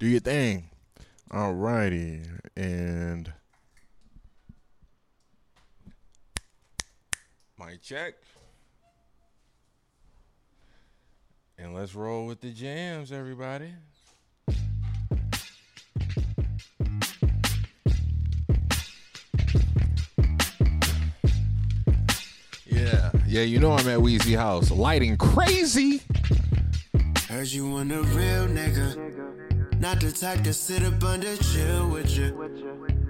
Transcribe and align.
Do 0.00 0.06
your 0.06 0.20
thing. 0.20 0.70
Alrighty. 1.30 2.26
And 2.56 3.30
my 7.58 7.76
check. 7.82 8.14
And 11.58 11.74
let's 11.74 11.94
roll 11.94 12.24
with 12.24 12.40
the 12.40 12.50
jams, 12.50 13.12
everybody. 13.12 13.74
Yeah, 22.64 23.10
yeah, 23.26 23.42
you 23.42 23.58
know 23.58 23.72
I'm 23.72 23.86
at 23.86 24.00
Wheezy 24.00 24.32
House. 24.32 24.70
Lighting 24.70 25.18
crazy. 25.18 26.00
Heard 27.28 27.48
you 27.48 27.68
want 27.68 27.92
a 27.92 28.00
real 28.00 28.46
nigga. 28.48 29.29
Not 29.80 29.98
the 30.00 30.12
type 30.12 30.42
to 30.44 30.52
sit 30.52 30.82
up 30.84 31.02
under 31.02 31.34
chill 31.38 31.88
with 31.88 32.10
you. 32.10 32.32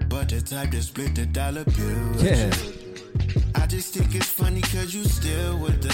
But 0.07 0.29
the 0.29 0.41
type 0.41 0.71
to 0.71 0.81
split 0.81 1.15
the 1.15 1.25
dollar 1.25 1.65
bill 1.65 2.09
with 2.11 2.23
Yeah. 2.23 2.49
you. 2.63 3.43
I 3.55 3.67
just 3.67 3.93
think 3.93 4.15
it's 4.15 4.27
funny 4.27 4.61
cause 4.61 4.93
you 4.93 5.03
still 5.03 5.57
with 5.57 5.81
the 5.81 5.93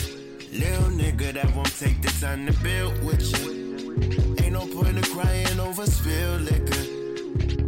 little 0.55 0.89
nigga 0.91 1.33
that 1.33 1.55
won't 1.55 1.73
take 1.79 2.01
the 2.01 2.09
time 2.21 2.45
to 2.45 2.53
build 2.61 2.93
with 3.03 3.21
you. 3.43 4.35
Ain't 4.43 4.53
no 4.53 4.65
point 4.67 4.97
of 4.99 5.09
crying 5.09 5.59
over 5.59 5.85
spilled 5.87 6.41
liquor. 6.41 6.85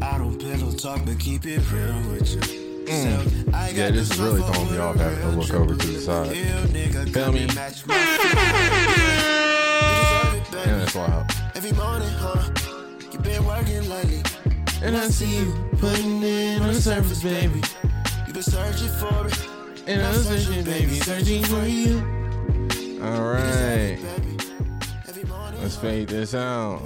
I 0.06 0.18
don't 0.20 0.38
pillow 0.40 0.72
talk, 0.72 1.04
but 1.06 1.20
keep 1.20 1.46
it 1.46 1.62
real 1.72 2.00
with 2.12 2.30
you. 2.36 2.42
So, 2.88 2.94
I 3.54 3.70
Mm. 3.70 3.78
Yeah, 3.78 3.92
this 3.92 4.10
is 4.12 4.20
really 4.20 4.42
throwing 4.42 4.72
me 4.72 4.78
off 4.78 4.96
having 4.98 5.20
to 5.20 5.30
look 5.40 5.54
over 5.54 5.76
to 5.76 5.88
the 5.88 6.00
side. 6.00 6.28
Feel 6.30 7.32
me? 7.34 7.44
and 7.44 7.56
match 7.56 7.86
my 7.86 7.96
You 7.96 8.18
deserve 10.00 10.34
it, 10.36 10.52
baby. 10.52 10.70
And 10.72 10.82
that's 10.82 10.96
wild. 10.96 11.26
Every 11.56 11.72
morning, 11.74 12.10
huh? 12.10 12.59
You 13.30 13.36
been 13.36 13.46
working 13.46 13.90
lately. 13.90 14.24
And 14.82 14.98
I 14.98 15.08
see 15.10 15.40
you 15.40 15.54
putting 15.78 16.24
it 16.24 16.62
on 16.62 16.74
the 16.74 16.82
surface, 16.82 17.22
baby. 17.22 17.62
You 18.26 18.34
been 18.34 18.42
searching 18.42 18.90
for 18.90 19.28
it. 19.28 19.48
And 19.88 20.02
I'm 20.02 20.16
searching, 20.16 20.64
baby, 20.64 21.00
searching 21.00 21.44
for 21.44 21.64
you. 21.66 22.00
All 23.04 23.22
right. 23.22 24.00
Let's 25.62 25.76
fade 25.76 26.08
this 26.08 26.34
out. 26.34 26.82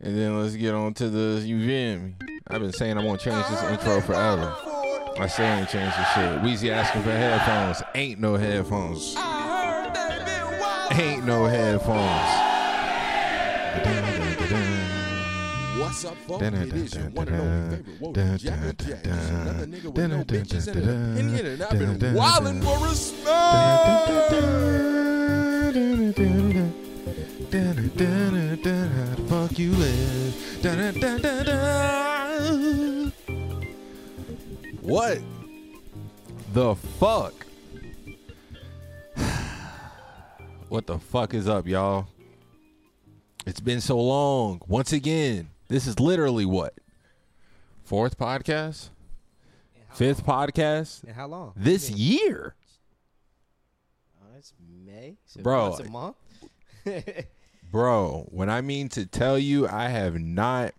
And 0.00 0.18
then 0.18 0.42
let's 0.42 0.56
get 0.56 0.74
on 0.74 0.94
to 0.94 1.08
the, 1.08 1.40
you 1.46 1.60
feel 1.60 2.00
me? 2.00 2.14
I've 2.48 2.60
been 2.60 2.72
saying 2.72 2.98
I'm 2.98 3.04
gonna 3.04 3.18
change 3.18 3.46
this 3.48 3.62
intro 3.62 4.00
forever. 4.00 4.52
I 5.18 5.28
still 5.28 5.46
ain't 5.46 5.68
changed 5.68 5.96
this 5.96 6.08
shit. 6.14 6.42
Weezy 6.42 6.70
asking 6.70 7.02
for 7.02 7.12
headphones. 7.12 7.82
Ain't 7.94 8.18
no 8.18 8.34
headphones. 8.34 9.14
Ain't 10.98 11.24
no 11.24 11.44
headphones. 11.44 12.41
What's 15.92 16.06
up? 16.06 16.16
It 16.40 16.54
is 16.72 16.94
your 16.94 17.10
one 17.10 17.28
and 17.28 17.38
only 17.38 17.76
favorite 17.76 18.00
woman, 18.00 18.38
Jack 18.38 18.78
Jack. 18.78 19.04
Another 19.04 19.66
nigga 19.66 19.92
with 19.92 20.10
no 20.10 20.24
bitches 20.24 20.68
and 20.68 20.88
an 20.88 21.12
opinion, 21.12 21.46
and 21.46 21.62
I've 21.62 21.78
been 21.78 22.14
wildin' 22.14 22.64
for 22.64 22.78
respect. 22.88 23.28
Fuck 29.28 29.58
you. 29.58 29.72
What 34.80 35.20
the 36.54 36.74
fuck? 36.74 37.34
what 40.70 40.86
the 40.86 40.98
fuck 40.98 41.34
is 41.34 41.46
up, 41.46 41.66
y'all? 41.66 42.06
It's 43.44 43.60
been 43.60 43.82
so 43.82 44.00
long. 44.00 44.62
Once 44.66 44.94
again, 44.94 45.51
this 45.72 45.86
is 45.86 45.98
literally 45.98 46.44
what? 46.44 46.74
Fourth 47.82 48.18
podcast? 48.18 48.90
Fifth 49.94 50.24
podcast? 50.24 51.02
And 51.04 51.14
how 51.14 51.26
long? 51.26 51.52
This 51.56 51.90
year. 51.90 52.54
Oh, 54.20 54.36
it's 54.36 54.52
May. 54.60 55.16
So 55.24 55.40
Bro, 55.40 55.70
once 55.70 55.80
a 55.80 55.90
month. 55.90 56.16
Bro, 57.70 58.28
when 58.30 58.50
I 58.50 58.60
mean 58.60 58.90
to 58.90 59.06
tell 59.06 59.38
you, 59.38 59.66
I 59.66 59.88
have 59.88 60.18
not 60.18 60.74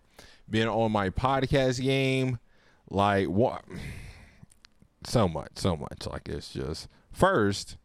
been 0.47 0.67
on 0.67 0.91
my 0.91 1.09
podcast 1.09 1.81
game 1.81 2.37
like 2.89 3.27
what 3.27 3.63
so 5.05 5.27
much, 5.27 5.53
so 5.55 5.75
much. 5.75 6.05
Like 6.05 6.29
it's 6.29 6.53
just 6.53 6.87
first, 7.11 7.77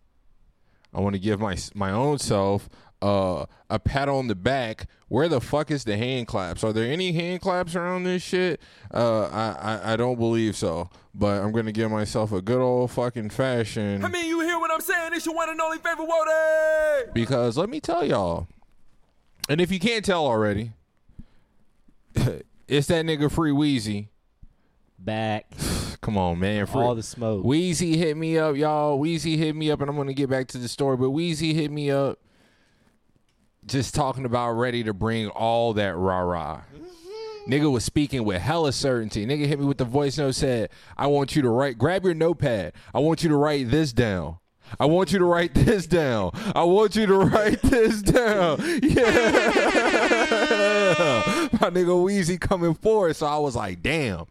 I 0.92 1.00
want 1.00 1.14
to 1.14 1.20
give 1.20 1.40
my 1.40 1.56
my 1.74 1.90
own 1.90 2.18
self 2.18 2.68
uh, 3.02 3.46
a 3.70 3.78
pat 3.78 4.08
on 4.08 4.28
the 4.28 4.34
back. 4.34 4.86
Where 5.08 5.28
the 5.28 5.40
fuck 5.40 5.70
is 5.70 5.84
the 5.84 5.96
hand 5.96 6.26
claps? 6.26 6.62
Are 6.62 6.72
there 6.72 6.90
any 6.90 7.12
hand 7.12 7.40
claps 7.40 7.74
around 7.74 8.04
this 8.04 8.22
shit? 8.22 8.60
Uh, 8.92 9.24
I, 9.26 9.56
I 9.60 9.92
I 9.92 9.96
don't 9.96 10.18
believe 10.18 10.56
so. 10.56 10.90
But 11.14 11.42
I'm 11.42 11.52
gonna 11.52 11.72
give 11.72 11.90
myself 11.90 12.32
a 12.32 12.42
good 12.42 12.60
old 12.60 12.90
fucking 12.90 13.30
fashion. 13.30 14.04
I 14.04 14.08
mean, 14.08 14.26
you 14.26 14.40
hear 14.40 14.58
what 14.58 14.70
I'm 14.70 14.80
saying? 14.80 15.12
It's 15.14 15.26
your 15.26 15.34
one 15.34 15.48
and 15.48 15.60
only 15.60 15.78
favorite 15.78 16.06
Woody. 16.06 17.10
Because 17.14 17.56
let 17.56 17.68
me 17.68 17.80
tell 17.80 18.04
y'all, 18.04 18.46
and 19.48 19.60
if 19.60 19.72
you 19.72 19.80
can't 19.80 20.04
tell 20.04 20.26
already, 20.26 20.72
it's 22.68 22.86
that 22.88 23.04
nigga 23.04 23.30
Free 23.30 23.52
Wheezy. 23.52 24.10
Back. 24.98 25.46
Come 26.00 26.16
on, 26.16 26.38
man. 26.38 26.66
Free. 26.66 26.82
All 26.82 26.94
the 26.94 27.02
smoke. 27.02 27.44
Wheezy 27.44 27.96
hit 27.96 28.16
me 28.16 28.38
up, 28.38 28.56
y'all. 28.56 28.98
Wheezy 28.98 29.36
hit 29.36 29.54
me 29.56 29.70
up, 29.70 29.80
and 29.80 29.90
I'm 29.90 29.96
gonna 29.96 30.12
get 30.12 30.30
back 30.30 30.48
to 30.48 30.58
the 30.58 30.68
story. 30.68 30.96
But 30.96 31.10
Wheezy 31.10 31.54
hit 31.54 31.70
me 31.70 31.90
up, 31.90 32.18
just 33.68 33.94
talking 33.94 34.24
about 34.24 34.52
ready 34.52 34.82
to 34.84 34.94
bring 34.94 35.28
all 35.28 35.74
that 35.74 35.96
rah 35.96 36.20
rah. 36.20 36.62
Nigga 37.46 37.70
was 37.70 37.84
speaking 37.84 38.24
with 38.24 38.42
hella 38.42 38.72
certainty. 38.72 39.24
Nigga 39.24 39.46
hit 39.46 39.58
me 39.58 39.64
with 39.64 39.78
the 39.78 39.84
voice 39.84 40.18
note 40.18 40.34
said, 40.34 40.70
I 40.96 41.06
want 41.06 41.34
you 41.34 41.42
to 41.42 41.48
write, 41.48 41.78
grab 41.78 42.04
your 42.04 42.14
notepad. 42.14 42.74
I 42.92 42.98
want 42.98 43.22
you 43.22 43.30
to 43.30 43.36
write 43.36 43.70
this 43.70 43.92
down. 43.92 44.36
I 44.78 44.84
want 44.84 45.12
you 45.12 45.18
to 45.18 45.24
write 45.24 45.54
this 45.54 45.86
down. 45.86 46.32
I 46.54 46.64
want 46.64 46.94
you 46.94 47.06
to 47.06 47.16
write 47.16 47.62
this 47.62 48.02
down. 48.02 48.58
Yeah. 48.82 49.08
My 51.60 51.70
nigga 51.70 52.02
Wheezy 52.02 52.36
coming 52.36 52.74
forward. 52.74 53.16
So 53.16 53.26
I 53.26 53.38
was 53.38 53.56
like, 53.56 53.82
damn. 53.82 54.26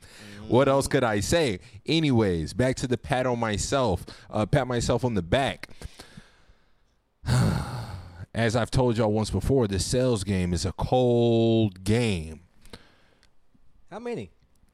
What 0.48 0.68
else 0.68 0.88
could 0.88 1.04
I 1.04 1.20
say? 1.20 1.60
Anyways, 1.86 2.54
back 2.54 2.76
to 2.78 2.88
the 2.88 2.98
pat 2.98 3.26
on 3.26 3.40
myself. 3.40 4.06
Uh, 4.30 4.46
pat 4.46 4.68
myself 4.68 5.04
on 5.04 5.16
the 5.16 5.22
back. 5.24 5.70
As 8.38 8.56
I've 8.56 8.70
told 8.70 9.00
y'all 9.00 9.12
once 9.12 9.32
before, 9.32 9.68
the 9.68 9.80
sales 9.80 10.24
game 10.24 10.54
is 10.54 10.64
a 10.64 10.72
cold 10.74 11.84
game. 11.84 12.42
How 13.90 13.98
many 13.98 14.30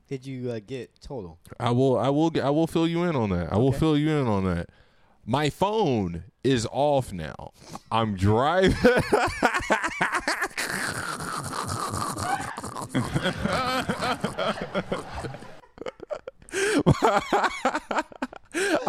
did 0.09 0.25
you 0.25 0.51
uh, 0.51 0.59
get 0.67 0.99
total? 0.99 1.39
I 1.61 1.71
will 1.71 1.97
I 1.97 2.09
will 2.09 2.29
I 2.43 2.49
will 2.49 2.67
fill 2.67 2.89
you 2.89 3.03
in 3.03 3.15
on 3.15 3.29
that. 3.29 3.53
I 3.53 3.57
will 3.57 3.69
Okay. 3.69 3.77
fill 3.77 3.97
you 3.97 4.09
in 4.09 4.27
on 4.27 4.43
that. 4.43 4.67
My 5.25 5.49
phone 5.49 6.25
is 6.43 6.67
off 6.73 7.13
now. 7.13 7.53
I'm 7.89 8.17
driving. 8.17 8.75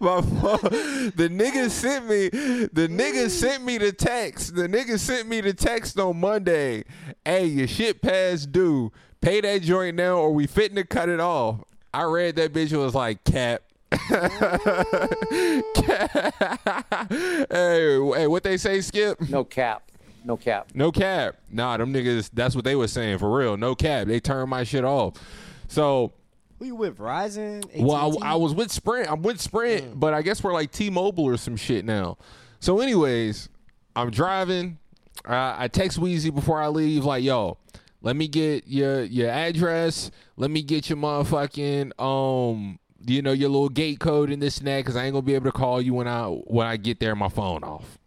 My 0.00 0.20
phone, 0.20 1.12
the 1.14 1.28
nigga 1.30 1.70
sent 1.70 2.08
me 2.08 2.28
the 2.28 2.88
nigga 2.88 3.30
sent 3.30 3.64
me 3.64 3.78
the 3.78 3.92
text. 3.92 4.56
The 4.56 4.68
nigga 4.68 4.98
sent 4.98 5.28
me 5.28 5.40
the 5.40 5.54
text 5.54 6.00
on 6.00 6.18
Monday. 6.18 6.84
Hey, 7.24 7.46
your 7.46 7.68
shit 7.68 8.02
past 8.02 8.50
due. 8.50 8.90
Pay 9.20 9.40
that 9.42 9.62
joint 9.62 9.96
now 9.96 10.16
or 10.16 10.32
we 10.32 10.48
fitting 10.48 10.76
to 10.76 10.84
cut 10.84 11.08
it 11.08 11.20
off. 11.20 11.62
I 11.94 12.04
read 12.04 12.34
that 12.36 12.52
bitch 12.52 12.72
and 12.72 12.80
was 12.80 12.94
like, 12.94 13.22
cap. 13.22 13.62
hey, 17.50 17.98
hey, 18.16 18.26
what 18.26 18.42
they 18.42 18.56
say, 18.56 18.80
Skip? 18.80 19.20
No 19.28 19.44
cap. 19.44 19.90
No 20.24 20.36
cap. 20.36 20.68
No 20.74 20.92
cap. 20.92 21.36
Nah, 21.50 21.76
them 21.76 21.92
niggas, 21.92 22.30
that's 22.32 22.54
what 22.54 22.64
they 22.64 22.74
was 22.74 22.92
saying 22.92 23.18
for 23.18 23.32
real. 23.32 23.56
No 23.56 23.74
cap. 23.74 24.08
They 24.08 24.20
turned 24.20 24.50
my 24.50 24.64
shit 24.64 24.84
off. 24.84 25.14
So 25.68 26.12
Who 26.58 26.66
you 26.66 26.74
with? 26.74 26.98
Verizon? 26.98 27.64
well, 27.76 28.08
AT&T? 28.08 28.18
I, 28.22 28.32
I 28.32 28.34
was 28.36 28.54
with 28.54 28.70
Sprint. 28.72 29.10
I'm 29.10 29.22
with 29.22 29.40
Sprint, 29.40 29.98
but 29.98 30.14
I 30.14 30.22
guess 30.22 30.42
we're 30.42 30.52
like 30.52 30.72
T-Mobile 30.72 31.24
or 31.24 31.36
some 31.36 31.56
shit 31.56 31.84
now. 31.84 32.18
So, 32.60 32.80
anyways, 32.80 33.48
I'm 33.94 34.10
driving. 34.10 34.78
Uh, 35.24 35.54
I 35.56 35.68
text 35.68 35.98
Wheezy 35.98 36.30
before 36.30 36.60
I 36.60 36.68
leave, 36.68 37.04
like, 37.04 37.22
"Yo, 37.22 37.58
let 38.02 38.16
me 38.16 38.28
get 38.28 38.66
your 38.66 39.02
your 39.02 39.30
address. 39.30 40.10
Let 40.36 40.50
me 40.50 40.62
get 40.62 40.88
your 40.88 40.98
motherfucking 40.98 42.00
um, 42.00 42.78
you 43.06 43.22
know, 43.22 43.32
your 43.32 43.48
little 43.48 43.68
gate 43.68 44.00
code 44.00 44.30
and 44.30 44.40
this 44.42 44.58
and 44.58 44.66
that, 44.66 44.78
because 44.78 44.96
I 44.96 45.04
ain't 45.04 45.12
gonna 45.12 45.22
be 45.22 45.34
able 45.34 45.50
to 45.50 45.56
call 45.56 45.80
you 45.80 45.94
when 45.94 46.08
I 46.08 46.26
when 46.26 46.66
I 46.66 46.76
get 46.76 47.00
there. 47.00 47.14
My 47.14 47.28
phone 47.28 47.64
off. 47.64 47.98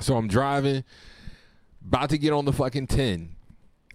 So 0.00 0.16
I'm 0.16 0.28
driving, 0.28 0.84
about 1.84 2.10
to 2.10 2.18
get 2.18 2.32
on 2.32 2.44
the 2.44 2.52
fucking 2.52 2.86
ten. 2.86 3.30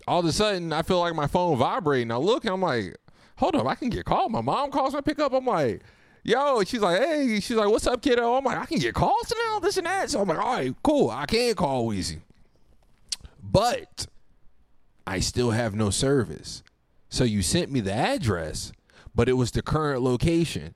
All 0.05 0.19
of 0.19 0.25
a 0.25 0.33
sudden, 0.33 0.73
I 0.73 0.81
feel 0.81 0.99
like 0.99 1.15
my 1.15 1.27
phone 1.27 1.57
vibrating. 1.57 2.11
I 2.11 2.17
look, 2.17 2.43
and 2.43 2.53
I'm 2.53 2.61
like, 2.61 2.97
hold 3.37 3.55
up, 3.55 3.67
I 3.67 3.75
can 3.75 3.89
get 3.89 4.05
called. 4.05 4.31
My 4.31 4.41
mom 4.41 4.71
calls 4.71 4.93
me, 4.93 4.99
I 4.99 5.01
pick 5.01 5.19
up. 5.19 5.33
I'm 5.33 5.45
like, 5.45 5.81
yo, 6.23 6.63
she's 6.63 6.81
like, 6.81 7.01
hey, 7.01 7.39
she's 7.39 7.57
like, 7.57 7.69
what's 7.69 7.87
up, 7.87 8.01
kiddo? 8.01 8.35
I'm 8.35 8.43
like, 8.43 8.57
I 8.57 8.65
can 8.65 8.79
get 8.79 8.95
calls 8.95 9.31
now, 9.45 9.59
this 9.59 9.77
and 9.77 9.85
that. 9.85 10.09
So 10.09 10.21
I'm 10.21 10.27
like, 10.27 10.39
all 10.39 10.55
right, 10.55 10.75
cool, 10.83 11.09
I 11.09 11.25
can 11.25 11.53
call 11.55 11.85
Wheezy. 11.85 12.21
But 13.41 14.07
I 15.05 15.19
still 15.19 15.51
have 15.51 15.75
no 15.75 15.89
service. 15.89 16.63
So 17.09 17.23
you 17.23 17.41
sent 17.41 17.71
me 17.71 17.81
the 17.81 17.93
address, 17.93 18.71
but 19.13 19.29
it 19.29 19.33
was 19.33 19.51
the 19.51 19.61
current 19.61 20.01
location. 20.01 20.75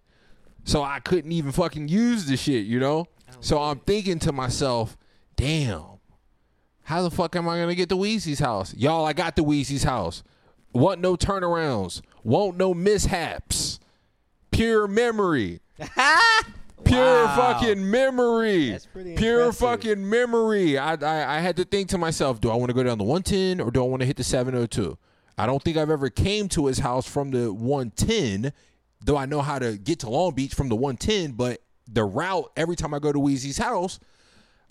So 0.63 0.83
I 0.83 0.99
couldn't 0.99 1.31
even 1.31 1.51
fucking 1.51 1.87
use 1.87 2.25
the 2.25 2.37
shit, 2.37 2.65
you 2.65 2.79
know? 2.79 3.05
So 3.39 3.61
I'm 3.61 3.79
thinking 3.79 4.19
to 4.19 4.31
myself, 4.31 4.97
damn, 5.35 5.83
how 6.83 7.01
the 7.01 7.11
fuck 7.11 7.35
am 7.35 7.47
I 7.47 7.57
gonna 7.57 7.75
get 7.75 7.89
to 7.89 7.95
Weezy's 7.95 8.39
house? 8.39 8.73
Y'all, 8.73 9.05
I 9.05 9.13
got 9.13 9.35
the 9.35 9.43
Weezy's 9.43 9.83
house. 9.83 10.23
Want 10.77 11.01
no 11.01 11.15
turnarounds. 11.15 12.01
Won't 12.23 12.57
no 12.57 12.73
mishaps. 12.73 13.79
Pure 14.51 14.87
memory. 14.87 15.59
Pure 16.85 17.25
Wow. 17.25 17.35
fucking 17.59 17.89
memory. 17.89 18.69
That's 18.71 18.85
pretty 18.85 19.15
Pure 19.15 19.39
impressive. 19.39 19.59
fucking 19.59 20.09
memory. 20.09 20.77
I, 20.77 20.93
I 20.93 21.37
I 21.37 21.39
had 21.39 21.57
to 21.57 21.65
think 21.65 21.89
to 21.89 21.97
myself, 21.97 22.39
do 22.39 22.49
I 22.51 22.55
want 22.55 22.69
to 22.69 22.73
go 22.75 22.83
down 22.83 22.97
the 22.97 23.03
110 23.03 23.59
or 23.59 23.71
do 23.71 23.83
I 23.83 23.87
want 23.87 24.01
to 24.01 24.05
hit 24.05 24.15
the 24.17 24.23
702? 24.23 24.97
I 25.37 25.45
don't 25.47 25.61
think 25.61 25.75
I've 25.77 25.89
ever 25.89 26.09
came 26.09 26.47
to 26.49 26.67
his 26.67 26.79
house 26.79 27.07
from 27.07 27.31
the 27.31 27.51
110, 27.51 28.53
though 29.03 29.17
I 29.17 29.25
know 29.25 29.41
how 29.41 29.59
to 29.59 29.77
get 29.77 29.99
to 29.99 30.09
Long 30.09 30.33
Beach 30.33 30.53
from 30.53 30.69
the 30.69 30.75
110, 30.75 31.31
but 31.33 31.61
the 31.91 32.03
route 32.05 32.51
every 32.55 32.75
time 32.75 32.93
I 32.93 32.99
go 32.99 33.11
to 33.11 33.19
Weezy's 33.19 33.57
house, 33.57 33.99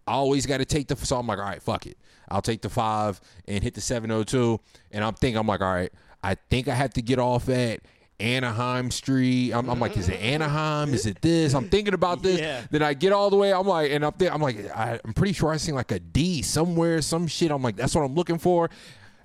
I 0.06 0.12
always 0.12 0.46
got 0.46 0.58
to 0.58 0.64
take 0.64 0.86
the. 0.88 0.96
So 0.96 1.16
I'm 1.18 1.26
like, 1.26 1.38
all 1.38 1.44
right, 1.44 1.62
fuck 1.62 1.86
it. 1.86 1.98
I'll 2.28 2.42
take 2.42 2.62
the 2.62 2.70
five 2.70 3.20
and 3.46 3.62
hit 3.62 3.74
the 3.74 3.80
702. 3.80 4.60
And 4.92 5.04
I'm 5.04 5.14
thinking, 5.14 5.38
I'm 5.38 5.46
like, 5.46 5.60
all 5.60 5.72
right, 5.72 5.92
I 6.22 6.34
think 6.34 6.68
I 6.68 6.74
have 6.74 6.92
to 6.94 7.02
get 7.02 7.18
off 7.18 7.48
at 7.48 7.80
Anaheim 8.18 8.90
Street. 8.90 9.52
I'm, 9.52 9.68
I'm 9.68 9.78
like, 9.78 9.96
is 9.96 10.08
it 10.08 10.20
Anaheim? 10.20 10.94
Is 10.94 11.06
it 11.06 11.20
this? 11.20 11.54
I'm 11.54 11.68
thinking 11.68 11.94
about 11.94 12.22
this. 12.22 12.40
Yeah. 12.40 12.62
Then 12.70 12.82
I 12.82 12.94
get 12.94 13.12
all 13.12 13.30
the 13.30 13.36
way. 13.36 13.52
I'm 13.52 13.66
like, 13.66 13.90
and 13.90 14.04
I'm, 14.04 14.14
I'm 14.30 14.40
like, 14.40 14.70
I, 14.74 14.98
I'm 15.04 15.12
pretty 15.12 15.34
sure 15.34 15.50
I 15.50 15.56
seen 15.56 15.74
like 15.74 15.92
a 15.92 15.98
D 15.98 16.42
somewhere, 16.42 17.02
some 17.02 17.26
shit. 17.26 17.50
I'm 17.50 17.62
like, 17.62 17.76
that's 17.76 17.94
what 17.94 18.02
I'm 18.02 18.14
looking 18.14 18.38
for. 18.38 18.70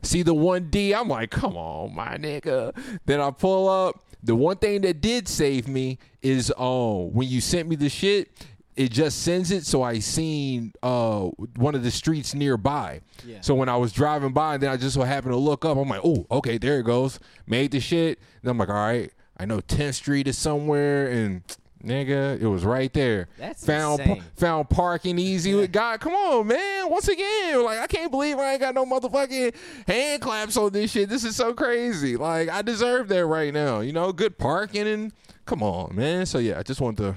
See 0.03 0.23
the 0.23 0.33
one 0.33 0.69
D. 0.69 0.93
I'm 0.93 1.07
like, 1.07 1.29
come 1.29 1.55
on, 1.55 1.95
my 1.95 2.17
nigga. 2.17 2.75
Then 3.05 3.21
I 3.21 3.31
pull 3.31 3.69
up. 3.69 4.03
The 4.23 4.35
one 4.35 4.57
thing 4.57 4.81
that 4.81 5.01
did 5.01 5.27
save 5.27 5.67
me 5.67 5.97
is 6.21 6.53
oh, 6.55 7.05
when 7.05 7.27
you 7.27 7.41
sent 7.41 7.67
me 7.67 7.75
the 7.75 7.89
shit, 7.89 8.29
it 8.75 8.91
just 8.91 9.23
sends 9.23 9.51
it. 9.51 9.65
So 9.65 9.83
I 9.83 9.99
seen 9.99 10.73
uh 10.81 11.29
one 11.55 11.75
of 11.75 11.83
the 11.83 11.91
streets 11.91 12.33
nearby. 12.33 13.01
Yeah. 13.25 13.41
So 13.41 13.55
when 13.55 13.69
I 13.69 13.77
was 13.77 13.91
driving 13.91 14.33
by, 14.33 14.55
and 14.55 14.63
then 14.63 14.69
I 14.69 14.77
just 14.77 14.95
so 14.95 15.03
happened 15.03 15.33
to 15.33 15.37
look 15.37 15.65
up. 15.65 15.77
I'm 15.77 15.89
like, 15.89 16.01
oh, 16.03 16.25
okay, 16.31 16.57
there 16.57 16.79
it 16.79 16.83
goes. 16.83 17.19
Made 17.47 17.71
the 17.71 17.79
shit. 17.79 18.19
Then 18.41 18.51
I'm 18.51 18.57
like, 18.57 18.69
all 18.69 18.75
right, 18.75 19.11
I 19.37 19.45
know 19.45 19.59
10th 19.59 19.95
Street 19.95 20.27
is 20.27 20.37
somewhere, 20.37 21.07
and 21.07 21.41
nigga, 21.83 22.39
it 22.39 22.47
was 22.47 22.63
right 22.63 22.91
there. 22.93 23.27
That's 23.37 23.65
found 23.65 24.01
insane. 24.01 24.23
found 24.35 24.69
parking 24.69 25.19
easy 25.19 25.53
with 25.53 25.71
God. 25.71 25.99
Come 25.99 26.13
on, 26.13 26.47
man. 26.47 26.89
Once 26.89 27.07
again, 27.07 27.63
like 27.63 27.79
I 27.79 27.87
can't 27.87 28.11
believe 28.11 28.37
I 28.37 28.53
ain't 28.53 28.61
got 28.61 28.75
no 28.75 28.85
motherfucking 28.85 29.55
hand 29.87 30.21
claps 30.21 30.57
on 30.57 30.71
this 30.71 30.91
shit. 30.91 31.09
This 31.09 31.23
is 31.23 31.35
so 31.35 31.53
crazy. 31.53 32.17
Like 32.17 32.49
I 32.49 32.61
deserve 32.61 33.07
that 33.09 33.25
right 33.25 33.53
now. 33.53 33.79
You 33.79 33.93
know, 33.93 34.11
good 34.11 34.37
parking 34.37 34.87
and 34.87 35.11
come 35.45 35.63
on, 35.63 35.95
man. 35.95 36.25
So 36.25 36.37
yeah, 36.37 36.59
I 36.59 36.63
just 36.63 36.81
want 36.81 36.97
to. 36.97 37.15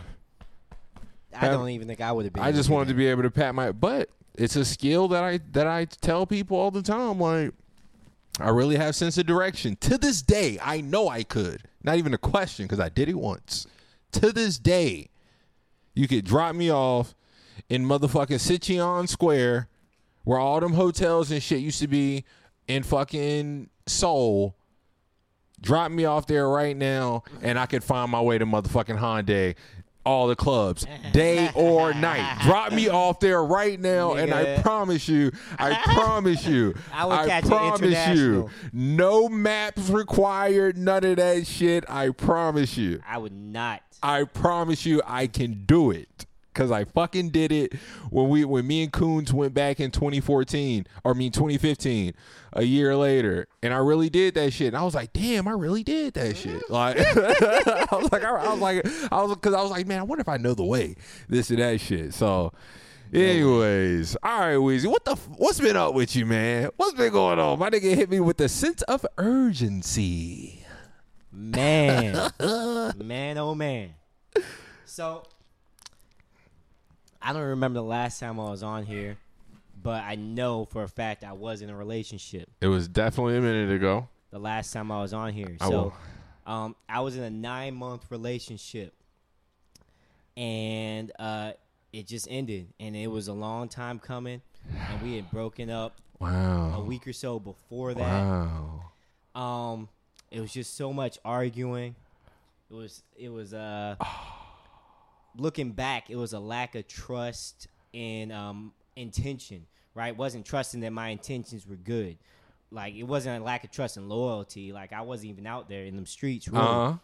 I 1.40 1.48
don't 1.48 1.68
even 1.70 1.88
think 1.88 2.00
I 2.00 2.12
would 2.12 2.24
have 2.24 2.32
been. 2.32 2.42
I 2.42 2.52
just 2.52 2.70
wanted 2.70 2.88
to 2.88 2.94
be 2.94 3.06
able 3.06 3.22
to 3.22 3.30
pat 3.30 3.54
my. 3.54 3.72
But 3.72 4.10
it's 4.34 4.56
a 4.56 4.64
skill 4.64 5.08
that 5.08 5.22
I 5.22 5.40
that 5.52 5.66
I 5.66 5.84
tell 5.84 6.26
people 6.26 6.56
all 6.56 6.70
the 6.70 6.82
time. 6.82 7.20
Like 7.20 7.52
I 8.40 8.50
really 8.50 8.76
have 8.76 8.96
sense 8.96 9.16
of 9.18 9.26
direction. 9.26 9.76
To 9.80 9.98
this 9.98 10.22
day, 10.22 10.58
I 10.62 10.80
know 10.80 11.08
I 11.08 11.22
could. 11.22 11.62
Not 11.82 11.96
even 11.96 12.14
a 12.14 12.18
question 12.18 12.64
because 12.64 12.80
I 12.80 12.88
did 12.88 13.08
it 13.08 13.14
once. 13.14 13.66
To 14.12 14.32
this 14.32 14.58
day, 14.58 15.10
you 15.94 16.08
could 16.08 16.24
drop 16.24 16.54
me 16.54 16.70
off 16.70 17.14
in 17.68 17.84
motherfucking 17.84 18.40
Sicheon 18.40 19.08
Square, 19.08 19.68
where 20.24 20.38
all 20.38 20.60
them 20.60 20.74
hotels 20.74 21.30
and 21.30 21.42
shit 21.42 21.60
used 21.60 21.80
to 21.80 21.88
be 21.88 22.24
in 22.66 22.82
fucking 22.82 23.70
Seoul. 23.86 24.56
Drop 25.60 25.90
me 25.90 26.04
off 26.04 26.26
there 26.26 26.48
right 26.48 26.76
now, 26.76 27.22
and 27.40 27.58
I 27.58 27.66
could 27.66 27.84
find 27.84 28.10
my 28.10 28.20
way 28.20 28.38
to 28.38 28.44
motherfucking 28.44 28.98
Hyundai. 28.98 29.54
All 30.04 30.26
the 30.26 30.36
clubs, 30.36 30.86
day 31.12 31.50
or 31.54 31.94
night. 31.94 32.40
Drop 32.42 32.72
me 32.72 32.88
off 32.88 33.20
there 33.20 33.42
right 33.42 33.80
now, 33.80 34.14
and 34.14 34.34
I 34.34 34.60
promise 34.60 35.08
you, 35.08 35.32
I 35.58 35.74
promise 35.94 36.46
you, 36.46 36.74
I 36.92 37.06
would 37.06 37.28
catch 37.28 37.44
promise 37.46 38.08
you, 38.08 38.50
no 38.72 39.28
maps 39.28 39.88
required, 39.88 40.76
none 40.76 41.04
of 41.04 41.16
that 41.16 41.46
shit. 41.46 41.84
I 41.88 42.10
promise 42.10 42.76
you. 42.76 43.00
I 43.08 43.18
would 43.18 43.32
not. 43.32 43.82
I 44.02 44.24
promise 44.24 44.84
you 44.84 45.00
I 45.06 45.26
can 45.26 45.64
do 45.64 45.90
it. 45.90 46.26
Cause 46.54 46.70
I 46.70 46.84
fucking 46.84 47.30
did 47.30 47.50
it 47.50 47.74
when 48.10 48.28
we 48.28 48.44
when 48.44 48.66
me 48.66 48.84
and 48.84 48.92
Coons 48.92 49.32
went 49.32 49.54
back 49.54 49.80
in 49.80 49.90
2014 49.90 50.86
or 51.02 51.12
I 51.12 51.14
mean 51.14 51.32
2015, 51.32 52.14
a 52.54 52.62
year 52.62 52.96
later, 52.96 53.48
and 53.62 53.74
I 53.74 53.78
really 53.78 54.08
did 54.08 54.34
that 54.34 54.52
shit. 54.52 54.68
And 54.68 54.76
I 54.76 54.84
was 54.84 54.94
like, 54.94 55.12
damn, 55.12 55.48
I 55.48 55.52
really 55.52 55.82
did 55.82 56.14
that 56.14 56.36
shit. 56.36 56.62
Mm-hmm. 56.68 56.72
Like 56.72 56.96
I 57.92 57.96
was 57.96 58.12
like, 58.12 58.24
I, 58.24 58.30
I 58.30 58.50
was 58.50 58.60
like, 58.60 59.12
I 59.12 59.22
was 59.22 59.34
because 59.34 59.54
I 59.54 59.62
was 59.62 59.70
like, 59.70 59.86
man, 59.86 59.98
I 59.98 60.02
wonder 60.04 60.22
if 60.22 60.28
I 60.28 60.36
know 60.36 60.54
the 60.54 60.64
way, 60.64 60.96
this 61.28 61.50
and 61.50 61.58
that 61.58 61.80
shit. 61.80 62.14
So, 62.14 62.52
anyways, 63.12 64.16
all 64.22 64.40
right, 64.40 64.54
Weezy, 64.54 64.86
what 64.86 65.04
the 65.04 65.16
what's 65.36 65.60
been 65.60 65.76
up 65.76 65.94
with 65.94 66.14
you, 66.14 66.26
man? 66.26 66.70
What's 66.76 66.94
been 66.94 67.12
going 67.12 67.38
on? 67.38 67.58
My 67.58 67.70
nigga 67.70 67.94
hit 67.94 68.08
me 68.08 68.20
with 68.20 68.36
the 68.36 68.48
sense 68.48 68.82
of 68.82 69.04
urgency. 69.18 70.64
Man. 71.32 72.30
man, 72.96 73.38
oh 73.38 73.54
man. 73.56 73.94
So, 74.84 75.24
I 77.24 77.32
don't 77.32 77.42
remember 77.42 77.78
the 77.78 77.84
last 77.84 78.20
time 78.20 78.38
I 78.38 78.50
was 78.50 78.62
on 78.62 78.84
here, 78.84 79.16
but 79.82 80.04
I 80.04 80.14
know 80.14 80.66
for 80.66 80.82
a 80.82 80.88
fact 80.88 81.24
I 81.24 81.32
was 81.32 81.62
in 81.62 81.70
a 81.70 81.76
relationship 81.76 82.50
It 82.60 82.66
was 82.66 82.86
definitely 82.86 83.38
a 83.38 83.40
minute 83.40 83.74
ago. 83.74 84.08
the 84.30 84.38
last 84.38 84.72
time 84.72 84.92
I 84.92 85.00
was 85.00 85.14
on 85.14 85.32
here. 85.32 85.56
I 85.60 85.68
so, 85.68 85.94
um, 86.46 86.76
I 86.88 87.00
was 87.00 87.16
in 87.16 87.22
a 87.22 87.30
nine 87.30 87.74
month 87.74 88.10
relationship, 88.10 88.92
and 90.36 91.12
uh, 91.18 91.52
it 91.92 92.06
just 92.06 92.26
ended, 92.30 92.68
and 92.78 92.94
it 92.94 93.06
was 93.06 93.28
a 93.28 93.32
long 93.32 93.68
time 93.68 93.98
coming, 93.98 94.42
and 94.90 95.02
we 95.02 95.16
had 95.16 95.30
broken 95.30 95.70
up 95.70 95.96
a 96.20 96.82
week 96.84 97.06
or 97.06 97.12
so 97.12 97.38
before 97.38 97.94
that. 97.94 98.00
Wow. 98.22 98.82
Um, 99.34 99.88
it 100.30 100.40
was 100.40 100.52
just 100.52 100.76
so 100.76 100.92
much 100.92 101.18
arguing. 101.24 101.94
It 102.70 102.74
was 102.74 103.02
it 103.16 103.28
was 103.30 103.54
uh 103.54 103.96
looking 105.36 105.72
back, 105.72 106.10
it 106.10 106.16
was 106.16 106.32
a 106.32 106.38
lack 106.40 106.74
of 106.74 106.86
trust 106.88 107.68
and 107.92 108.32
um 108.32 108.72
intention, 108.96 109.66
right? 109.94 110.16
Wasn't 110.16 110.44
trusting 110.46 110.80
that 110.80 110.92
my 110.92 111.08
intentions 111.08 111.66
were 111.66 111.76
good. 111.76 112.16
Like 112.70 112.94
it 112.94 113.04
wasn't 113.04 113.40
a 113.40 113.44
lack 113.44 113.64
of 113.64 113.70
trust 113.70 113.96
and 113.96 114.08
loyalty. 114.08 114.72
Like 114.72 114.92
I 114.92 115.02
wasn't 115.02 115.30
even 115.30 115.46
out 115.46 115.68
there 115.68 115.84
in 115.84 115.96
them 115.96 116.06
streets 116.06 116.48
really. 116.48 116.64
Uh-huh. 116.64 116.94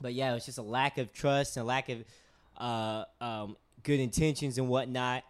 But 0.00 0.14
yeah, 0.14 0.32
it 0.32 0.34
was 0.34 0.44
just 0.46 0.58
a 0.58 0.62
lack 0.62 0.98
of 0.98 1.12
trust 1.12 1.56
and 1.56 1.66
lack 1.66 1.88
of 1.88 1.98
uh, 2.56 3.04
um, 3.20 3.56
good 3.84 4.00
intentions 4.00 4.58
and 4.58 4.68
whatnot. 4.68 5.22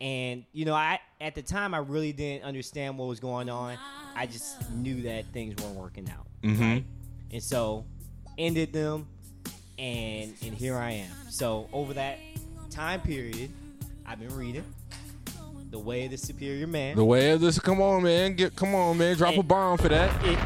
And 0.00 0.44
you 0.52 0.64
know, 0.64 0.74
I 0.74 1.00
at 1.20 1.34
the 1.34 1.42
time 1.42 1.74
I 1.74 1.78
really 1.78 2.12
didn't 2.12 2.44
understand 2.44 2.96
what 2.96 3.08
was 3.08 3.20
going 3.20 3.50
on. 3.50 3.76
I 4.14 4.26
just 4.26 4.70
knew 4.70 5.02
that 5.02 5.26
things 5.32 5.62
weren't 5.62 5.76
working 5.76 6.08
out, 6.10 6.26
Mhm. 6.42 6.60
right? 6.60 6.84
And 7.32 7.42
so 7.42 7.84
ended 8.38 8.72
them, 8.72 9.06
and 9.78 10.34
and 10.44 10.54
here 10.54 10.76
I 10.76 10.92
am. 10.92 11.10
So 11.30 11.68
over 11.72 11.94
that 11.94 12.18
time 12.70 13.00
period, 13.00 13.50
I've 14.06 14.18
been 14.18 14.34
reading 14.36 14.64
The 15.70 15.78
Way 15.78 16.04
of 16.06 16.10
the 16.12 16.16
Superior 16.18 16.66
Man. 16.66 16.96
The 16.96 17.04
way 17.04 17.30
of 17.30 17.40
this, 17.40 17.58
come 17.58 17.80
on, 17.80 18.02
man, 18.02 18.34
get, 18.34 18.56
come 18.56 18.74
on, 18.74 18.98
man, 18.98 19.16
drop 19.16 19.36
a 19.36 19.42
bomb 19.42 19.78
for 19.78 19.88
that. 19.88 20.10
it, 20.24 20.38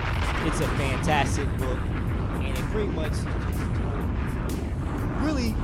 it's 0.47 0.61
a 0.61 0.69
fantastic 0.77 1.47
book, 1.59 1.79
and 1.79 2.49
it 2.59 2.65
pretty 2.67 2.89
much 2.91 3.13
really 5.21 5.55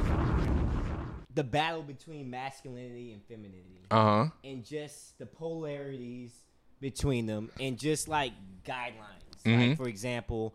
the 1.35 1.45
battle 1.45 1.83
between 1.83 2.31
masculinity 2.31 3.13
and 3.13 3.23
femininity, 3.25 3.83
Uh 3.91 4.03
huh. 4.25 4.31
and 4.45 4.65
just 4.65 5.19
the 5.19 5.27
polarities 5.27 6.33
between 6.81 7.27
them, 7.27 7.51
and 7.61 7.79
just 7.79 8.09
like 8.09 8.33
guidelines. 8.65 9.43
Mhm. 9.45 9.69
Like 9.71 9.77
for 9.77 9.89
example, 9.89 10.55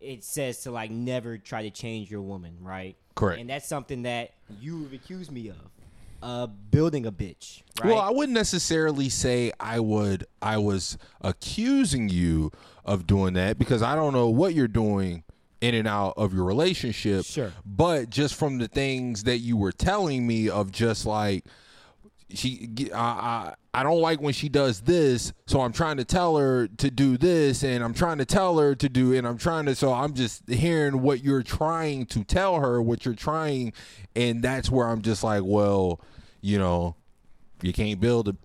it 0.00 0.24
says 0.24 0.62
to 0.62 0.70
like 0.70 0.90
never 0.90 1.38
try 1.38 1.62
to 1.62 1.70
change 1.70 2.10
your 2.10 2.22
woman, 2.22 2.56
right? 2.60 2.96
Correct. 3.14 3.40
And 3.40 3.48
that's 3.48 3.66
something 3.66 4.02
that 4.02 4.32
you 4.60 4.82
have 4.84 4.92
accused 4.92 5.30
me 5.30 5.48
of, 5.48 5.56
uh, 6.22 6.46
building 6.46 7.06
a 7.06 7.12
bitch. 7.12 7.62
Right? 7.80 7.90
Well, 7.90 8.00
I 8.00 8.10
wouldn't 8.10 8.34
necessarily 8.34 9.08
say 9.08 9.52
I 9.60 9.80
would. 9.80 10.26
I 10.40 10.58
was 10.58 10.98
accusing 11.20 12.08
you 12.08 12.50
of 12.84 13.06
doing 13.06 13.34
that 13.34 13.58
because 13.58 13.82
I 13.82 13.94
don't 13.94 14.12
know 14.12 14.28
what 14.28 14.54
you're 14.54 14.68
doing 14.68 15.24
in 15.60 15.74
and 15.74 15.88
out 15.88 16.14
of 16.16 16.34
your 16.34 16.44
relationship. 16.44 17.24
Sure. 17.24 17.52
But 17.64 18.10
just 18.10 18.34
from 18.34 18.58
the 18.58 18.68
things 18.68 19.24
that 19.24 19.38
you 19.38 19.56
were 19.56 19.72
telling 19.72 20.26
me 20.26 20.48
of 20.48 20.70
just 20.70 21.06
like 21.06 21.44
she, 22.34 22.90
I, 22.92 22.98
I, 22.98 23.54
I 23.72 23.82
don't 23.82 24.00
like 24.00 24.20
when 24.20 24.32
she 24.32 24.48
does 24.48 24.80
this, 24.82 25.32
so 25.46 25.60
I'm 25.60 25.72
trying 25.72 25.96
to 25.96 26.04
tell 26.04 26.36
her 26.36 26.68
to 26.68 26.90
do 26.90 27.16
this, 27.16 27.62
and 27.64 27.82
I'm 27.82 27.94
trying 27.94 28.18
to 28.18 28.24
tell 28.24 28.58
her 28.58 28.74
to 28.74 28.88
do, 28.88 29.14
and 29.14 29.26
I'm 29.26 29.38
trying 29.38 29.66
to. 29.66 29.74
So 29.74 29.92
I'm 29.92 30.14
just 30.14 30.48
hearing 30.48 31.02
what 31.02 31.24
you're 31.24 31.42
trying 31.42 32.06
to 32.06 32.24
tell 32.24 32.60
her, 32.60 32.80
what 32.80 33.04
you're 33.04 33.14
trying, 33.14 33.72
and 34.14 34.42
that's 34.42 34.70
where 34.70 34.88
I'm 34.88 35.02
just 35.02 35.24
like, 35.24 35.42
well, 35.44 36.00
you 36.40 36.58
know, 36.58 36.94
you 37.62 37.72
can't 37.72 38.00
build 38.00 38.28
a, 38.28 38.36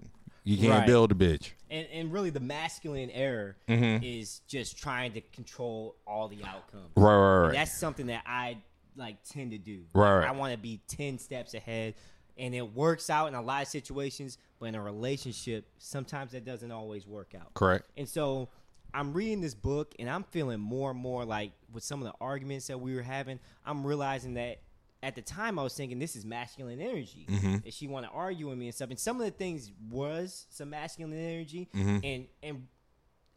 you 0.44 0.58
can't 0.58 0.80
Right. 0.80 0.88
build 0.88 1.12
a 1.12 1.16
bitch. 1.16 1.52
And 1.70 1.88
and 1.94 2.12
really, 2.12 2.32
the 2.32 2.40
masculine 2.40 3.12
error 3.12 3.56
mm-hmm. 3.68 4.04
is 4.04 4.42
just 4.48 4.78
trying 4.78 5.12
to 5.14 5.22
control 5.22 5.96
all 6.08 6.28
the 6.28 6.44
outcomes. 6.44 6.90
Right, 6.96 7.16
right, 7.16 7.42
right. 7.44 7.54
That's 7.54 7.78
something 7.78 8.08
that 8.08 8.24
I 8.26 8.58
like 8.96 9.18
tend 9.24 9.52
to 9.52 9.60
do. 9.60 9.84
Right, 9.94 10.20
right. 10.20 10.28
I 10.28 10.32
want 10.32 10.54
to 10.54 10.58
be 10.58 10.82
ten 10.88 11.20
steps 11.20 11.54
ahead, 11.54 11.94
and 12.40 12.56
it 12.56 12.74
works 12.74 13.10
out 13.10 13.28
in 13.28 13.36
a 13.36 13.42
lot 13.42 13.62
of 13.62 13.68
situations. 13.68 14.38
But 14.60 14.68
in 14.68 14.76
a 14.76 14.82
relationship, 14.82 15.66
sometimes 15.78 16.32
that 16.32 16.46
doesn't 16.46 16.72
always 16.72 17.06
work 17.06 17.34
out. 17.40 17.54
Correct. 17.54 17.86
And 17.98 18.08
so 18.08 18.50
I'm 18.94 19.14
reading 19.14 19.42
this 19.42 19.54
book 19.54 19.94
and 20.00 20.10
I'm 20.10 20.24
feeling 20.24 20.60
more 20.60 20.92
and 20.92 21.00
more 21.00 21.26
like 21.26 21.52
with 21.72 21.84
some 21.84 22.02
of 22.02 22.06
the 22.06 22.14
arguments 22.20 22.68
that 22.68 22.80
we 22.80 22.96
were 22.96 23.02
having, 23.02 23.40
I'm 23.66 23.86
realizing 23.86 24.34
that 24.36 24.62
at 25.02 25.16
the 25.16 25.22
time 25.22 25.58
I 25.58 25.64
was 25.64 25.74
thinking 25.76 26.00
this 26.00 26.16
is 26.16 26.26
masculine 26.26 26.82
energy. 26.82 27.26
That 27.64 27.74
she 27.74 27.88
want 27.88 28.06
to 28.06 28.12
argue 28.12 28.50
with 28.50 28.58
me 28.58 28.66
and 28.66 28.76
stuff. 28.76 28.90
And 28.90 29.00
some 29.00 29.20
of 29.20 29.26
the 29.26 29.32
things 29.32 29.72
was 29.90 30.48
some 30.50 30.72
masculine 30.72 31.14
energy. 31.14 31.70
And 31.74 32.28
and 32.44 32.68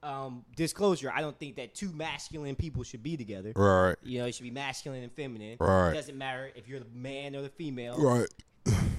um, 0.02 0.44
disclosure, 0.56 1.12
I 1.14 1.20
don't 1.20 1.38
think 1.38 1.56
that 1.56 1.74
two 1.74 1.92
masculine 1.92 2.56
people 2.56 2.82
should 2.82 3.02
be 3.02 3.16
together. 3.16 3.52
Right. 3.54 3.96
You 4.02 4.18
know, 4.18 4.26
it 4.26 4.34
should 4.34 4.42
be 4.42 4.50
masculine 4.50 5.02
and 5.02 5.12
feminine. 5.12 5.58
Right. 5.60 5.90
It 5.90 5.94
doesn't 5.94 6.18
matter 6.18 6.50
if 6.56 6.66
you're 6.66 6.80
the 6.80 6.86
man 6.92 7.36
or 7.36 7.42
the 7.42 7.48
female 7.48 7.96
Right. 7.98 8.28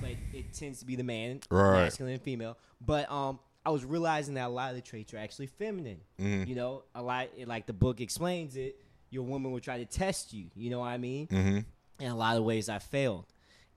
But 0.03 0.37
it 0.37 0.53
tends 0.53 0.79
to 0.79 0.85
be 0.85 0.95
the 0.95 1.03
man, 1.03 1.39
Right. 1.49 1.83
masculine 1.83 2.13
and 2.13 2.21
female. 2.21 2.57
But 2.85 3.09
um, 3.11 3.39
I 3.65 3.69
was 3.69 3.85
realizing 3.85 4.35
that 4.35 4.47
a 4.47 4.49
lot 4.49 4.69
of 4.69 4.75
the 4.75 4.81
traits 4.81 5.13
are 5.13 5.17
actually 5.17 5.47
feminine. 5.47 6.01
Mm-hmm. 6.19 6.49
You 6.49 6.55
know, 6.55 6.83
a 6.93 7.01
lot 7.01 7.29
like 7.45 7.65
the 7.65 7.73
book 7.73 8.01
explains 8.01 8.55
it. 8.55 8.75
Your 9.09 9.23
woman 9.23 9.51
will 9.51 9.59
try 9.59 9.77
to 9.77 9.85
test 9.85 10.33
you. 10.33 10.47
You 10.55 10.69
know 10.69 10.79
what 10.79 10.87
I 10.87 10.97
mean? 10.97 11.27
Mm-hmm. 11.27 12.03
In 12.03 12.11
a 12.11 12.15
lot 12.15 12.37
of 12.37 12.43
ways, 12.43 12.67
I 12.69 12.79
failed. 12.79 13.25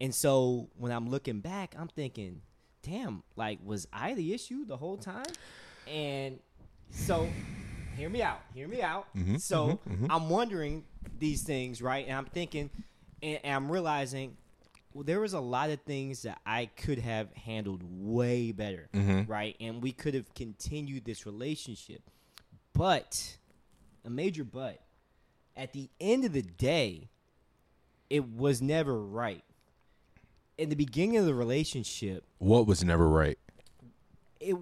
And 0.00 0.14
so 0.14 0.68
when 0.76 0.92
I'm 0.92 1.08
looking 1.08 1.40
back, 1.40 1.74
I'm 1.78 1.88
thinking, 1.88 2.42
damn, 2.82 3.22
like 3.36 3.58
was 3.64 3.86
I 3.92 4.14
the 4.14 4.34
issue 4.34 4.64
the 4.66 4.76
whole 4.76 4.96
time? 4.96 5.24
And 5.86 6.38
so, 6.90 7.28
hear 7.96 8.08
me 8.08 8.22
out. 8.22 8.40
Hear 8.54 8.68
me 8.68 8.82
out. 8.82 9.06
Mm-hmm, 9.16 9.36
so 9.36 9.78
I'm 10.10 10.28
wondering 10.28 10.84
these 11.18 11.42
things, 11.42 11.80
right? 11.80 12.06
And 12.06 12.16
I'm 12.16 12.24
thinking, 12.26 12.70
and, 13.22 13.38
and 13.44 13.54
I'm 13.54 13.70
realizing, 13.70 14.36
well, 14.96 15.04
there 15.04 15.20
was 15.20 15.34
a 15.34 15.40
lot 15.40 15.68
of 15.70 15.80
things 15.82 16.22
that 16.22 16.38
I 16.46 16.66
could 16.66 16.98
have 16.98 17.32
handled 17.34 17.82
way 17.84 18.50
better, 18.52 18.88
Mm-hmm. 18.94 19.30
right? 19.30 19.54
And 19.60 19.82
we 19.82 19.92
could 19.92 20.14
have 20.14 20.32
continued 20.34 21.04
this 21.04 21.26
relationship, 21.26 22.00
but 22.72 23.36
a 24.04 24.10
major 24.10 24.42
but. 24.44 24.80
At 25.54 25.72
the 25.72 25.88
end 26.00 26.24
of 26.24 26.32
the 26.32 26.42
day, 26.42 27.08
it 28.10 28.26
was 28.28 28.60
never 28.62 28.98
right. 29.00 29.44
In 30.58 30.68
the 30.70 30.76
beginning 30.76 31.18
of 31.18 31.26
the 31.26 31.34
relationship, 31.34 32.24
What 32.38 32.66
was 32.66 32.82
never 32.82 33.06
right? 33.08 33.38
it 34.40 34.56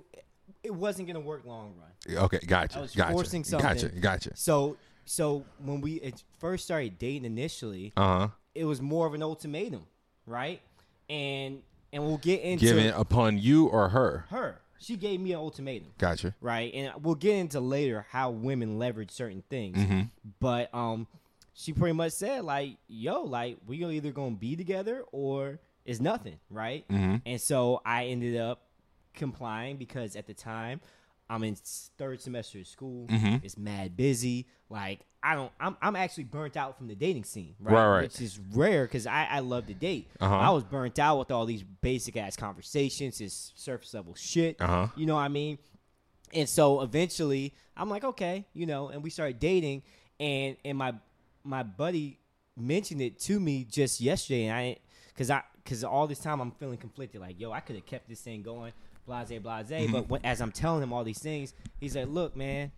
it 0.62 0.74
wasn't 0.74 1.06
gonna 1.06 1.20
work 1.20 1.44
long 1.44 1.74
run. 1.78 2.16
Okay, 2.24 2.38
gotcha. 2.46 2.78
I 2.78 2.80
was 2.82 2.94
gotcha. 2.94 3.12
forcing 3.12 3.42
Gotcha. 3.42 3.78
something. 3.80 4.00
Gotcha. 4.00 4.28
Gotcha. 4.30 4.36
So 4.36 4.76
so 5.04 5.44
when 5.58 5.80
we 5.80 6.12
first 6.38 6.64
started 6.64 6.98
dating 6.98 7.24
initially, 7.24 7.92
Uh 7.96 8.18
huh. 8.18 8.28
it 8.54 8.64
was 8.64 8.80
more 8.80 9.06
of 9.06 9.14
an 9.14 9.22
ultimatum, 9.22 9.86
right? 10.26 10.60
And 11.08 11.62
and 11.92 12.02
we'll 12.04 12.18
get 12.18 12.40
into 12.40 12.64
Given 12.64 12.92
upon 12.94 13.38
you 13.38 13.66
or 13.66 13.88
her. 13.90 14.26
her. 14.30 14.60
She 14.78 14.96
gave 14.96 15.20
me 15.20 15.32
an 15.32 15.38
ultimatum, 15.38 15.88
Gotcha. 15.96 16.34
right? 16.40 16.72
And 16.74 16.92
we'll 17.02 17.14
get 17.14 17.36
into 17.36 17.60
later 17.60 18.04
how 18.10 18.30
women 18.30 18.78
leverage 18.78 19.10
certain 19.10 19.42
things. 19.48 19.78
Mm-hmm. 19.78 20.02
But 20.40 20.74
um, 20.74 21.06
she 21.54 21.72
pretty 21.72 21.94
much 21.94 22.12
said 22.12 22.44
like, 22.44 22.76
"Yo, 22.88 23.22
like 23.22 23.58
we 23.66 23.82
are 23.84 23.90
either 23.90 24.10
gonna 24.10 24.32
be 24.32 24.56
together 24.56 25.04
or 25.12 25.60
it's 25.84 26.00
nothing, 26.00 26.38
right?" 26.50 26.86
Mm-hmm. 26.88 27.16
And 27.24 27.40
so 27.40 27.80
I 27.86 28.06
ended 28.06 28.36
up 28.36 28.62
complying 29.14 29.76
because 29.76 30.16
at 30.16 30.26
the 30.26 30.34
time 30.34 30.80
I'm 31.28 31.42
in 31.42 31.56
third 31.98 32.20
semester 32.20 32.58
of 32.58 32.66
school. 32.66 33.06
Mm-hmm. 33.06 33.36
It's 33.42 33.56
mad 33.56 33.96
busy. 33.96 34.46
Like 34.68 35.00
I 35.22 35.34
don't. 35.34 35.50
I'm 35.58 35.76
I'm 35.80 35.96
actually 35.96 36.24
burnt 36.24 36.56
out 36.56 36.76
from 36.76 36.86
the 36.86 36.94
dating 36.94 37.24
scene, 37.24 37.54
right? 37.58 37.74
Right, 37.74 37.88
right. 37.88 38.02
Which 38.02 38.20
is 38.20 38.38
rare 38.52 38.84
because 38.84 39.06
I 39.06 39.26
I 39.30 39.38
love 39.40 39.66
to 39.68 39.74
date. 39.74 40.10
Uh-huh. 40.20 40.34
I 40.34 40.50
was 40.50 40.64
burnt 40.64 40.98
out 40.98 41.18
with 41.18 41.30
all 41.30 41.46
these 41.46 41.62
basic 41.62 42.16
ass 42.16 42.36
conversations, 42.36 43.18
this 43.18 43.52
surface 43.54 43.94
level 43.94 44.14
shit. 44.14 44.60
Uh-huh. 44.60 44.88
You 44.96 45.06
know 45.06 45.14
what 45.14 45.22
I 45.22 45.28
mean? 45.28 45.58
And 46.34 46.48
so 46.48 46.82
eventually, 46.82 47.54
I'm 47.76 47.88
like, 47.88 48.04
okay, 48.04 48.44
you 48.52 48.66
know, 48.66 48.88
and 48.88 49.02
we 49.02 49.08
started 49.08 49.38
dating, 49.38 49.82
and 50.20 50.56
and 50.64 50.76
my 50.76 50.94
my 51.42 51.62
buddy 51.62 52.18
mentioned 52.56 53.00
it 53.00 53.18
to 53.20 53.40
me 53.40 53.64
just 53.64 54.00
yesterday, 54.00 54.44
and 54.46 54.56
I, 54.56 54.76
cause 55.16 55.30
I, 55.30 55.42
cause 55.64 55.84
all 55.84 56.06
this 56.06 56.18
time 56.18 56.40
I'm 56.40 56.52
feeling 56.52 56.78
conflicted, 56.78 57.20
like, 57.20 57.40
yo, 57.40 57.52
I 57.52 57.60
could 57.60 57.76
have 57.76 57.86
kept 57.86 58.08
this 58.08 58.20
thing 58.20 58.42
going, 58.42 58.72
blase, 59.06 59.28
blase. 59.40 59.66
Mm-hmm. 59.70 59.92
But 59.92 60.08
when, 60.08 60.24
as 60.24 60.40
I'm 60.40 60.52
telling 60.52 60.82
him 60.82 60.92
all 60.92 61.04
these 61.04 61.18
things, 61.20 61.54
he's 61.80 61.96
like, 61.96 62.08
look, 62.08 62.36
man, 62.36 62.72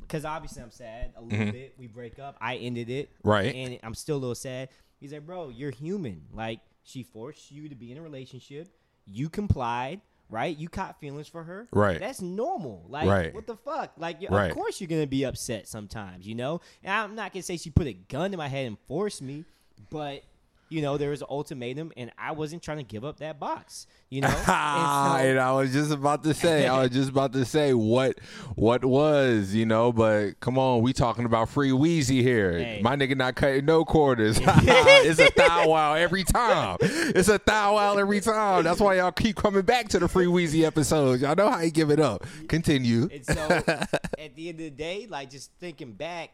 because 0.00 0.24
obviously 0.24 0.62
I'm 0.62 0.70
sad 0.70 1.12
a 1.16 1.22
little 1.22 1.52
bit. 1.52 1.74
We 1.78 1.86
break 1.86 2.18
up. 2.18 2.36
I 2.40 2.56
ended 2.56 2.90
it, 2.90 3.10
Mm-hmm. 3.18 3.28
Right. 3.28 3.54
and 3.54 3.78
I'm 3.82 3.94
still 3.94 4.16
a 4.16 4.18
little 4.18 4.34
sad. 4.34 4.68
He's 4.98 5.12
like, 5.12 5.24
bro, 5.26 5.48
you're 5.50 5.70
human. 5.70 6.22
Like 6.32 6.60
she 6.82 7.02
forced 7.02 7.50
you 7.50 7.68
to 7.68 7.74
be 7.74 7.92
in 7.92 7.98
a 7.98 8.02
relationship. 8.02 8.68
You 9.06 9.28
complied, 9.28 10.00
right? 10.28 10.56
You 10.56 10.68
caught 10.68 11.00
feelings 11.00 11.26
for 11.28 11.42
her, 11.42 11.68
Right. 11.72 11.98
That's 12.00 12.20
normal. 12.20 12.84
Like, 12.88 13.08
Right. 13.08 13.34
what 13.34 13.46
the 13.46 13.56
fuck? 13.56 13.92
Like, 13.96 14.20
you 14.20 14.28
Right. 14.28 14.50
of 14.50 14.56
course 14.56 14.80
you're 14.80 14.88
gonna 14.88 15.06
be 15.06 15.24
upset 15.24 15.68
sometimes, 15.68 16.26
you 16.26 16.34
know. 16.34 16.60
And 16.82 16.92
I'm 16.92 17.14
not 17.14 17.32
gonna 17.32 17.42
say 17.42 17.56
she 17.56 17.70
put 17.70 17.86
a 17.86 17.92
gun 17.92 18.30
to 18.32 18.36
my 18.36 18.48
head 18.48 18.66
and 18.66 18.78
forced 18.88 19.22
me, 19.22 19.44
but 19.90 20.22
you 20.70 20.80
know 20.82 20.96
there 20.96 21.10
was 21.10 21.20
an 21.20 21.26
ultimatum, 21.28 21.92
and 21.96 22.10
I 22.16 22.32
wasn't 22.32 22.62
trying 22.62 22.78
to 22.78 22.84
give 22.84 23.04
up 23.04 23.18
that 23.18 23.38
box, 23.38 23.86
you 24.08 24.20
know. 24.22 24.28
And 24.28 24.36
so- 24.46 25.28
and 25.30 25.38
I 25.38 25.52
was 25.52 25.72
just 25.72 25.90
about 25.90 26.22
to 26.24 26.32
say, 26.32 26.66
I 26.66 26.80
was 26.82 26.90
just 26.90 27.10
about 27.10 27.32
to 27.34 27.44
say 27.44 27.74
what 27.74 28.18
what 28.54 28.84
was, 28.84 29.52
you 29.54 29.66
know, 29.66 29.92
but 29.92 30.38
come 30.40 30.58
on, 30.58 30.82
we 30.82 30.92
talking 30.92 31.24
about 31.24 31.48
free 31.48 31.72
Wheezy 31.72 32.22
here. 32.22 32.58
Hey. 32.58 32.80
My 32.82 32.96
nigga 32.96 33.16
not 33.16 33.34
cutting 33.34 33.64
no 33.64 33.84
quarters. 33.84 34.38
it's 34.44 35.18
a 35.20 35.30
thou 35.36 35.68
wow 35.68 35.94
every 35.94 36.24
time. 36.24 36.78
It's 36.80 37.28
a 37.28 37.40
thou 37.44 37.74
wow 37.74 37.96
every 37.98 38.20
time. 38.20 38.64
That's 38.64 38.80
why 38.80 38.94
y'all 38.96 39.12
keep 39.12 39.36
coming 39.36 39.62
back 39.62 39.88
to 39.88 39.98
the 39.98 40.08
free 40.08 40.26
Wheezy 40.28 40.64
episodes. 40.64 41.22
Y'all 41.22 41.34
know 41.34 41.50
how 41.50 41.60
you 41.60 41.70
give 41.70 41.90
it 41.90 42.00
up. 42.00 42.24
Continue. 42.48 43.08
And 43.12 43.26
so 43.26 43.32
at 43.66 44.34
the 44.36 44.48
end 44.48 44.60
of 44.60 44.64
the 44.64 44.70
day, 44.70 45.06
like 45.10 45.30
just 45.30 45.50
thinking 45.58 45.92
back, 45.92 46.30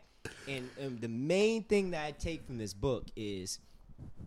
and, 0.48 0.68
and 0.80 1.00
the 1.00 1.08
main 1.08 1.62
thing 1.62 1.92
that 1.92 2.04
I 2.04 2.10
take 2.10 2.44
from 2.44 2.58
this 2.58 2.74
book 2.74 3.04
is 3.16 3.60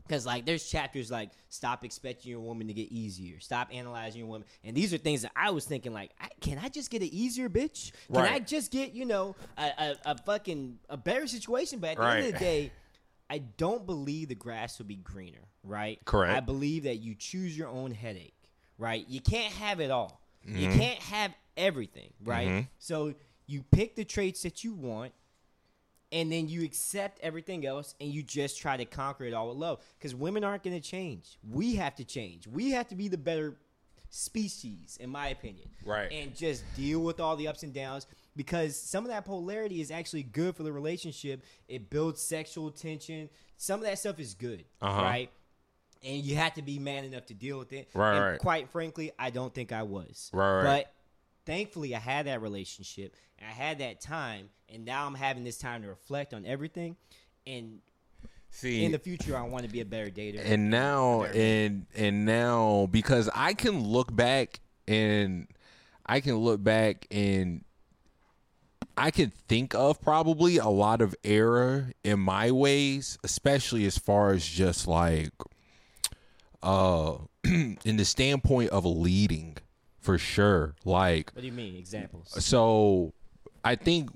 because 0.08 0.26
like 0.26 0.46
there's 0.46 0.68
chapters 0.70 1.12
like 1.12 1.30
stop 1.50 1.86
expecting 1.86 2.32
your 2.32 2.40
woman 2.40 2.68
to 2.68 2.74
get 2.74 2.92
easier, 2.92 3.40
stop 3.40 3.70
analyzing 3.74 4.20
your 4.20 4.28
woman, 4.28 4.46
and 4.64 4.76
these 4.76 4.94
are 4.94 4.98
things 4.98 5.22
that 5.22 5.32
I 5.36 5.52
was 5.52 5.66
thinking 5.66 5.94
like, 5.94 6.12
I, 6.20 6.30
can 6.42 6.58
I 6.64 6.70
just 6.70 6.90
get 6.90 7.02
an 7.02 7.10
easier 7.12 7.50
bitch? 7.50 7.92
Can 8.12 8.24
I 8.26 8.40
just 8.40 8.72
get 8.72 8.94
you 8.94 9.06
know 9.06 9.36
a, 9.58 9.64
a, 9.78 9.96
a 10.12 10.18
fucking 10.18 10.80
a 10.90 10.98
better 10.98 11.28
situation? 11.28 11.80
But 11.80 11.92
at 11.92 11.98
the 11.98 12.04
end 12.08 12.26
of 12.26 12.34
the 12.34 12.40
day. 12.40 12.72
I 13.32 13.38
don't 13.58 13.86
believe 13.86 14.30
the 14.30 14.34
grass 14.34 14.80
will 14.80 14.88
be 14.88 14.96
greener, 14.96 15.44
right? 15.64 16.04
Correct. 16.04 16.34
I 16.36 16.40
believe 16.40 16.86
that 16.86 16.96
you 16.96 17.14
choose 17.14 17.56
your 17.56 17.68
own 17.68 17.92
headache, 17.92 18.34
right? 18.80 19.06
You 19.08 19.22
can't 19.22 19.54
have 19.54 19.80
it 19.80 19.92
all. 19.92 20.20
You 20.44 20.68
Mm-hmm. 20.68 20.80
can't 20.80 21.00
have 21.00 21.32
everything, 21.56 22.12
right? 22.26 22.66
So 22.80 23.14
you 23.46 23.62
pick 23.72 23.96
the 23.96 24.04
traits 24.04 24.42
that 24.42 24.64
you 24.64 24.74
want, 24.74 25.14
and 26.12 26.32
then 26.32 26.48
you 26.50 26.64
accept 26.64 27.20
everything 27.22 27.66
else, 27.66 27.96
and 28.02 28.10
you 28.12 28.24
just 28.24 28.60
try 28.60 28.78
to 28.78 28.86
conquer 28.86 29.26
it 29.26 29.34
all 29.34 29.50
with 29.50 29.58
love. 29.58 29.80
Because 29.98 30.16
women 30.16 30.44
aren't 30.44 30.64
going 30.64 30.80
to 30.80 30.88
change. 30.88 31.38
We 31.50 31.76
have 31.76 31.96
to 31.96 32.04
change. 32.04 32.48
We 32.48 32.72
have 32.72 32.88
to 32.90 32.96
be 32.96 33.08
the 33.08 33.18
better 33.18 33.58
species, 34.10 34.98
in 35.00 35.10
my 35.10 35.28
opinion. 35.30 35.70
Right. 35.86 36.12
And 36.12 36.36
just 36.36 36.64
deal 36.76 37.00
with 37.00 37.20
all 37.20 37.36
the 37.36 37.48
ups 37.48 37.64
and 37.64 37.74
downs. 37.74 38.08
Because 38.36 38.76
some 38.76 39.04
of 39.04 39.10
that 39.12 39.26
polarity 39.26 39.82
is 39.82 39.92
actually 39.92 40.24
good 40.24 40.56
for 40.56 40.64
the 40.64 40.72
relationship. 40.72 41.44
It 41.68 41.90
builds 41.90 42.22
sexual 42.22 42.72
tension. 42.72 43.30
Some 43.58 43.80
of 43.82 43.86
that 43.86 44.00
stuff 44.00 44.20
is 44.20 44.34
good, 44.34 44.64
Uh-huh. 44.82 45.02
right? 45.02 45.30
And 46.04 46.24
you 46.24 46.38
have 46.38 46.54
to 46.54 46.62
be 46.62 46.80
man 46.80 47.04
enough 47.04 47.26
to 47.28 47.34
deal 47.34 47.60
with 47.60 47.74
it. 47.74 47.90
Right, 47.94 48.16
And 48.16 48.26
right. 48.26 48.40
Quite 48.40 48.70
frankly, 48.70 49.12
I 49.20 49.30
don't 49.32 49.54
think 49.54 49.72
I 49.74 49.84
was. 49.84 50.30
Right, 50.34 50.64
right. 50.64 50.64
But 50.64 50.94
thankfully, 51.50 51.96
I 51.96 52.00
had 52.00 52.28
that 52.28 52.42
relationship 52.42 53.16
and 53.40 53.50
I 53.50 53.52
had 53.52 53.80
that 53.80 54.02
time, 54.02 54.50
and 54.70 54.86
now 54.86 55.08
I'm 55.08 55.16
having 55.16 55.44
this 55.44 55.58
time 55.58 55.82
to 55.82 55.88
reflect 55.88 56.34
on 56.34 56.46
everything. 56.46 56.96
And 57.48 57.80
See, 58.52 58.84
in 58.84 58.92
the 58.92 59.00
future, 59.00 59.36
I 59.36 59.42
want 59.44 59.66
to 59.66 59.70
be 59.70 59.82
a 59.82 59.86
better 59.86 60.10
dater. 60.10 60.42
and 60.44 60.70
now 60.70 61.24
and 61.24 61.86
and 61.96 62.26
now 62.26 62.88
because 62.92 63.30
I 63.34 63.54
can 63.54 63.84
look 63.84 64.16
back 64.16 64.60
and 64.88 65.48
I 66.06 66.20
can 66.20 66.36
look 66.36 66.64
back 66.64 67.08
and 67.12 67.64
I 68.98 69.12
can 69.12 69.32
think 69.48 69.74
of 69.76 70.02
probably 70.02 70.58
a 70.58 70.68
lot 70.68 71.02
of 71.02 71.16
error 71.24 71.92
in 72.04 72.20
my 72.20 72.52
ways, 72.52 73.18
especially 73.24 73.86
as 73.86 73.98
far 73.98 74.32
as 74.32 74.46
just 74.46 74.88
like 74.88 75.32
uh 76.62 77.18
in 77.44 77.98
the 77.98 78.06
standpoint 78.06 78.70
of 78.72 78.86
leading 78.86 79.58
for 80.02 80.18
sure. 80.18 80.76
Like 80.86 81.32
what 81.34 81.42
do 81.42 81.48
you 81.48 81.54
mean? 81.54 81.76
Examples? 81.76 82.44
so 82.44 83.14
I 83.64 83.76
think, 83.76 84.10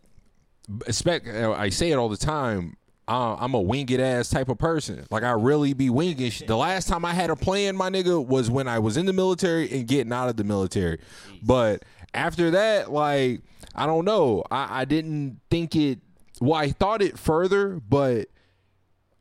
expect 0.88 1.28
I 1.28 1.70
say 1.70 1.92
it 1.92 1.96
all 1.96 2.10
the 2.10 2.18
time. 2.18 2.78
Uh, 3.06 3.36
I'm 3.36 3.54
a 3.54 3.60
wing 3.60 3.90
it 3.90 4.00
ass 4.00 4.30
type 4.30 4.48
of 4.48 4.58
person. 4.58 5.06
Like 5.12 5.24
I 5.24 5.32
really 5.32 5.74
be 5.74 5.90
winging. 5.90 6.32
The 6.48 6.56
last 6.56 6.88
time 6.88 7.04
I 7.04 7.14
had 7.14 7.30
a 7.30 7.36
plan, 7.36 7.76
my 7.76 7.90
nigga, 7.90 8.26
was 8.26 8.50
when 8.50 8.70
I 8.70 8.80
was 8.80 8.96
in 8.96 9.06
the 9.06 9.12
military 9.14 9.70
and 9.72 9.86
getting 9.86 10.14
out 10.14 10.30
of 10.30 10.38
the 10.38 10.46
military. 10.46 11.00
But 11.42 11.84
after 12.14 12.52
that, 12.52 12.92
like 12.92 13.42
I 13.76 13.86
don't 13.86 14.06
know. 14.06 14.44
I, 14.50 14.82
I 14.82 14.86
didn't 14.86 15.42
think 15.50 15.76
it. 15.76 16.00
Well, 16.40 16.54
I 16.54 16.72
thought 16.72 17.02
it 17.02 17.20
further, 17.20 17.82
but 17.90 18.30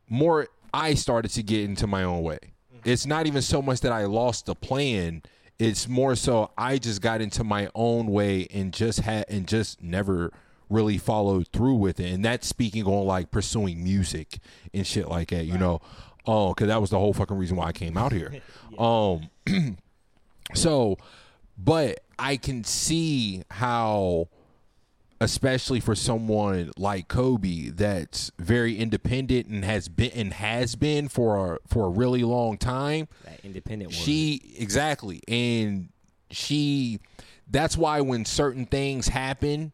more 0.09 0.47
I 0.73 0.93
started 0.93 1.31
to 1.31 1.43
get 1.43 1.61
into 1.65 1.87
my 1.87 2.03
own 2.03 2.23
way. 2.23 2.39
It's 2.85 3.05
not 3.05 3.27
even 3.27 3.41
so 3.41 3.61
much 3.61 3.81
that 3.81 3.91
I 3.91 4.05
lost 4.05 4.45
the 4.45 4.55
plan. 4.55 5.23
It's 5.59 5.87
more 5.87 6.15
so 6.15 6.51
I 6.57 6.77
just 6.77 7.01
got 7.01 7.21
into 7.21 7.43
my 7.43 7.69
own 7.75 8.07
way 8.07 8.47
and 8.53 8.73
just 8.73 9.01
had 9.01 9.25
and 9.29 9.47
just 9.47 9.81
never 9.81 10.31
really 10.69 10.97
followed 10.97 11.47
through 11.49 11.75
with 11.75 11.99
it. 11.99 12.11
And 12.11 12.25
that's 12.25 12.47
speaking 12.47 12.85
on 12.85 13.05
like 13.05 13.31
pursuing 13.31 13.83
music 13.83 14.39
and 14.73 14.85
shit 14.85 15.07
like 15.07 15.29
that, 15.29 15.45
you 15.45 15.57
know. 15.57 15.81
Oh, 16.25 16.53
because 16.53 16.67
that 16.67 16.81
was 16.81 16.89
the 16.89 16.99
whole 16.99 17.13
fucking 17.13 17.37
reason 17.37 17.57
why 17.57 17.67
I 17.67 17.71
came 17.71 17.97
out 17.97 18.11
here. 18.11 18.33
Um, 18.79 19.29
so, 20.55 20.97
but 21.59 21.99
I 22.17 22.37
can 22.37 22.63
see 22.63 23.43
how, 23.51 24.29
especially 25.21 25.79
for 25.79 25.95
someone 25.95 26.71
like 26.77 27.07
Kobe, 27.07 27.69
that's 27.69 28.31
very 28.37 28.77
independent 28.77 29.47
and 29.47 29.63
has 29.63 29.87
been 29.87 30.11
and 30.11 30.33
has 30.33 30.75
been 30.75 31.07
for 31.07 31.55
a, 31.55 31.59
for 31.67 31.85
a 31.85 31.89
really 31.89 32.23
long 32.23 32.57
time. 32.57 33.07
That 33.25 33.39
independent 33.43 33.91
woman. 33.91 34.03
She 34.03 34.55
exactly, 34.57 35.21
and 35.27 35.89
she. 36.31 36.99
That's 37.49 37.77
why 37.77 38.01
when 38.01 38.25
certain 38.25 38.65
things 38.65 39.07
happen 39.09 39.73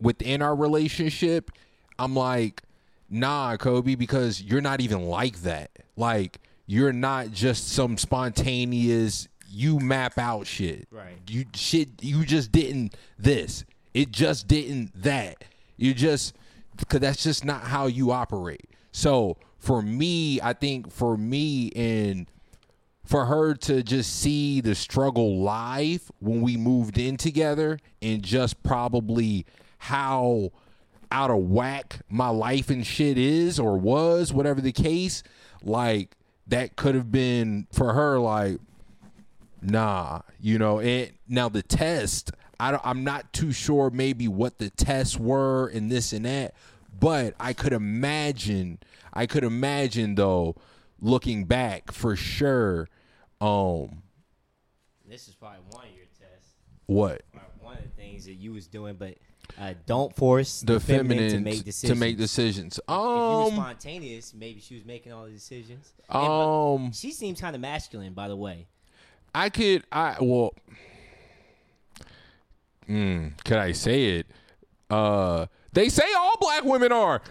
within 0.00 0.40
our 0.42 0.56
relationship, 0.56 1.50
I'm 1.98 2.16
like, 2.16 2.62
nah, 3.10 3.56
Kobe, 3.56 3.94
because 3.94 4.40
you're 4.42 4.62
not 4.62 4.80
even 4.80 5.02
like 5.02 5.42
that. 5.42 5.70
Like 5.96 6.40
you're 6.66 6.92
not 6.92 7.32
just 7.32 7.68
some 7.68 7.98
spontaneous. 7.98 9.28
You 9.52 9.80
map 9.80 10.16
out 10.18 10.46
shit. 10.46 10.86
Right. 10.90 11.16
You 11.28 11.44
shit. 11.54 11.88
You 12.00 12.24
just 12.24 12.52
didn't 12.52 12.94
this. 13.18 13.64
It 13.94 14.10
just 14.10 14.48
didn't 14.48 15.02
that. 15.02 15.44
You 15.76 15.94
just 15.94 16.34
because 16.76 17.00
that's 17.00 17.22
just 17.22 17.44
not 17.44 17.62
how 17.62 17.86
you 17.86 18.10
operate. 18.10 18.68
So 18.92 19.36
for 19.58 19.82
me, 19.82 20.40
I 20.40 20.52
think 20.52 20.90
for 20.90 21.16
me 21.16 21.70
and 21.76 22.26
for 23.04 23.26
her 23.26 23.54
to 23.54 23.82
just 23.82 24.20
see 24.20 24.60
the 24.60 24.74
struggle 24.74 25.40
live 25.40 26.10
when 26.20 26.42
we 26.42 26.56
moved 26.56 26.96
in 26.96 27.16
together 27.16 27.78
and 28.00 28.22
just 28.22 28.62
probably 28.62 29.44
how 29.78 30.52
out 31.10 31.30
of 31.30 31.38
whack 31.38 32.00
my 32.08 32.28
life 32.28 32.70
and 32.70 32.86
shit 32.86 33.18
is 33.18 33.58
or 33.58 33.76
was 33.76 34.32
whatever 34.32 34.60
the 34.60 34.70
case 34.70 35.24
like 35.62 36.16
that 36.46 36.76
could 36.76 36.94
have 36.94 37.10
been 37.10 37.66
for 37.72 37.94
her 37.94 38.18
like 38.20 38.58
nah 39.60 40.20
you 40.40 40.56
know 40.56 40.78
and 40.78 41.10
now 41.26 41.48
the 41.48 41.62
test 41.62 42.30
I 42.60 42.70
don't, 42.72 42.82
i'm 42.84 43.02
not 43.04 43.32
too 43.32 43.52
sure 43.52 43.90
maybe 43.90 44.28
what 44.28 44.58
the 44.58 44.70
tests 44.70 45.18
were 45.18 45.68
and 45.68 45.90
this 45.90 46.12
and 46.12 46.24
that 46.26 46.54
but 46.98 47.34
i 47.40 47.52
could 47.52 47.72
imagine 47.72 48.78
i 49.12 49.26
could 49.26 49.44
imagine 49.44 50.14
though 50.16 50.56
looking 51.00 51.44
back 51.46 51.90
for 51.92 52.14
sure 52.16 52.88
um 53.40 54.02
This 55.08 55.26
is 55.28 55.34
probably 55.34 55.60
one 55.70 55.86
of 55.86 55.94
your 55.96 56.06
tests. 56.18 56.54
what 56.86 57.22
One 57.60 57.76
of 57.78 57.82
the 57.82 57.88
things 57.90 58.26
that 58.26 58.34
you 58.34 58.52
was 58.52 58.66
doing, 58.66 58.96
but 58.96 59.14
uh, 59.58 59.74
don't 59.86 60.14
force 60.14 60.60
the 60.60 60.78
feminine 60.78 61.30
to 61.30 61.40
make 61.40 61.64
decisions. 61.64 61.92
to 61.92 61.98
make 61.98 62.16
decisions 62.16 62.78
If 62.78 62.84
you 62.88 62.94
were 62.94 63.44
um 63.44 63.52
spontaneous, 63.52 64.34
maybe 64.34 64.60
she 64.60 64.74
was 64.74 64.84
making 64.84 65.12
all 65.12 65.24
the 65.24 65.30
decisions. 65.30 65.92
And, 66.10 66.26
um 66.86 66.92
she 66.92 67.12
seems 67.12 67.40
kind 67.40 67.54
of 67.56 67.62
masculine, 67.62 68.12
by 68.12 68.28
the 68.28 68.36
way. 68.36 68.66
I 69.34 69.48
could 69.48 69.84
I 69.90 70.16
well 70.20 70.52
mm, 72.88 73.44
could 73.44 73.58
I 73.58 73.72
say 73.72 74.18
it? 74.18 74.26
Uh 74.88 75.46
they 75.72 75.88
say 75.88 76.12
all 76.16 76.36
black 76.40 76.64
women 76.64 76.90
are. 76.90 77.20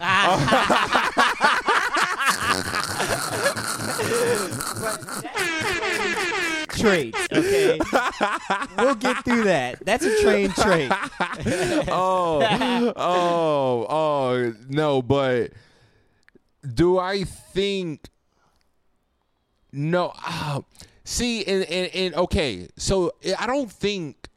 Traits, 6.70 7.28
okay. 7.30 7.78
we'll 8.78 8.94
get 8.94 9.22
through 9.24 9.44
that. 9.44 9.84
That's 9.84 10.04
a 10.04 10.22
trained 10.22 10.54
trait. 10.54 10.90
oh, 11.90 12.40
oh, 12.96 13.86
oh, 13.90 14.54
no, 14.68 15.02
but 15.02 15.52
do 16.74 16.98
I 16.98 17.24
think? 17.24 18.08
No, 19.72 20.12
ah, 20.16 20.62
see, 21.04 21.44
and, 21.44 21.64
and 21.64 21.94
and 21.94 22.14
okay, 22.14 22.68
so 22.76 23.12
I 23.38 23.46
don't 23.46 23.70
think. 23.70 24.29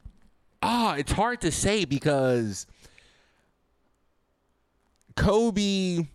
Ah, 0.65 0.95
it's 0.95 1.11
hard 1.11 1.41
to 1.41 1.51
say 1.51 1.83
because 1.85 2.65
Kobe. 5.15 6.07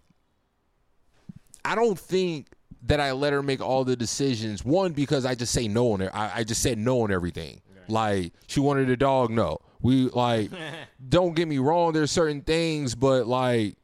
I 1.64 1.74
don't 1.74 1.98
think 1.98 2.46
that 2.84 2.98
I 2.98 3.12
let 3.12 3.34
her 3.34 3.42
make 3.42 3.60
all 3.60 3.84
the 3.84 3.94
decisions. 3.94 4.64
One 4.64 4.92
because 4.92 5.26
I 5.26 5.34
just 5.34 5.52
say 5.52 5.68
no 5.68 5.92
on 5.92 6.00
her. 6.00 6.14
I, 6.16 6.38
I 6.38 6.44
just 6.44 6.62
said 6.62 6.78
no 6.78 7.02
on 7.02 7.12
everything. 7.12 7.60
Like 7.88 8.32
she 8.46 8.60
wanted 8.60 8.88
a 8.88 8.96
dog, 8.96 9.30
no. 9.30 9.58
We 9.82 10.08
like 10.08 10.50
don't 11.08 11.34
get 11.34 11.46
me 11.46 11.58
wrong, 11.58 11.92
there's 11.92 12.10
certain 12.10 12.40
things, 12.40 12.94
but 12.94 13.26
like 13.26 13.76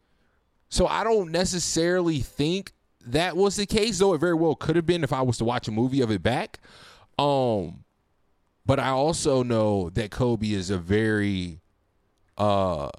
so 0.70 0.86
I 0.86 1.04
don't 1.04 1.30
necessarily 1.30 2.20
think 2.20 2.72
that 3.06 3.36
was 3.36 3.56
the 3.56 3.66
case, 3.66 3.98
though 3.98 4.14
it 4.14 4.18
very 4.18 4.34
well 4.34 4.54
could 4.54 4.76
have 4.76 4.86
been 4.86 5.04
if 5.04 5.12
I 5.12 5.20
was 5.20 5.36
to 5.38 5.44
watch 5.44 5.68
a 5.68 5.70
movie 5.70 6.00
of 6.00 6.10
it 6.10 6.22
back. 6.22 6.58
Um 7.18 7.83
but 8.66 8.80
I 8.80 8.88
also 8.88 9.42
know 9.42 9.90
that 9.90 10.10
Kobe 10.10 10.52
is 10.52 10.70
a 10.70 10.78
very 10.78 11.60
uh 12.36 12.90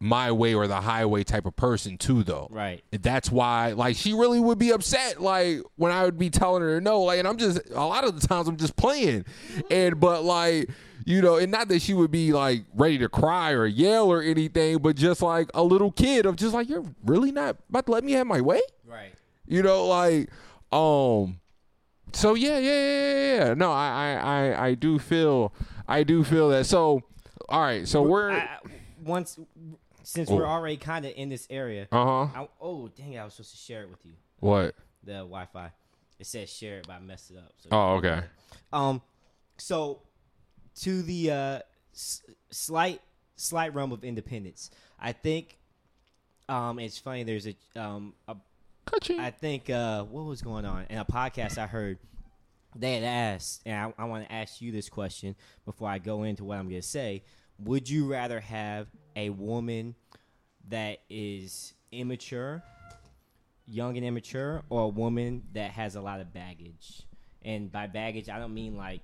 my 0.00 0.30
way 0.30 0.54
or 0.54 0.68
the 0.68 0.80
highway 0.80 1.24
type 1.24 1.44
of 1.44 1.56
person 1.56 1.98
too 1.98 2.22
though. 2.22 2.46
Right. 2.50 2.84
And 2.92 3.02
that's 3.02 3.32
why 3.32 3.72
like 3.72 3.96
she 3.96 4.12
really 4.12 4.38
would 4.38 4.58
be 4.58 4.70
upset 4.70 5.20
like 5.20 5.60
when 5.76 5.90
I 5.90 6.04
would 6.04 6.18
be 6.18 6.30
telling 6.30 6.62
her 6.62 6.80
no 6.80 7.02
like 7.02 7.18
and 7.18 7.26
I'm 7.26 7.36
just 7.36 7.60
a 7.70 7.84
lot 7.84 8.04
of 8.04 8.20
the 8.20 8.26
times 8.26 8.48
I'm 8.48 8.56
just 8.56 8.76
playing. 8.76 9.24
And 9.70 9.98
but 9.98 10.22
like 10.22 10.70
you 11.08 11.22
know, 11.22 11.36
and 11.36 11.50
not 11.50 11.68
that 11.68 11.80
she 11.80 11.94
would 11.94 12.10
be 12.10 12.34
like 12.34 12.64
ready 12.74 12.98
to 12.98 13.08
cry 13.08 13.52
or 13.52 13.64
yell 13.64 14.12
or 14.12 14.20
anything, 14.20 14.76
but 14.78 14.94
just 14.94 15.22
like 15.22 15.50
a 15.54 15.62
little 15.62 15.90
kid 15.90 16.26
of 16.26 16.36
just 16.36 16.52
like 16.52 16.68
you're 16.68 16.84
really 17.04 17.32
not 17.32 17.56
about 17.70 17.86
to 17.86 17.92
let 17.92 18.04
me 18.04 18.12
have 18.12 18.26
my 18.26 18.42
way? 18.42 18.60
Right. 18.86 19.14
You 19.46 19.62
know, 19.62 19.86
like, 19.86 20.28
um, 20.70 21.40
so 22.12 22.34
yeah, 22.34 22.58
yeah, 22.58 22.70
yeah, 22.72 23.12
yeah, 23.14 23.44
yeah. 23.48 23.54
No, 23.54 23.70
I, 23.72 23.88
I, 23.88 24.14
I, 24.46 24.66
I 24.68 24.74
do 24.74 24.98
feel, 24.98 25.52
I 25.86 26.02
do 26.02 26.24
feel 26.24 26.48
that. 26.50 26.66
So, 26.66 27.02
all 27.48 27.60
right, 27.60 27.86
so 27.86 28.02
we're, 28.02 28.30
I, 28.32 28.58
once, 29.04 29.38
since 30.02 30.30
Oh. 30.30 30.36
we're 30.36 30.46
already 30.46 30.76
kind 30.76 31.04
of 31.04 31.12
in 31.16 31.28
this 31.28 31.46
area. 31.50 31.86
uh 31.92 32.26
huh. 32.34 32.46
Oh 32.60 32.88
dang! 32.88 33.12
it, 33.12 33.18
I 33.18 33.24
was 33.24 33.34
supposed 33.34 33.50
to 33.52 33.56
share 33.58 33.82
it 33.82 33.90
with 33.90 34.04
you. 34.04 34.14
What? 34.40 34.74
The 35.04 35.12
Wi-Fi. 35.14 35.70
It 36.18 36.26
says 36.26 36.50
share 36.50 36.78
it, 36.78 36.86
but 36.86 36.94
I 36.94 37.00
messed 37.00 37.30
it 37.30 37.36
up. 37.36 37.52
So 37.58 37.68
Oh, 37.70 37.94
okay. 37.96 38.22
Um, 38.72 39.00
so 39.56 40.00
to 40.80 41.02
the 41.02 41.30
uh, 41.30 41.58
s- 41.94 42.22
slight 42.50 43.00
slight 43.36 43.72
realm 43.74 43.92
of 43.92 44.02
independence, 44.04 44.70
I 44.98 45.12
think. 45.12 45.58
Um, 46.48 46.78
it's 46.78 46.98
funny. 46.98 47.22
There's 47.24 47.46
a 47.46 47.54
um 47.76 48.14
a 48.26 48.34
Ka-ching. 48.90 49.20
I 49.20 49.30
think 49.30 49.70
uh, 49.70 50.04
what 50.04 50.24
was 50.24 50.42
going 50.42 50.64
on 50.64 50.86
in 50.90 50.98
a 50.98 51.04
podcast 51.04 51.58
I 51.58 51.66
heard. 51.66 51.98
They 52.76 52.94
had 52.94 53.02
asked, 53.04 53.62
and 53.64 53.94
I, 53.98 54.02
I 54.02 54.04
want 54.04 54.26
to 54.26 54.32
ask 54.32 54.60
you 54.60 54.70
this 54.72 54.88
question 54.90 55.34
before 55.64 55.88
I 55.88 55.98
go 55.98 56.22
into 56.24 56.44
what 56.44 56.58
I'm 56.58 56.68
going 56.68 56.80
to 56.80 56.86
say. 56.86 57.24
Would 57.60 57.88
you 57.88 58.06
rather 58.06 58.40
have 58.40 58.86
a 59.16 59.30
woman 59.30 59.94
that 60.68 60.98
is 61.08 61.72
immature, 61.90 62.62
young 63.66 63.96
and 63.96 64.04
immature, 64.06 64.62
or 64.68 64.82
a 64.82 64.88
woman 64.88 65.44
that 65.54 65.70
has 65.72 65.96
a 65.96 66.00
lot 66.00 66.20
of 66.20 66.32
baggage? 66.32 67.02
And 67.42 67.72
by 67.72 67.86
baggage, 67.86 68.28
I 68.28 68.38
don't 68.38 68.54
mean 68.54 68.76
like 68.76 69.00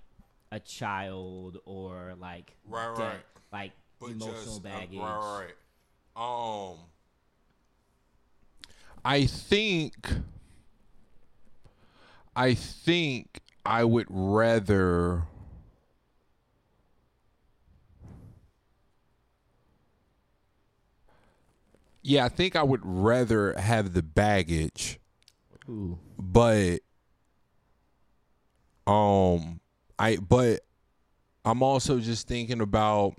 a 0.53 0.61
child 0.61 1.59
or 1.65 2.15
like 2.21 2.53
Right, 2.69 2.97
debt, 2.97 3.07
right. 3.07 3.21
like 3.53 3.73
emotional 4.09 4.61
baggage. 4.61 4.99
Right, 4.99 5.47
right. 6.17 6.71
Um, 6.71 6.79
I 9.05 9.27
think, 9.27 10.09
I 12.35 12.55
think 12.55 13.41
I 13.67 13.85
would 13.85 14.07
rather. 14.09 15.25
Yeah, 22.03 22.25
I 22.27 22.29
think 22.29 22.55
I 22.57 22.63
would 22.63 22.81
rather 22.83 23.55
have 23.55 23.95
the 23.95 24.03
baggage, 24.03 24.99
Ooh. 25.69 25.99
but 26.19 26.81
um, 28.87 29.61
I 29.99 30.17
but 30.17 30.61
I'm 31.45 31.63
also 31.63 32.01
just 32.01 32.29
thinking 32.29 32.61
about 32.61 33.15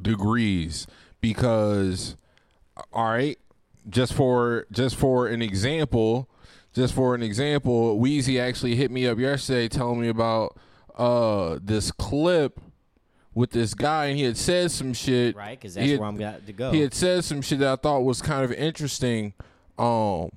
degrees 0.00 0.86
because 1.20 2.16
all 2.92 3.04
right 3.10 3.38
just 3.88 4.12
for 4.14 4.66
just 4.72 4.96
for 4.96 5.26
an 5.26 5.40
example 5.42 6.28
just 6.74 6.94
for 6.94 7.14
an 7.14 7.22
example 7.22 7.98
Wheezy 7.98 8.38
actually 8.38 8.76
hit 8.76 8.90
me 8.90 9.06
up 9.06 9.18
yesterday 9.18 9.68
telling 9.68 10.00
me 10.00 10.08
about 10.08 10.56
uh 10.96 11.58
this 11.62 11.90
clip 11.92 12.60
with 13.34 13.50
this 13.50 13.72
guy, 13.72 14.06
and 14.06 14.18
he 14.18 14.24
had 14.24 14.36
said 14.36 14.68
some 14.72 14.92
shit. 14.92 15.36
right? 15.36 15.50
Because 15.60 15.76
He 15.76 15.80
that's 15.80 15.90
had- 15.92 16.00
where 16.00 16.08
I'm 16.08 16.16
got 16.16 16.44
to 16.46 16.52
go. 16.52 16.72
He 16.72 16.80
had 16.80 16.92
said 16.92 17.24
some 17.24 17.40
shit 17.40 17.60
that 17.60 17.68
I 17.68 17.76
thought 17.76 18.00
was 18.00 18.20
kind 18.20 18.44
of 18.44 18.50
interesting. 18.52 19.32
Um, 19.78 20.30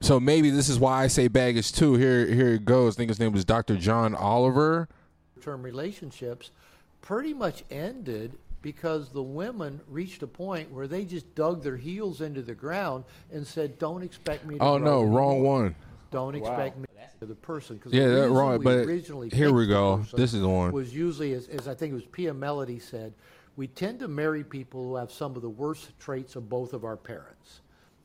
so 0.00 0.18
maybe 0.18 0.48
this 0.48 0.70
is 0.70 0.78
why 0.78 1.02
I 1.02 1.08
say 1.08 1.28
baggage 1.28 1.72
too. 1.72 1.94
Here, 1.96 2.24
here 2.26 2.54
it 2.54 2.64
goes. 2.64 2.94
I 2.94 2.98
think 2.98 3.10
his 3.10 3.20
name 3.20 3.32
was 3.32 3.44
Dr. 3.44 3.76
John 3.76 4.14
Oliver. 4.14 4.88
term 5.42 5.62
relationships 5.62 6.50
pretty 7.02 7.34
much 7.34 7.62
ended 7.70 8.38
because 8.64 9.10
the 9.10 9.22
women 9.22 9.78
reached 9.88 10.22
a 10.22 10.26
point 10.26 10.72
where 10.72 10.88
they 10.88 11.04
just 11.04 11.34
dug 11.34 11.62
their 11.62 11.76
heels 11.76 12.22
into 12.22 12.40
the 12.40 12.54
ground 12.54 13.04
and 13.30 13.46
said, 13.46 13.78
"Don't 13.78 14.02
expect 14.02 14.46
me 14.46 14.56
to." 14.56 14.64
Oh 14.64 14.78
grow 14.78 14.86
no, 14.86 15.04
wrong 15.04 15.32
anymore. 15.34 15.62
one. 15.62 15.74
Don't 16.10 16.34
expect 16.34 16.78
me 16.78 16.86
to 17.20 17.26
the 17.26 17.34
person. 17.34 17.78
'Cause 17.78 17.92
Yeah, 17.92 18.06
the 18.06 18.14
that 18.14 18.20
reason 18.22 18.32
wrong, 18.32 18.58
we 18.58 18.64
but 18.64 18.78
originally 18.86 19.28
here 19.28 19.52
we 19.52 19.66
go. 19.66 19.98
This 20.14 20.32
is 20.32 20.40
the 20.40 20.48
one. 20.48 20.72
Was 20.72 20.94
usually, 20.94 21.34
as, 21.34 21.46
as 21.48 21.68
I 21.68 21.74
think 21.74 21.92
it 21.92 21.94
was 21.94 22.06
Pia 22.06 22.32
Mellody 22.32 22.80
said, 22.80 23.12
we 23.56 23.66
tend 23.66 24.00
to 24.00 24.08
marry 24.08 24.42
people 24.42 24.82
who 24.82 24.96
have 24.96 25.12
some 25.12 25.36
of 25.36 25.42
the 25.42 25.50
worst 25.50 25.92
traits 26.00 26.34
of 26.34 26.48
both 26.48 26.72
of 26.72 26.84
our 26.84 26.96
parents, 26.96 27.60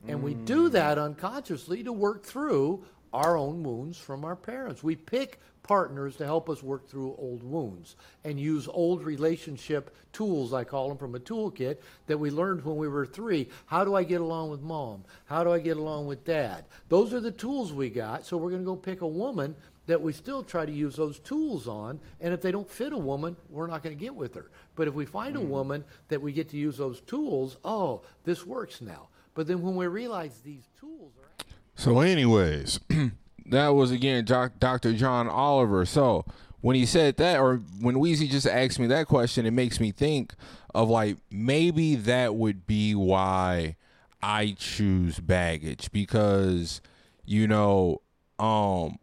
and 0.09 0.21
we 0.21 0.33
do 0.33 0.67
mm. 0.67 0.73
that 0.73 0.97
unconsciously 0.97 1.83
to 1.83 1.93
work 1.93 2.23
through 2.23 2.83
our 3.13 3.37
own 3.37 3.63
wounds 3.63 3.97
from 3.97 4.25
our 4.25 4.35
parents. 4.35 4.83
We 4.83 4.97
pick 4.97 5.39
partners 5.69 6.15
to 6.15 6.25
help 6.25 6.49
us 6.49 6.63
work 6.63 6.89
through 6.89 7.15
old 7.19 7.43
wounds 7.43 7.95
and 8.23 8.39
use 8.39 8.67
old 8.67 9.03
relationship 9.03 9.95
tools, 10.11 10.51
I 10.51 10.63
call 10.63 10.87
them, 10.87 10.97
from 10.97 11.13
a 11.13 11.19
toolkit 11.19 11.77
that 12.07 12.17
we 12.17 12.31
learned 12.31 12.65
when 12.65 12.75
we 12.75 12.87
were 12.87 13.05
three. 13.05 13.47
How 13.67 13.85
do 13.85 13.93
I 13.93 14.03
get 14.03 14.19
along 14.19 14.49
with 14.49 14.63
mom? 14.63 15.03
How 15.25 15.43
do 15.43 15.51
I 15.51 15.59
get 15.59 15.77
along 15.77 16.07
with 16.07 16.25
dad? 16.25 16.65
Those 16.87 17.13
are 17.13 17.19
the 17.19 17.29
tools 17.29 17.71
we 17.71 17.91
got. 17.91 18.25
So 18.25 18.35
we're 18.35 18.49
going 18.49 18.63
to 18.63 18.65
go 18.65 18.75
pick 18.75 19.01
a 19.01 19.07
woman 19.07 19.55
that 19.85 20.01
we 20.01 20.11
still 20.11 20.41
try 20.41 20.65
to 20.65 20.71
use 20.71 20.95
those 20.95 21.19
tools 21.19 21.67
on. 21.67 21.99
And 22.19 22.33
if 22.33 22.41
they 22.41 22.51
don't 22.51 22.67
fit 22.67 22.91
a 22.91 22.97
woman, 22.97 23.35
we're 23.47 23.67
not 23.67 23.83
going 23.83 23.95
to 23.95 24.03
get 24.03 24.15
with 24.15 24.33
her. 24.33 24.49
But 24.75 24.87
if 24.87 24.95
we 24.95 25.05
find 25.05 25.35
a 25.35 25.39
mm-hmm. 25.39 25.49
woman 25.49 25.83
that 26.07 26.19
we 26.19 26.31
get 26.31 26.49
to 26.49 26.57
use 26.57 26.77
those 26.77 27.01
tools, 27.01 27.57
oh, 27.63 28.01
this 28.23 28.43
works 28.43 28.81
now. 28.81 29.09
But 29.35 29.45
then 29.45 29.61
when 29.61 29.75
we 29.75 29.85
realize 29.85 30.39
these 30.39 30.67
tools 30.79 31.13
are. 31.21 31.45
So, 31.75 31.99
anyways, 31.99 32.79
that 33.51 33.69
was 33.69 33.91
again 33.91 34.25
doc, 34.25 34.53
Dr. 34.59 34.93
John 34.93 35.27
Oliver. 35.27 35.85
So, 35.85 36.25
when 36.61 36.75
he 36.75 36.85
said 36.85 37.17
that, 37.17 37.39
or 37.39 37.57
when 37.79 37.95
Weezy 37.95 38.29
just 38.29 38.47
asked 38.47 38.79
me 38.79 38.87
that 38.87 39.07
question, 39.07 39.45
it 39.45 39.51
makes 39.51 39.79
me 39.79 39.91
think 39.91 40.33
of 40.75 40.89
like 40.89 41.17
maybe 41.31 41.95
that 41.95 42.35
would 42.35 42.67
be 42.67 42.93
why 42.95 43.75
I 44.21 44.55
choose 44.57 45.19
baggage 45.19 45.91
because, 45.91 46.81
you 47.25 47.47
know, 47.47 48.01
um, 48.37 48.97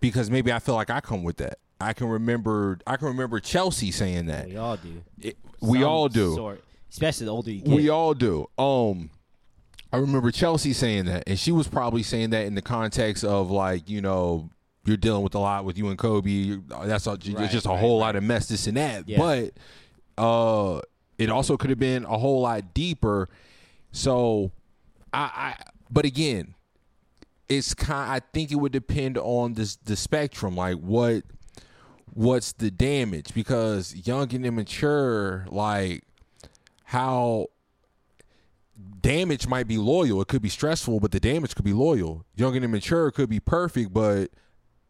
because 0.00 0.30
maybe 0.30 0.52
I 0.52 0.58
feel 0.58 0.74
like 0.74 0.90
I 0.90 1.00
come 1.00 1.22
with 1.24 1.38
that. 1.38 1.58
I 1.80 1.92
can 1.92 2.08
remember, 2.08 2.78
I 2.86 2.96
can 2.96 3.08
remember 3.08 3.40
Chelsea 3.40 3.90
saying 3.90 4.26
that. 4.26 4.46
we 4.48 4.56
all 4.56 4.76
do. 4.76 5.02
It- 5.20 5.38
we 5.60 5.82
all 5.84 6.08
do. 6.08 6.34
Sort, 6.34 6.62
especially 6.90 7.26
the 7.26 7.32
older 7.32 7.50
you 7.50 7.60
get. 7.62 7.74
We 7.74 7.88
all 7.88 8.12
do. 8.14 8.46
Um, 8.58 9.10
I 9.96 9.98
remember 9.98 10.30
Chelsea 10.30 10.74
saying 10.74 11.06
that, 11.06 11.24
and 11.26 11.38
she 11.38 11.52
was 11.52 11.68
probably 11.68 12.02
saying 12.02 12.28
that 12.30 12.44
in 12.44 12.54
the 12.54 12.60
context 12.60 13.24
of 13.24 13.50
like, 13.50 13.88
you 13.88 14.02
know, 14.02 14.50
you're 14.84 14.98
dealing 14.98 15.22
with 15.22 15.34
a 15.34 15.38
lot 15.38 15.64
with 15.64 15.78
you 15.78 15.88
and 15.88 15.96
Kobe. 15.96 16.58
That's 16.84 17.06
a, 17.06 17.12
Right, 17.12 17.24
it's 17.24 17.52
just 17.52 17.64
a 17.64 17.70
right, 17.70 17.80
whole 17.80 17.98
right. 17.98 18.08
lot 18.08 18.16
of 18.16 18.22
mess, 18.22 18.46
this 18.46 18.66
and 18.66 18.76
that. 18.76 19.08
Yeah. 19.08 19.16
But 19.16 19.52
uh, 20.22 20.82
it 21.16 21.30
also 21.30 21.56
could 21.56 21.70
have 21.70 21.78
been 21.78 22.04
a 22.04 22.18
whole 22.18 22.42
lot 22.42 22.74
deeper. 22.74 23.30
So, 23.90 24.52
I, 25.14 25.30
I 25.34 25.54
but 25.90 26.04
again, 26.04 26.54
it's 27.48 27.72
kind. 27.72 28.12
I 28.12 28.20
think 28.34 28.52
it 28.52 28.56
would 28.56 28.72
depend 28.72 29.16
on 29.16 29.54
this 29.54 29.76
the 29.76 29.96
spectrum, 29.96 30.56
like 30.56 30.76
what 30.76 31.22
what's 32.12 32.52
the 32.52 32.70
damage 32.70 33.32
because 33.32 33.96
young 34.06 34.34
and 34.34 34.44
immature, 34.44 35.46
like 35.48 36.04
how 36.84 37.46
damage 39.06 39.46
might 39.46 39.68
be 39.68 39.78
loyal. 39.78 40.20
It 40.20 40.28
could 40.28 40.42
be 40.42 40.48
stressful, 40.48 41.00
but 41.00 41.12
the 41.12 41.20
damage 41.20 41.54
could 41.54 41.64
be 41.64 41.72
loyal. 41.72 42.24
Young 42.34 42.56
and 42.56 42.64
immature 42.64 43.10
could 43.10 43.28
be 43.28 43.40
perfect, 43.40 43.92
but 43.92 44.30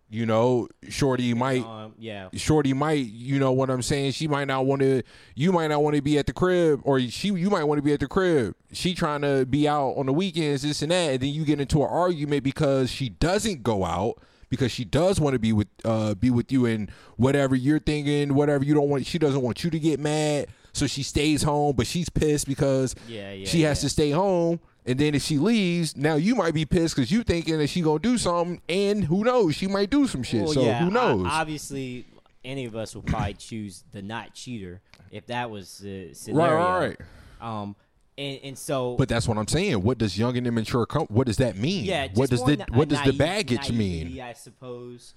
you 0.08 0.24
know, 0.24 0.68
shorty 0.88 1.34
might 1.34 1.64
Um, 1.64 1.94
yeah. 1.98 2.28
shorty 2.34 2.72
might 2.72 3.06
you 3.06 3.40
know 3.40 3.50
what 3.50 3.70
i'm 3.70 3.82
saying 3.82 4.12
she 4.12 4.28
might 4.28 4.46
not 4.46 4.64
want 4.64 4.80
to 4.82 5.02
you 5.34 5.50
might 5.50 5.66
not 5.66 5.82
want 5.82 5.96
to 5.96 6.02
be 6.02 6.16
at 6.16 6.26
the 6.26 6.32
crib 6.32 6.80
or 6.84 7.00
she 7.00 7.28
you 7.28 7.50
might 7.50 7.64
want 7.64 7.78
to 7.78 7.82
be 7.82 7.92
at 7.92 7.98
the 7.98 8.06
crib 8.06 8.54
she 8.72 8.94
trying 8.94 9.22
to 9.22 9.44
be 9.46 9.66
out 9.66 9.94
on 9.96 10.06
the 10.06 10.12
weekends 10.12 10.62
this 10.62 10.80
and 10.82 10.92
that 10.92 11.10
and 11.14 11.20
then 11.20 11.30
you 11.30 11.44
get 11.44 11.60
into 11.60 11.82
an 11.82 11.88
argument 11.90 12.44
because 12.44 12.88
she 12.88 13.08
doesn't 13.08 13.64
go 13.64 13.84
out 13.84 14.22
because 14.48 14.70
she 14.70 14.84
does 14.84 15.18
want 15.18 15.32
to 15.32 15.40
be 15.40 15.52
with 15.52 15.68
uh 15.84 16.14
be 16.14 16.30
with 16.30 16.52
you 16.52 16.66
and 16.66 16.88
whatever 17.16 17.56
you're 17.56 17.80
thinking 17.80 18.32
whatever 18.34 18.62
you 18.64 18.74
don't 18.74 18.88
want 18.88 19.04
she 19.04 19.18
doesn't 19.18 19.42
want 19.42 19.64
you 19.64 19.70
to 19.70 19.78
get 19.78 19.98
mad 19.98 20.46
so 20.76 20.86
she 20.86 21.02
stays 21.02 21.42
home 21.42 21.74
but 21.74 21.86
she's 21.86 22.08
pissed 22.08 22.46
because 22.46 22.94
Yeah, 23.08 23.32
yeah, 23.32 23.46
she 23.46 23.62
has 23.62 23.78
yeah. 23.80 23.86
to 23.86 23.88
stay 23.88 24.10
home 24.10 24.60
and 24.84 24.98
then 24.98 25.14
if 25.14 25.22
she 25.22 25.38
leaves 25.38 25.96
now 25.96 26.14
you 26.14 26.34
might 26.34 26.54
be 26.54 26.64
pissed 26.64 26.94
because 26.96 27.10
you 27.10 27.22
thinking 27.22 27.58
that 27.58 27.68
she 27.68 27.80
gonna 27.80 27.98
do 27.98 28.18
something 28.18 28.60
and 28.68 29.04
who 29.04 29.24
knows 29.24 29.54
she 29.56 29.66
might 29.66 29.90
do 29.90 30.06
some 30.06 30.22
shit 30.22 30.44
Well, 30.44 30.52
so 30.52 30.62
yeah, 30.64 30.78
who 30.84 30.90
knows 30.90 31.26
obviously, 31.28 32.06
any 32.44 32.64
of 32.66 32.76
us 32.76 32.94
would 32.94 33.06
probably 33.06 33.34
choose 33.34 33.82
the 33.92 34.02
not 34.02 34.34
cheater 34.34 34.80
if 35.10 35.26
that 35.26 35.50
was 35.50 35.78
the 35.78 36.14
scenario. 36.14 36.56
right 36.56 36.88
right 36.88 37.00
Um, 37.40 37.74
and 38.18 38.40
and 38.44 38.58
so, 38.58 38.96
But 38.96 39.10
that's 39.10 39.28
what 39.28 39.36
I'm 39.36 39.46
saying. 39.46 39.82
What 39.82 39.98
does 39.98 40.16
young 40.18 40.38
and 40.38 40.46
immature 40.46 40.86
come? 40.86 41.06
What 41.08 41.26
does 41.26 41.36
that 41.36 41.56
mean? 41.58 41.84
yeah, 41.84 42.08
What 42.14 42.30
does 42.30 42.42
the 42.44 42.64
what 42.72 42.88
does 42.88 43.02
the 43.02 43.12
baggage 43.12 43.70
mean? 43.70 44.18
I 44.20 44.32
suppose. 44.32 45.12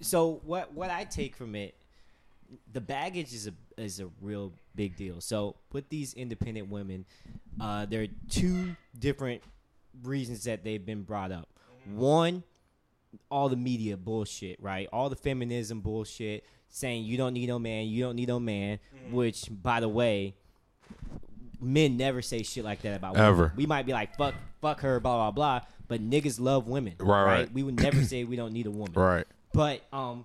So 0.00 0.40
what 0.44 0.72
what 0.72 0.90
I 0.90 1.04
take 1.04 1.36
from 1.36 1.54
it, 1.54 1.74
the 2.72 2.80
baggage 2.80 3.32
is 3.32 3.46
a 3.46 3.52
is 3.80 4.00
a 4.00 4.08
real 4.20 4.52
big 4.74 4.96
deal. 4.96 5.20
So 5.20 5.56
with 5.72 5.88
these 5.88 6.14
independent 6.14 6.68
women, 6.70 7.04
uh, 7.60 7.86
there 7.86 8.02
are 8.02 8.08
two 8.28 8.76
different 8.98 9.42
reasons 10.02 10.44
that 10.44 10.64
they've 10.64 10.84
been 10.84 11.02
brought 11.02 11.32
up. 11.32 11.48
One, 11.94 12.42
all 13.30 13.48
the 13.48 13.56
media 13.56 13.96
bullshit, 13.96 14.60
right? 14.62 14.88
All 14.92 15.08
the 15.08 15.16
feminism 15.16 15.80
bullshit, 15.80 16.44
saying 16.68 17.04
you 17.04 17.16
don't 17.16 17.34
need 17.34 17.48
no 17.48 17.58
man, 17.58 17.86
you 17.86 18.02
don't 18.04 18.16
need 18.16 18.28
no 18.28 18.38
man. 18.40 18.78
Which, 19.10 19.48
by 19.50 19.80
the 19.80 19.88
way, 19.88 20.34
men 21.60 21.96
never 21.96 22.22
say 22.22 22.42
shit 22.42 22.64
like 22.64 22.82
that 22.82 22.96
about 22.96 23.14
women. 23.14 23.28
Ever. 23.28 23.52
We 23.56 23.66
might 23.66 23.86
be 23.86 23.92
like 23.92 24.16
fuck, 24.16 24.34
fuck 24.60 24.80
her, 24.80 25.00
blah 25.00 25.16
blah 25.16 25.30
blah, 25.30 25.60
but 25.88 26.00
niggas 26.08 26.40
love 26.40 26.68
women, 26.68 26.94
Right, 26.98 27.24
right. 27.24 27.52
We 27.52 27.62
would 27.62 27.80
never 27.80 28.02
say 28.04 28.24
we 28.24 28.36
don't 28.36 28.52
need 28.52 28.66
a 28.66 28.70
woman, 28.70 28.94
Right. 28.94 29.26
But 29.52 29.82
um, 29.92 30.24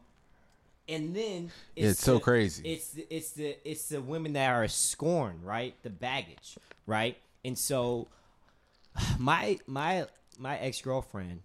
and 0.88 1.16
then 1.16 1.52
it's, 1.76 1.94
It's 1.94 2.04
so 2.04 2.20
crazy. 2.20 2.64
It's 2.66 2.90
the, 2.90 3.08
it's 3.10 3.32
the 3.32 3.58
it's 3.70 3.90
the 3.90 4.02
women 4.02 4.34
that 4.34 4.50
are 4.50 4.68
scorned, 4.68 5.46
right? 5.46 5.76
The 5.84 5.90
baggage, 5.90 6.58
right? 6.86 7.18
And 7.44 7.58
so 7.58 8.08
my 9.20 9.60
my 9.68 10.08
my 10.38 10.58
ex 10.58 10.82
girlfriend 10.82 11.42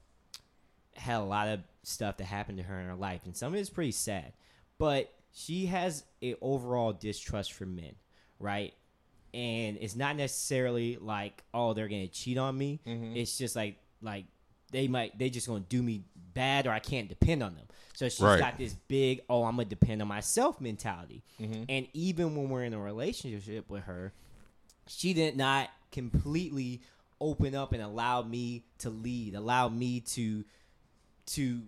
had 0.95 1.19
a 1.19 1.25
lot 1.25 1.49
of 1.49 1.61
stuff 1.83 2.19
that 2.19 2.25
happened 2.25 2.59
to 2.59 2.65
her 2.65 2.79
in 2.79 2.87
her 2.87 2.95
life, 2.95 3.23
and 3.25 3.37
some 3.37 3.55
of 3.55 3.59
it's 3.59 3.71
pretty 3.71 3.93
sad. 3.93 4.33
But 4.79 5.13
she 5.33 5.67
has 5.67 6.05
a 6.23 6.35
overall 6.41 6.93
distrust 6.93 7.53
for 7.53 7.67
men, 7.67 7.95
right? 8.39 8.75
And 9.35 9.79
it's 9.81 9.97
not 9.97 10.17
necessarily 10.17 10.99
like, 11.01 11.43
oh, 11.55 11.73
they're 11.73 11.89
gonna 11.89 12.09
cheat 12.09 12.39
on 12.39 12.57
me. 12.57 12.81
Mm-hmm. 12.87 13.17
It's 13.17 13.39
just 13.39 13.57
like 13.57 13.77
like 14.03 14.27
they 14.71 14.89
might 14.89 15.19
they 15.19 15.31
just 15.31 15.47
gonna 15.47 15.61
do 15.61 15.83
me 15.83 16.05
bad 16.35 16.67
or 16.67 16.71
I 16.71 16.79
can't 16.79 17.09
depend 17.09 17.43
on 17.43 17.55
them. 17.55 17.67
So 17.95 18.09
she's 18.09 18.21
Right. 18.21 18.41
got 18.41 18.59
this 18.59 18.75
big, 18.89 19.21
oh, 19.29 19.45
I'm 19.45 19.57
gonna 19.57 19.67
depend 19.67 20.03
on 20.03 20.09
myself 20.09 20.61
mentality. 20.61 21.23
Mm-hmm. 21.41 21.65
And 21.69 21.89
even 21.93 22.37
when 22.37 22.49
we're 22.49 22.65
in 22.65 22.75
a 22.75 22.81
relationship 22.81 23.69
with 23.69 23.85
her, 23.85 24.13
she 24.87 25.13
did 25.13 25.37
not 25.37 25.71
completely 25.91 26.83
open 27.21 27.55
up 27.55 27.73
and 27.73 27.83
allow 27.83 28.23
me 28.23 28.65
to 28.79 28.91
lead, 28.91 29.35
allow 29.35 29.69
me 29.69 30.01
to 30.01 30.45
to 31.25 31.63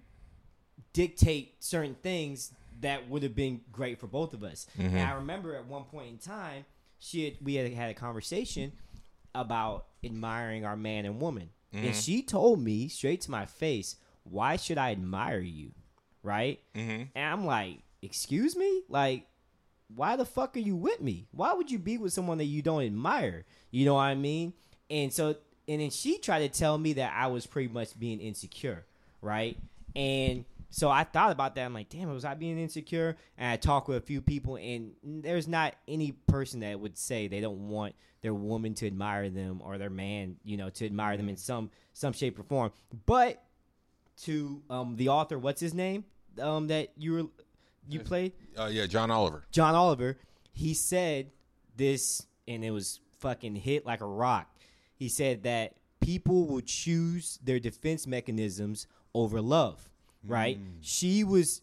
dictate 0.92 1.62
certain 1.62 1.94
things 2.02 2.52
that 2.80 3.08
would 3.08 3.22
have 3.22 3.34
been 3.34 3.60
great 3.72 3.98
for 3.98 4.06
both 4.06 4.34
of 4.34 4.42
us. 4.42 4.66
Mm-hmm. 4.78 4.96
And 4.96 5.08
I 5.08 5.14
remember 5.14 5.54
at 5.54 5.66
one 5.66 5.84
point 5.84 6.08
in 6.08 6.18
time, 6.18 6.64
she 6.98 7.24
had, 7.24 7.34
we 7.42 7.54
had 7.54 7.72
had 7.72 7.90
a 7.90 7.94
conversation 7.94 8.72
about 9.34 9.86
admiring 10.02 10.64
our 10.64 10.76
man 10.76 11.04
and 11.04 11.20
woman, 11.20 11.50
and 11.72 11.86
mm-hmm. 11.86 11.92
she 11.92 12.22
told 12.22 12.60
me 12.60 12.88
straight 12.88 13.20
to 13.22 13.30
my 13.30 13.46
face, 13.46 13.96
"Why 14.24 14.56
should 14.56 14.78
I 14.78 14.90
admire 14.92 15.40
you?" 15.40 15.72
Right? 16.22 16.60
Mm-hmm. 16.74 17.04
And 17.14 17.32
I'm 17.32 17.46
like, 17.46 17.78
"Excuse 18.02 18.56
me, 18.56 18.82
like." 18.88 19.26
why 19.94 20.16
the 20.16 20.24
fuck 20.24 20.56
are 20.56 20.60
you 20.60 20.76
with 20.76 21.00
me? 21.00 21.26
Why 21.30 21.52
would 21.52 21.70
you 21.70 21.78
be 21.78 21.98
with 21.98 22.12
someone 22.12 22.38
that 22.38 22.44
you 22.44 22.62
don't 22.62 22.82
admire? 22.82 23.44
You 23.70 23.84
know 23.84 23.94
what 23.94 24.02
I 24.02 24.14
mean? 24.14 24.54
And 24.90 25.12
so, 25.12 25.36
and 25.68 25.80
then 25.80 25.90
she 25.90 26.18
tried 26.18 26.40
to 26.40 26.48
tell 26.48 26.76
me 26.78 26.94
that 26.94 27.12
I 27.14 27.28
was 27.28 27.46
pretty 27.46 27.72
much 27.72 27.98
being 27.98 28.20
insecure, 28.20 28.84
right? 29.20 29.56
And 29.94 30.44
so 30.70 30.90
I 30.90 31.04
thought 31.04 31.30
about 31.30 31.54
that. 31.54 31.64
I'm 31.64 31.74
like, 31.74 31.88
damn, 31.88 32.12
was 32.12 32.24
I 32.24 32.34
being 32.34 32.58
insecure? 32.58 33.16
And 33.38 33.52
I 33.52 33.56
talked 33.56 33.88
with 33.88 33.98
a 33.98 34.00
few 34.06 34.20
people, 34.20 34.56
and 34.56 34.92
there's 35.02 35.46
not 35.46 35.74
any 35.86 36.12
person 36.12 36.60
that 36.60 36.80
would 36.80 36.98
say 36.98 37.28
they 37.28 37.40
don't 37.40 37.68
want 37.68 37.94
their 38.22 38.34
woman 38.34 38.74
to 38.74 38.86
admire 38.86 39.30
them 39.30 39.60
or 39.62 39.78
their 39.78 39.90
man, 39.90 40.36
you 40.42 40.56
know, 40.56 40.70
to 40.70 40.86
admire 40.86 41.16
them 41.16 41.28
in 41.28 41.36
some 41.36 41.70
some 41.92 42.12
shape 42.12 42.38
or 42.38 42.42
form. 42.42 42.72
But 43.06 43.43
to 44.22 44.62
um 44.70 44.96
the 44.96 45.08
author, 45.08 45.38
what's 45.38 45.60
his 45.60 45.74
name? 45.74 46.04
Um, 46.40 46.66
that 46.68 46.92
you 46.96 47.12
were 47.12 47.22
you 47.88 48.00
played 48.00 48.32
Uh, 48.58 48.66
yeah, 48.66 48.86
John 48.86 49.10
Oliver. 49.10 49.44
John 49.50 49.74
Oliver, 49.74 50.18
he 50.52 50.74
said 50.74 51.30
this, 51.76 52.26
and 52.48 52.64
it 52.64 52.70
was 52.70 53.00
fucking 53.18 53.56
hit 53.56 53.84
like 53.86 54.00
a 54.00 54.06
rock. 54.06 54.48
He 54.96 55.08
said 55.08 55.42
that 55.42 55.74
people 56.00 56.46
will 56.46 56.60
choose 56.60 57.38
their 57.42 57.58
defense 57.58 58.06
mechanisms 58.06 58.86
over 59.14 59.40
love, 59.40 59.88
right? 60.26 60.58
She 60.80 61.24
was 61.24 61.62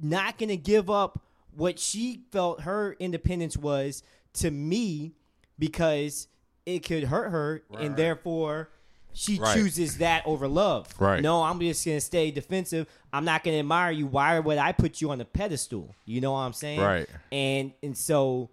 not 0.00 0.38
going 0.38 0.48
to 0.48 0.56
give 0.56 0.90
up 0.90 1.22
what 1.56 1.78
she 1.78 2.22
felt 2.32 2.62
her 2.62 2.96
independence 2.98 3.56
was 3.56 4.02
to 4.34 4.50
me 4.50 5.12
because 5.58 6.26
it 6.66 6.80
could 6.80 7.04
hurt 7.04 7.30
her, 7.30 7.62
and 7.78 7.96
therefore 7.96 8.70
she 9.14 9.38
Right. 9.38 9.54
chooses 9.56 9.98
that 9.98 10.26
over 10.26 10.46
love. 10.48 10.88
Right. 11.00 11.22
No, 11.22 11.42
I'm 11.42 11.58
just 11.60 11.84
to 11.84 12.00
stay 12.00 12.30
defensive. 12.30 12.86
I'm 13.12 13.24
not 13.24 13.44
going 13.44 13.54
to 13.54 13.60
admire 13.60 13.92
you. 13.92 14.06
Why 14.06 14.38
would 14.38 14.58
I 14.58 14.72
put 14.72 15.00
you 15.00 15.10
on 15.12 15.18
the 15.18 15.24
pedestal? 15.24 15.94
You 16.04 16.20
know 16.20 16.32
what 16.32 16.40
I'm 16.40 16.52
saying? 16.52 16.80
Right. 16.80 17.08
And 17.32 17.72
and 17.82 17.96
so 17.96 18.50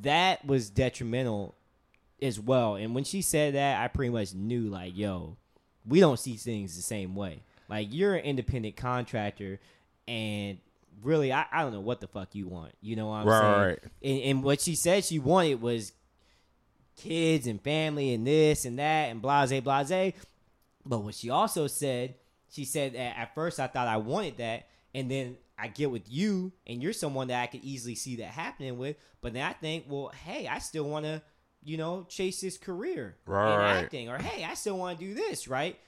that 0.00 0.44
was 0.44 0.70
detrimental 0.70 1.54
as 2.22 2.40
well. 2.40 2.76
And 2.76 2.94
when 2.94 3.04
she 3.04 3.22
said 3.22 3.54
that, 3.54 3.82
I 3.82 3.88
pretty 3.88 4.10
much 4.10 4.34
knew 4.34 4.62
like, 4.68 4.96
yo, 4.96 5.36
we 5.86 6.00
don't 6.00 6.18
see 6.18 6.36
things 6.36 6.76
the 6.76 6.82
same 6.82 7.14
way. 7.14 7.42
Like 7.68 7.88
you're 7.92 8.14
an 8.14 8.24
independent 8.24 8.76
contractor, 8.76 9.60
and 10.08 10.58
really, 11.02 11.32
I, 11.32 11.46
I 11.52 11.62
don't 11.62 11.72
know 11.72 11.80
what 11.80 12.00
the 12.00 12.08
fuck 12.08 12.34
you 12.34 12.48
want. 12.48 12.72
You 12.80 12.96
know 12.96 13.08
what 13.08 13.16
I'm 13.16 13.26
Right, 13.28 13.40
saying? 13.40 13.60
right. 13.62 13.78
And, 14.02 14.22
and 14.22 14.42
what 14.44 14.60
she 14.60 14.74
said 14.74 15.04
she 15.04 15.18
wanted 15.18 15.60
was 15.62 15.92
kids 17.00 17.46
and 17.46 17.60
family 17.60 18.14
and 18.14 18.26
this 18.26 18.64
and 18.64 18.78
that 18.78 19.10
and 19.10 19.22
blase 19.22 19.58
blase. 19.60 20.14
But 20.84 20.98
what 20.98 21.14
she 21.14 21.30
also 21.30 21.66
said, 21.66 22.14
she 22.50 22.64
said 22.64 22.94
that 22.94 23.18
at 23.18 23.34
first 23.34 23.60
I 23.60 23.66
thought 23.66 23.88
I 23.88 23.98
wanted 23.98 24.38
that, 24.38 24.68
and 24.94 25.10
then 25.10 25.36
I 25.58 25.68
get 25.68 25.90
with 25.90 26.10
you, 26.10 26.52
and 26.66 26.82
you're 26.82 26.92
someone 26.92 27.28
that 27.28 27.42
I 27.42 27.46
could 27.46 27.62
easily 27.62 27.94
see 27.94 28.16
that 28.16 28.28
happening 28.28 28.78
with. 28.78 28.96
But 29.20 29.34
then 29.34 29.44
I 29.44 29.52
think, 29.52 29.84
well, 29.88 30.10
hey, 30.24 30.48
I 30.48 30.58
still 30.58 30.84
want 30.84 31.04
to, 31.04 31.22
you 31.62 31.76
know, 31.76 32.06
chase 32.08 32.40
this 32.40 32.56
career 32.56 33.16
Right, 33.26 33.54
in 33.54 33.84
acting, 33.84 34.08
or 34.08 34.18
hey, 34.18 34.44
I 34.44 34.54
still 34.54 34.78
want 34.78 34.98
to 34.98 35.04
do 35.04 35.14
this, 35.14 35.48
right? 35.48 35.78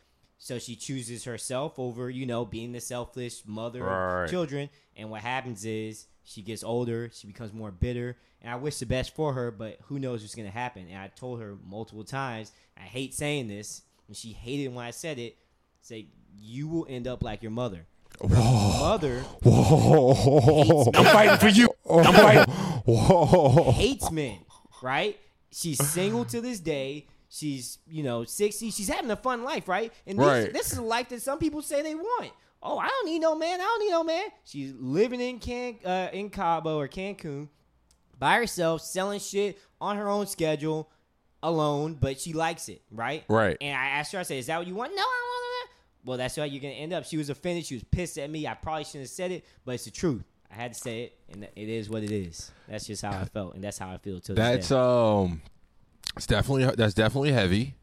So 0.44 0.58
she 0.58 0.74
chooses 0.74 1.22
herself 1.22 1.78
over, 1.78 2.10
you 2.10 2.26
know, 2.26 2.44
being 2.44 2.72
the 2.72 2.80
selfish 2.80 3.42
mother 3.46 3.84
Right. 3.84 4.24
of 4.24 4.30
children. 4.30 4.70
And 4.96 5.08
what 5.08 5.20
happens 5.20 5.64
is 5.64 6.08
she 6.24 6.42
gets 6.42 6.64
older, 6.64 7.12
she 7.14 7.28
becomes 7.28 7.52
more 7.52 7.70
bitter. 7.70 8.16
And 8.40 8.50
I 8.50 8.56
wish 8.56 8.78
the 8.78 8.86
best 8.86 9.14
for 9.14 9.34
her, 9.34 9.52
but 9.52 9.78
who 9.84 10.00
knows 10.00 10.20
what's 10.20 10.34
going 10.34 10.48
to 10.48 10.52
happen. 10.52 10.88
And 10.88 10.98
I 10.98 11.06
told 11.14 11.40
her 11.40 11.56
multiple 11.64 12.02
times, 12.02 12.50
I 12.76 12.80
hate 12.80 13.14
saying 13.14 13.46
this, 13.46 13.82
and 14.08 14.16
she 14.16 14.32
hated 14.32 14.74
when 14.74 14.84
I 14.84 14.90
said 14.90 15.20
it. 15.20 15.36
Say, 15.80 16.08
you 16.36 16.66
will 16.66 16.88
end 16.88 17.06
up 17.06 17.22
like 17.22 17.40
your 17.40 17.52
mother. 17.52 17.86
Her 18.20 18.26
mother 18.28 19.20
Whoa. 19.44 20.90
I'm 20.92 21.04
fighting 21.04 21.36
for 21.38 21.48
you. 21.50 21.68
I'm 21.88 22.12
fighting. 22.14 22.52
Whoa. 22.84 23.70
hates 23.70 24.10
men, 24.10 24.40
right? 24.82 25.16
She's 25.52 25.78
single 25.86 26.24
to 26.24 26.40
this 26.40 26.58
day. 26.58 27.06
She's, 27.34 27.78
you 27.88 28.02
know, 28.02 28.24
60. 28.24 28.70
She's 28.70 28.88
having 28.88 29.10
a 29.10 29.16
fun 29.16 29.42
life, 29.42 29.66
right? 29.66 29.90
And 30.06 30.18
this, 30.18 30.26
Right. 30.26 30.52
this 30.52 30.70
is 30.70 30.76
a 30.78 30.82
life 30.82 31.08
that 31.08 31.22
some 31.22 31.38
people 31.38 31.62
say 31.62 31.80
they 31.80 31.94
want. 31.94 32.30
Oh, 32.62 32.78
I 32.78 32.88
don't 32.88 33.06
need 33.06 33.20
no 33.20 33.34
man. 33.34 33.58
I 33.58 33.64
don't 33.64 33.80
need 33.80 33.90
no 33.90 34.04
man. 34.04 34.24
She's 34.44 34.74
living 34.78 35.18
in 35.20 35.38
Can 35.38 35.76
uh, 35.84 36.08
in 36.12 36.28
Cabo 36.28 36.78
or 36.78 36.88
Cancun 36.88 37.48
by 38.18 38.36
herself, 38.36 38.82
selling 38.82 39.18
shit 39.18 39.58
on 39.80 39.96
her 39.96 40.08
own 40.08 40.26
schedule, 40.26 40.90
alone, 41.42 41.94
but 41.98 42.20
she 42.20 42.34
likes 42.34 42.68
it, 42.68 42.82
right? 42.90 43.24
Right. 43.28 43.56
And 43.60 43.76
I 43.76 43.86
asked 43.88 44.12
her, 44.12 44.18
I 44.18 44.22
said, 44.24 44.36
Is 44.36 44.46
that 44.46 44.58
what 44.58 44.66
you 44.66 44.74
want? 44.74 44.92
No, 44.94 45.00
I 45.00 45.02
don't 45.02 45.28
want 45.28 45.42
that. 45.70 46.08
Well, 46.08 46.18
that's 46.18 46.36
how 46.36 46.44
you're 46.44 46.60
gonna 46.62 46.74
end 46.74 46.92
up. 46.92 47.04
She 47.06 47.16
was 47.16 47.30
offended. 47.30 47.64
She 47.64 47.74
was 47.74 47.84
pissed 47.84 48.18
at 48.18 48.28
me. 48.30 48.46
I 48.46 48.54
probably 48.54 48.84
shouldn't 48.84 49.04
have 49.04 49.10
said 49.10 49.32
it, 49.32 49.44
but 49.64 49.74
it's 49.74 49.84
the 49.86 49.90
truth. 49.90 50.22
I 50.50 50.54
had 50.54 50.74
to 50.74 50.78
say 50.78 51.04
it, 51.04 51.18
and 51.32 51.44
it 51.56 51.68
is 51.68 51.88
what 51.88 52.02
it 52.02 52.10
is. 52.12 52.50
That's 52.68 52.86
just 52.86 53.02
how 53.02 53.10
I 53.18 53.24
felt, 53.32 53.54
and 53.54 53.64
that's 53.64 53.78
how 53.78 53.90
I 53.90 53.96
feel 53.96 54.20
till 54.20 54.34
this 54.36 54.44
That's 54.68 54.70
um, 54.70 55.40
it's 56.16 56.26
definitely 56.26 56.74
that's 56.76 56.94
definitely 56.94 57.32
heavy. 57.32 57.74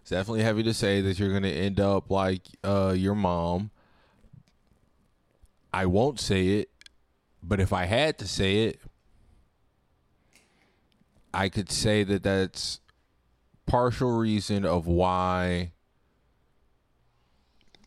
It's 0.00 0.10
definitely 0.10 0.42
heavy 0.42 0.62
to 0.64 0.74
say 0.74 1.00
that 1.02 1.18
you're 1.18 1.32
gonna 1.32 1.48
end 1.48 1.80
up 1.80 2.10
like 2.10 2.42
uh 2.64 2.94
your 2.96 3.14
mom. 3.14 3.70
I 5.72 5.86
won't 5.86 6.18
say 6.18 6.48
it, 6.48 6.70
but 7.42 7.60
if 7.60 7.72
I 7.72 7.84
had 7.84 8.18
to 8.18 8.26
say 8.26 8.64
it, 8.64 8.80
I 11.32 11.48
could 11.48 11.70
say 11.70 12.02
that 12.04 12.22
that's 12.22 12.80
partial 13.66 14.10
reason 14.10 14.64
of 14.64 14.86
why 14.86 15.72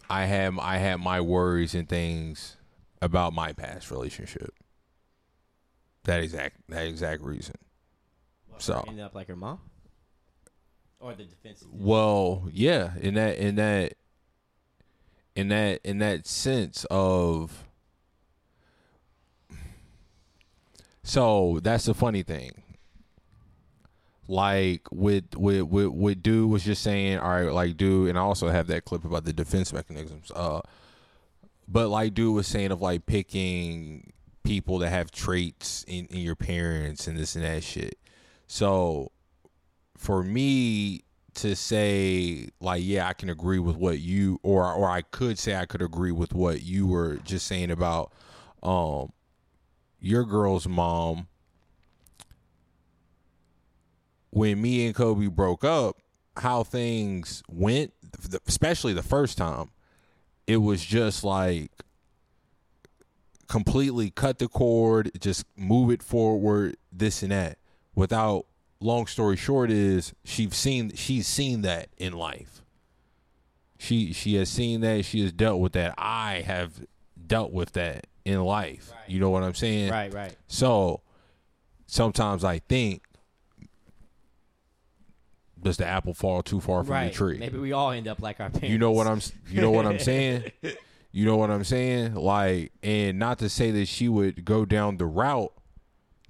I 0.09 0.25
have 0.25 0.57
I 0.59 0.77
had 0.77 0.97
my 1.01 1.19
worries 1.19 1.75
and 1.75 1.89
things 1.89 2.55
about 3.01 3.33
my 3.33 3.51
past 3.51 3.91
relationship. 3.91 4.53
That 6.05 6.21
exact 6.23 6.57
that 6.69 6.85
exact 6.85 7.21
reason. 7.21 7.55
So 8.59 8.83
ended 8.87 9.03
up 9.03 9.15
like 9.15 9.27
her 9.27 9.35
mom, 9.35 9.59
or 10.99 11.13
the 11.15 11.23
defense. 11.23 11.63
well, 11.71 12.47
yeah, 12.51 12.93
in 12.99 13.15
that 13.15 13.37
in 13.37 13.55
that 13.55 13.93
in 15.35 15.49
that 15.49 15.81
in 15.83 15.99
that 15.99 16.27
sense 16.27 16.85
of 16.89 17.65
so 21.03 21.59
that's 21.61 21.85
the 21.85 21.93
funny 21.93 22.23
thing. 22.23 22.51
Like 24.27 24.87
with 24.89 25.35
with 25.35 25.63
with 25.63 25.87
with 25.87 26.23
dude 26.23 26.49
was 26.49 26.63
just 26.63 26.81
saying, 26.81 27.19
all 27.19 27.29
right, 27.29 27.51
like 27.51 27.75
dude, 27.75 28.09
and 28.09 28.17
I 28.17 28.21
also 28.21 28.47
have 28.49 28.67
that 28.67 28.85
clip 28.85 29.03
about 29.03 29.25
the 29.25 29.33
defense 29.33 29.73
mechanisms. 29.73 30.31
Uh, 30.33 30.61
but 31.67 31.89
like 31.89 32.13
dude 32.13 32.33
was 32.33 32.47
saying 32.47 32.71
of 32.71 32.81
like 32.81 33.05
picking 33.05 34.13
people 34.43 34.79
that 34.79 34.89
have 34.89 35.11
traits 35.11 35.83
in, 35.87 36.05
in 36.07 36.19
your 36.19 36.35
parents 36.35 37.07
and 37.07 37.17
this 37.17 37.35
and 37.35 37.43
that 37.43 37.63
shit. 37.63 37.97
So 38.53 39.11
for 39.97 40.21
me 40.21 41.01
to 41.33 41.55
say 41.55 42.49
like 42.59 42.83
yeah 42.85 43.07
i 43.07 43.13
can 43.13 43.27
agree 43.27 43.57
with 43.57 43.75
what 43.75 43.97
you 43.97 44.39
or 44.43 44.71
or 44.71 44.87
i 44.87 45.01
could 45.01 45.39
say 45.39 45.55
i 45.55 45.65
could 45.65 45.81
agree 45.81 46.11
with 46.11 46.35
what 46.35 46.61
you 46.61 46.85
were 46.85 47.15
just 47.23 47.47
saying 47.47 47.71
about 47.71 48.11
um 48.61 49.11
your 49.99 50.23
girl's 50.23 50.67
mom. 50.67 51.27
When 54.29 54.61
me 54.61 54.85
and 54.85 54.93
kobe 54.93 55.25
broke 55.25 55.63
up 55.63 55.97
how 56.37 56.63
things 56.63 57.41
went 57.49 57.91
especially 58.45 58.93
the 58.93 59.01
first 59.01 59.35
time 59.35 59.71
it 60.45 60.57
was 60.57 60.85
just 60.85 61.23
like 61.23 61.71
completely 63.47 64.11
cut 64.11 64.37
the 64.37 64.47
cord 64.47 65.09
just 65.19 65.43
move 65.57 65.89
it 65.89 66.03
forward 66.03 66.77
this 66.91 67.23
and 67.23 67.31
that 67.31 67.57
without 67.95 68.45
long 68.79 69.07
story 69.07 69.35
short 69.35 69.71
is 69.71 70.13
she's 70.23 70.55
seen 70.55 70.93
she's 70.93 71.27
seen 71.27 71.61
that 71.61 71.89
in 71.97 72.13
life. 72.13 72.61
She 73.77 74.13
she 74.13 74.35
has 74.35 74.49
seen 74.49 74.81
that, 74.81 75.05
she 75.05 75.21
has 75.21 75.31
dealt 75.31 75.59
with 75.59 75.73
that. 75.73 75.93
I 75.97 76.43
have 76.45 76.85
dealt 77.25 77.51
with 77.51 77.73
that 77.73 78.07
in 78.25 78.41
life. 78.41 78.91
You 79.07 79.19
know 79.19 79.29
what 79.29 79.43
I'm 79.43 79.53
saying? 79.53 79.91
Right, 79.91 80.13
right. 80.13 80.35
So 80.47 81.01
sometimes 81.87 82.43
I 82.43 82.59
think 82.59 83.03
does 85.61 85.77
the 85.77 85.85
apple 85.85 86.13
fall 86.13 86.43
too 86.43 86.59
far 86.59 86.83
from 86.83 86.93
right. 86.93 87.11
the 87.11 87.17
tree? 87.17 87.37
Maybe 87.37 87.57
we 87.57 87.71
all 87.71 87.91
end 87.91 88.07
up 88.07 88.21
like 88.21 88.39
our 88.39 88.49
parents. 88.49 88.69
You 88.69 88.77
know 88.77 88.91
what 88.91 89.07
I'm 89.07 89.21
you 89.49 89.61
know 89.61 89.71
what 89.71 89.85
I'm 89.85 89.99
saying? 89.99 90.51
You 91.15 91.27
know 91.27 91.37
what 91.37 91.51
I'm 91.51 91.63
saying? 91.63 92.15
Like 92.15 92.71
and 92.81 93.19
not 93.19 93.37
to 93.37 93.47
say 93.47 93.69
that 93.69 93.85
she 93.85 94.09
would 94.09 94.43
go 94.43 94.65
down 94.65 94.97
the 94.97 95.05
route 95.05 95.53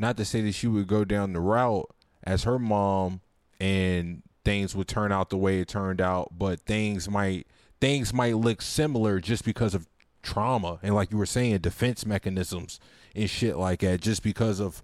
not 0.04 0.18
to 0.18 0.26
say 0.26 0.42
that 0.42 0.52
she 0.52 0.68
would 0.68 0.86
go 0.86 1.06
down 1.06 1.32
the 1.32 1.39
route 1.39 1.89
as 2.24 2.44
her 2.44 2.60
mom 2.60 3.22
and 3.60 4.22
things 4.44 4.76
would 4.76 4.88
turn 4.88 5.13
out 5.13 5.30
the 5.30 5.38
way 5.38 5.62
it 5.62 5.70
turned 5.70 6.02
out, 6.02 6.38
but 6.38 6.60
things 6.60 7.10
might 7.10 7.48
things 7.80 8.13
might 8.13 8.36
look 8.36 8.62
similar 8.62 9.20
just 9.20 9.46
because 9.46 9.74
of 9.74 9.88
trauma 10.22 10.80
and 10.84 10.94
like 10.94 11.12
you 11.12 11.18
were 11.18 11.26
saying 11.26 11.58
defense 11.58 12.06
mechanisms 12.06 12.80
and 13.13 13.30
shit 13.30 13.58
like 13.58 13.82
that 13.82 14.00
just 14.00 14.24
because 14.24 14.60
of 14.60 14.82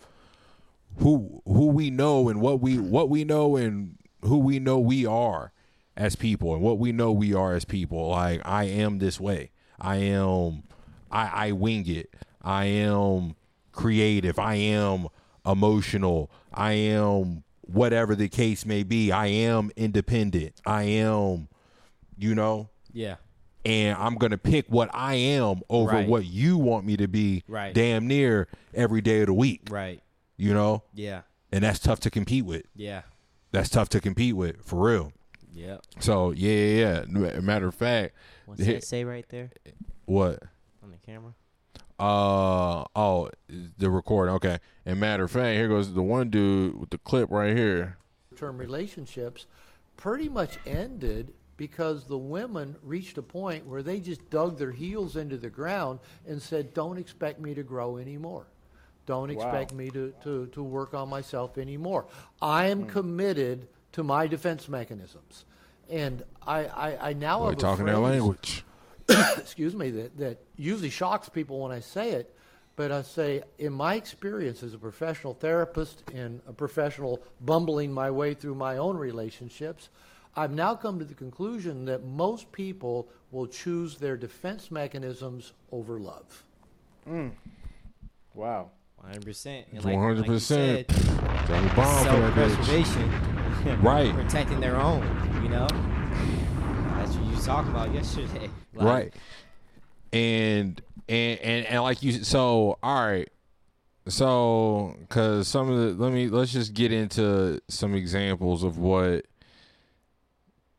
who 1.00 1.42
who 1.46 1.68
we 1.68 1.90
know 1.90 2.30
and 2.30 2.42
what 2.42 2.62
we 2.62 2.78
what 2.78 3.10
we 3.10 3.26
know 3.26 3.58
and 3.58 3.98
who 4.22 4.38
we 4.38 4.58
know 4.58 4.80
we 4.80 5.06
are 5.06 5.52
as 5.98 6.16
people 6.16 6.54
and 6.54 6.64
what 6.64 6.80
we 6.80 6.94
know 6.94 7.12
we 7.12 7.34
are 7.34 7.56
as 7.56 7.66
people. 7.66 8.08
Like 8.08 8.42
I 8.46 8.64
am 8.66 9.00
this 9.00 9.20
way. 9.20 9.52
I 9.80 9.98
am 9.98 10.64
I 11.12 11.48
I 11.48 11.52
wing 11.52 11.90
it. 11.90 12.14
I 12.42 12.66
am 12.66 13.36
creative 13.80 14.38
I 14.38 14.56
am 14.56 15.08
emotional 15.46 16.30
I 16.54 16.74
am 16.74 17.44
whatever 17.62 18.14
the 18.16 18.28
case 18.28 18.66
may 18.66 18.84
be 18.84 19.10
I 19.12 19.28
am 19.28 19.72
independent 19.78 20.60
I 20.66 20.84
am 20.84 21.48
you 22.18 22.36
know 22.36 22.70
Yeah. 22.92 23.16
and 23.66 23.98
I'm 23.98 24.16
gonna 24.16 24.38
pick 24.38 24.66
what 24.68 24.90
I 24.94 25.14
am 25.16 25.62
over 25.70 25.92
Right. 25.94 26.10
what 26.10 26.26
you 26.26 26.58
want 26.58 26.86
me 26.86 26.98
to 26.98 27.08
be 27.08 27.44
Right. 27.48 27.74
damn 27.74 28.06
near 28.06 28.50
every 28.74 29.00
day 29.00 29.22
of 29.22 29.28
the 29.28 29.34
week 29.34 29.62
Right. 29.70 30.04
you 30.36 30.54
know 30.54 30.84
Yeah. 30.94 31.22
and 31.54 31.64
that's 31.64 31.80
tough 31.80 32.02
to 32.02 32.10
compete 32.10 32.44
with 32.46 32.64
Yeah. 32.76 33.04
that's 33.54 33.70
tough 33.70 33.88
to 33.90 34.02
compete 34.02 34.36
with 34.36 34.62
for 34.66 34.88
real 34.88 35.14
Yeah. 35.54 35.78
so 36.00 36.32
yeah 36.32 36.52
yeah 36.52 37.06
yeah 37.08 37.40
matter 37.40 37.68
of 37.70 37.76
fact 37.76 38.14
What's 38.46 38.66
that 38.66 38.84
say 38.84 39.06
right 39.06 39.26
there 39.30 39.52
what 40.06 40.44
on 40.84 40.92
the 40.92 40.98
camera? 40.98 41.34
Uh 42.00 42.86
oh, 42.96 43.30
the 43.78 43.90
recording. 43.90 44.36
Okay. 44.36 44.60
And 44.86 45.00
matter 45.00 45.26
of 45.26 45.32
fact, 45.32 45.56
here 45.56 45.68
goes 45.68 45.94
the 45.94 46.02
one 46.02 46.30
dude 46.30 46.80
with 46.80 46.90
the 46.90 46.98
clip 46.98 47.30
right 47.30 47.56
here. 47.56 47.98
term 48.36 48.58
relationships 48.58 49.46
pretty 49.98 50.30
much 50.30 50.58
ended 50.66 51.34
because 51.58 52.06
the 52.06 52.18
women 52.18 52.74
reached 52.84 53.18
a 53.18 53.22
point 53.22 53.66
where 53.66 53.84
they 53.84 54.00
just 54.00 54.30
dug 54.30 54.58
their 54.58 54.72
heels 54.72 55.18
into 55.18 55.36
the 55.36 55.50
ground 55.50 56.00
and 56.26 56.42
said, 56.42 56.74
Don't 56.74 56.98
expect 56.98 57.42
me 57.42 57.54
to 57.54 57.64
grow 57.64 57.98
anymore. 57.98 58.48
Don't 59.06 59.30
expect 59.30 59.74
me 59.74 59.90
to, 59.90 60.14
to, 60.24 60.46
to 60.48 60.64
work 60.64 60.94
on 60.94 61.10
myself 61.10 61.58
anymore. 61.58 62.06
I 62.42 62.68
am 62.68 62.86
committed 62.86 63.68
to 63.94 64.04
my 64.04 64.28
defense 64.28 64.70
mechanisms. 64.70 65.46
And 65.90 66.24
I, 66.46 66.66
I, 66.66 67.10
I 67.10 67.14
now 67.14 67.42
We're 67.42 67.50
have 67.50 67.58
talking 67.58 67.86
that 67.86 67.96
phrase- 67.96 68.04
language. 68.04 68.64
excuse 69.38 69.76
me, 69.76 69.90
that, 69.92 70.18
that 70.18 70.38
usually 70.58 70.90
shocks 70.90 71.30
people 71.30 71.60
when 71.60 71.72
I 71.72 71.80
say 71.80 72.12
it, 72.12 72.36
but 72.76 72.92
I 72.92 73.02
say, 73.02 73.44
in 73.58 73.74
my 73.74 73.96
experience 73.96 74.64
as 74.64 74.74
a 74.74 74.78
professional 74.78 75.34
therapist 75.34 76.04
and 76.14 76.42
a 76.48 76.54
professional 76.54 77.22
bumbling 77.42 77.92
my 77.92 78.10
way 78.12 78.34
through 78.34 78.56
my 78.56 78.78
own 78.78 78.96
relationships, 78.98 79.90
I've 80.36 80.52
now 80.52 80.76
come 80.76 81.00
to 81.00 81.06
the 81.06 81.16
conclusion 81.16 81.86
that 81.86 82.06
most 82.06 82.52
people 82.52 83.10
will 83.32 83.48
choose 83.48 83.98
their 83.98 84.16
defense 84.16 84.72
mechanisms 84.72 85.52
over 85.72 86.00
love. 86.00 86.44
Mm. 87.10 87.32
Wow. 88.34 88.70
100%. 89.06 89.64
And 89.74 89.84
One 89.84 89.96
hundred 89.96 90.26
percent. 90.26 90.90
said, 90.92 91.06
Drop 91.48 91.72
a 91.72 91.76
bomb 91.76 92.06
for 92.06 92.12
that 92.12 92.34
bitch. 92.36 92.66
self-preservation, 92.66 93.82
Right. 93.82 94.14
protecting 94.24 94.60
their 94.60 94.76
own. 94.80 95.02
You 95.44 95.50
know, 95.50 95.68
that's 96.98 97.16
what 97.16 97.26
you 97.26 97.36
was 97.36 97.46
talking 97.46 97.72
about 97.72 97.94
yesterday. 97.94 98.50
Like, 98.80 98.88
right. 98.88 99.14
and 100.14 100.82
and 101.08 101.40
and, 101.40 101.66
and 101.66 101.84
like 101.84 102.02
you 102.02 102.24
so 102.24 102.78
all 102.82 103.06
right 103.06 103.30
so 104.08 104.96
because 105.02 105.48
some 105.48 105.70
of 105.70 105.78
the 105.98 106.04
let 106.04 106.14
me 106.14 106.30
let's 106.30 106.52
just 106.52 106.74
get 106.74 106.92
into 106.92 107.62
some 107.68 107.94
examples 107.94 108.64
of 108.64 108.78
what 108.78 109.26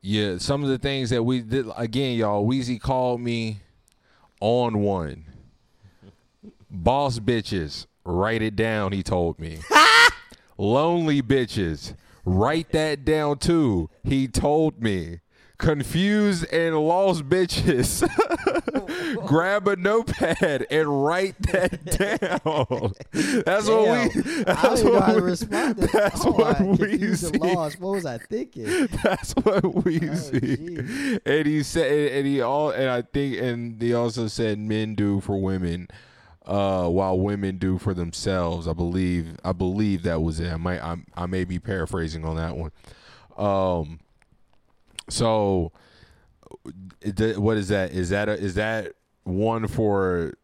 yeah 0.03 0.39
some 0.39 0.63
of 0.63 0.71
the 0.71 0.79
things 0.79 1.11
that 1.11 1.23
we 1.23 1.41
did 1.41 1.67
again 1.77 2.17
y'all 2.17 2.47
Weezy 2.47 2.81
called 2.81 3.21
me 3.21 3.61
on 4.41 4.81
one. 4.81 5.27
Boss 6.71 7.19
bitches 7.19 7.87
write 8.05 8.43
it 8.43 8.57
down 8.57 8.93
he 8.93 9.03
told 9.03 9.39
me. 9.39 9.59
Lonely 10.59 11.23
bitches 11.23 11.95
write 12.25 12.71
that 12.73 13.05
down 13.05 13.39
too 13.39 13.89
he 14.05 14.29
told 14.29 14.83
me 14.83 15.21
confused 15.61 16.51
and 16.53 16.77
lost 16.79 17.29
bitches 17.29 18.01
grab 19.27 19.69
a 19.69 19.77
notepad 19.77 20.67
and 20.71 21.05
write 21.05 21.37
that 21.43 21.85
down 22.43 22.93
that's 23.45 23.69
what 23.69 24.15
we 24.15 24.21
that's 24.45 24.83
what 24.83 25.15
we, 25.15 25.21
respond 25.21 25.77
to 25.77 25.87
that's 25.89 26.25
oh, 26.25 26.33
what 26.33 26.61
I 26.61 26.65
we 26.65 27.15
see. 27.15 27.39
lost. 27.39 27.79
What 27.81 27.93
was 27.95 28.07
I 28.07 28.19
thinking? 28.19 28.87
That's 29.03 29.33
what 29.33 29.85
we 29.85 30.09
Oh, 30.09 30.15
see. 30.15 30.41
geez. 30.41 31.19
And 31.27 31.47
he 31.47 31.63
said, 31.63 32.13
and 32.13 32.27
he 32.27 32.41
all, 32.41 32.71
and 32.71 32.89
I 32.89 33.03
think, 33.03 33.39
and 33.39 33.81
he 33.81 33.93
also 33.95 34.27
said, 34.29 34.59
men 34.59 34.95
do 34.95 35.21
for 35.21 35.41
women, 35.41 35.89
uh, 36.47 36.89
while 36.89 37.19
women 37.19 37.59
do 37.59 37.79
for 37.79 37.93
themselves. 37.95 38.67
I 38.67 38.73
believe, 38.73 39.37
I 39.45 39.53
believe 39.53 40.03
that 40.05 40.23
was 40.23 40.41
it. 40.41 40.51
I 40.53 40.57
might, 40.57 40.81
I, 40.81 40.97
I 41.15 41.27
may 41.27 41.45
be 41.45 41.59
paraphrasing 41.59 42.25
on 42.25 42.37
that 42.37 42.57
one. 42.57 42.73
Um, 43.37 44.01
so, 45.11 45.73
what 47.37 47.57
is 47.57 47.69
that? 47.69 47.93
Is 47.93 48.11
that 48.11 48.29
a, 48.29 48.33
is 48.33 48.55
that 48.55 48.95
one 49.25 49.67
for 49.69 50.35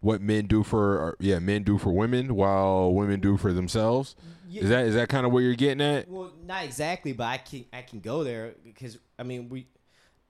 what 0.00 0.20
men 0.20 0.46
do 0.46 0.62
for? 0.62 0.98
Or, 0.98 1.16
yeah, 1.20 1.38
men 1.38 1.62
do 1.62 1.78
for 1.78 1.92
women, 1.92 2.34
while 2.34 2.92
women 2.92 3.20
do 3.20 3.36
for 3.36 3.52
themselves. 3.52 4.16
Is 4.52 4.68
that 4.70 4.86
is 4.86 4.94
that 4.94 5.08
kind 5.08 5.26
of 5.26 5.32
where 5.32 5.42
you're 5.42 5.54
getting 5.54 5.80
at? 5.80 6.08
Well, 6.08 6.32
not 6.44 6.64
exactly, 6.64 7.12
but 7.12 7.24
I 7.24 7.38
can 7.38 7.64
I 7.72 7.82
can 7.82 8.00
go 8.00 8.24
there 8.24 8.54
because 8.64 8.98
I 9.18 9.22
mean 9.22 9.48
we, 9.48 9.66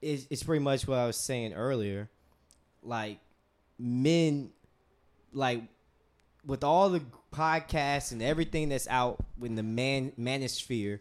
it's, 0.00 0.26
it's 0.30 0.42
pretty 0.42 0.64
much 0.64 0.86
what 0.88 0.98
I 0.98 1.06
was 1.06 1.16
saying 1.16 1.52
earlier, 1.54 2.08
like 2.82 3.18
men, 3.78 4.50
like 5.32 5.62
with 6.44 6.64
all 6.64 6.88
the 6.90 7.02
podcasts 7.32 8.12
and 8.12 8.22
everything 8.22 8.68
that's 8.68 8.88
out 8.88 9.18
in 9.42 9.54
the 9.54 9.62
man 9.62 10.12
manosphere, 10.18 11.00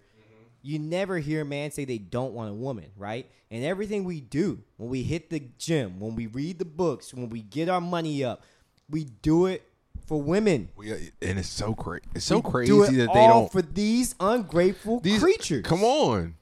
you 0.65 0.79
never 0.79 1.19
hear 1.19 1.41
a 1.41 1.45
man 1.45 1.71
say 1.71 1.85
they 1.85 1.97
don't 1.99 2.33
want 2.33 2.49
a 2.49 2.53
woman, 2.53 2.85
right? 2.97 3.29
And 3.51 3.63
everything 3.63 4.03
we 4.03 4.19
do, 4.21 4.63
when 4.77 4.89
we 4.89 5.03
hit 5.03 5.29
the 5.29 5.41
gym, 5.59 5.99
when 5.99 6.15
we 6.15 6.25
read 6.27 6.57
the 6.59 6.65
books, 6.65 7.13
when 7.13 7.29
we 7.29 7.41
get 7.41 7.69
our 7.69 7.79
money 7.81 8.23
up, 8.23 8.41
we 8.89 9.03
do 9.21 9.45
it 9.45 9.63
for 10.07 10.21
women. 10.21 10.69
We, 10.75 10.91
uh, 10.91 10.97
and 11.21 11.39
it's 11.39 11.47
so 11.49 11.73
crazy. 11.73 12.05
It's 12.15 12.25
so 12.25 12.37
We 12.37 12.51
crazy 12.51 12.71
do 12.71 12.83
it 12.83 12.91
that 12.93 13.13
they 13.13 13.19
all 13.19 13.41
don't. 13.41 13.51
for 13.51 13.61
these 13.61 14.15
ungrateful 14.19 14.99
these 15.01 15.21
creatures. 15.21 15.63
Come 15.65 15.83
on, 15.83 16.35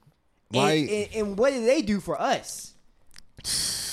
And, 0.52 0.56
like 0.62 0.88
and, 0.90 1.08
and 1.14 1.38
what 1.38 1.52
do 1.52 1.64
they 1.64 1.82
do 1.82 2.00
for 2.00 2.20
us? 2.20 2.74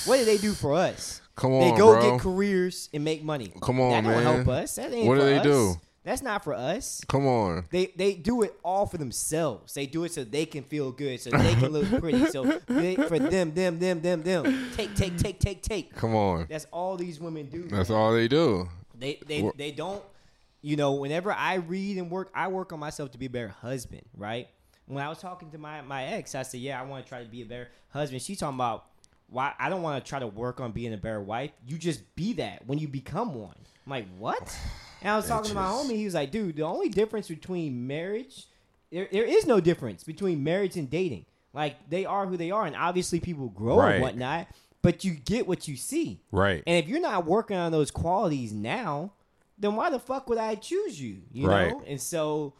What 0.06 0.16
do 0.18 0.24
they 0.24 0.38
do 0.38 0.52
for 0.52 0.74
us? 0.74 1.20
Come 1.36 1.52
on, 1.52 1.60
they 1.60 1.76
go 1.78 1.92
bro. 1.94 2.10
get 2.12 2.20
careers 2.20 2.88
and 2.92 3.04
make 3.04 3.22
money. 3.24 3.52
Come 3.62 3.80
on, 3.80 3.90
that 3.92 4.02
don't 4.14 4.24
man. 4.24 4.36
help 4.36 4.48
us. 4.48 4.74
That 4.76 4.92
ain't 4.92 5.06
What 5.06 5.14
do 5.16 5.22
they 5.24 5.38
us. 5.38 5.44
do? 5.44 5.74
That's 6.04 6.22
not 6.22 6.42
for 6.42 6.52
us. 6.54 7.00
come 7.06 7.26
on. 7.26 7.66
They 7.70 7.92
they 7.96 8.14
do 8.14 8.42
it 8.42 8.54
all 8.64 8.86
for 8.86 8.98
themselves. 8.98 9.74
They 9.74 9.86
do 9.86 10.02
it 10.04 10.12
so 10.12 10.24
they 10.24 10.46
can 10.46 10.64
feel 10.64 10.90
good, 10.90 11.20
so 11.20 11.30
they 11.30 11.54
can 11.54 11.68
look 11.72 11.88
pretty. 12.00 12.26
So 12.26 12.44
they, 12.66 12.96
for 12.96 13.18
them, 13.18 13.54
them, 13.54 13.78
them, 13.78 14.00
them, 14.00 14.22
them. 14.22 14.70
Take, 14.76 14.94
take, 14.96 15.16
take, 15.16 15.38
take, 15.38 15.62
take. 15.62 15.94
Come 15.94 16.16
on. 16.16 16.46
That's 16.48 16.66
all 16.72 16.96
these 16.96 17.20
women 17.20 17.46
do. 17.46 17.62
That's 17.68 17.90
all 17.90 18.12
they 18.12 18.26
do. 18.26 18.68
They 18.98 19.20
they 19.26 19.50
they 19.56 19.70
don't. 19.70 20.02
You 20.60 20.76
know, 20.76 20.92
whenever 20.92 21.32
I 21.32 21.54
read 21.54 21.98
and 21.98 22.10
work, 22.10 22.30
I 22.34 22.48
work 22.48 22.72
on 22.72 22.78
myself 22.78 23.10
to 23.12 23.18
be 23.18 23.26
a 23.26 23.30
better 23.30 23.48
husband. 23.48 24.02
Right. 24.16 24.48
When 24.86 25.02
I 25.02 25.08
was 25.08 25.18
talking 25.18 25.50
to 25.52 25.58
my 25.58 25.82
my 25.82 26.04
ex, 26.04 26.34
I 26.34 26.42
said, 26.42 26.60
"Yeah, 26.60 26.80
I 26.80 26.84
want 26.84 27.04
to 27.04 27.08
try 27.08 27.22
to 27.22 27.28
be 27.28 27.42
a 27.42 27.46
better 27.46 27.68
husband." 27.90 28.22
She's 28.22 28.38
talking 28.38 28.56
about 28.56 28.86
why 29.28 29.54
I 29.58 29.68
don't 29.68 29.82
want 29.82 30.04
to 30.04 30.08
try 30.08 30.18
to 30.18 30.26
work 30.26 30.60
on 30.60 30.72
being 30.72 30.92
a 30.92 30.96
better 30.96 31.20
wife. 31.20 31.52
You 31.66 31.78
just 31.78 32.14
be 32.16 32.32
that 32.34 32.66
when 32.66 32.78
you 32.78 32.88
become 32.88 33.34
one. 33.34 33.54
I'm 33.86 33.90
like, 33.90 34.06
what? 34.18 34.56
And 35.00 35.10
I 35.10 35.16
was 35.16 35.26
talking 35.26 35.48
to 35.50 35.54
my 35.54 35.66
homie. 35.66 35.96
He 35.96 36.04
was 36.04 36.14
like, 36.14 36.30
"Dude, 36.30 36.54
the 36.56 36.62
only 36.62 36.88
difference 36.88 37.26
between 37.28 37.86
marriage, 37.88 38.46
there, 38.92 39.08
there 39.10 39.24
is 39.24 39.46
no 39.46 39.58
difference 39.60 40.04
between 40.04 40.44
marriage 40.44 40.76
and 40.76 40.88
dating. 40.88 41.26
Like 41.52 41.88
they 41.90 42.04
are 42.06 42.24
who 42.26 42.36
they 42.36 42.50
are, 42.52 42.64
and 42.66 42.76
obviously 42.76 43.18
people 43.20 43.48
grow 43.48 43.78
Right. 43.78 43.94
and 43.94 44.02
whatnot. 44.02 44.46
But 44.80 45.04
you 45.04 45.12
get 45.14 45.46
what 45.46 45.66
you 45.68 45.76
see. 45.76 46.20
Right. 46.30 46.62
And 46.66 46.76
if 46.82 46.88
you're 46.88 47.00
not 47.00 47.24
working 47.26 47.56
on 47.56 47.70
those 47.72 47.90
qualities 47.90 48.52
now, 48.52 49.12
then 49.58 49.76
why 49.76 49.90
the 49.90 49.98
fuck 49.98 50.28
would 50.28 50.38
I 50.38 50.54
choose 50.56 51.00
you? 51.00 51.22
You 51.32 51.48
Right. 51.48 51.70
know? 51.70 51.82
And 51.86 52.00
so 52.00 52.54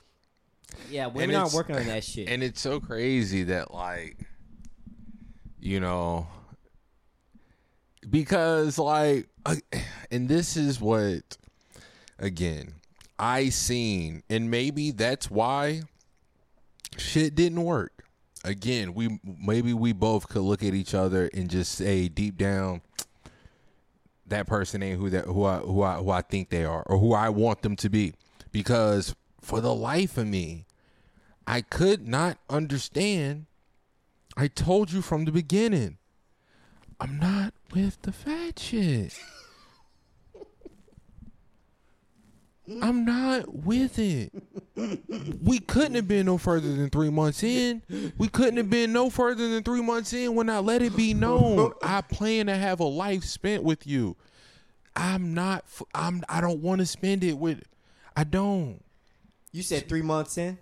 yeah, 0.91 1.07
women 1.07 1.35
aren't 1.37 1.49
it's- 1.49 1.55
working 1.55 1.77
on 1.77 1.87
that 1.87 2.03
shit. 2.05 2.29
And 2.29 2.43
it's 2.43 2.61
so 2.61 2.81
crazy 2.81 3.45
that 3.45 3.73
like, 3.75 4.19
you 5.61 5.81
know, 5.81 6.27
because 8.09 8.79
like, 8.79 9.29
and 10.11 10.29
this 10.29 10.57
is 10.57 10.81
what, 10.81 11.37
again, 12.19 12.75
I 13.19 13.51
seen, 13.51 14.23
and 14.29 14.51
maybe 14.51 14.91
that's 14.91 15.31
why 15.31 15.83
shit 16.97 17.35
didn't 17.35 17.63
work. 17.63 18.05
Again, 18.45 18.95
we 18.95 19.21
maybe 19.25 19.73
we 19.73 19.93
both 19.93 20.29
could 20.29 20.43
look 20.43 20.65
at 20.65 20.75
each 20.75 20.95
other 20.95 21.31
and 21.33 21.49
just 21.49 21.73
say 21.73 22.09
deep 22.09 22.37
down, 22.37 22.83
that 24.27 24.47
person 24.47 24.83
ain't 24.83 24.99
who 24.99 25.11
that 25.11 25.27
who 25.27 25.45
I 25.45 25.59
who 25.59 25.83
I 25.83 25.97
who 25.97 26.11
I 26.11 26.23
think 26.23 26.51
they 26.51 26.65
are 26.65 26.83
or 26.87 26.99
who 26.99 27.15
I 27.15 27.29
want 27.29 27.63
them 27.63 27.77
to 27.77 27.89
be. 27.89 28.15
Because 28.51 29.15
for 29.41 29.61
the 29.61 29.75
life 29.75 30.19
of 30.19 30.27
me, 30.27 30.67
I 31.47 31.61
could 31.61 32.07
not 32.07 32.39
understand. 32.51 33.47
I 34.37 34.49
told 34.49 34.91
you 34.91 35.03
from 35.03 35.25
the 35.25 35.33
beginning. 35.33 35.99
I'm 37.03 37.19
not 37.19 37.53
with 37.75 38.01
the 38.03 38.13
fat 38.13 38.61
shit. 38.61 39.19
I'm 42.81 43.05
not 43.05 43.53
with 43.53 43.99
it. 43.99 44.33
We 45.43 45.59
couldn't 45.59 45.97
have 45.97 46.07
been 46.07 46.27
no 46.27 46.39
further 46.39 46.73
than 46.73 46.91
three 46.91 47.11
months 47.11 47.43
in. 47.43 47.83
We 48.17 48.29
couldn't 48.29 48.57
have 48.57 48.71
been 48.71 48.93
no 48.93 49.11
further 49.11 49.49
than 49.49 49.65
three 49.65 49.83
months 49.83 50.13
in 50.13 50.37
when 50.37 50.49
I 50.49 50.61
let 50.61 50.81
it 50.81 50.95
be 50.95 51.13
known 51.13 51.73
I 51.83 52.03
plan 52.03 52.47
to 52.47 52.55
have 52.55 52.79
a 52.79 52.85
life 52.85 53.25
spent 53.25 53.65
with 53.65 53.85
you. 53.85 54.17
I'm 54.95 55.35
not. 55.35 55.65
I'm. 55.93 56.23
I 56.29 56.41
don't 56.41 56.61
want 56.61 56.83
to 56.83 56.87
spend 56.87 57.25
it 57.25 57.37
with. 57.37 57.65
I 58.17 58.23
don't. 58.23 58.81
you 59.51 59.63
said 59.63 59.89
three 59.89 60.03
months 60.03 60.39
in? 60.39 60.57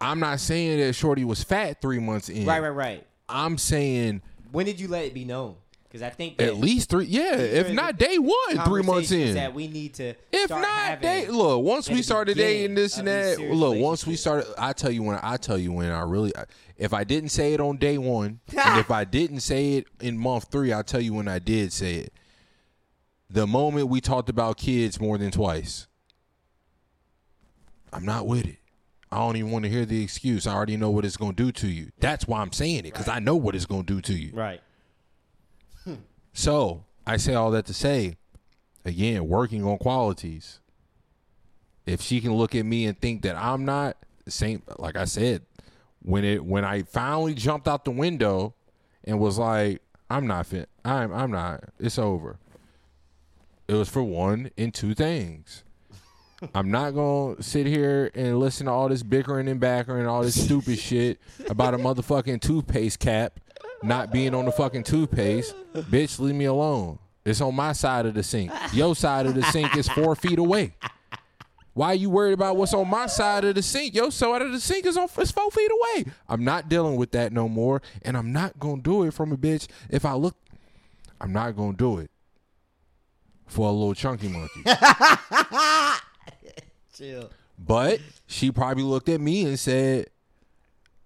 I'm 0.00 0.20
not 0.20 0.38
saying 0.38 0.78
that 0.78 0.92
Shorty 0.92 1.24
was 1.24 1.42
fat 1.42 1.80
three 1.82 1.98
months 1.98 2.28
in. 2.28 2.46
Right, 2.46 2.60
right, 2.60 2.68
right. 2.68 3.06
I'm 3.28 3.58
saying 3.58 4.22
When 4.52 4.66
did 4.66 4.78
you 4.78 4.86
let 4.86 5.04
it 5.04 5.14
be 5.14 5.24
known? 5.24 5.56
Because 5.90 6.02
I 6.02 6.10
think 6.10 6.40
at 6.40 6.56
least 6.56 6.88
three. 6.88 7.06
Yeah, 7.06 7.34
if 7.34 7.72
not 7.72 7.98
day 7.98 8.16
one, 8.16 8.64
three 8.64 8.82
months 8.82 9.10
in. 9.10 9.34
that 9.34 9.52
we 9.52 9.66
need 9.66 9.94
to 9.94 10.14
If 10.30 10.48
not, 10.48 11.02
day 11.02 11.26
look. 11.26 11.64
Once 11.64 11.90
we 11.90 12.00
started 12.02 12.36
dating 12.36 12.76
this 12.76 12.96
and 12.96 13.08
that. 13.08 13.40
Look, 13.40 13.76
once 13.76 14.06
we 14.06 14.14
started, 14.14 14.46
I 14.56 14.72
tell 14.72 14.92
you 14.92 15.02
when. 15.02 15.18
I 15.20 15.36
tell 15.36 15.58
you 15.58 15.72
when. 15.72 15.90
I 15.90 16.02
really. 16.02 16.32
If 16.76 16.94
I 16.94 17.02
didn't 17.02 17.30
say 17.30 17.54
it 17.54 17.60
on 17.60 17.76
day 17.76 17.98
one, 17.98 18.38
and 18.56 18.78
if 18.78 18.90
I 18.92 19.02
didn't 19.02 19.40
say 19.40 19.74
it 19.74 19.88
in 20.00 20.16
month 20.16 20.46
three, 20.52 20.72
I'll 20.72 20.84
tell 20.84 21.00
you 21.00 21.12
when 21.12 21.26
I 21.26 21.40
did 21.40 21.72
say 21.72 21.96
it. 21.96 22.12
the 23.28 23.48
moment 23.48 23.88
we 23.88 24.00
talked 24.00 24.28
about 24.28 24.58
kids 24.58 25.00
more 25.00 25.18
than 25.18 25.32
twice. 25.32 25.88
I'm 27.92 28.04
not 28.04 28.28
with 28.28 28.46
it. 28.46 28.58
I 29.10 29.18
don't 29.18 29.36
even 29.36 29.50
want 29.50 29.64
to 29.64 29.68
hear 29.68 29.84
the 29.84 30.00
excuse. 30.04 30.46
I 30.46 30.54
already 30.54 30.76
know 30.76 30.90
what 30.90 31.04
it's 31.04 31.16
going 31.16 31.34
to 31.34 31.44
do 31.44 31.50
to 31.50 31.66
you. 31.66 31.90
That's 31.98 32.28
why 32.28 32.40
I'm 32.40 32.52
saying 32.52 32.80
it 32.80 32.82
because 32.84 33.08
I 33.08 33.18
know 33.18 33.34
what 33.34 33.56
it's 33.56 33.66
going 33.66 33.84
to 33.84 33.94
do 33.94 34.00
to 34.02 34.14
you. 34.14 34.30
Right. 34.32 34.60
So 36.32 36.84
I 37.06 37.16
say 37.16 37.34
all 37.34 37.50
that 37.52 37.66
to 37.66 37.74
say, 37.74 38.16
again, 38.84 39.28
working 39.28 39.64
on 39.64 39.78
qualities. 39.78 40.60
If 41.86 42.00
she 42.00 42.20
can 42.20 42.34
look 42.34 42.54
at 42.54 42.64
me 42.64 42.86
and 42.86 42.98
think 42.98 43.22
that 43.22 43.36
I'm 43.36 43.64
not 43.64 43.96
same, 44.28 44.62
like 44.78 44.96
I 44.96 45.06
said, 45.06 45.42
when 46.02 46.24
it 46.24 46.44
when 46.44 46.64
I 46.64 46.82
finally 46.82 47.34
jumped 47.34 47.66
out 47.68 47.84
the 47.84 47.90
window 47.90 48.54
and 49.04 49.18
was 49.18 49.38
like, 49.38 49.82
I'm 50.08 50.26
not 50.26 50.46
fit. 50.46 50.68
I'm 50.84 51.12
I'm 51.12 51.30
not. 51.30 51.64
It's 51.78 51.98
over. 51.98 52.38
It 53.68 53.74
was 53.74 53.88
for 53.88 54.02
one 54.02 54.50
and 54.56 54.72
two 54.72 54.94
things. 54.94 55.64
I'm 56.54 56.70
not 56.70 56.94
gonna 56.94 57.42
sit 57.42 57.66
here 57.66 58.10
and 58.14 58.38
listen 58.38 58.66
to 58.66 58.72
all 58.72 58.88
this 58.88 59.02
bickering 59.02 59.48
and 59.48 59.60
backering 59.60 60.00
and 60.00 60.08
all 60.08 60.22
this 60.22 60.42
stupid 60.42 60.78
shit 60.80 61.20
about 61.48 61.74
a 61.74 61.78
motherfucking 61.78 62.40
toothpaste 62.40 62.98
cap 62.98 63.40
not 63.82 64.12
being 64.12 64.34
on 64.34 64.44
the 64.44 64.52
fucking 64.52 64.84
toothpaste. 64.84 65.54
Bitch, 65.74 66.18
leave 66.18 66.34
me 66.34 66.46
alone. 66.46 66.98
It's 67.24 67.40
on 67.40 67.54
my 67.54 67.72
side 67.72 68.06
of 68.06 68.14
the 68.14 68.22
sink. 68.22 68.50
Your 68.72 68.94
side 68.94 69.26
of 69.26 69.34
the 69.34 69.42
sink 69.44 69.76
is 69.76 69.88
four 69.88 70.14
feet 70.16 70.38
away. 70.38 70.74
Why 71.74 71.88
are 71.88 71.94
you 71.94 72.10
worried 72.10 72.32
about 72.32 72.56
what's 72.56 72.74
on 72.74 72.88
my 72.88 73.06
side 73.06 73.44
of 73.44 73.54
the 73.54 73.62
sink? 73.62 73.94
Your 73.94 74.10
side 74.10 74.42
of 74.42 74.52
the 74.52 74.60
sink 74.60 74.86
is 74.86 74.96
on 74.96 75.08
is 75.18 75.30
four 75.30 75.50
feet 75.50 75.70
away. 75.70 76.06
I'm 76.28 76.44
not 76.44 76.68
dealing 76.68 76.96
with 76.96 77.12
that 77.12 77.32
no 77.32 77.48
more, 77.48 77.80
and 78.02 78.16
I'm 78.16 78.32
not 78.32 78.58
gonna 78.58 78.82
do 78.82 79.04
it 79.04 79.14
from 79.14 79.32
a 79.32 79.36
bitch. 79.36 79.68
If 79.88 80.04
I 80.04 80.14
look, 80.14 80.36
I'm 81.20 81.32
not 81.32 81.56
gonna 81.56 81.76
do 81.76 81.98
it 81.98 82.10
for 83.46 83.68
a 83.68 83.72
little 83.72 83.94
chunky 83.94 84.28
monkey. 84.28 84.64
Chill. 86.94 87.30
But 87.58 88.00
she 88.26 88.50
probably 88.50 88.82
looked 88.82 89.08
at 89.08 89.20
me 89.20 89.44
and 89.44 89.58
said, 89.58 90.08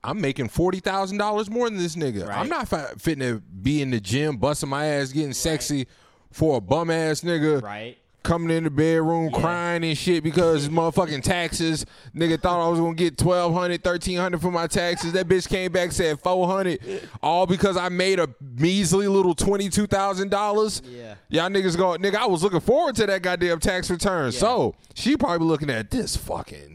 "I'm 0.04 0.20
making 0.20 0.48
forty 0.48 0.80
thousand 0.80 1.18
dollars 1.18 1.50
more 1.50 1.68
than 1.68 1.78
this 1.78 1.96
nigga. 1.96 2.28
I'm 2.28 2.48
not 2.48 2.68
fi- 2.68 2.92
fitting 2.98 3.20
to 3.20 3.40
be 3.40 3.82
in 3.82 3.90
the 3.90 4.00
gym, 4.00 4.36
busting 4.36 4.68
my 4.68 4.84
ass, 4.86 5.10
getting 5.12 5.32
sexy 5.32 5.86
for 6.30 6.58
a 6.58 6.60
bum 6.60 6.90
ass 6.90 7.22
nigga." 7.22 7.62
Right. 7.62 7.98
Coming 8.22 8.56
in 8.56 8.64
the 8.64 8.70
bedroom 8.70 9.28
Yeah. 9.30 9.38
crying 9.38 9.84
and 9.84 9.98
shit 9.98 10.24
because 10.24 10.70
motherfucking 10.70 11.22
taxes. 11.22 11.84
Nigga 12.16 12.40
thought 12.40 12.64
I 12.66 12.70
was 12.70 12.80
gonna 12.80 12.94
get 12.94 13.18
1200 13.18 13.84
1300 13.84 14.40
for 14.40 14.50
my 14.50 14.66
taxes. 14.66 15.12
That 15.12 15.28
bitch 15.28 15.46
came 15.46 15.70
back 15.70 15.92
said 15.92 16.18
400 16.20 16.80
All 17.22 17.46
because 17.46 17.76
I 17.76 17.90
made 17.90 18.18
a 18.18 18.28
measly 18.40 19.08
little 19.08 19.34
$22,000. 19.34 20.82
Yeah. 20.90 21.14
Y'all 21.28 21.50
niggas 21.50 21.76
go, 21.76 21.96
nigga, 21.98 22.16
I 22.16 22.26
was 22.26 22.42
looking 22.42 22.60
forward 22.60 22.94
to 22.96 23.06
that 23.06 23.20
goddamn 23.22 23.60
tax 23.60 23.90
return. 23.90 24.32
So 24.32 24.74
she 24.94 25.16
probably 25.18 25.46
looking 25.46 25.68
at 25.70 25.90
this 25.90 26.16
fucking 26.16 26.73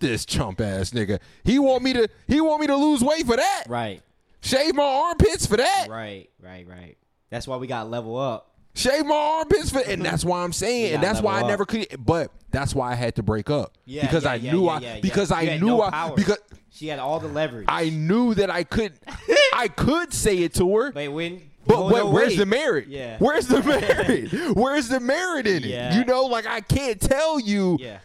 this 0.00 0.24
chump 0.24 0.60
ass 0.60 0.90
nigga. 0.90 1.20
He 1.44 1.58
want 1.58 1.82
me 1.82 1.92
to 1.92 2.08
he 2.26 2.40
want 2.40 2.60
me 2.60 2.66
to 2.66 2.76
lose 2.76 3.02
weight 3.02 3.26
for 3.26 3.36
that. 3.36 3.64
Right. 3.68 4.02
Shave 4.42 4.74
my 4.74 4.82
armpits 4.82 5.46
for 5.46 5.56
that. 5.56 5.86
Right. 5.88 6.30
Right. 6.42 6.66
Right. 6.66 6.96
That's 7.30 7.46
why 7.46 7.56
we 7.58 7.66
got 7.66 7.88
level 7.90 8.18
up. 8.18 8.54
Shave 8.74 9.04
my 9.04 9.14
armpits 9.14 9.70
for 9.70 9.80
and 9.80 10.04
that's 10.04 10.24
why 10.24 10.42
I'm 10.42 10.52
saying 10.52 10.94
and 10.94 11.02
that's 11.02 11.20
why 11.20 11.40
I 11.40 11.46
never 11.46 11.64
could 11.64 11.86
but 11.98 12.30
that's 12.50 12.74
why 12.74 12.92
I 12.92 12.94
had 12.94 13.16
to 13.16 13.22
break 13.22 13.50
up. 13.50 13.76
Yeah. 13.84 14.02
because 14.02 14.24
yeah, 14.24 14.30
I 14.30 14.34
yeah, 14.36 14.52
knew 14.52 14.64
yeah, 14.64 14.94
I 14.94 15.00
because 15.00 15.30
I 15.30 15.58
knew 15.58 15.66
no 15.66 15.82
I 15.82 15.90
power. 15.90 16.16
because 16.16 16.38
she 16.70 16.86
had 16.88 16.98
all 16.98 17.20
the 17.20 17.28
leverage. 17.28 17.66
I 17.68 17.90
knew 17.90 18.34
that 18.34 18.50
I 18.50 18.64
could 18.64 18.92
I 19.54 19.68
could 19.68 20.14
say 20.14 20.38
it 20.38 20.54
to 20.54 20.76
her. 20.76 20.92
But 20.92 21.12
when. 21.12 21.42
But 21.66 21.84
what, 21.84 21.94
no, 21.94 22.10
where's 22.10 22.36
the 22.38 22.46
merit? 22.46 22.88
Yeah. 22.88 23.18
Where's 23.18 23.46
the 23.46 23.62
merit? 23.62 24.56
Where's 24.56 24.88
the 24.88 24.98
merit 24.98 25.46
in 25.46 25.58
it? 25.62 25.66
Yeah. 25.66 25.98
You 25.98 26.04
know, 26.06 26.24
like 26.24 26.46
I 26.46 26.62
can't 26.62 26.98
tell 27.00 27.38
you 27.38 27.76
Yeah. 27.78 27.98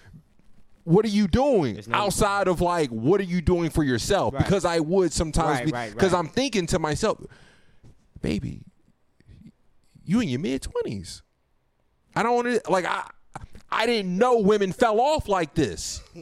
What 0.86 1.04
are 1.04 1.10
you 1.10 1.28
doing 1.28 1.82
no- 1.88 1.98
outside 1.98 2.48
of 2.48 2.62
like 2.62 2.90
what 2.90 3.20
are 3.20 3.24
you 3.26 3.42
doing 3.42 3.70
for 3.70 3.84
yourself? 3.84 4.34
Right. 4.34 4.44
Because 4.44 4.64
I 4.66 4.80
would 4.80 5.12
sometimes 5.12 5.60
Right, 5.60 5.66
be 5.66 5.72
right, 5.72 5.94
because 5.94 6.14
right. 6.14 6.20
I'm 6.20 6.30
thinking 6.30 6.68
to 6.68 6.80
myself, 6.80 7.20
baby, 8.22 8.62
you 10.06 10.22
in 10.22 10.30
your 10.30 10.40
mid 10.40 10.62
twenties. 10.62 11.22
I 12.16 12.24
don't 12.24 12.36
want 12.36 12.64
to 12.64 12.72
like 12.72 12.86
I 12.86 13.10
I 13.72 13.86
didn't 13.86 14.18
know 14.18 14.40
women 14.40 14.72
fell 14.72 15.02
off 15.02 15.28
like 15.28 15.54
this. 15.54 16.02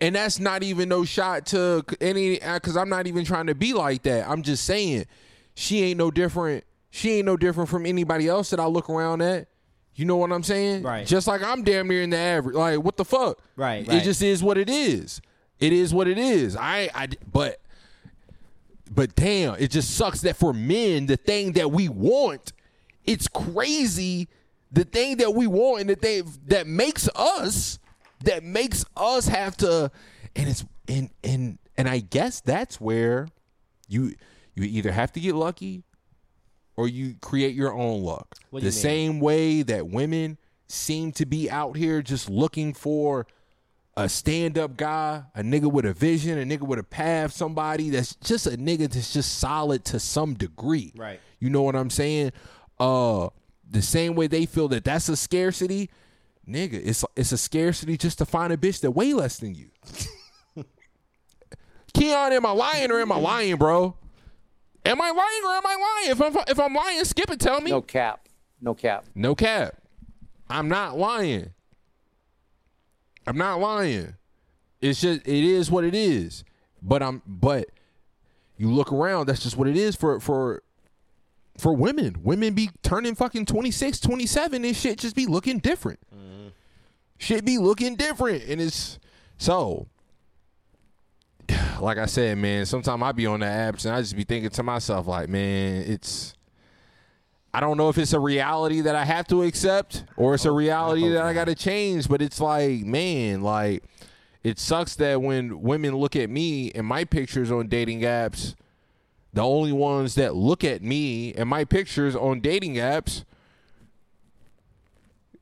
and 0.00 0.14
that's 0.14 0.38
not 0.38 0.62
even 0.62 0.88
no 0.88 1.04
shot 1.04 1.46
to 1.46 1.84
any 2.00 2.40
uh, 2.40 2.54
because 2.54 2.76
I'm 2.76 2.88
not 2.88 3.06
even 3.06 3.24
trying 3.24 3.46
to 3.48 3.54
be 3.54 3.72
like 3.72 4.02
that. 4.04 4.28
I'm 4.28 4.42
just 4.42 4.64
saying 4.64 5.06
she 5.54 5.82
ain't 5.82 5.98
no 5.98 6.10
different. 6.10 6.64
She 6.90 7.12
ain't 7.12 7.26
no 7.26 7.36
different 7.36 7.68
from 7.68 7.86
anybody 7.86 8.28
else 8.28 8.50
that 8.50 8.60
I 8.60 8.66
look 8.66 8.88
around 8.88 9.22
at. 9.22 9.48
You 9.96 10.04
know 10.04 10.16
what 10.16 10.32
I'm 10.32 10.42
saying? 10.42 10.82
Right. 10.82 11.06
Just 11.06 11.26
like 11.26 11.42
I'm 11.42 11.62
damn 11.62 11.88
near 11.88 12.02
in 12.02 12.10
the 12.10 12.16
average. 12.16 12.56
Like 12.56 12.82
what 12.82 12.96
the 12.96 13.04
fuck? 13.04 13.38
Right, 13.56 13.86
It 13.88 14.02
just 14.02 14.22
is 14.22 14.42
what 14.42 14.58
it 14.58 14.68
is. 14.68 15.20
It 15.60 15.72
is 15.72 15.94
what 15.94 16.08
it 16.08 16.18
is. 16.18 16.56
I 16.56 16.90
I 16.94 17.08
but 17.30 17.60
but 18.90 19.14
damn, 19.14 19.54
it 19.56 19.70
just 19.70 19.96
sucks 19.96 20.20
that 20.22 20.36
for 20.36 20.52
men, 20.52 21.06
the 21.06 21.16
thing 21.16 21.52
that 21.52 21.70
we 21.70 21.88
want, 21.88 22.52
it's 23.04 23.28
crazy. 23.28 24.28
The 24.72 24.84
thing 24.84 25.18
that 25.18 25.34
we 25.34 25.46
want 25.46 25.82
and 25.82 25.90
the 25.90 25.94
thing 25.94 26.28
that 26.46 26.66
makes 26.66 27.08
us, 27.14 27.78
that 28.24 28.42
makes 28.42 28.84
us 28.96 29.28
have 29.28 29.56
to, 29.58 29.90
and 30.34 30.48
it's 30.48 30.64
and 30.88 31.10
and 31.22 31.58
and 31.76 31.88
I 31.88 32.00
guess 32.00 32.40
that's 32.40 32.80
where 32.80 33.28
you 33.88 34.14
you 34.54 34.64
either 34.64 34.90
have 34.92 35.12
to 35.12 35.20
get 35.20 35.34
lucky 35.34 35.84
or 36.76 36.88
you 36.88 37.14
create 37.20 37.54
your 37.54 37.72
own 37.72 38.02
luck. 38.02 38.36
The 38.52 38.60
mean? 38.60 38.72
same 38.72 39.20
way 39.20 39.62
that 39.62 39.88
women 39.88 40.38
seem 40.66 41.12
to 41.12 41.26
be 41.26 41.50
out 41.50 41.76
here 41.76 42.02
just 42.02 42.28
looking 42.28 42.74
for 42.74 43.26
a 43.96 44.08
stand 44.08 44.58
up 44.58 44.76
guy, 44.76 45.22
a 45.34 45.42
nigga 45.42 45.70
with 45.70 45.84
a 45.84 45.92
vision, 45.92 46.38
a 46.38 46.42
nigga 46.42 46.66
with 46.66 46.78
a 46.78 46.84
path, 46.84 47.32
somebody 47.32 47.90
that's 47.90 48.16
just 48.16 48.46
a 48.46 48.50
nigga 48.50 48.90
that's 48.90 49.12
just 49.12 49.38
solid 49.38 49.84
to 49.84 50.00
some 50.00 50.34
degree. 50.34 50.92
Right. 50.96 51.20
You 51.38 51.50
know 51.50 51.62
what 51.62 51.76
I'm 51.76 51.90
saying? 51.90 52.32
Uh, 52.78 53.28
the 53.70 53.82
same 53.82 54.14
way 54.14 54.26
they 54.26 54.46
feel 54.46 54.68
that 54.68 54.84
that's 54.84 55.08
a 55.08 55.16
scarcity, 55.16 55.90
nigga, 56.48 56.80
it's 56.84 57.04
it's 57.16 57.32
a 57.32 57.38
scarcity 57.38 57.96
just 57.96 58.18
to 58.18 58.26
find 58.26 58.52
a 58.52 58.56
bitch 58.56 58.80
that 58.80 58.90
way 58.90 59.14
less 59.14 59.38
than 59.38 59.54
you. 59.54 59.70
Keon, 61.94 62.32
am 62.32 62.44
I 62.44 62.50
lying 62.50 62.90
or 62.90 63.00
am 63.00 63.12
I 63.12 63.18
lying, 63.18 63.56
bro? 63.56 63.96
Am 64.84 65.00
I 65.00 65.10
lying 65.10 65.42
or 65.44 65.56
am 65.56 65.66
I 65.66 65.76
lying? 65.76 66.10
If 66.10 66.20
I'm 66.20 66.44
if 66.48 66.60
I'm 66.60 66.74
lying, 66.74 67.04
skip 67.04 67.30
it. 67.30 67.40
Tell 67.40 67.60
me. 67.60 67.70
No 67.70 67.80
cap. 67.80 68.28
No 68.60 68.74
cap. 68.74 69.04
No 69.14 69.34
cap. 69.34 69.76
I'm 70.48 70.68
not 70.68 70.98
lying. 70.98 71.50
I'm 73.26 73.38
not 73.38 73.60
lying. 73.60 74.14
It's 74.80 75.00
just 75.00 75.26
it 75.26 75.44
is 75.44 75.70
what 75.70 75.84
it 75.84 75.94
is. 75.94 76.44
But 76.82 77.02
I'm 77.02 77.22
but 77.26 77.70
you 78.56 78.70
look 78.70 78.92
around, 78.92 79.26
that's 79.26 79.42
just 79.42 79.56
what 79.56 79.68
it 79.68 79.76
is 79.76 79.96
for 79.96 80.20
for 80.20 80.62
for 81.56 81.72
women. 81.72 82.16
Women 82.22 82.54
be 82.54 82.70
turning 82.82 83.14
fucking 83.14 83.46
26, 83.46 84.00
27 84.00 84.64
and 84.64 84.76
shit 84.76 84.98
just 84.98 85.16
be 85.16 85.26
looking 85.26 85.58
different. 85.58 86.00
Mm-hmm. 86.14 86.48
Shit 87.16 87.44
be 87.44 87.58
looking 87.58 87.96
different 87.96 88.44
and 88.44 88.60
it's 88.60 88.98
so 89.38 89.88
like 91.80 91.98
I 91.98 92.06
said, 92.06 92.38
man, 92.38 92.66
sometimes 92.66 93.02
I 93.02 93.12
be 93.12 93.26
on 93.26 93.40
the 93.40 93.46
apps 93.46 93.84
and 93.84 93.94
I 93.94 94.00
just 94.00 94.16
be 94.16 94.24
thinking 94.24 94.50
to 94.50 94.62
myself 94.62 95.06
like, 95.06 95.28
man, 95.28 95.84
it's 95.86 96.34
I 97.52 97.60
don't 97.60 97.76
know 97.76 97.88
if 97.88 97.98
it's 97.98 98.12
a 98.12 98.18
reality 98.18 98.80
that 98.80 98.96
I 98.96 99.04
have 99.04 99.28
to 99.28 99.42
accept 99.44 100.04
or 100.16 100.34
it's 100.34 100.44
a 100.44 100.50
oh, 100.50 100.54
reality 100.54 101.08
that 101.10 101.22
I 101.22 101.32
got 101.32 101.44
to 101.44 101.54
change, 101.54 102.08
but 102.08 102.20
it's 102.20 102.40
like, 102.40 102.80
man, 102.80 103.42
like 103.42 103.84
it 104.42 104.58
sucks 104.58 104.96
that 104.96 105.22
when 105.22 105.62
women 105.62 105.96
look 105.96 106.16
at 106.16 106.28
me 106.28 106.72
and 106.72 106.86
my 106.86 107.04
pictures 107.04 107.52
on 107.52 107.68
dating 107.68 108.00
apps, 108.00 108.54
the 109.32 109.42
only 109.42 109.72
ones 109.72 110.16
that 110.16 110.34
look 110.34 110.64
at 110.64 110.82
me 110.82 111.32
and 111.34 111.48
my 111.48 111.64
pictures 111.64 112.16
on 112.16 112.40
dating 112.40 112.74
apps, 112.74 113.24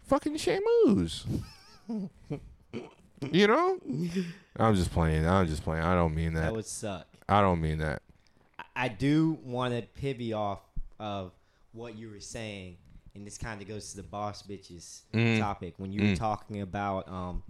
fucking 0.03 0.37
shamus. 0.37 1.25
you 3.33 3.47
know? 3.47 3.79
I'm 4.59 4.75
just 4.75 4.93
playing. 4.93 5.27
I'm 5.27 5.47
just 5.47 5.63
playing. 5.65 5.83
I 5.85 5.95
don't 5.95 6.15
mean 6.15 6.35
that. 6.35 6.43
That 6.43 6.53
would 6.53 6.67
suck. 6.67 7.07
I 7.29 7.41
don't 7.41 7.61
mean 7.61 7.79
that. 7.79 8.03
I 8.77 8.89
do 8.89 9.39
want 9.43 9.75
to 9.75 9.83
pivot 9.83 10.33
off 10.33 10.61
of 10.99 11.33
what 11.73 11.97
you 11.97 12.11
were 12.11 12.21
saying, 12.21 12.77
and 13.15 13.27
this 13.27 13.39
kind 13.39 13.61
of 13.63 13.69
goes 13.69 13.91
to 13.91 13.97
the 13.97 14.03
boss 14.03 14.43
bitches 14.43 15.03
Mm. 15.15 15.39
topic 15.39 15.75
when 15.79 15.93
you 15.93 16.09
were 16.11 16.17
talking 16.17 16.61
about 16.61 17.09
um, 17.09 17.43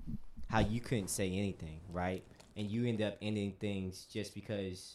how 0.49 0.61
you 0.61 0.81
couldn't 0.81 1.09
say 1.09 1.29
anything, 1.33 1.81
right? 1.93 2.23
And 2.57 2.71
you 2.71 2.87
end 2.87 3.01
up 3.03 3.17
ending 3.23 3.53
things 3.61 4.07
just 4.13 4.35
because 4.35 4.95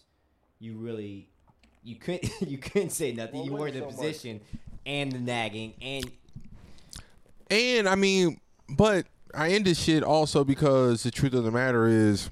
you 0.60 0.76
really 0.78 1.30
you 1.84 1.95
couldn't 1.95 2.30
you 2.47 2.58
couldn't 2.58 2.91
say 2.91 3.12
nothing. 3.12 3.43
you 3.43 3.51
were 3.53 3.68
in 3.68 3.80
the 3.80 3.86
position 3.86 4.39
and 4.86 5.12
the 5.12 5.20
nagging 5.20 5.74
and 5.82 6.10
And 7.49 7.88
I 7.89 7.95
mean, 7.95 8.39
but 8.70 9.05
I 9.38 9.49
ended 9.49 9.77
shit 9.77 10.03
also 10.03 10.43
because 10.43 11.03
the 11.03 11.11
truth 11.11 11.33
of 11.33 11.43
the 11.43 11.51
matter 11.51 11.88
is, 11.88 12.31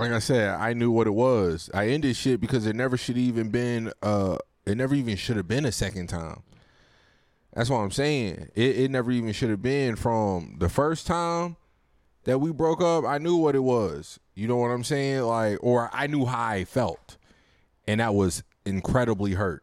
like 0.00 0.10
I 0.10 0.18
said, 0.18 0.50
I 0.50 0.72
knew 0.72 0.90
what 0.90 1.06
it 1.06 1.14
was. 1.14 1.70
I 1.72 1.88
ended 1.88 2.16
shit 2.16 2.40
because 2.40 2.66
it 2.66 2.74
never 2.74 2.96
should 2.96 3.16
even 3.16 3.50
been. 3.50 3.92
Uh, 4.02 4.38
it 4.66 4.76
never 4.76 4.96
even 4.96 5.16
should 5.16 5.36
have 5.36 5.46
been 5.46 5.64
a 5.64 5.72
second 5.72 6.08
time. 6.08 6.42
That's 7.54 7.70
what 7.70 7.78
I'm 7.78 7.90
saying. 7.92 8.48
It, 8.54 8.78
it 8.78 8.90
never 8.90 9.12
even 9.12 9.32
should 9.32 9.50
have 9.50 9.62
been 9.62 9.94
from 9.94 10.56
the 10.58 10.68
first 10.68 11.06
time 11.06 11.56
that 12.24 12.40
we 12.40 12.50
broke 12.50 12.80
up. 12.80 13.04
I 13.04 13.18
knew 13.18 13.36
what 13.36 13.54
it 13.54 13.62
was. 13.62 14.18
You 14.34 14.48
know 14.48 14.56
what 14.56 14.68
I'm 14.68 14.84
saying? 14.84 15.22
Like, 15.22 15.58
or 15.60 15.88
I 15.92 16.08
knew 16.08 16.26
how 16.26 16.46
I 16.46 16.64
felt, 16.64 17.16
and 17.86 18.00
that 18.00 18.14
was 18.14 18.42
incredibly 18.64 19.34
hurt, 19.34 19.62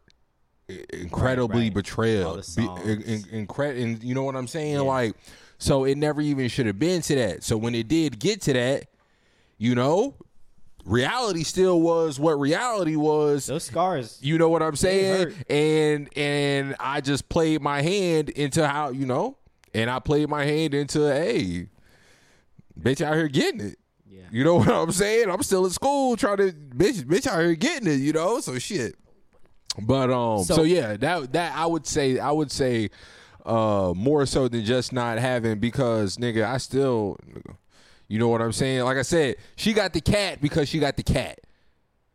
incredibly 0.94 1.64
right. 1.64 1.74
Betrayal, 1.74 2.36
the 2.36 2.54
Be- 2.56 2.92
in, 2.92 3.02
in, 3.02 3.48
incre- 3.48 3.82
and 3.82 4.02
you 4.04 4.14
know 4.16 4.24
what 4.24 4.36
I'm 4.36 4.48
saying? 4.48 4.80
Like, 4.80 5.16
so 5.58 5.84
it 5.86 5.98
never 5.98 6.22
even 6.22 6.48
should 6.50 6.66
have 6.66 6.80
been 6.80 7.02
to 7.04 7.16
that. 7.16 7.44
So 7.44 7.58
when 7.58 7.74
it 7.76 7.88
did 7.88 8.20
get 8.20 8.42
to 8.44 8.54
that, 8.54 8.86
you 9.58 9.74
know, 9.76 10.16
reality 10.86 11.44
still 11.44 11.82
was 11.82 12.20
what 12.20 12.40
reality 12.40 12.96
was. 12.96 13.48
Those 13.48 13.64
scars. 13.66 14.20
You 14.22 14.38
know 14.38 14.50
what 14.50 14.62
I'm 14.62 14.76
saying? 14.76 15.34
And 15.50 16.10
and 16.18 16.76
I 16.80 17.02
just 17.02 17.28
played 17.30 17.62
my 17.62 17.82
hand 17.82 18.30
into 18.30 18.68
how 18.68 18.90
you 18.90 19.06
know, 19.06 19.38
and 19.74 19.90
I 19.90 20.00
played 20.00 20.30
my 20.30 20.46
hand 20.46 20.74
into 20.74 21.00
hey, 21.08 21.70
bitch 22.80 23.02
out 23.02 23.16
here 23.16 23.28
getting 23.28 23.62
it. 23.62 23.80
Yeah. 24.10 24.22
You 24.32 24.44
know 24.44 24.56
what 24.56 24.70
I'm 24.70 24.92
saying? 24.92 25.30
I'm 25.30 25.44
still 25.44 25.66
in 25.66 25.72
school 25.72 26.16
trying 26.16 26.38
to 26.38 26.52
bitch 26.52 27.04
bitch 27.04 27.28
out 27.28 27.40
here 27.42 27.56
getting 27.56 27.88
it. 27.92 28.00
You 28.00 28.14
know, 28.14 28.40
so 28.40 28.58
shit. 28.60 28.96
But 29.80 30.10
um, 30.12 30.44
so, 30.44 30.56
So- 30.56 30.64
yeah, 30.64 30.98
that 30.98 31.34
that 31.34 31.56
I 31.56 31.66
would 31.66 31.86
say 31.88 32.20
I 32.20 32.32
would 32.32 32.52
say 32.52 32.90
uh 33.48 33.94
more 33.96 34.26
so 34.26 34.48
than 34.48 34.64
just 34.66 34.94
not 34.94 35.18
having 35.18 35.60
because 35.60 36.18
nigga 36.18 36.46
I 36.46 36.58
still 36.58 37.18
you 38.08 38.20
know 38.20 38.30
what 38.30 38.42
I'm 38.42 38.54
saying? 38.54 38.84
Like 38.84 38.98
I 38.98 39.02
said, 39.02 39.36
she 39.56 39.74
got 39.74 39.94
the 39.94 40.02
cat 40.02 40.42
because 40.42 40.70
she 40.70 40.80
got 40.80 40.96
the 40.96 41.04
cat. 41.04 41.40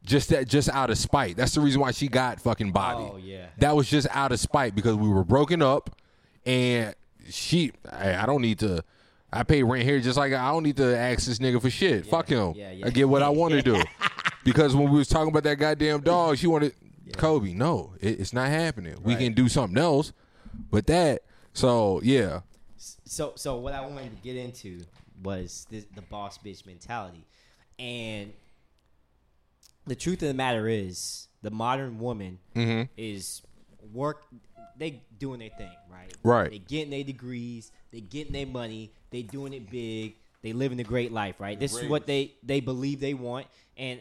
Just 0.04 0.30
that 0.30 0.48
just 0.48 0.68
out 0.70 0.90
of 0.90 0.98
spite. 0.98 1.36
That's 1.36 1.54
the 1.54 1.60
reason 1.60 1.80
why 1.80 1.92
she 1.92 2.08
got 2.08 2.40
fucking 2.40 2.72
Bobby. 2.72 3.10
Oh, 3.12 3.16
yeah. 3.18 3.46
That 3.58 3.76
was 3.76 3.88
just 3.88 4.08
out 4.10 4.32
of 4.32 4.40
spite 4.40 4.74
because 4.74 4.96
we 4.96 5.08
were 5.08 5.22
broken 5.22 5.62
up 5.62 5.90
and 6.44 6.94
she 7.28 7.72
I, 7.90 8.16
I 8.16 8.26
don't 8.26 8.42
need 8.42 8.58
to 8.60 8.82
I 9.32 9.44
pay 9.44 9.62
rent 9.62 9.84
here 9.84 10.00
just 10.00 10.18
like 10.18 10.32
I 10.32 10.50
don't 10.50 10.64
need 10.64 10.76
to 10.78 10.96
ask 10.96 11.26
this 11.26 11.38
nigga 11.38 11.60
for 11.60 11.70
shit. 11.70 12.06
Fuck 12.06 12.28
him. 12.28 12.54
yeah, 12.56 12.72
yeah. 12.72 12.86
I 12.86 12.90
get 12.90 13.08
what 13.08 13.22
I 13.22 13.28
want 13.28 13.52
to 13.54 13.62
do. 13.62 13.80
because 14.44 14.74
when 14.74 14.90
we 14.90 14.98
was 14.98 15.08
talking 15.08 15.28
about 15.28 15.44
that 15.44 15.56
goddamn 15.56 16.00
dog, 16.00 16.36
she 16.36 16.46
wanted 16.46 16.74
Kobe. 17.16 17.52
No, 17.52 17.92
it, 18.00 18.20
it's 18.20 18.32
not 18.32 18.48
happening. 18.48 18.96
We 19.02 19.14
can 19.14 19.34
do 19.34 19.48
something 19.48 19.78
else, 19.78 20.12
but 20.70 20.86
that. 20.86 21.22
So 21.54 22.00
yeah, 22.02 22.40
So 23.04 23.32
so 23.36 23.56
what 23.58 23.74
I 23.74 23.80
wanted 23.82 24.10
to 24.16 24.22
get 24.22 24.36
into 24.36 24.80
was 25.22 25.66
this, 25.70 25.84
the 25.94 26.02
boss 26.02 26.38
bitch 26.38 26.64
mentality, 26.66 27.24
and 27.78 28.32
the 29.86 29.94
truth 29.94 30.22
of 30.22 30.28
the 30.28 30.34
matter 30.34 30.68
is 30.68 31.28
the 31.42 31.50
modern 31.50 31.98
woman 31.98 32.38
Mm-hmm. 32.54 32.84
is 32.96 33.42
work. 33.92 34.22
They 34.78 35.02
doing 35.18 35.40
their 35.40 35.50
thing, 35.50 35.70
right? 35.90 36.12
Right. 36.22 36.50
They 36.50 36.58
getting 36.58 36.90
their 36.90 37.04
degrees. 37.04 37.70
They 37.92 38.00
getting 38.00 38.32
their 38.32 38.46
money. 38.46 38.90
They 39.10 39.22
doing 39.22 39.52
it 39.52 39.70
big. 39.70 40.14
They 40.42 40.52
living 40.54 40.80
a 40.80 40.84
great 40.84 41.12
life, 41.12 41.38
right? 41.38 41.58
This 41.60 41.76
is 41.76 41.88
what 41.88 42.06
they 42.06 42.32
they 42.42 42.60
believe 42.60 42.98
they 43.00 43.14
want, 43.14 43.46
and 43.76 44.00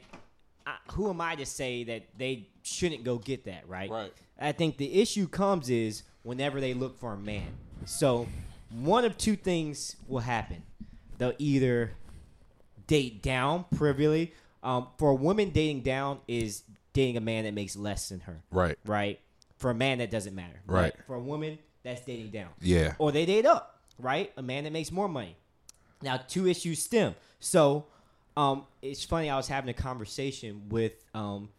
I, 0.66 0.78
who 0.94 1.10
am 1.10 1.20
I 1.22 1.36
to 1.36 1.46
say 1.46 1.84
that 1.84 2.04
they 2.18 2.48
shouldn't 2.64 3.04
go 3.04 3.18
get 3.18 3.46
that, 3.46 3.68
right? 3.68 3.90
Right. 3.90 4.14
I 4.40 4.54
think 4.54 4.78
the 4.78 5.02
issue 5.02 5.28
comes 5.28 5.70
is 5.70 6.02
whenever 6.24 6.60
they 6.62 6.74
look 6.74 7.00
for 7.00 7.14
a 7.14 7.18
man. 7.18 7.48
So 7.86 8.28
one 8.70 9.06
of 9.06 9.18
two 9.18 9.36
things 9.36 9.96
will 10.08 10.20
happen. 10.20 10.64
They'll 11.18 11.34
either 11.38 11.92
date 12.88 13.22
down 13.22 13.66
privily. 13.76 14.34
Um, 14.64 14.88
for 14.98 15.10
a 15.10 15.16
woman, 15.16 15.50
dating 15.50 15.82
down 15.82 16.20
is 16.28 16.64
dating 16.94 17.18
a 17.18 17.22
man 17.22 17.46
that 17.46 17.54
makes 17.54 17.76
less 17.76 18.10
than 18.10 18.20
her. 18.22 18.42
Right. 18.52 18.78
Right. 18.86 19.20
For 19.58 19.70
a 19.72 19.76
man, 19.76 20.00
that 20.00 20.12
doesn't 20.12 20.36
matter. 20.36 20.62
Right. 20.66 20.94
For 21.08 21.16
a 21.16 21.20
woman, 21.20 21.58
that's 21.84 22.04
dating 22.06 22.32
down. 22.32 22.50
Yeah. 22.62 22.96
Or 23.00 23.12
they 23.12 23.26
date 23.26 23.46
up. 23.46 23.80
Right. 23.98 24.32
A 24.38 24.42
man 24.42 24.64
that 24.66 24.74
makes 24.74 24.92
more 24.92 25.08
money. 25.08 25.36
Now, 26.02 26.18
two 26.18 26.48
issues 26.48 26.82
stem. 26.82 27.16
So, 27.40 27.86
um, 28.38 28.66
it's 28.82 29.04
funny. 29.04 29.30
I 29.30 29.38
was 29.38 29.48
having 29.48 29.70
a 29.70 29.74
conversation 29.74 30.64
with 30.70 30.94
um, 31.14 31.50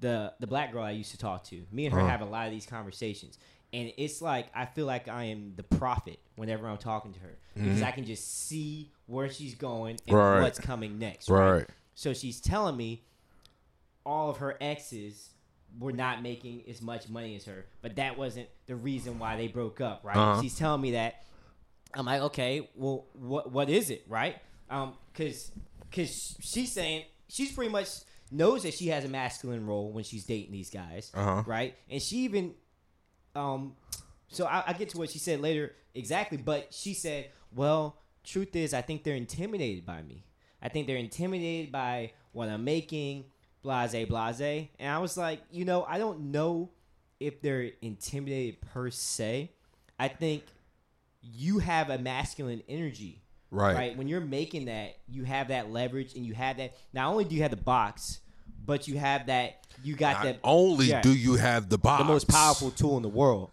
the 0.00 0.32
the 0.40 0.46
black 0.46 0.72
girl 0.72 0.82
I 0.82 0.90
used 0.90 1.10
to 1.12 1.18
talk 1.18 1.44
to. 1.44 1.62
Me 1.72 1.86
and 1.86 1.94
her 1.94 2.00
Uh-huh. 2.00 2.08
have 2.10 2.20
a 2.20 2.24
lot 2.26 2.46
of 2.46 2.52
these 2.52 2.66
conversations, 2.66 3.38
and 3.72 3.92
it's 3.96 4.22
like 4.22 4.46
I 4.54 4.64
feel 4.66 4.86
like 4.86 5.08
I 5.08 5.24
am 5.24 5.52
the 5.56 5.62
prophet 5.62 6.18
whenever 6.36 6.68
I'm 6.68 6.78
talking 6.78 7.12
to 7.12 7.20
her 7.20 7.36
because 7.54 7.82
I 7.82 7.90
can 7.90 8.04
just 8.04 8.46
see 8.46 8.90
where 9.06 9.28
she's 9.30 9.54
going 9.54 9.98
and 10.06 10.16
Mm-hmm. 10.16 10.16
Right. 10.16 10.40
what's 10.42 10.58
coming 10.60 10.98
next. 10.98 11.28
Right. 11.28 11.50
Right. 11.50 11.66
So 11.94 12.14
she's 12.14 12.40
telling 12.40 12.76
me 12.76 13.02
all 14.06 14.30
of 14.30 14.38
her 14.38 14.56
exes 14.60 15.30
were 15.78 15.92
not 15.92 16.22
making 16.22 16.62
as 16.68 16.80
much 16.80 17.08
money 17.08 17.36
as 17.36 17.44
her, 17.44 17.66
but 17.82 17.96
that 17.96 18.16
wasn't 18.16 18.48
the 18.66 18.74
reason 18.76 19.18
why 19.18 19.36
they 19.36 19.48
broke 19.48 19.80
up. 19.80 20.00
Right. 20.04 20.16
Uh-huh. 20.16 20.40
She's 20.42 20.56
telling 20.56 20.80
me 20.80 20.92
that. 20.92 21.24
I'm 21.94 22.06
like, 22.06 22.20
okay, 22.22 22.68
well, 22.74 23.06
what 23.14 23.50
what 23.50 23.68
is 23.70 23.90
it, 23.90 24.04
right? 24.08 24.36
Um, 24.70 24.92
cause, 25.14 25.50
cause 25.90 26.36
she's 26.40 26.70
saying 26.72 27.04
she's 27.28 27.50
pretty 27.52 27.72
much 27.72 27.88
knows 28.30 28.62
that 28.64 28.74
she 28.74 28.88
has 28.88 29.04
a 29.06 29.08
masculine 29.08 29.66
role 29.66 29.90
when 29.90 30.04
she's 30.04 30.24
dating 30.24 30.52
these 30.52 30.68
guys, 30.70 31.10
Uh-huh. 31.14 31.42
right? 31.46 31.74
And 31.90 32.00
she 32.02 32.18
even, 32.18 32.52
um, 33.38 33.74
so 34.28 34.46
I, 34.46 34.64
I 34.66 34.72
get 34.72 34.90
to 34.90 34.98
what 34.98 35.10
she 35.10 35.18
said 35.18 35.40
later 35.40 35.74
exactly, 35.94 36.38
but 36.38 36.68
she 36.70 36.94
said, 36.94 37.30
well, 37.54 37.96
truth 38.24 38.54
is, 38.56 38.74
I 38.74 38.82
think 38.82 39.04
they're 39.04 39.14
intimidated 39.14 39.86
by 39.86 40.02
me. 40.02 40.24
I 40.60 40.68
think 40.68 40.86
they're 40.86 40.96
intimidated 40.96 41.70
by 41.70 42.12
what 42.32 42.48
I'm 42.48 42.64
making, 42.64 43.24
blase, 43.62 44.06
blase. 44.06 44.68
And 44.78 44.92
I 44.92 44.98
was 44.98 45.16
like, 45.16 45.40
you 45.50 45.64
know, 45.64 45.84
I 45.84 45.98
don't 45.98 46.32
know 46.32 46.70
if 47.20 47.40
they're 47.40 47.70
intimidated 47.80 48.60
per 48.60 48.90
se. 48.90 49.52
I 49.98 50.08
think 50.08 50.44
you 51.22 51.58
have 51.58 51.90
a 51.90 51.98
masculine 51.98 52.62
energy. 52.68 53.22
Right. 53.50 53.96
When 53.96 54.08
you're 54.08 54.20
making 54.20 54.66
that, 54.66 54.98
you 55.08 55.24
have 55.24 55.48
that 55.48 55.70
leverage 55.70 56.14
and 56.14 56.26
you 56.26 56.34
have 56.34 56.58
that. 56.58 56.76
Not 56.92 57.10
only 57.10 57.24
do 57.24 57.34
you 57.34 57.42
have 57.42 57.50
the 57.50 57.56
box, 57.56 58.20
but 58.68 58.86
you 58.86 58.98
have 58.98 59.26
that. 59.26 59.66
You 59.82 59.96
got 59.96 60.16
Not 60.18 60.24
that. 60.24 60.38
only 60.44 60.86
yeah, 60.86 61.00
do 61.00 61.12
you 61.12 61.36
have 61.36 61.68
the 61.70 61.78
box, 61.78 62.02
the 62.02 62.04
most 62.04 62.28
powerful 62.28 62.70
tool 62.70 62.96
in 62.96 63.02
the 63.02 63.08
world. 63.08 63.50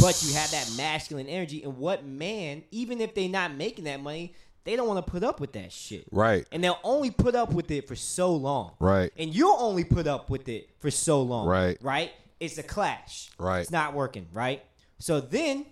But 0.00 0.22
you 0.24 0.34
have 0.34 0.50
that 0.50 0.70
masculine 0.76 1.28
energy, 1.28 1.62
and 1.62 1.78
what 1.78 2.04
man, 2.04 2.64
even 2.72 3.00
if 3.00 3.14
they're 3.14 3.28
not 3.28 3.54
making 3.54 3.84
that 3.84 4.00
money, 4.00 4.34
they 4.64 4.74
don't 4.74 4.88
want 4.88 5.06
to 5.06 5.10
put 5.10 5.22
up 5.22 5.38
with 5.38 5.52
that 5.52 5.70
shit. 5.70 6.06
Right. 6.10 6.46
And 6.50 6.64
they'll 6.64 6.80
only 6.82 7.10
put 7.10 7.36
up 7.36 7.52
with 7.52 7.70
it 7.70 7.86
for 7.86 7.94
so 7.94 8.34
long. 8.34 8.72
Right. 8.80 9.12
And 9.16 9.32
you'll 9.32 9.56
only 9.58 9.84
put 9.84 10.08
up 10.08 10.30
with 10.30 10.48
it 10.48 10.68
for 10.80 10.90
so 10.90 11.22
long. 11.22 11.46
Right. 11.46 11.78
Right? 11.80 12.10
It's 12.40 12.58
a 12.58 12.62
clash. 12.64 13.30
Right. 13.38 13.60
It's 13.60 13.70
not 13.70 13.94
working, 13.94 14.26
right? 14.32 14.64
So 14.98 15.20
then, 15.20 15.64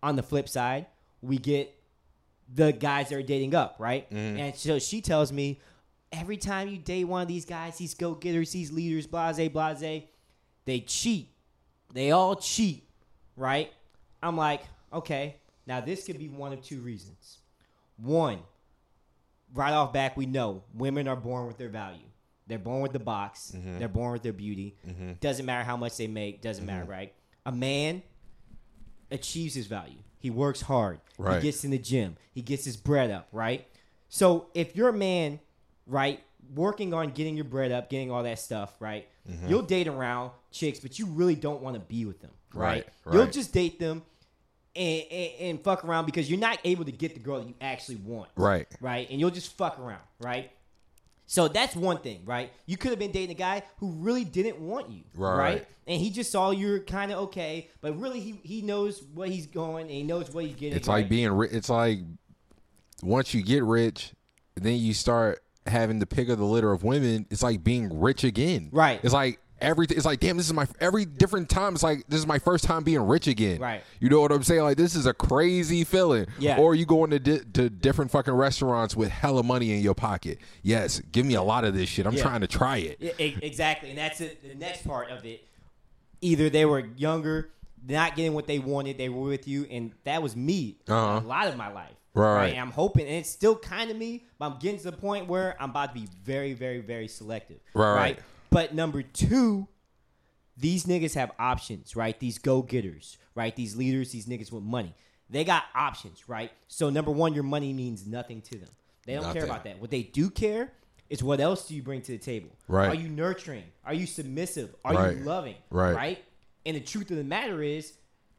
on 0.00 0.14
the 0.14 0.22
flip 0.22 0.48
side, 0.48 0.86
we 1.22 1.38
get 1.38 1.74
the 2.54 2.72
guys 2.72 3.08
that 3.08 3.16
are 3.16 3.22
dating 3.22 3.56
up, 3.56 3.76
right? 3.80 4.08
Mm-hmm. 4.10 4.38
And 4.38 4.54
so 4.54 4.78
she 4.78 5.00
tells 5.00 5.32
me 5.32 5.60
every 6.12 6.36
time 6.36 6.68
you 6.68 6.78
date 6.78 7.04
one 7.04 7.22
of 7.22 7.28
these 7.28 7.44
guys, 7.44 7.78
these 7.78 7.94
go 7.94 8.14
getters, 8.14 8.52
these 8.52 8.72
leaders, 8.72 9.06
blase, 9.06 9.48
blase, 9.50 10.02
they 10.64 10.80
cheat. 10.80 11.30
They 11.92 12.10
all 12.10 12.36
cheat, 12.36 12.88
right? 13.36 13.72
I'm 14.22 14.36
like, 14.36 14.62
okay, 14.92 15.36
now 15.66 15.80
this 15.80 16.04
could 16.04 16.18
be 16.18 16.28
one 16.28 16.52
of 16.52 16.62
two 16.62 16.80
reasons. 16.80 17.38
One, 17.96 18.40
right 19.54 19.72
off 19.72 19.92
back, 19.92 20.16
we 20.16 20.26
know 20.26 20.64
women 20.74 21.06
are 21.08 21.16
born 21.16 21.46
with 21.46 21.56
their 21.58 21.68
value. 21.68 22.02
They're 22.48 22.58
born 22.58 22.80
with 22.82 22.92
the 22.92 22.98
box. 23.00 23.52
Mm-hmm. 23.56 23.78
They're 23.78 23.88
born 23.88 24.12
with 24.12 24.22
their 24.22 24.32
beauty. 24.32 24.76
Doesn't 25.20 25.46
matter 25.46 25.64
how 25.64 25.76
much 25.76 25.96
they 25.96 26.06
make. 26.06 26.42
Doesn't 26.42 26.64
matter, 26.66 26.82
Mm-hmm. 26.82 26.90
right? 26.90 27.12
A 27.44 27.52
man 27.52 28.02
achieves 29.10 29.54
his 29.54 29.66
value. 29.66 29.98
He 30.18 30.30
works 30.30 30.60
hard. 30.60 31.00
Right. 31.18 31.36
He 31.42 31.48
gets 31.48 31.64
in 31.64 31.70
the 31.70 31.78
gym. 31.78 32.16
He 32.32 32.42
gets 32.42 32.64
his 32.64 32.76
bread 32.76 33.10
up, 33.10 33.28
right? 33.32 33.66
So 34.08 34.48
if 34.54 34.74
you're 34.76 34.88
a 34.88 34.92
man, 34.92 35.40
right, 35.86 36.20
working 36.54 36.94
on 36.94 37.10
getting 37.10 37.34
your 37.36 37.44
bread 37.44 37.72
up, 37.72 37.90
getting 37.90 38.10
all 38.10 38.22
that 38.22 38.38
stuff, 38.38 38.74
right, 38.80 39.06
Mm-hmm. 39.30 39.48
you'll 39.48 39.62
date 39.62 39.88
around 39.88 40.30
chicks, 40.52 40.78
but 40.78 41.00
you 41.00 41.06
really 41.06 41.34
don't 41.34 41.60
want 41.60 41.74
to 41.74 41.80
be 41.80 42.04
with 42.04 42.20
them, 42.20 42.30
right? 42.54 42.86
Right, 43.04 43.14
You'll 43.14 43.26
just 43.26 43.52
date 43.52 43.80
them 43.80 44.02
and, 44.76 45.02
and, 45.10 45.30
and 45.40 45.60
fuck 45.64 45.84
around 45.84 46.06
because 46.06 46.30
you're 46.30 46.38
not 46.38 46.60
able 46.62 46.84
to 46.84 46.92
get 46.92 47.14
the 47.14 47.18
girl 47.20 47.40
that 47.40 47.48
you 47.48 47.54
actually 47.60 47.96
want, 47.96 48.28
Right. 48.36 48.68
right? 48.80 49.10
And 49.10 49.18
you'll 49.18 49.30
just 49.30 49.56
fuck 49.56 49.80
around, 49.80 50.02
right? 50.20 50.52
So 51.26 51.48
that's 51.48 51.74
one 51.74 51.98
thing, 51.98 52.22
right? 52.24 52.52
You 52.66 52.76
could 52.76 52.90
have 52.90 53.00
been 53.00 53.10
dating 53.10 53.32
a 53.34 53.38
guy 53.38 53.64
who 53.78 53.90
really 53.94 54.22
didn't 54.22 54.60
want 54.60 54.90
you, 54.90 55.00
Right. 55.16 55.36
right? 55.36 55.66
And 55.88 56.00
he 56.00 56.10
just 56.10 56.30
saw 56.30 56.52
you're 56.52 56.78
kind 56.78 57.10
of 57.10 57.18
okay, 57.24 57.68
but 57.80 57.98
really 57.98 58.20
he, 58.20 58.38
he 58.44 58.62
knows 58.62 59.02
what 59.12 59.28
he's 59.28 59.46
going 59.46 59.86
and 59.86 59.90
he 59.94 60.02
knows 60.04 60.30
what 60.30 60.44
he's 60.44 60.54
getting. 60.54 60.76
It's 60.76 60.86
like 60.86 61.08
being 61.08 61.32
rich. 61.32 61.50
It's 61.52 61.68
like 61.68 61.98
once 63.02 63.34
you 63.34 63.42
get 63.42 63.64
rich, 63.64 64.12
then 64.54 64.76
you 64.76 64.94
start 64.94 65.42
having 65.66 65.98
the 65.98 66.06
pick 66.06 66.28
of 66.28 66.38
the 66.38 66.44
litter 66.44 66.72
of 66.72 66.82
women. 66.84 67.26
It's 67.30 67.42
like 67.42 67.62
being 67.64 68.00
rich 68.00 68.24
again. 68.24 68.68
Right. 68.72 69.00
It's 69.02 69.12
like 69.14 69.38
everything. 69.60 69.96
It's 69.96 70.04
like 70.06 70.20
damn. 70.20 70.36
This 70.36 70.46
is 70.46 70.52
my 70.52 70.66
every 70.80 71.04
different 71.04 71.48
time. 71.48 71.74
It's 71.74 71.82
like 71.82 72.04
this 72.08 72.18
is 72.18 72.26
my 72.26 72.38
first 72.38 72.64
time 72.64 72.84
being 72.84 73.00
rich 73.00 73.26
again. 73.26 73.60
Right. 73.60 73.82
You 74.00 74.08
know 74.08 74.20
what 74.20 74.32
I'm 74.32 74.42
saying? 74.42 74.62
Like 74.62 74.76
this 74.76 74.94
is 74.94 75.06
a 75.06 75.14
crazy 75.14 75.82
feeling. 75.84 76.26
Yeah. 76.38 76.58
Or 76.58 76.74
you 76.74 76.84
going 76.86 77.12
into 77.12 77.38
di- 77.38 77.50
to 77.54 77.70
different 77.70 78.10
fucking 78.10 78.34
restaurants 78.34 78.94
with 78.96 79.08
hella 79.10 79.42
money 79.42 79.72
in 79.72 79.80
your 79.82 79.94
pocket. 79.94 80.38
Yes. 80.62 81.00
Give 81.12 81.24
me 81.24 81.34
a 81.34 81.42
lot 81.42 81.64
of 81.64 81.74
this 81.74 81.88
shit. 81.88 82.06
I'm 82.06 82.14
Yeah. 82.14 82.22
trying 82.22 82.40
to 82.42 82.46
try 82.46 82.76
it. 82.78 82.98
Yeah, 83.00 83.12
exactly, 83.18 83.90
and 83.90 83.98
that's 83.98 84.20
it. 84.20 84.42
The 84.46 84.54
next 84.54 84.86
part 84.86 85.10
of 85.10 85.24
it, 85.24 85.44
either 86.20 86.50
they 86.50 86.64
were 86.64 86.86
younger 86.96 87.50
not 87.88 88.16
getting 88.16 88.34
what 88.34 88.46
they 88.48 88.58
wanted, 88.58 88.98
they 88.98 89.08
were 89.08 89.22
with 89.28 89.46
you, 89.46 89.64
and 89.70 89.92
that 90.04 90.20
was 90.20 90.34
me 90.34 90.76
Uh-huh. 90.88 91.20
a 91.24 91.26
lot 91.26 91.46
of 91.46 91.56
my 91.56 91.72
life. 91.72 91.92
Right. 92.16 92.48
And 92.48 92.60
I'm 92.60 92.70
hoping, 92.70 93.06
and 93.06 93.16
it's 93.16 93.28
still 93.30 93.56
kind 93.56 93.90
of 93.90 93.96
me, 93.96 94.24
but 94.38 94.46
I'm 94.50 94.58
getting 94.58 94.78
to 94.80 94.90
the 94.90 94.96
point 94.96 95.28
where 95.28 95.54
I'm 95.60 95.70
about 95.70 95.94
to 95.94 96.00
be 96.00 96.08
very, 96.24 96.54
very, 96.54 96.80
very 96.80 97.08
selective. 97.08 97.58
Right. 97.74 97.94
Right? 97.94 98.18
But 98.50 98.74
number 98.74 99.02
two, 99.02 99.68
these 100.56 100.86
niggas 100.86 101.14
have 101.14 101.32
options, 101.38 101.94
right? 101.94 102.18
These 102.18 102.38
go 102.38 102.62
getters, 102.62 103.18
right? 103.34 103.54
These 103.54 103.76
leaders, 103.76 104.12
these 104.12 104.26
niggas 104.26 104.50
with 104.50 104.62
money. 104.62 104.94
They 105.28 105.44
got 105.44 105.64
options, 105.74 106.28
right? 106.28 106.50
So 106.68 106.88
number 106.88 107.10
one, 107.10 107.34
your 107.34 107.42
money 107.42 107.72
means 107.72 108.06
nothing 108.06 108.40
to 108.42 108.58
them. 108.58 108.70
They 109.04 109.14
don't 109.14 109.32
care 109.32 109.44
about 109.44 109.64
that. 109.64 109.80
What 109.80 109.90
they 109.90 110.02
do 110.02 110.30
care 110.30 110.72
is 111.10 111.22
what 111.22 111.38
else 111.40 111.68
do 111.68 111.74
you 111.74 111.82
bring 111.82 112.00
to 112.02 112.12
the 112.12 112.18
table? 112.18 112.48
Right. 112.66 112.88
Are 112.88 112.94
you 112.94 113.08
nurturing? 113.08 113.64
Are 113.84 113.94
you 113.94 114.06
submissive? 114.06 114.74
Are 114.84 114.94
Right. 114.94 115.16
you 115.18 115.22
loving? 115.24 115.54
Right. 115.70 115.94
Right. 115.94 116.24
And 116.64 116.76
the 116.76 116.80
truth 116.80 117.10
of 117.10 117.16
the 117.16 117.24
matter 117.24 117.62
is, 117.62 117.92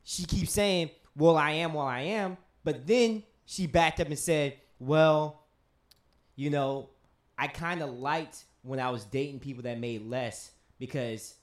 she 0.04 0.26
keeps 0.26 0.52
saying, 0.52 0.90
"Well, 1.16 1.38
I 1.38 1.52
am, 1.52 1.74
well, 1.74 1.86
I 1.86 2.02
am," 2.02 2.38
but 2.64 2.88
then 2.88 3.24
she 3.48 3.66
backed 3.66 4.00
up 4.00 4.08
and 4.08 4.20
said, 4.20 4.54
"Well, 4.78 5.42
you 6.36 6.52
know, 6.52 6.90
I 7.38 7.48
kind 7.48 7.82
of 7.82 7.90
liked 7.90 8.44
when 8.62 8.80
I 8.80 8.92
was 8.92 9.06
dating 9.06 9.40
people 9.40 9.64
that 9.64 9.80
made 9.80 10.06
less 10.06 10.52
because 10.78 11.34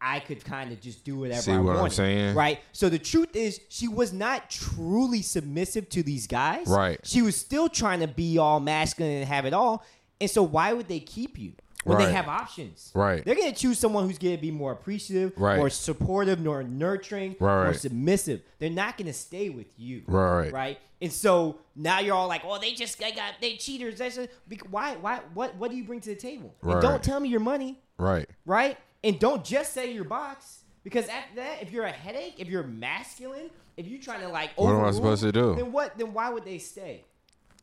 I 0.00 0.18
could 0.20 0.42
kind 0.44 0.72
of 0.72 0.80
just 0.80 1.04
do 1.04 1.18
whatever 1.18 1.42
See 1.42 1.52
I 1.52 1.58
what 1.58 1.74
I'm 1.74 1.80
wanted. 1.82 1.94
saying? 1.94 2.34
Right. 2.34 2.60
So 2.72 2.88
the 2.88 2.98
truth 2.98 3.36
is, 3.36 3.60
she 3.68 3.86
was 3.86 4.12
not 4.12 4.48
truly 4.50 5.20
submissive 5.20 5.88
to 5.90 6.02
these 6.02 6.26
guys. 6.26 6.66
Right. 6.66 6.98
She 7.04 7.20
was 7.20 7.36
still 7.36 7.68
trying 7.68 8.00
to 8.00 8.08
be 8.08 8.38
all 8.38 8.60
masculine 8.60 9.12
and 9.12 9.28
have 9.28 9.44
it 9.44 9.52
all. 9.52 9.84
And 10.20 10.30
so 10.30 10.42
why 10.42 10.72
would 10.72 10.88
they 10.88 11.00
keep 11.00 11.38
you 11.38 11.52
when 11.84 11.96
Right. 11.98 12.06
they 12.06 12.12
have 12.12 12.28
options? 12.28 12.90
Right. 12.94 13.24
They're 13.24 13.34
gonna 13.34 13.52
choose 13.54 13.78
someone 13.78 14.06
who's 14.06 14.18
gonna 14.18 14.36
be 14.38 14.50
more 14.50 14.72
appreciative, 14.72 15.32
Right. 15.36 15.56
more 15.56 15.70
supportive, 15.70 16.40
more 16.40 16.62
nurturing, 16.62 17.36
Right, 17.40 17.64
more 17.64 17.74
submissive. 17.74 18.42
They're 18.58 18.70
not 18.70 18.96
gonna 18.98 19.12
stay 19.12 19.48
with 19.50 19.66
you. 19.78 20.02
Right, 20.06 20.36
right. 20.44 20.52
Right. 20.52 20.78
And 21.02 21.10
so 21.12 21.58
now 21.74 22.00
you're 22.00 22.14
all 22.14 22.28
like, 22.28 22.42
"Oh, 22.44 22.58
they 22.58 22.72
just 22.72 22.98
they 22.98 23.12
got 23.12 23.34
they 23.40 23.56
cheaters." 23.56 23.98
That's 23.98 24.18
bec- 24.46 24.66
why? 24.70 24.96
Why? 24.96 25.20
What? 25.32 25.56
What 25.56 25.70
do 25.70 25.76
you 25.76 25.84
bring 25.84 26.00
to 26.00 26.10
the 26.10 26.20
table? 26.20 26.54
And 26.62 26.80
don't 26.82 27.02
tell 27.02 27.20
me 27.20 27.28
your 27.30 27.40
money, 27.40 27.80
Right. 27.98 28.28
right? 28.44 28.76
And 29.02 29.18
don't 29.18 29.42
just 29.42 29.72
say 29.72 29.90
your 29.92 30.04
box 30.04 30.58
because 30.84 31.08
after 31.08 31.36
that, 31.36 31.62
if 31.62 31.72
you're 31.72 31.84
a 31.86 31.90
headache, 31.92 32.34
if 32.38 32.48
you're 32.48 32.62
masculine, 32.62 33.48
if 33.78 33.86
you're 33.86 34.00
trying 34.00 34.20
to 34.20 34.28
like, 34.28 34.50
What 34.56 34.74
am 34.74 34.84
I 34.84 34.90
supposed 34.90 35.22
to 35.22 35.32
do? 35.32 35.54
Then 35.54 35.72
what? 35.72 35.96
Then 35.96 36.12
why 36.12 36.28
would 36.28 36.44
they 36.44 36.58
stay? 36.58 37.04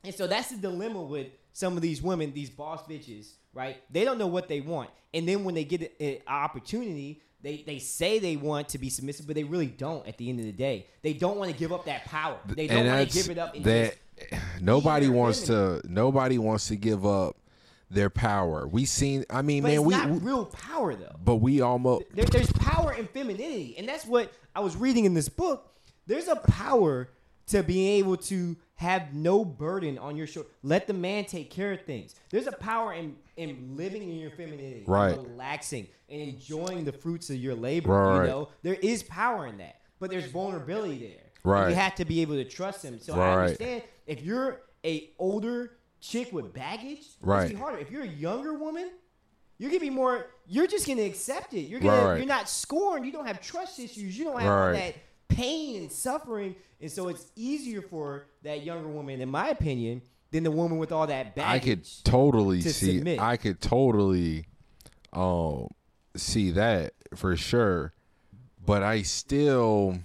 And 0.03 0.15
so 0.15 0.25
that's 0.25 0.49
the 0.49 0.57
dilemma 0.57 1.01
with 1.03 1.27
some 1.53 1.75
of 1.75 1.81
these 1.81 2.01
women, 2.01 2.31
these 2.33 2.49
boss 2.49 2.81
bitches, 2.83 3.33
right? 3.57 3.81
They 3.91 4.05
don't 4.05 4.17
know 4.17 4.27
what 4.27 4.47
they 4.47 4.61
want, 4.61 4.89
and 5.13 5.27
then 5.27 5.43
when 5.43 5.55
they 5.55 5.63
get 5.63 5.99
an 5.99 6.17
opportunity, 6.27 7.21
they 7.41 7.63
they 7.65 7.79
say 7.79 8.19
they 8.19 8.35
want 8.35 8.69
to 8.69 8.77
be 8.77 8.89
submissive, 8.89 9.27
but 9.27 9.35
they 9.35 9.43
really 9.43 9.67
don't. 9.67 10.07
At 10.07 10.17
the 10.17 10.29
end 10.29 10.39
of 10.39 10.45
the 10.45 10.51
day, 10.51 10.87
they 11.01 11.13
don't 11.13 11.37
want 11.37 11.51
to 11.51 11.57
give 11.57 11.73
up 11.73 11.85
that 11.85 12.05
power. 12.05 12.37
They 12.45 12.67
don't 12.67 12.85
want 12.85 13.09
to 13.09 13.17
give 13.17 13.29
it 13.29 13.37
up. 13.37 13.55
And 13.55 13.63
that 13.65 13.95
nobody 14.61 15.09
wants 15.09 15.41
to 15.43 15.81
nobody 15.85 16.37
wants 16.37 16.67
to 16.67 16.75
give 16.75 17.05
up 17.05 17.37
their 17.89 18.09
power. 18.09 18.67
We 18.67 18.85
seen 18.85 19.25
I 19.29 19.41
mean 19.41 19.63
but 19.63 19.69
man 19.69 19.77
it's 19.77 19.85
we, 19.85 19.93
not 19.93 20.09
we- 20.09 20.19
real 20.19 20.45
power 20.45 20.95
though. 20.95 21.15
but 21.23 21.35
we 21.35 21.61
almost 21.61 22.05
there, 22.13 22.25
there's 22.25 22.51
power 22.53 22.93
in 22.93 23.07
femininity, 23.07 23.75
and 23.77 23.87
that's 23.87 24.05
what 24.05 24.31
I 24.55 24.59
was 24.59 24.75
reading 24.75 25.05
in 25.05 25.13
this 25.13 25.29
book. 25.29 25.73
There's 26.05 26.27
a 26.27 26.35
power 26.35 27.09
to 27.47 27.63
being 27.63 27.99
able 27.99 28.17
to 28.17 28.57
have 28.75 29.13
no 29.13 29.45
burden 29.45 29.97
on 29.97 30.15
your 30.17 30.27
shoulder. 30.27 30.49
Let 30.63 30.87
the 30.87 30.93
man 30.93 31.25
take 31.25 31.49
care 31.49 31.71
of 31.71 31.81
things. 31.81 32.15
There's 32.29 32.47
a 32.47 32.51
power 32.51 32.93
in 32.93 33.15
in 33.37 33.75
living 33.77 34.03
in 34.03 34.15
your 34.17 34.31
femininity, 34.31 34.83
Right. 34.87 35.15
relaxing 35.15 35.87
and 36.09 36.21
enjoying 36.21 36.83
the 36.85 36.91
fruits 36.91 37.29
of 37.29 37.37
your 37.37 37.55
labor. 37.55 37.91
Right. 37.93 38.23
You 38.23 38.27
know, 38.29 38.49
there 38.63 38.73
is 38.75 39.03
power 39.03 39.47
in 39.47 39.57
that, 39.59 39.81
but 39.99 40.09
there's 40.09 40.25
vulnerability 40.25 40.97
there. 40.99 41.23
Right. 41.43 41.69
You 41.69 41.75
have 41.75 41.95
to 41.95 42.05
be 42.05 42.21
able 42.21 42.35
to 42.35 42.43
trust 42.45 42.83
him. 42.83 42.99
So 42.99 43.13
I 43.19 43.43
understand 43.43 43.83
if 44.05 44.21
you're 44.21 44.61
a 44.83 45.11
older 45.19 45.77
chick 46.01 46.33
with 46.33 46.53
baggage, 46.53 46.99
it's 46.99 47.17
Right. 47.21 47.49
be 47.49 47.55
harder. 47.55 47.77
If 47.77 47.91
you're 47.91 48.03
a 48.03 48.07
younger 48.07 48.53
woman, 48.55 48.89
you're 49.59 49.69
gonna 49.69 49.79
be 49.79 49.89
more. 49.89 50.27
You're 50.47 50.67
just 50.67 50.87
gonna 50.87 51.01
accept 51.03 51.53
it. 51.53 51.61
You're 51.61 51.79
gonna. 51.79 52.09
Right. 52.09 52.17
You're 52.17 52.27
not 52.27 52.49
scorned. 52.49 53.05
You 53.05 53.11
don't 53.11 53.25
have 53.27 53.41
trust 53.41 53.79
issues. 53.79 54.17
You 54.17 54.25
don't 54.25 54.39
have 54.39 54.51
Right. 54.71 54.73
that 54.73 54.95
pain 55.29 55.81
and 55.81 55.91
suffering, 55.91 56.55
and 56.81 56.91
so 56.91 57.07
it's 57.09 57.31
easier 57.35 57.81
for 57.81 58.27
that 58.43 58.63
younger 58.63 58.87
woman, 58.87 59.19
in 59.21 59.29
my 59.29 59.49
opinion, 59.49 60.01
than 60.31 60.43
the 60.43 60.51
woman 60.51 60.77
with 60.77 60.91
all 60.91 61.07
that 61.07 61.35
baggage. 61.35 61.49
I 61.49 61.59
could 61.59 61.87
totally 62.03 62.61
to 62.61 62.73
see 62.73 62.97
submit. 62.97 63.19
I 63.19 63.37
could 63.37 63.61
totally 63.61 64.45
um 65.13 65.67
see 66.15 66.51
that 66.51 66.93
for 67.15 67.35
sure. 67.35 67.93
But 68.65 68.83
I 68.83 69.01
still 69.03 69.99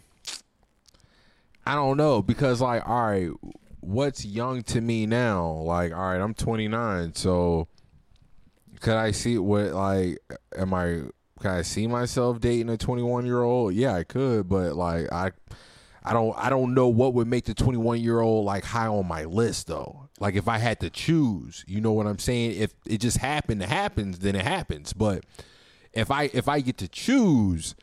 I 1.66 1.74
don't 1.74 1.96
know 1.96 2.22
because 2.22 2.60
like 2.60 2.88
all 2.88 3.06
right, 3.06 3.30
what's 3.80 4.24
young 4.24 4.62
to 4.64 4.80
me 4.80 5.06
now? 5.06 5.50
Like 5.50 5.92
all 5.92 5.98
right, 6.10 6.20
I'm 6.20 6.34
29, 6.34 7.14
so 7.14 7.68
could 8.80 8.94
I 8.96 9.12
see 9.12 9.38
what 9.38 9.72
like 9.72 10.18
am 10.56 10.74
I 10.74 11.02
can 11.40 11.50
I 11.50 11.62
see 11.62 11.86
myself 11.88 12.40
dating 12.40 12.68
a 12.68 12.76
21 12.76 13.26
year 13.26 13.42
old? 13.42 13.74
Yeah, 13.74 13.94
I 13.94 14.04
could, 14.04 14.48
but 14.48 14.74
like 14.76 15.12
I 15.12 15.32
I 16.04 16.12
don't 16.12 16.36
I 16.36 16.50
don't 16.50 16.74
know 16.74 16.88
what 16.88 17.14
would 17.14 17.26
make 17.28 17.44
the 17.44 17.54
21 17.54 18.00
year 18.00 18.20
old 18.20 18.44
like 18.44 18.64
high 18.64 18.86
on 18.86 19.06
my 19.06 19.24
list 19.24 19.68
though. 19.68 20.01
Like 20.20 20.34
if 20.34 20.46
I 20.48 20.58
had 20.58 20.80
to 20.80 20.90
choose, 20.90 21.64
you 21.66 21.80
know 21.80 21.92
what 21.92 22.06
I'm 22.06 22.18
saying? 22.18 22.52
If 22.60 22.74
it 22.86 22.98
just 22.98 23.18
happened, 23.18 23.62
it 23.62 23.68
happens, 23.68 24.20
then 24.20 24.36
it 24.36 24.44
happens. 24.44 24.92
But 24.92 25.24
if 25.92 26.10
I 26.10 26.24
if 26.32 26.48
I 26.48 26.60
get 26.60 26.78
to 26.78 26.88
choose, 26.88 27.74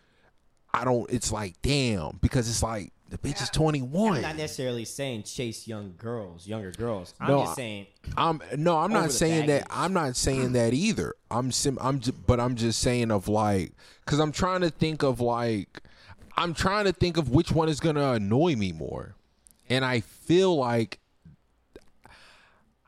I 0.73 0.86
don't 0.86 1.09
it's 1.11 1.32
like 1.32 1.61
damn 1.61 2.17
because 2.21 2.49
it's 2.49 2.63
like 2.63 2.93
the 3.09 3.17
bitch 3.17 3.41
is 3.41 3.49
21. 3.49 4.17
I'm 4.17 4.21
not 4.21 4.38
necessarily 4.38 4.86
saying 4.86 5.23
chase 5.23 5.67
young 5.67 5.95
girls, 5.97 6.47
younger 6.47 6.71
girls. 6.71 7.15
I'm 7.19 7.27
No, 7.30 7.43
just 7.43 7.55
saying 7.55 7.88
I'm 8.15 8.39
no, 8.55 8.77
I'm 8.77 8.93
not 8.93 9.11
saying 9.11 9.47
that. 9.47 9.65
I'm 9.71 9.93
not 9.93 10.15
saying 10.15 10.53
that 10.53 10.73
either. 10.73 11.15
I'm 11.32 11.51
sim, 11.51 11.77
I'm 11.82 11.99
just, 11.99 12.25
but 12.27 12.39
I'm 12.39 12.55
just 12.55 12.80
saying 12.80 13.09
of 13.11 13.27
like, 13.27 13.73
cause 14.05 14.19
I'm 14.19 14.32
trying 14.32 14.61
to 14.61 14.69
think 14.69 15.01
of 15.03 15.19
like, 15.19 15.82
I'm 16.38 16.53
trying 16.53 16.86
to 16.86 16.93
think 16.93 17.17
of 17.17 17.30
which 17.30 17.51
one 17.51 17.67
is 17.67 17.80
gonna 17.80 18.11
annoy 18.11 18.55
me 18.55 18.71
more, 18.71 19.15
and 19.69 19.84
I 19.84 20.01
feel 20.01 20.55
like, 20.55 20.99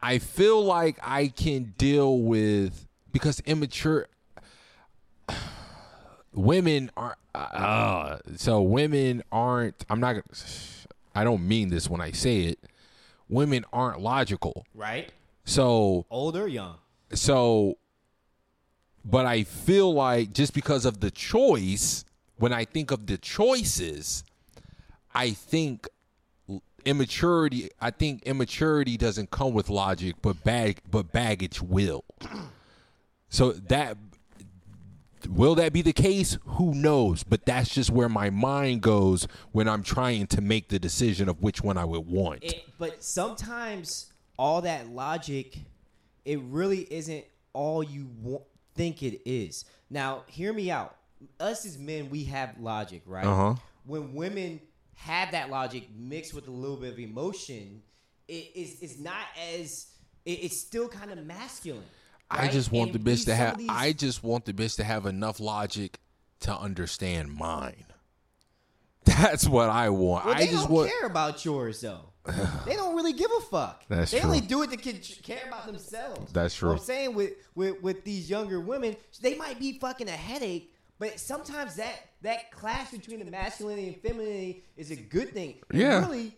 I 0.01 0.17
feel 0.17 0.63
like 0.63 0.97
I 1.03 1.27
can 1.27 1.73
deal 1.77 2.19
with 2.19 2.87
because 3.11 3.39
immature 3.41 4.07
women 6.33 6.91
are 6.97 7.17
uh, 7.35 8.17
so 8.35 8.61
women 8.61 9.23
aren't 9.31 9.85
i'm 9.89 9.99
not 9.99 10.17
i 11.15 11.23
don't 11.23 11.47
mean 11.47 11.69
this 11.69 11.89
when 11.89 12.01
i 12.01 12.11
say 12.11 12.41
it. 12.41 12.59
Women 13.29 13.63
aren't 13.71 14.01
logical. 14.01 14.65
Right, 14.75 15.09
so 15.45 16.05
old 16.09 16.35
or 16.35 16.47
young. 16.47 16.75
so 17.13 17.77
but 19.05 19.25
i 19.25 19.43
feel 19.43 19.93
like 19.93 20.33
just 20.33 20.53
because 20.53 20.85
of 20.85 20.99
the 20.99 21.09
choice 21.11 22.03
when 22.37 22.51
i 22.53 22.65
think 22.65 22.91
of 22.91 23.07
the 23.07 23.17
choices 23.17 24.23
i 25.15 25.31
think 25.31 25.87
immaturity 26.85 27.69
i 27.79 27.89
think 27.89 28.23
immaturity 28.23 28.97
doesn't 28.97 29.31
come 29.31 29.53
with 29.53 29.69
logic 29.69 30.15
but 30.21 30.43
bag 30.43 30.79
but 30.89 31.11
baggage 31.11 31.61
will 31.61 32.03
so 33.29 33.51
that 33.51 33.97
will 35.29 35.53
that 35.55 35.71
be 35.71 35.81
the 35.81 35.93
case 35.93 36.37
who 36.45 36.73
knows 36.73 37.23
but 37.23 37.45
that's 37.45 37.69
just 37.73 37.89
where 37.91 38.09
my 38.09 38.29
mind 38.29 38.81
goes 38.81 39.27
when 39.51 39.67
i'm 39.67 39.83
trying 39.83 40.25
to 40.25 40.41
make 40.41 40.69
the 40.69 40.79
decision 40.79 41.29
of 41.29 41.41
which 41.41 41.61
one 41.61 41.77
i 41.77 41.85
would 41.85 42.05
want 42.07 42.43
It, 42.43 42.63
but 42.79 43.03
sometimes 43.03 44.11
all 44.39 44.61
that 44.61 44.89
logic, 44.89 45.55
it 46.25 46.39
really 46.41 46.87
isn't 46.91 47.23
all 47.53 47.83
you 47.83 48.09
wa- 48.23 48.39
think 48.73 49.03
it 49.03 49.21
is. 49.29 49.65
Now, 49.87 50.23
hear 50.25 50.51
me 50.51 50.71
out. 50.71 50.95
Us 51.39 51.63
as 51.63 51.77
men, 51.77 52.09
we 52.09 52.23
have 52.23 52.55
logic, 52.59 53.03
right? 53.05 53.25
Uh-huh. 53.25 53.55
When 53.85 54.15
women 54.15 54.59
have 55.03 55.31
that 55.31 55.49
logic 55.49 55.87
mixed 55.95 56.33
with 56.33 56.47
a 56.47 56.51
little 56.51 56.77
bit 56.77 56.93
of 56.93 56.99
emotion, 56.99 57.81
it 58.27 58.51
is 58.55 58.77
it's 58.81 58.99
not 58.99 59.25
as 59.55 59.87
it, 60.25 60.31
it's 60.43 60.57
still 60.57 60.87
kind 60.87 61.11
of 61.11 61.25
masculine. 61.25 61.83
I 62.29 62.47
just 62.47 62.71
want 62.71 62.91
And 62.95 63.03
the 63.03 63.11
bitch 63.11 63.25
to 63.25 63.35
have. 63.35 63.57
these- 63.57 63.67
I 63.69 63.91
just 63.91 64.23
want 64.23 64.45
the 64.45 64.53
bitch 64.53 64.77
to 64.77 64.83
have 64.85 65.05
enough 65.05 65.39
logic 65.39 65.99
to 66.41 66.55
understand 66.57 67.33
mine. 67.33 67.83
That's 69.05 69.47
what 69.47 69.69
I 69.69 69.89
want. 69.89 70.25
Well, 70.25 70.35
I 70.35 70.39
they 70.39 70.47
just 70.47 70.67
don't 70.67 70.71
want. 70.71 70.89
care 70.91 71.07
about 71.07 71.43
yours 71.43 71.81
though. 71.81 72.05
they 72.67 72.75
don't 72.75 72.95
really 72.95 73.13
give 73.13 73.31
a 73.35 73.41
fuck. 73.41 73.83
That's 73.89 74.11
they 74.11 74.19
true. 74.19 74.27
only 74.29 74.41
do 74.41 74.61
it 74.61 74.69
to 74.71 74.77
ca- 74.77 75.01
care 75.23 75.47
about 75.47 75.65
themselves. 75.65 76.31
That's 76.31 76.53
true. 76.55 76.69
What 76.69 76.77
I'm 76.79 76.83
saying 76.85 77.15
with, 77.15 77.31
with 77.55 77.81
with 77.81 78.03
these 78.03 78.29
younger 78.29 78.59
women, 78.61 78.95
they 79.21 79.35
might 79.35 79.59
be 79.59 79.79
fucking 79.79 80.07
a 80.07 80.11
headache, 80.11 80.70
but 81.01 81.19
sometimes 81.19 81.77
that 81.77 81.95
that 82.21 82.51
clash 82.51 82.91
between 82.91 83.17
the 83.17 83.25
masculinity 83.25 83.87
and 83.87 83.97
femininity 83.97 84.63
is 84.77 84.91
a 84.91 84.95
good 84.95 85.33
thing. 85.33 85.55
And 85.71 85.79
Yeah. 85.79 85.99
Really, 86.05 86.37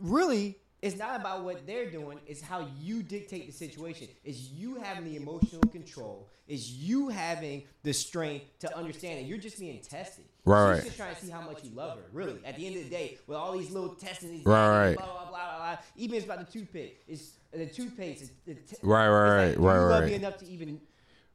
really, 0.00 0.56
It's 0.82 0.96
not 0.96 1.18
about 1.18 1.42
what 1.42 1.66
they're 1.66 1.90
doing. 1.90 2.20
It's 2.28 2.40
how 2.40 2.68
you 2.80 3.02
dictate 3.02 3.46
the 3.46 3.52
situation. 3.52 4.06
It's 4.24 4.50
you 4.50 4.76
having 4.76 5.04
the 5.04 5.16
emotional 5.16 5.62
control. 5.72 6.28
It's 6.46 6.70
you 6.70 7.08
having 7.08 7.64
the 7.82 7.92
strength 7.92 8.44
to 8.60 8.76
understand 8.76 9.18
that 9.18 9.24
you're 9.24 9.38
just 9.38 9.58
being 9.58 9.80
tested. 9.80 10.26
Right, 10.44 10.76
She's 10.76 10.84
just 10.84 10.96
trying 10.96 11.16
to 11.16 11.24
see 11.24 11.32
how 11.32 11.40
much 11.40 11.64
you 11.64 11.70
love 11.74 11.98
her. 11.98 12.04
Really, 12.12 12.38
at 12.44 12.54
the 12.56 12.66
end 12.68 12.76
of 12.76 12.84
the 12.84 12.90
day, 12.90 13.18
with 13.26 13.36
all 13.36 13.50
these 13.58 13.70
little 13.72 13.94
tests 13.96 14.22
and 14.22 14.32
these 14.32 14.46
Right, 14.46 14.68
blah, 14.68 14.78
right. 14.78 14.96
blah 14.96 15.06
blah 15.06 15.28
blah 15.30 15.56
blah. 15.56 15.76
Even 15.96 16.16
it's 16.18 16.24
about 16.26 16.38
the 16.46 16.52
toothpick. 16.52 17.02
It's 17.08 17.32
the 17.52 17.66
toothpaste. 17.66 18.30
It's 18.46 18.78
the 18.80 18.86
Right, 18.86 19.08
right, 19.08 19.44
it's 19.48 19.58
right, 19.58 19.76
right, 19.76 19.88
love 19.88 20.02
right. 20.02 20.10
me 20.10 20.14
enough 20.14 20.36
to 20.38 20.46
even 20.46 20.80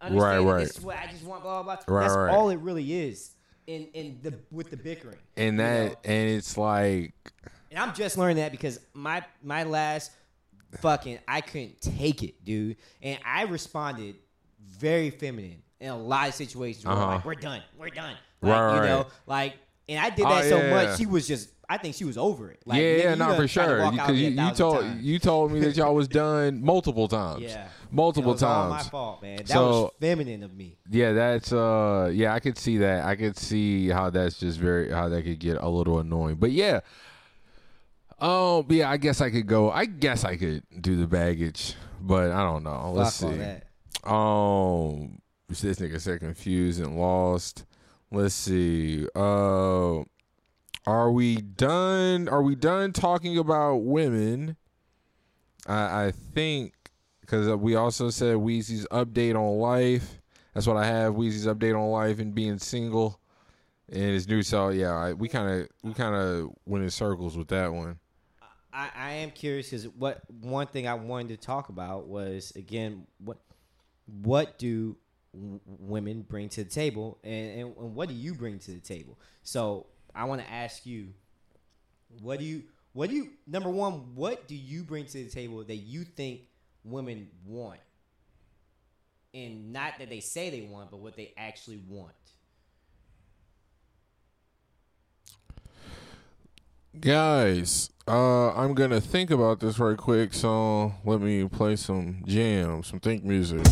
Right, 0.10 0.40
right. 0.40 0.60
this 0.62 0.78
is 0.78 0.84
what 0.84 0.98
I 0.98 1.08
just 1.08 1.24
want. 1.24 1.44
Blah 1.44 1.64
blah 1.64 1.76
blah. 1.86 1.96
Right, 1.96 2.04
That's 2.08 2.16
right. 2.18 2.32
all 2.34 2.50
it 2.50 2.60
really 2.60 2.92
is. 2.94 3.32
In 3.68 3.88
in 3.94 4.20
the 4.24 4.34
with 4.52 4.70
the 4.72 4.78
bickering. 4.78 5.18
and 5.38 5.54
you 5.58 5.62
that 5.62 5.90
know? 5.92 5.96
and 6.06 6.30
it's 6.30 6.58
like 6.58 7.14
And 7.70 7.80
I'm 7.80 7.94
just 7.94 8.18
learning 8.18 8.38
that 8.38 8.52
because 8.52 8.80
my 8.94 9.24
my 9.44 9.64
last 9.64 10.12
fucking 10.80 11.20
I 11.28 11.42
couldn't 11.42 11.80
take 11.82 12.24
it, 12.24 12.44
dude. 12.44 12.78
And 13.02 13.20
I 13.26 13.44
responded 13.44 14.16
very 14.60 15.10
feminine 15.12 15.62
in 15.80 15.90
a 15.90 15.98
lot 15.98 16.28
of 16.30 16.34
situations 16.34 16.86
where 16.86 16.96
I'm 16.96 17.02
Uh-huh. 17.02 17.16
like, 17.16 17.26
we're 17.26 17.36
done, 17.36 17.62
we're 17.78 17.90
done. 17.90 18.16
Like, 18.42 18.52
Right, 18.52 18.76
you 18.76 18.82
know, 18.88 19.08
like 19.28 19.54
and 19.88 20.00
I 20.00 20.10
did 20.10 20.26
Oh, 20.26 20.30
that 20.30 20.46
so 20.50 20.58
yeah. 20.58 20.70
much 20.72 20.98
she 20.98 21.06
was 21.06 21.28
just 21.28 21.50
I 21.72 21.78
think 21.78 21.96
she 21.96 22.04
was 22.04 22.18
over 22.18 22.52
it. 22.52 22.62
Like, 22.66 22.82
yeah, 22.82 22.96
yeah, 22.98 23.16
not 23.16 23.38
for 23.38 23.48
sure. 23.48 23.90
Because 23.92 24.18
you, 24.20 24.32
you 24.32 24.52
told 24.52 24.82
times. 24.82 25.02
you 25.02 25.20
told 25.20 25.54
me 25.54 25.62
that 25.62 25.78
y'all 25.78 25.96
was 25.96 26.08
done 26.24 26.62
multiple 26.62 27.08
times. 27.08 27.44
Yeah. 27.44 27.70
multiple 27.90 28.32
it 28.32 28.36
was 28.36 28.44
all 28.44 28.70
times. 28.70 28.86
my 28.86 28.90
fault, 28.90 29.22
man. 29.22 29.38
That 29.38 29.48
So- 29.48 29.84
was 29.84 29.92
feminine 30.02 30.44
of 30.44 30.54
me. 30.54 30.78
Yeah, 30.90 31.14
that's 31.14 31.54
uh 31.54 32.12
yeah, 32.14 32.34
I 32.34 32.42
could 32.42 32.58
see 32.58 32.80
that. 32.80 33.06
I 33.06 33.16
could 33.16 33.38
see 33.38 33.88
how 33.88 34.10
that's 34.10 34.38
just 34.38 34.60
very 34.60 34.92
how 34.92 35.08
that 35.08 35.24
could 35.24 35.40
get 35.40 35.60
a 35.62 35.70
little 35.70 36.00
annoying. 36.00 36.36
But 36.36 36.52
yeah. 36.52 36.82
oh 38.20 38.66
yeah, 38.68 38.90
I 38.90 38.98
guess 38.98 39.22
I 39.22 39.30
could 39.30 39.48
go. 39.48 39.72
I 39.72 39.86
guess 39.86 40.26
I 40.26 40.36
could 40.36 40.64
do 40.82 40.98
the 40.98 41.08
baggage, 41.08 41.76
but 42.02 42.32
I 42.32 42.44
don't 42.44 42.64
know. 42.64 42.92
Let's 42.94 43.22
Fuck 43.22 43.32
see. 43.32 43.42
Um 44.04 45.22
this 45.48 45.64
nigga 45.80 46.02
said 46.02 46.20
confused 46.20 46.82
and 46.82 46.98
lost. 47.00 47.64
Let's 48.12 48.36
see. 48.36 49.08
Uh 49.16 50.04
are 50.86 51.12
we 51.12 51.38
done? 51.38 52.28
Are 52.28 52.42
we 52.42 52.56
done 52.56 52.92
talking 52.92 53.38
about 53.38 53.78
women? 53.78 54.58
I 55.68 56.06
I 56.06 56.12
think 56.12 56.74
because 57.22 57.48
we 57.56 57.76
also 57.76 58.10
said 58.10 58.36
Weezy's 58.38 58.88
update 58.92 59.36
on 59.36 59.60
life. 59.60 60.20
That's 60.54 60.68
what 60.68 60.78
I 60.78 60.86
have. 60.86 61.14
Weezy's 61.14 61.46
update 61.46 61.80
on 61.80 61.90
life 61.92 62.20
and 62.20 62.36
being 62.36 62.58
single, 62.58 63.20
and 63.90 64.02
his 64.02 64.28
new 64.28 64.44
song. 64.44 64.76
Yeah, 64.76 64.96
I, 64.96 65.14
we 65.14 65.30
kind 65.30 65.62
of 65.62 65.68
we 65.84 65.94
kind 65.94 66.16
of 66.16 66.50
went 66.66 66.84
in 66.84 66.90
circles 66.90 67.38
with 67.38 67.48
that 67.50 67.74
one. 67.74 68.00
I, 68.74 68.90
I 68.96 69.12
am 69.12 69.32
curious 69.32 69.70
because 69.70 69.88
what 69.90 70.22
one 70.30 70.68
thing 70.68 70.88
I 70.88 70.94
wanted 70.94 71.40
to 71.40 71.46
talk 71.46 71.70
about 71.70 72.08
was 72.08 72.52
again 72.56 73.06
what 73.20 73.38
what 74.24 74.58
do 74.58 74.98
w- 75.34 75.60
women 75.66 76.22
bring 76.22 76.50
to 76.50 76.64
the 76.64 76.70
table 76.70 77.20
and, 77.24 77.60
and, 77.60 77.78
and 77.78 77.96
what 77.96 78.10
do 78.10 78.16
you 78.16 78.34
bring 78.34 78.60
to 78.60 78.72
the 78.72 78.80
table? 78.80 79.20
So 79.44 79.88
I 80.16 80.26
want 80.26 80.42
to 80.42 80.52
ask 80.52 80.86
you, 80.86 81.10
what 82.22 82.40
do 82.40 82.46
you 82.46 82.64
what 82.94 83.10
do 83.10 83.16
you 83.16 83.30
number 83.48 83.70
one 83.70 84.16
what 84.16 84.48
do 84.48 84.56
you 84.56 84.84
bring 84.84 85.06
to 85.06 85.24
the 85.24 85.30
table 85.30 85.64
that 85.64 85.76
you 85.76 86.04
think 86.04 86.42
women 86.84 87.30
want, 87.46 87.80
and 89.34 89.72
not 89.72 89.94
that 90.00 90.10
they 90.10 90.20
say 90.20 90.50
they 90.50 90.62
want, 90.62 90.92
but 90.92 91.00
what 91.00 91.16
they 91.16 91.34
actually 91.38 91.82
want. 91.88 92.12
Guys, 97.00 97.90
uh, 98.06 98.54
I'm 98.54 98.74
gonna 98.74 99.00
think 99.00 99.32
about 99.32 99.62
this 99.62 99.80
right 99.80 99.98
quick. 99.98 100.34
So 100.34 100.94
let 101.06 101.22
me 101.22 101.48
play 101.48 101.78
some 101.78 102.24
jam, 102.28 102.84
some 102.84 103.00
think 103.00 103.24
music. 103.24 103.66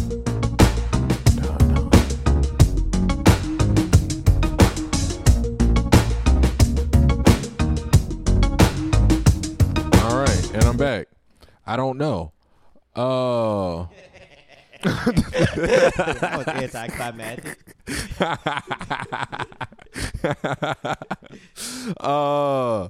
Back. 10.90 11.08
I 11.66 11.78
don't 11.78 11.98
know. 11.98 12.34
Uh, 12.96 13.86
that 14.84 16.36
was 16.38 16.48
anticlimactic. 16.48 17.76
uh 22.00 22.88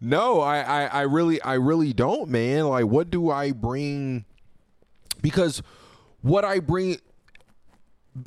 no 0.00 0.40
I, 0.40 0.60
I 0.60 0.84
i 0.86 1.00
really 1.02 1.40
i 1.42 1.54
really 1.54 1.92
don't 1.92 2.28
man 2.28 2.66
like 2.66 2.84
what 2.84 3.10
do 3.10 3.30
i 3.30 3.52
bring 3.52 4.24
because 5.20 5.62
what 6.20 6.44
i 6.44 6.60
bring 6.60 6.98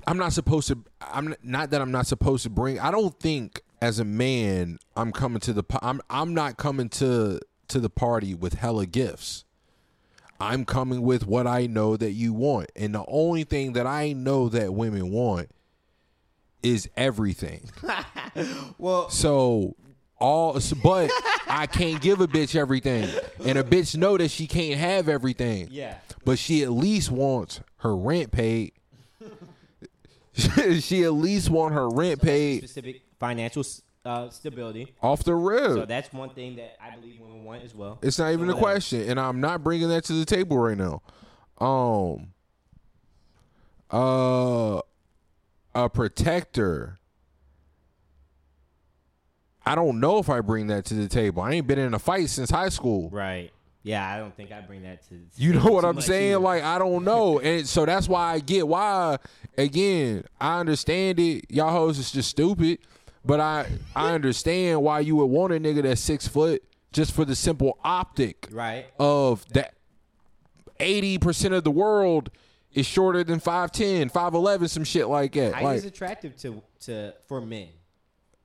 i'm 0.07 0.17
not 0.17 0.33
supposed 0.33 0.67
to 0.69 0.79
i'm 1.01 1.35
not 1.43 1.69
that 1.71 1.81
i'm 1.81 1.91
not 1.91 2.07
supposed 2.07 2.43
to 2.43 2.49
bring 2.49 2.79
i 2.79 2.91
don't 2.91 3.19
think 3.19 3.61
as 3.81 3.99
a 3.99 4.05
man 4.05 4.77
i'm 4.95 5.11
coming 5.11 5.39
to 5.41 5.53
the 5.53 5.63
i'm 5.81 6.01
i'm 6.09 6.33
not 6.33 6.57
coming 6.57 6.89
to 6.89 7.39
to 7.67 7.79
the 7.79 7.89
party 7.89 8.33
with 8.33 8.53
hella 8.55 8.85
gifts 8.85 9.45
i'm 10.39 10.65
coming 10.65 11.01
with 11.01 11.25
what 11.25 11.47
i 11.47 11.65
know 11.65 11.95
that 11.97 12.11
you 12.11 12.33
want 12.33 12.69
and 12.75 12.93
the 12.93 13.05
only 13.07 13.43
thing 13.43 13.73
that 13.73 13.87
i 13.87 14.11
know 14.13 14.49
that 14.49 14.73
women 14.73 15.09
want 15.11 15.49
is 16.63 16.89
everything 16.97 17.69
Well, 18.77 19.09
so 19.09 19.75
all 20.17 20.59
but 20.83 21.11
I 21.47 21.67
can't 21.67 22.01
give 22.01 22.21
a 22.21 22.27
bitch 22.27 22.55
everything. 22.55 23.09
And 23.43 23.57
a 23.57 23.63
bitch 23.63 23.95
know 23.95 24.17
that 24.17 24.31
she 24.31 24.47
can't 24.47 24.79
have 24.79 25.07
everything. 25.09 25.67
yeah. 25.71 25.97
But 26.23 26.39
she 26.39 26.63
at 26.63 26.71
least 26.71 27.11
wants 27.11 27.61
her 27.77 27.95
rent 27.95 28.31
paid. 28.31 28.73
she 30.33 31.03
at 31.03 31.13
least 31.13 31.49
want 31.49 31.73
her 31.73 31.87
rent 31.87 32.21
paid 32.21 32.57
Specific 32.59 33.01
financial 33.19 33.63
uh, 34.05 34.29
stability. 34.29 34.93
off 35.01 35.23
the 35.23 35.33
So 35.75 35.85
that's 35.85 36.13
one 36.13 36.29
thing 36.29 36.55
that 36.57 36.77
I 36.81 36.95
believe 36.95 37.19
women 37.19 37.43
want 37.43 37.63
as 37.63 37.73
well. 37.73 37.97
It's 38.01 38.19
not 38.19 38.31
even 38.31 38.47
a 38.49 38.51
So 38.51 38.55
whatever. 38.55 38.61
question, 38.61 39.09
and 39.09 39.19
I'm 39.19 39.41
not 39.41 39.63
bringing 39.63 39.89
that 39.89 40.03
to 40.05 40.13
the 40.13 40.25
table 40.25 40.57
right 40.57 40.77
now. 40.77 41.01
Um, 41.59 42.33
uh, 43.91 44.81
a 45.73 45.89
protector. 45.89 46.99
I 49.65 49.73
don't 49.73 49.99
know 49.99 50.19
if 50.19 50.29
I 50.29 50.41
bring 50.41 50.67
that 50.67 50.85
to 50.85 50.93
the 50.93 51.07
table. 51.07 51.41
I 51.41 51.53
ain't 51.53 51.65
been 51.65 51.79
in 51.79 51.93
a 51.95 51.99
fight 51.99 52.29
since 52.29 52.51
high 52.51 52.69
school. 52.69 53.09
Right. 53.09 53.51
Yeah, 53.81 54.07
I 54.07 54.17
don't 54.19 54.35
think 54.35 54.51
I 54.51 54.61
bring 54.61 54.83
that 54.83 55.07
to. 55.09 55.15
You 55.37 55.53
know 55.53 55.65
what 55.71 55.85
I'm 55.85 56.01
saying? 56.01 56.31
either. 56.31 56.39
Like 56.39 56.63
I 56.63 56.77
don't 56.79 57.03
know, 57.03 57.39
and 57.43 57.67
so 57.67 57.85
that's 57.85 58.07
why 58.07 58.33
I 58.33 58.39
get 58.39 58.67
why. 58.67 59.17
Again, 59.57 60.23
I 60.39 60.59
understand 60.59 61.19
it. 61.19 61.45
Y'all 61.49 61.71
hoes 61.71 61.97
is 61.99 62.11
just 62.11 62.29
stupid, 62.29 62.79
but 63.25 63.39
I 63.39 63.67
I 63.95 64.13
understand 64.13 64.81
why 64.81 64.99
you 64.99 65.15
would 65.17 65.25
want 65.25 65.53
a 65.53 65.59
nigga 65.59 65.83
that's 65.83 66.01
six 66.01 66.27
foot 66.27 66.63
just 66.91 67.11
for 67.11 67.25
the 67.25 67.35
simple 67.35 67.77
optic 67.83 68.47
right. 68.51 68.85
of 68.99 69.45
that. 69.49 69.73
Eighty 70.79 71.17
percent 71.17 71.53
of 71.53 71.63
the 71.63 71.71
world 71.71 72.29
is 72.73 72.85
shorter 72.85 73.23
than 73.23 73.39
5'10", 73.39 74.11
5'11", 74.11 74.69
some 74.69 74.83
shit 74.83 75.07
like 75.07 75.31
that. 75.31 75.53
Height 75.53 75.63
like, 75.63 75.77
is 75.77 75.85
attractive 75.85 76.35
to 76.37 76.61
to 76.81 77.13
for 77.27 77.39
men, 77.39 77.69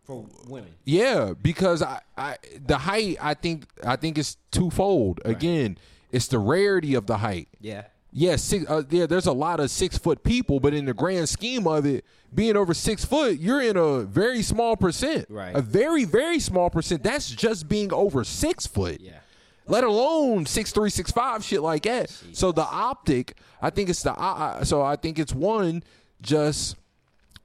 for 0.04 0.24
women. 0.46 0.70
Yeah, 0.84 1.34
because 1.40 1.82
I, 1.82 2.00
I 2.16 2.36
the 2.64 2.78
height 2.78 3.18
I 3.20 3.34
think 3.34 3.66
I 3.84 3.96
think 3.96 4.16
it's 4.16 4.36
twofold. 4.52 5.20
Again, 5.24 5.76
it's 6.12 6.28
the 6.28 6.38
rarity 6.38 6.94
of 6.94 7.06
the 7.06 7.18
height. 7.18 7.48
Yeah. 7.60 7.84
Yeah, 8.12 8.36
six. 8.36 8.68
Uh, 8.68 8.82
yeah, 8.90 9.06
there's 9.06 9.26
a 9.26 9.32
lot 9.32 9.60
of 9.60 9.70
six 9.70 9.96
foot 9.96 10.22
people, 10.24 10.58
but 10.58 10.74
in 10.74 10.84
the 10.84 10.94
grand 10.94 11.28
scheme 11.28 11.66
of 11.66 11.86
it, 11.86 12.04
being 12.34 12.56
over 12.56 12.74
six 12.74 13.04
foot, 13.04 13.38
you're 13.38 13.62
in 13.62 13.76
a 13.76 14.00
very 14.00 14.42
small 14.42 14.76
percent. 14.76 15.26
Right. 15.28 15.54
A 15.54 15.60
very 15.60 16.04
very 16.04 16.40
small 16.40 16.70
percent. 16.70 17.02
That's 17.02 17.30
just 17.30 17.68
being 17.68 17.92
over 17.92 18.24
six 18.24 18.66
foot. 18.66 19.00
Yeah. 19.00 19.20
Let 19.66 19.84
alone 19.84 20.46
six 20.46 20.72
three, 20.72 20.90
six 20.90 21.12
five, 21.12 21.44
shit 21.44 21.62
like 21.62 21.84
that. 21.84 22.10
So 22.32 22.50
the 22.50 22.64
optic, 22.64 23.36
I 23.62 23.70
think 23.70 23.88
it's 23.88 24.02
the. 24.02 24.12
Uh, 24.12 24.64
so 24.64 24.82
I 24.82 24.96
think 24.96 25.18
it's 25.18 25.32
one 25.32 25.84
just 26.20 26.76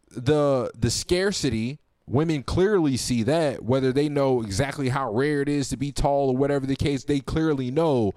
the 0.09 0.72
the 0.78 0.89
scarcity. 0.89 1.80
Women 2.07 2.43
clearly 2.43 2.97
see 2.97 3.24
that, 3.24 3.63
whether 3.63 3.91
they 3.91 4.09
know 4.09 4.43
exactly 4.43 4.89
how 4.89 5.11
rare 5.11 5.41
it 5.41 5.49
is 5.49 5.70
to 5.70 5.78
be 5.78 5.91
tall 5.91 6.30
or 6.30 6.38
whatever 6.38 6.68
the 6.68 6.76
case, 6.76 7.03
they 7.03 7.20
clearly 7.20 7.72
know 7.72 8.13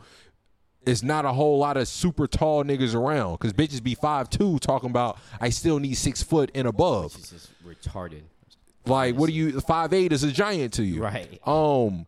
it's 0.88 1.02
not 1.02 1.24
a 1.24 1.32
whole 1.32 1.58
lot 1.58 1.76
of 1.76 1.86
super 1.88 2.26
tall 2.26 2.64
niggas 2.64 2.94
around. 2.94 3.38
Cause 3.38 3.52
bitches 3.52 3.82
be 3.82 3.94
five 3.94 4.30
two 4.30 4.58
talking 4.58 4.90
about 4.90 5.18
I 5.40 5.50
still 5.50 5.78
need 5.78 5.94
six 5.94 6.22
foot 6.22 6.50
and 6.54 6.66
above. 6.66 7.14
It's 7.16 7.32
is 7.32 7.48
retarded. 7.66 8.22
Like, 8.86 9.16
what 9.16 9.26
do 9.26 9.32
you? 9.32 9.60
Five 9.60 9.92
eight 9.92 10.12
is 10.12 10.22
a 10.22 10.32
giant 10.32 10.72
to 10.74 10.82
you, 10.82 11.02
Right. 11.02 11.40
Um, 11.46 12.06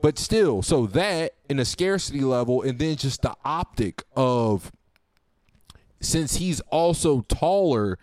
but 0.00 0.18
still, 0.18 0.62
so 0.62 0.86
that 0.88 1.34
in 1.48 1.58
a 1.58 1.64
scarcity 1.64 2.20
level, 2.20 2.62
and 2.62 2.78
then 2.78 2.96
just 2.96 3.22
the 3.22 3.34
optic 3.44 4.02
of 4.14 4.70
since 6.00 6.36
he's 6.36 6.60
also 6.60 7.22
taller 7.22 7.98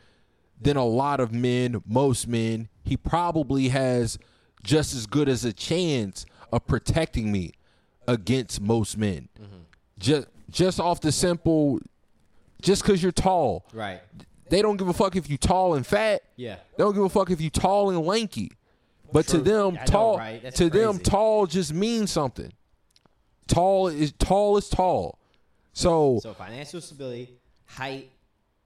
than 0.60 0.78
a 0.78 0.86
lot 0.86 1.20
of 1.20 1.32
men, 1.32 1.82
most 1.86 2.28
men, 2.28 2.70
he 2.84 2.98
probably 2.98 3.70
has 3.70 4.18
just 4.64 4.94
as 4.94 5.06
good 5.06 5.28
as 5.30 5.44
a 5.46 5.54
chance 5.54 6.26
of 6.52 6.66
protecting 6.66 7.32
me 7.32 7.52
against 8.08 8.62
most 8.62 8.98
men. 8.98 9.30
Just 10.04 10.28
just 10.50 10.80
off 10.82 11.00
the 11.00 11.12
simple 11.14 11.80
just 12.62 12.84
cuz 12.84 13.02
you're 13.02 13.14
tall. 13.14 13.66
Right. 13.74 14.02
They 14.50 14.62
don't 14.62 14.76
give 14.76 14.90
a 14.90 14.94
fuck 14.94 15.16
if 15.16 15.30
you 15.30 15.38
tall 15.38 15.76
and 15.76 15.88
fat. 15.88 16.24
Yeah. 16.36 16.58
They 16.76 16.84
don't 16.84 16.94
give 16.94 17.04
a 17.04 17.10
fuck 17.10 17.32
if 17.32 17.40
you 17.40 17.50
tall 17.50 17.90
and 17.90 18.06
lanky. 18.06 18.52
But 19.14 19.28
to 19.28 19.38
them, 19.38 19.76
I 19.76 19.80
know, 19.80 19.86
tall 19.86 20.18
right? 20.18 20.44
That's 20.44 20.58
to 20.58 20.70
them, 20.70 21.00
tall 21.00 21.46
just 21.46 21.74
means 21.74 22.12
something. 22.12 22.52
Tall 23.48 23.88
is 23.88 24.12
tall 24.12 24.58
is 24.58 24.68
tall. 24.68 25.18
So, 25.72 26.20
So 26.22 26.34
financial 26.34 26.82
stability, 26.82 27.30
height, 27.66 28.12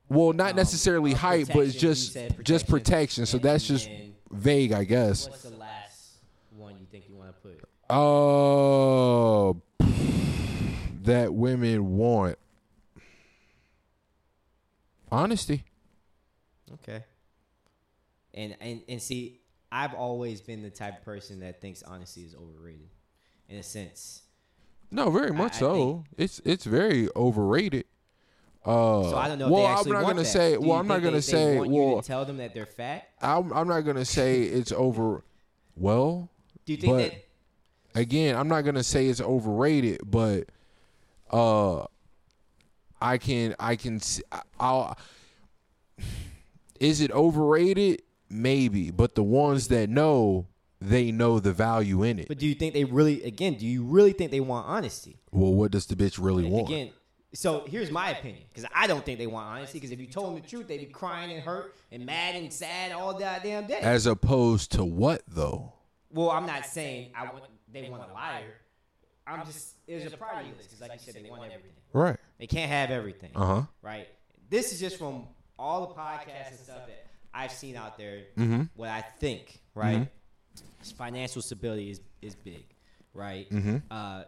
well, 0.10 0.34
not 0.34 0.52
um, 0.52 0.56
necessarily 0.56 1.14
uh, 1.14 1.18
height, 1.18 1.50
but 1.54 1.60
it's 1.68 1.76
just 1.76 2.14
said 2.14 2.36
just 2.44 2.68
protection. 2.68 3.26
So 3.28 3.38
and- 3.38 3.46
that's 3.46 3.68
just 3.68 3.90
vague, 4.32 4.72
I 4.72 4.86
guess. 4.86 5.30
What's 5.30 5.44
the 5.44 5.56
last 5.58 6.16
one 6.56 6.78
you 6.80 6.88
think 6.92 7.06
you 7.08 7.16
want 7.16 7.30
to 7.30 7.42
put? 7.42 7.64
Uh, 7.90 9.54
that 11.08 11.34
women 11.34 11.98
want 11.98 12.38
honesty. 15.12 15.64
Okay. 16.76 17.04
And 18.34 18.56
and 18.62 18.82
and 18.88 19.02
see, 19.02 19.42
I've 19.72 19.94
always 19.94 20.42
been 20.42 20.62
the 20.62 20.70
type 20.70 21.00
of 21.00 21.04
person 21.04 21.40
that 21.42 21.60
thinks 21.62 21.82
honesty 21.84 22.22
is 22.22 22.36
overrated, 22.36 22.90
in 23.50 23.58
a 23.58 23.64
sense. 23.64 24.22
No, 24.92 25.10
very 25.10 25.32
much 25.32 25.56
I 25.56 25.60
so. 25.60 25.74
think- 25.76 26.06
It's 26.18 26.42
it's 26.46 26.66
very 26.66 27.10
overrated. 27.16 27.86
Uh, 28.66 29.04
So 29.10 29.16
I 29.18 29.28
don't 29.28 29.40
know. 29.40 29.46
If 29.48 29.52
well, 29.52 29.84
they 29.84 29.90
I'm 29.92 29.94
not 30.02 30.08
gonna 30.08 30.22
that. 30.22 30.26
say. 30.26 30.54
Do 30.54 30.62
Well, 30.62 30.78
I'm 30.78 30.88
not 30.88 30.98
gonna 31.02 31.12
they- 31.12 31.18
they 31.18 31.22
say. 31.22 31.56
you 31.56 31.72
Well, 31.72 32.02
to 32.02 32.08
tell 32.08 32.26
them 32.26 32.38
that 32.38 32.54
they're 32.54 32.66
fat. 32.66 33.10
I'm 33.22 33.52
I'm 33.54 33.68
not 33.68 33.82
gonna 33.82 34.06
say 34.06 34.44
it's 34.60 34.72
over. 34.72 35.24
Well, 35.76 36.30
Do 36.66 36.74
you 36.74 36.78
think 36.80 36.98
that? 36.98 38.00
again, 38.00 38.36
I'm 38.36 38.48
not 38.48 38.62
gonna 38.62 38.84
say 38.84 39.08
it's 39.08 39.22
overrated, 39.22 40.02
but 40.06 40.50
uh, 41.32 41.86
I 43.02 43.18
can 43.18 43.56
I 43.60 43.76
can 43.76 44.00
I'll 44.60 44.98
Is 46.80 47.02
it 47.02 47.12
overrated? 47.12 48.02
Maybe, 48.30 48.92
but 48.92 49.16
the 49.16 49.24
ones 49.24 49.70
that 49.70 49.90
know, 49.90 50.48
they 50.82 51.12
know 51.12 51.40
the 51.40 51.54
value 51.54 52.04
in 52.04 52.20
it. 52.20 52.28
But 52.28 52.40
do 52.40 52.46
you 52.46 52.56
think 52.56 52.74
they 52.74 52.84
really? 52.84 53.24
Again, 53.24 53.56
do 53.56 53.66
you 53.66 53.84
really 53.84 54.12
think 54.12 54.32
they 54.32 54.42
want 54.42 54.68
honesty? 54.68 55.18
Well, 55.32 55.54
what 55.54 55.72
does 55.72 55.86
the 55.86 55.96
bitch 55.96 56.18
really 56.22 56.44
want? 56.44 56.68
Again, 56.68 56.90
so 57.34 57.64
here's 57.68 57.90
my 57.90 58.10
opinion 58.10 58.44
because 58.50 58.70
I 58.76 58.86
don't 58.88 59.06
think 59.06 59.18
they 59.18 59.28
want 59.28 59.48
honesty. 59.48 59.78
Because 59.78 59.92
if 59.92 60.00
you 60.00 60.08
told 60.08 60.28
them 60.28 60.42
the 60.42 60.48
truth, 60.48 60.68
they'd 60.68 60.80
be 60.80 60.86
crying 60.86 61.32
and 61.32 61.42
hurt 61.42 61.76
and 61.92 62.06
mad 62.06 62.36
and 62.36 62.52
sad 62.52 62.92
all 62.92 63.18
goddamn 63.18 63.68
day. 63.68 63.80
As 63.80 64.06
opposed 64.06 64.74
to 64.74 64.84
what 64.84 65.22
though? 65.28 65.74
well, 66.12 66.32
I'm 66.32 66.46
not 66.46 66.66
saying 66.66 67.12
I 67.16 67.24
want 67.26 67.44
they 67.72 67.90
want 67.90 68.10
a 68.10 68.14
liar. 68.14 68.54
I'm 69.28 69.46
just 69.46 69.76
there's 69.88 70.14
a 70.14 70.18
priority 70.18 70.52
list 70.58 70.70
because, 70.70 70.82
like 70.82 70.94
you 71.06 71.12
said, 71.12 71.24
they 71.24 71.30
want 71.30 71.44
everything. 71.52 71.72
Right. 71.94 72.18
They 72.40 72.48
can't 72.48 72.72
have 72.72 72.92
everything. 72.92 73.32
Uh 73.36 73.46
huh. 73.46 73.62
Right. 73.82 74.08
This 74.50 74.72
is 74.72 74.80
just 74.80 74.98
from 74.98 75.28
all 75.60 75.88
the 75.88 75.94
podcasts 75.94 76.50
and 76.52 76.60
stuff 76.60 76.88
that 76.88 77.08
I've 77.34 77.52
seen 77.52 77.76
out 77.76 77.98
there. 77.98 78.24
Mm-hmm. 78.38 78.64
What 78.76 78.90
I 78.90 79.02
think, 79.20 79.60
right? 79.76 80.08
is 80.84 80.92
Financial 80.92 81.42
stability 81.42 81.92
is 81.92 82.02
is 82.22 82.36
big, 82.36 82.66
right? 83.14 83.50
Mhm. 83.50 83.82
Uh, 83.92 84.24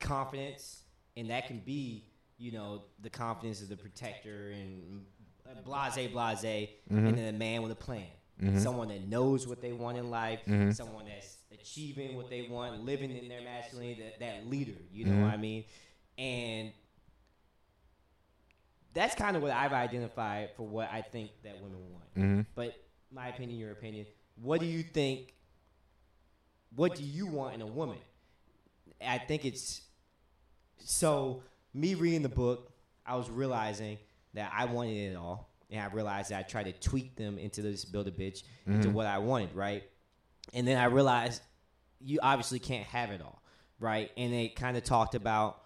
confidence, 0.00 0.82
and 1.16 1.30
that 1.30 1.46
can 1.46 1.60
be, 1.60 2.04
you 2.38 2.52
know, 2.52 2.82
the 3.00 3.10
confidence 3.10 3.62
of 3.62 3.68
the 3.68 3.76
protector 3.76 4.50
and 4.50 5.04
uh, 5.48 5.60
blase, 5.62 6.08
blase, 6.12 6.44
Mm-hmm. 6.90 7.06
and 7.06 7.18
then 7.18 7.34
a 7.34 7.38
man 7.38 7.62
with 7.62 7.72
a 7.72 7.76
plan. 7.76 8.06
Someone 8.58 8.88
that 8.88 9.08
knows 9.08 9.46
what 9.48 9.62
they 9.62 9.72
want 9.72 9.96
in 9.96 10.10
life. 10.10 10.40
Mm-hmm. 10.46 10.70
Someone 10.72 11.06
that's 11.06 11.35
achieving 11.52 12.16
what 12.16 12.28
they 12.30 12.48
want, 12.50 12.84
living 12.84 13.10
in 13.16 13.28
their 13.28 13.42
masculinity. 13.42 14.02
That, 14.02 14.20
that 14.20 14.50
leader, 14.50 14.72
you 14.92 15.04
know 15.04 15.12
Mm-hmm. 15.12 15.22
what 15.22 15.32
I 15.32 15.36
mean? 15.36 15.64
And 16.18 16.72
that's 18.94 19.14
kind 19.14 19.36
of 19.36 19.42
what 19.42 19.50
I've 19.52 19.72
identified 19.72 20.50
for 20.56 20.66
what 20.66 20.88
I 20.90 21.02
think 21.02 21.30
that 21.44 21.60
women 21.60 21.78
want. 21.92 22.14
Mm-hmm. 22.16 22.40
But 22.54 22.74
my 23.12 23.28
opinion, 23.28 23.58
your 23.58 23.72
opinion. 23.72 24.06
What 24.42 24.60
do 24.60 24.66
you 24.66 24.82
think? 24.82 25.34
What 26.74 26.94
do 26.94 27.02
you 27.04 27.26
want 27.26 27.54
in 27.54 27.62
a 27.62 27.66
woman? 27.66 27.98
I 29.06 29.18
think 29.18 29.44
it's 29.44 29.82
so. 30.78 31.42
Me 31.74 31.94
reading 31.94 32.22
the 32.22 32.28
book, 32.30 32.72
I 33.04 33.16
was 33.16 33.28
realizing 33.28 33.98
that 34.32 34.50
I 34.54 34.64
wanted 34.64 35.12
it 35.12 35.16
all, 35.16 35.50
and 35.70 35.80
I 35.80 35.86
realized 35.92 36.30
that 36.30 36.38
I 36.38 36.42
tried 36.42 36.64
to 36.64 36.72
tweak 36.72 37.16
them 37.16 37.38
into 37.38 37.60
this 37.60 37.84
build 37.84 38.08
a 38.08 38.10
bitch 38.10 38.42
into 38.66 38.88
what 38.90 39.06
I 39.06 39.18
wanted, 39.18 39.54
right? 39.54 39.82
And 40.54 40.66
then 40.66 40.78
I 40.78 40.84
realized 40.84 41.42
you 42.00 42.18
obviously 42.22 42.58
can't 42.58 42.86
have 42.86 43.10
it 43.10 43.20
all, 43.20 43.42
right? 43.80 44.10
And 44.16 44.32
they 44.32 44.48
kind 44.48 44.76
of 44.76 44.84
talked 44.84 45.14
about 45.14 45.62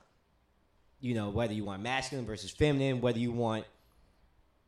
you 1.01 1.14
know, 1.14 1.31
whether 1.31 1.53
you 1.53 1.64
want 1.64 1.83
masculine 1.83 2.26
versus 2.26 2.51
feminine, 2.51 3.01
whether 3.01 3.18
you 3.18 3.33
want 3.33 3.64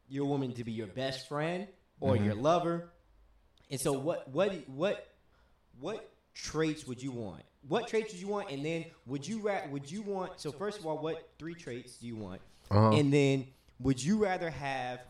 your 0.08 0.24
woman 0.24 0.52
to 0.54 0.64
be 0.64 0.72
your 0.72 0.86
best 0.86 1.28
friend 1.28 1.68
or 2.00 2.16
your 2.16 2.34
lover. 2.34 2.90
And 3.70 3.80
so 3.80 3.92
what 3.92 4.28
what 4.28 4.68
what 4.68 5.08
what 5.80 6.10
traits 6.34 6.86
would 6.86 7.02
you 7.02 7.12
want? 7.12 7.42
What 7.68 7.86
traits 7.86 8.12
would 8.12 8.20
you 8.20 8.28
want? 8.28 8.50
And 8.50 8.64
then 8.64 8.86
would 9.06 9.26
you 9.26 9.40
ra- 9.40 9.66
would 9.70 9.90
you 9.90 10.02
want 10.02 10.40
so 10.40 10.52
first 10.52 10.78
of 10.78 10.86
all, 10.86 10.98
what 10.98 11.28
three 11.38 11.54
traits 11.54 11.96
do 11.96 12.06
you 12.06 12.16
want? 12.16 12.40
Uh-huh. 12.70 12.90
And 12.90 13.12
then 13.12 13.46
would 13.80 14.02
you 14.02 14.22
rather 14.22 14.50
have 14.50 15.00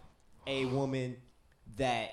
a 0.47 0.65
woman 0.67 1.17
that 1.77 2.11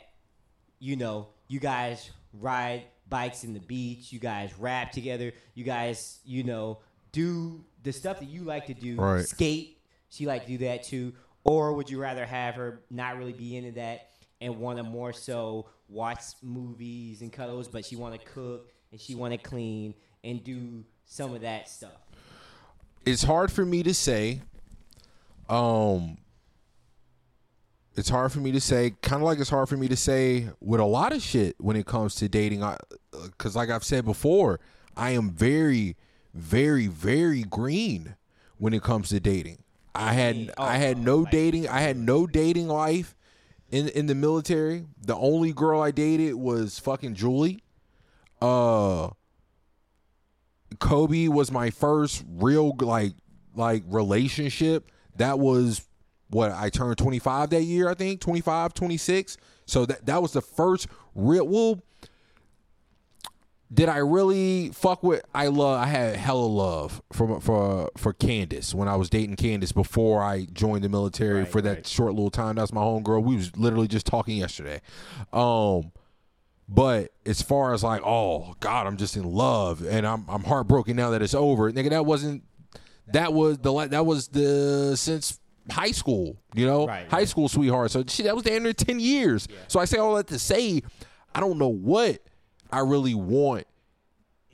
you 0.80 0.96
know, 0.96 1.28
you 1.48 1.60
guys 1.60 2.10
ride 2.34 2.84
bikes 3.10 3.44
in 3.44 3.54
the 3.54 3.60
beach, 3.60 4.12
you 4.14 4.20
guys 4.20 4.52
rap 4.60 4.92
together, 4.92 5.34
you 5.56 5.64
guys, 5.64 6.20
you 6.26 6.44
know, 6.44 6.80
do 7.12 7.64
the 7.84 7.92
stuff 7.92 8.20
that 8.20 8.30
you 8.30 8.44
like 8.44 8.68
to 8.68 8.74
do, 8.74 8.96
Right. 8.98 9.26
skate, 9.26 9.80
she 10.10 10.26
like 10.26 10.44
to 10.46 10.48
do 10.50 10.58
that 10.60 10.84
too. 10.84 11.14
Or 11.44 11.74
would 11.74 11.90
you 11.90 12.00
rather 12.00 12.26
have 12.26 12.56
her 12.56 12.82
not 12.92 13.18
really 13.18 13.34
be 13.34 13.56
into 13.58 13.72
that 13.74 14.10
and 14.42 14.60
want 14.60 14.78
to 14.78 14.84
more 14.84 15.14
so 15.14 15.68
watch 15.88 16.22
movies 16.44 17.22
and 17.22 17.32
cuddles, 17.34 17.68
but 17.68 17.84
she 17.86 17.96
want 17.96 18.20
to 18.20 18.26
cook 18.28 18.70
and 18.92 19.00
she 19.02 19.16
want 19.16 19.32
to 19.34 19.38
clean 19.40 19.96
and 20.24 20.44
do 20.44 20.84
some 21.06 21.34
of 21.34 21.42
that 21.42 21.70
stuff? 21.70 21.92
it's 23.06 23.24
hard 23.24 23.52
for 23.52 23.66
me 23.66 23.82
to 23.82 23.94
say. 23.94 24.42
Um, 25.50 26.18
it's 27.96 28.10
hard 28.10 28.32
for 28.32 28.40
me 28.40 28.52
to 28.52 28.62
say. 28.62 28.94
Kind 29.02 29.22
of 29.22 29.26
like 29.26 29.40
it's 29.40 29.50
hard 29.50 29.70
for 29.70 29.78
me 29.78 29.88
to 29.88 29.96
say 29.96 30.50
with 30.60 30.80
a 30.80 30.86
lot 30.86 31.14
of 31.14 31.22
shit 31.22 31.56
when 31.60 31.76
it 31.76 31.86
comes 31.86 32.16
to 32.16 32.30
dating. 32.30 32.64
Because 33.12 33.56
like 33.56 33.70
I've 33.70 33.84
said 33.84 34.06
before, 34.06 34.60
I 34.96 35.12
am 35.12 35.32
very, 35.32 35.96
very, 36.34 36.88
very 36.88 37.44
green 37.44 38.16
when 38.58 38.74
it 38.74 38.84
comes 38.84 39.10
to 39.10 39.20
dating. 39.20 39.64
I 39.96 40.14
had 40.14 40.52
Oh, 40.58 40.64
I 40.64 40.78
had 40.78 40.98
no 40.98 41.26
dating. 41.26 41.68
I 41.68 41.82
had 41.82 41.98
no 41.98 42.28
dating 42.28 42.68
life 42.68 43.16
in 43.72 43.90
in 43.90 44.06
the 44.06 44.16
military. 44.16 44.86
The 45.02 45.16
only 45.16 45.52
girl 45.52 45.82
I 45.82 45.92
dated 45.92 46.36
was 46.36 46.80
fucking 46.80 47.16
Julie. 47.16 47.64
Uh. 48.42 49.10
Kobe 50.78 51.28
was 51.28 51.52
my 51.52 51.72
first 51.72 52.24
real 52.30 52.76
like 52.80 53.14
like 53.56 53.84
relationship. 53.88 54.90
That 55.18 55.40
was 55.40 55.82
what 56.30 56.52
I 56.52 56.70
turned 56.70 56.98
25 56.98 57.50
that 57.50 57.64
year, 57.64 57.90
I 57.90 57.94
think, 57.94 58.22
25, 58.22 58.74
26. 58.74 59.38
So 59.66 59.86
that 59.86 60.06
that 60.06 60.22
was 60.22 60.34
the 60.34 60.42
first 60.42 60.88
real 61.16 61.48
well 61.48 61.84
did 63.72 63.88
I 63.88 63.98
really 63.98 64.70
fuck 64.70 65.04
with 65.04 65.24
I 65.34 65.48
love 65.48 65.80
I 65.80 65.86
had 65.86 66.16
hella 66.16 66.46
love 66.46 67.04
for 67.14 67.40
for 67.40 67.92
for 67.98 68.14
Candace 68.14 68.74
when 68.74 68.88
I 68.88 68.96
was 68.96 69.10
dating 69.10 69.36
Candace 69.36 69.72
before 69.72 70.24
I 70.24 70.48
joined 70.52 70.84
the 70.84 70.90
military 70.90 71.46
for 71.46 71.62
that 71.62 71.86
short 71.86 72.14
little 72.14 72.32
time. 72.32 72.56
That's 72.56 72.74
my 72.74 72.82
homegirl. 72.82 73.24
We 73.24 73.36
was 73.36 73.56
literally 73.56 73.88
just 73.88 74.08
talking 74.08 74.38
yesterday. 74.38 74.82
Um 75.32 75.92
but 76.68 77.12
as 77.26 77.42
far 77.42 77.74
as 77.74 77.84
like, 77.84 78.02
oh 78.04 78.56
God, 78.60 78.86
I'm 78.88 78.98
just 78.98 79.16
in 79.16 79.24
love 79.24 79.86
and 79.86 80.06
I'm 80.06 80.26
I'm 80.28 80.44
heartbroken 80.44 80.96
now 80.96 81.12
that 81.12 81.22
it's 81.22 81.36
over. 81.36 81.72
Nigga, 81.72 81.92
that 81.92 82.08
wasn't 82.08 82.44
that 83.14 83.34
was 83.34 83.60
the 83.60 83.88
that 83.88 84.06
was 84.06 84.30
the 84.30 84.96
since 84.96 85.39
high 85.70 85.92
school, 85.92 86.38
you 86.54 86.66
know, 86.66 86.88
Right, 86.88 87.10
high 87.10 87.26
school 87.26 87.48
sweetheart. 87.50 87.92
So 87.92 88.04
shit, 88.08 88.26
that 88.26 88.36
was 88.36 88.44
the 88.44 88.54
end 88.54 88.68
of 88.68 88.76
ten 88.76 89.00
years. 89.00 89.48
So 89.68 89.80
I 89.80 89.86
say 89.86 89.98
all 89.98 90.16
that 90.16 90.28
to 90.28 90.40
say, 90.40 90.82
I 91.34 91.40
don't 91.40 91.58
know 91.58 91.70
what 91.70 92.20
I 92.72 92.80
really 92.80 93.16
want 93.16 93.66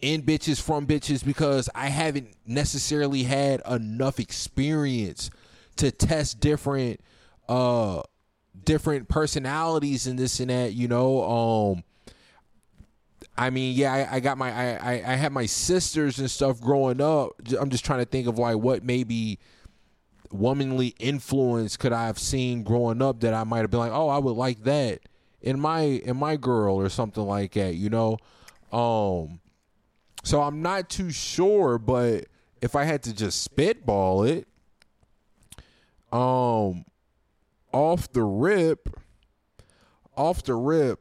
in 0.01 0.21
bitches 0.23 0.61
from 0.61 0.85
bitches 0.85 1.25
because 1.25 1.69
I 1.73 1.87
haven't 1.87 2.35
necessarily 2.45 3.23
had 3.23 3.61
enough 3.69 4.19
experience 4.19 5.29
to 5.77 5.91
test 5.91 6.39
different 6.39 6.99
uh 7.49 8.01
different 8.63 9.07
personalities 9.09 10.07
and 10.07 10.17
this 10.17 10.39
and 10.39 10.49
that, 10.49 10.73
you 10.73 10.87
know. 10.87 11.23
Um 11.23 11.83
I 13.37 13.49
mean, 13.49 13.75
yeah, 13.75 13.91
I, 13.91 14.15
I 14.15 14.19
got 14.21 14.37
my 14.37 14.51
I, 14.51 14.93
I 14.93 14.93
I 15.13 15.15
had 15.15 15.31
my 15.33 15.45
sisters 15.45 16.19
and 16.19 16.31
stuff 16.31 16.61
growing 16.61 17.01
up. 17.01 17.31
I'm 17.59 17.69
just 17.69 17.83
trying 17.83 17.99
to 17.99 18.05
think 18.05 18.27
of 18.27 18.37
like 18.39 18.57
what 18.57 18.83
maybe 18.83 19.39
womanly 20.37 20.95
influence 20.99 21.77
could 21.77 21.93
I 21.93 22.07
have 22.07 22.19
seen 22.19 22.63
growing 22.63 23.01
up 23.01 23.21
that 23.21 23.33
I 23.33 23.43
might 23.43 23.59
have 23.59 23.71
been 23.71 23.79
like, 23.79 23.91
oh, 23.91 24.09
I 24.09 24.17
would 24.17 24.35
like 24.35 24.63
that 24.63 24.99
in 25.41 25.59
my 25.59 25.81
in 25.81 26.17
my 26.17 26.35
girl 26.37 26.75
or 26.75 26.89
something 26.89 27.23
like 27.23 27.53
that, 27.53 27.75
you 27.75 27.89
know. 27.89 28.17
Um, 28.71 29.39
So 30.23 30.41
I'm 30.41 30.61
not 30.61 30.89
too 30.89 31.11
sure, 31.11 31.77
but 31.77 32.25
if 32.61 32.75
I 32.75 32.83
had 32.83 33.03
to 33.03 33.13
just 33.13 33.41
spitball 33.43 34.23
it, 34.23 34.47
um, 36.11 36.85
off 37.71 38.11
the 38.11 38.23
rip, 38.23 38.89
off 40.17 40.41
the 40.43 40.55
rip, 40.55 40.99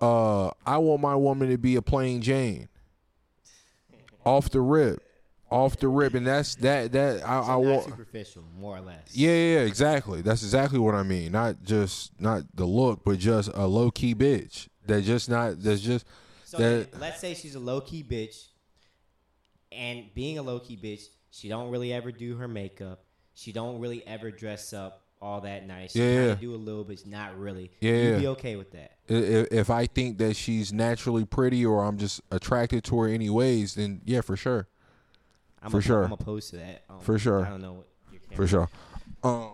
uh, 0.00 0.50
I 0.64 0.78
want 0.78 1.00
my 1.02 1.16
woman 1.16 1.50
to 1.50 1.58
be 1.58 1.76
a 1.76 1.82
plain 1.82 2.22
Jane. 2.22 2.68
Off 4.24 4.50
the 4.50 4.60
rip, 4.60 5.02
off 5.50 5.76
the 5.78 5.88
rip, 5.88 6.14
and 6.14 6.26
that's 6.26 6.54
that. 6.56 6.92
That 6.92 7.26
I, 7.28 7.38
I 7.40 7.42
So 7.42 7.46
not 7.48 7.58
want. 7.62 7.84
superficial, 7.84 8.44
more 8.58 8.76
or 8.76 8.80
less. 8.80 9.14
Yeah, 9.14 9.30
yeah, 9.30 9.54
yeah, 9.54 9.60
exactly. 9.66 10.22
That's 10.22 10.42
exactly 10.42 10.78
what 10.78 10.94
I 10.94 11.02
mean. 11.02 11.32
Not 11.32 11.62
just 11.64 12.12
not 12.20 12.42
the 12.54 12.64
look, 12.66 13.04
but 13.04 13.18
just 13.18 13.50
a 13.54 13.66
low 13.66 13.90
key 13.90 14.14
bitch. 14.14 14.68
That 14.86 15.02
just 15.02 15.28
not. 15.28 15.60
That's 15.62 15.80
just 15.80 16.06
So 16.44 16.58
that. 16.58 16.90
then, 16.92 17.00
let's 17.00 17.20
say 17.20 17.34
she's 17.34 17.54
a 17.54 17.60
low 17.60 17.80
key 17.80 18.02
bitch, 18.02 18.46
and 19.72 20.04
being 20.14 20.38
a 20.38 20.42
low 20.42 20.58
key 20.60 20.76
bitch, 20.76 21.02
she 21.30 21.48
don't 21.48 21.70
really 21.70 21.92
ever 21.92 22.12
do 22.12 22.36
her 22.36 22.48
makeup. 22.48 23.04
She 23.34 23.52
don't 23.52 23.78
really 23.80 24.06
ever 24.06 24.30
dress 24.30 24.72
up 24.72 25.04
all 25.22 25.42
that 25.42 25.66
nice. 25.66 25.92
She 25.92 25.98
Yeah, 26.00 26.26
yeah. 26.28 26.34
do 26.34 26.54
a 26.54 26.56
little, 26.56 26.82
but 26.84 27.06
not 27.06 27.38
really. 27.38 27.70
Yeah, 27.80 27.92
You'd 27.92 28.20
be 28.20 28.26
okay 28.28 28.56
with 28.56 28.72
that. 28.72 28.92
If, 29.06 29.48
if 29.52 29.70
I 29.70 29.86
think 29.86 30.18
that 30.18 30.34
she's 30.34 30.72
naturally 30.72 31.24
pretty 31.24 31.64
or 31.64 31.84
I'm 31.84 31.98
just 31.98 32.20
attracted 32.30 32.84
to 32.84 32.98
her 33.00 33.08
anyways, 33.08 33.74
then 33.74 34.00
yeah, 34.04 34.22
for 34.22 34.36
sure, 34.36 34.68
I'm 35.62 35.70
For 35.70 35.78
oppo- 35.80 35.82
sure. 35.84 36.04
I'm 36.04 36.12
opposed 36.12 36.50
to 36.50 36.56
that. 36.56 36.84
Um, 36.88 37.00
For 37.00 37.18
sure. 37.18 37.44
I 37.44 37.50
don't 37.50 37.60
know 37.62 37.84
for 38.34 38.46
sure. 38.46 38.68
Um, 39.22 39.50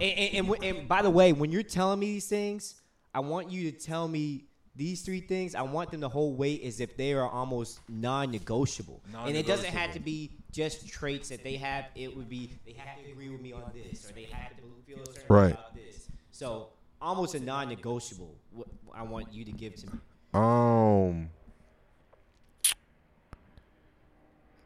And, 0.00 0.02
and, 0.18 0.48
and, 0.48 0.64
and 0.64 0.88
by 0.88 1.02
the 1.02 1.10
way, 1.10 1.32
when 1.32 1.52
you're 1.52 1.62
telling 1.62 2.00
me 2.00 2.06
these 2.06 2.26
things, 2.26 2.80
I 3.14 3.20
want 3.20 3.50
you 3.52 3.70
to 3.70 3.78
tell 3.78 4.08
me 4.08 4.46
these 4.74 5.02
three 5.02 5.20
things. 5.20 5.54
I 5.54 5.62
want 5.62 5.90
them 5.90 6.00
to 6.00 6.08
hold 6.08 6.36
weight 6.38 6.62
as 6.64 6.80
if 6.80 6.96
they 6.96 7.12
are 7.12 7.28
almost 7.28 7.80
non-negotiable. 7.88 9.00
And 9.26 9.36
it 9.36 9.46
doesn't 9.46 9.72
have 9.72 9.92
to 9.92 10.00
be 10.00 10.32
just 10.50 10.88
traits 10.88 11.28
that 11.28 11.44
they 11.44 11.56
have. 11.56 11.84
It 11.94 12.16
would 12.16 12.28
be 12.28 12.50
they 12.66 12.72
have 12.72 13.02
to 13.04 13.10
agree 13.12 13.28
with 13.30 13.40
me 13.40 13.52
on 13.52 13.70
this, 13.74 14.08
or 14.10 14.12
they 14.14 14.24
have 14.24 14.56
to 14.56 14.62
feel 14.86 15.02
a 15.02 15.06
certain 15.06 15.22
Right. 15.28 15.52
about 15.52 15.74
this. 15.74 16.08
So 16.32 16.68
almost 17.00 17.34
a 17.34 17.40
non-negotiable. 17.40 18.34
What 18.52 18.66
I 18.94 19.02
want 19.02 19.32
you 19.32 19.44
to 19.44 19.52
give 19.52 19.76
to 19.76 19.86
me. 19.86 19.98
Um. 20.34 21.28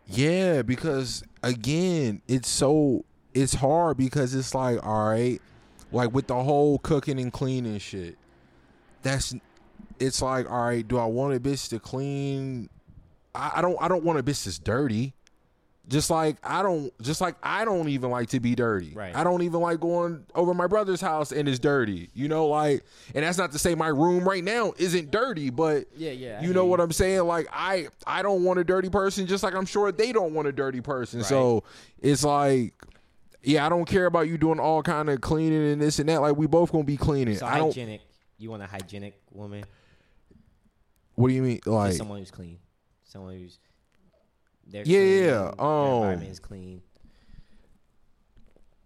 Yeah, 0.06 0.62
because 0.62 1.24
again, 1.42 2.22
it's 2.28 2.48
so 2.48 3.04
it's 3.34 3.54
hard 3.54 3.96
because 3.96 4.34
it's 4.34 4.54
like, 4.54 4.84
all 4.84 5.08
right, 5.08 5.40
like 5.92 6.12
with 6.12 6.28
the 6.28 6.42
whole 6.42 6.78
cooking 6.78 7.18
and 7.18 7.32
cleaning 7.32 7.78
shit. 7.78 8.16
That's 9.02 9.34
it's 9.98 10.22
like, 10.22 10.50
all 10.50 10.64
right, 10.66 10.86
do 10.86 10.98
I 10.98 11.06
want 11.06 11.34
a 11.34 11.40
bitch 11.40 11.68
to 11.70 11.80
clean? 11.80 12.68
I, 13.34 13.54
I 13.56 13.62
don't 13.62 13.76
I 13.80 13.88
don't 13.88 14.04
want 14.04 14.18
a 14.18 14.22
bitch 14.22 14.44
that's 14.44 14.58
dirty. 14.58 15.14
Just 15.88 16.10
like 16.10 16.36
I 16.42 16.62
don't 16.62 16.92
just 17.00 17.20
like 17.20 17.36
I 17.44 17.64
don't 17.64 17.88
even 17.88 18.10
like 18.10 18.28
to 18.30 18.40
be 18.40 18.56
dirty. 18.56 18.92
Right. 18.92 19.14
I 19.14 19.22
don't 19.22 19.42
even 19.42 19.60
like 19.60 19.78
going 19.78 20.26
over 20.34 20.52
my 20.52 20.66
brother's 20.66 21.00
house 21.00 21.30
and 21.30 21.48
it's 21.48 21.60
dirty. 21.60 22.10
You 22.12 22.26
know, 22.26 22.48
like 22.48 22.82
and 23.14 23.24
that's 23.24 23.38
not 23.38 23.52
to 23.52 23.58
say 23.58 23.76
my 23.76 23.88
room 23.88 24.28
right 24.28 24.42
now 24.42 24.72
isn't 24.78 25.12
dirty, 25.12 25.50
but 25.50 25.86
Yeah, 25.96 26.10
yeah, 26.10 26.40
You 26.40 26.46
hear 26.46 26.54
know 26.54 26.66
what 26.66 26.80
I'm 26.80 26.90
saying? 26.90 27.20
Like 27.22 27.46
I 27.52 27.86
I 28.04 28.22
don't 28.22 28.42
want 28.42 28.58
a 28.58 28.64
dirty 28.64 28.90
person 28.90 29.26
just 29.28 29.44
like 29.44 29.54
I'm 29.54 29.66
sure 29.66 29.92
they 29.92 30.10
don't 30.10 30.34
want 30.34 30.48
a 30.48 30.52
dirty 30.52 30.80
person. 30.80 31.22
So 31.22 31.62
it's 32.00 32.24
like 32.24 32.74
yeah, 33.44 33.64
I 33.64 33.68
don't 33.68 33.84
care 33.84 34.06
about 34.06 34.26
you 34.26 34.38
doing 34.38 34.58
all 34.58 34.82
kind 34.82 35.08
of 35.08 35.20
cleaning 35.20 35.70
and 35.70 35.80
this 35.80 36.00
and 36.00 36.08
that. 36.08 36.20
Like 36.20 36.36
we 36.36 36.48
both 36.48 36.72
gonna 36.72 36.82
be 36.82 36.96
cleaning. 36.96 37.36
So 37.36 37.46
I 37.46 37.58
don't. 37.58 37.68
hygienic. 37.68 38.00
You 38.38 38.50
want 38.50 38.62
a 38.62 38.66
hygienic 38.66 39.20
woman? 39.30 39.64
What 41.14 41.28
do 41.28 41.34
you 41.34 41.42
mean? 41.42 41.56
Just 41.58 41.66
Like 41.68 41.92
someone 41.94 42.18
who's 42.18 42.32
clean. 42.32 42.58
Someone 43.04 43.38
who's 43.38 43.58
they're 44.66 44.84
Yeah, 44.84 44.98
clean, 44.98 45.24
yeah, 45.24 45.52
um, 45.58 45.94
environment 45.94 46.30
is 46.30 46.40
clean. 46.40 46.82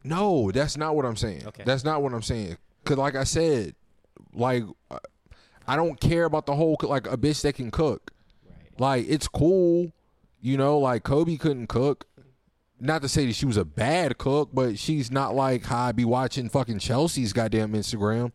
No, 0.02 0.50
that's 0.50 0.76
not 0.76 0.96
what 0.96 1.04
I'm 1.04 1.16
saying. 1.16 1.46
Okay. 1.46 1.62
That's 1.64 1.84
not 1.84 2.02
what 2.02 2.14
I'm 2.14 2.22
saying. 2.22 2.56
Cause 2.84 2.96
like 2.96 3.14
I 3.14 3.24
said, 3.24 3.74
like 4.32 4.64
uh, 4.90 4.98
I 5.66 5.76
don't 5.76 6.00
care 6.00 6.24
about 6.24 6.46
the 6.46 6.54
whole 6.54 6.76
like 6.82 7.06
a 7.06 7.16
bitch 7.16 7.42
that 7.42 7.54
can 7.54 7.70
cook. 7.70 8.10
Right. 8.44 8.80
Like 8.80 9.06
it's 9.08 9.28
cool, 9.28 9.92
you 10.40 10.56
know. 10.56 10.78
Like 10.78 11.02
Kobe 11.04 11.36
couldn't 11.36 11.66
cook. 11.66 12.06
Not 12.82 13.02
to 13.02 13.08
say 13.10 13.26
that 13.26 13.34
she 13.34 13.44
was 13.44 13.58
a 13.58 13.64
bad 13.66 14.16
cook, 14.16 14.50
but 14.54 14.78
she's 14.78 15.10
not 15.10 15.34
like 15.34 15.64
how 15.66 15.84
I 15.84 15.92
be 15.92 16.06
watching 16.06 16.48
fucking 16.48 16.78
Chelsea's 16.78 17.34
goddamn 17.34 17.74
Instagram. 17.74 18.32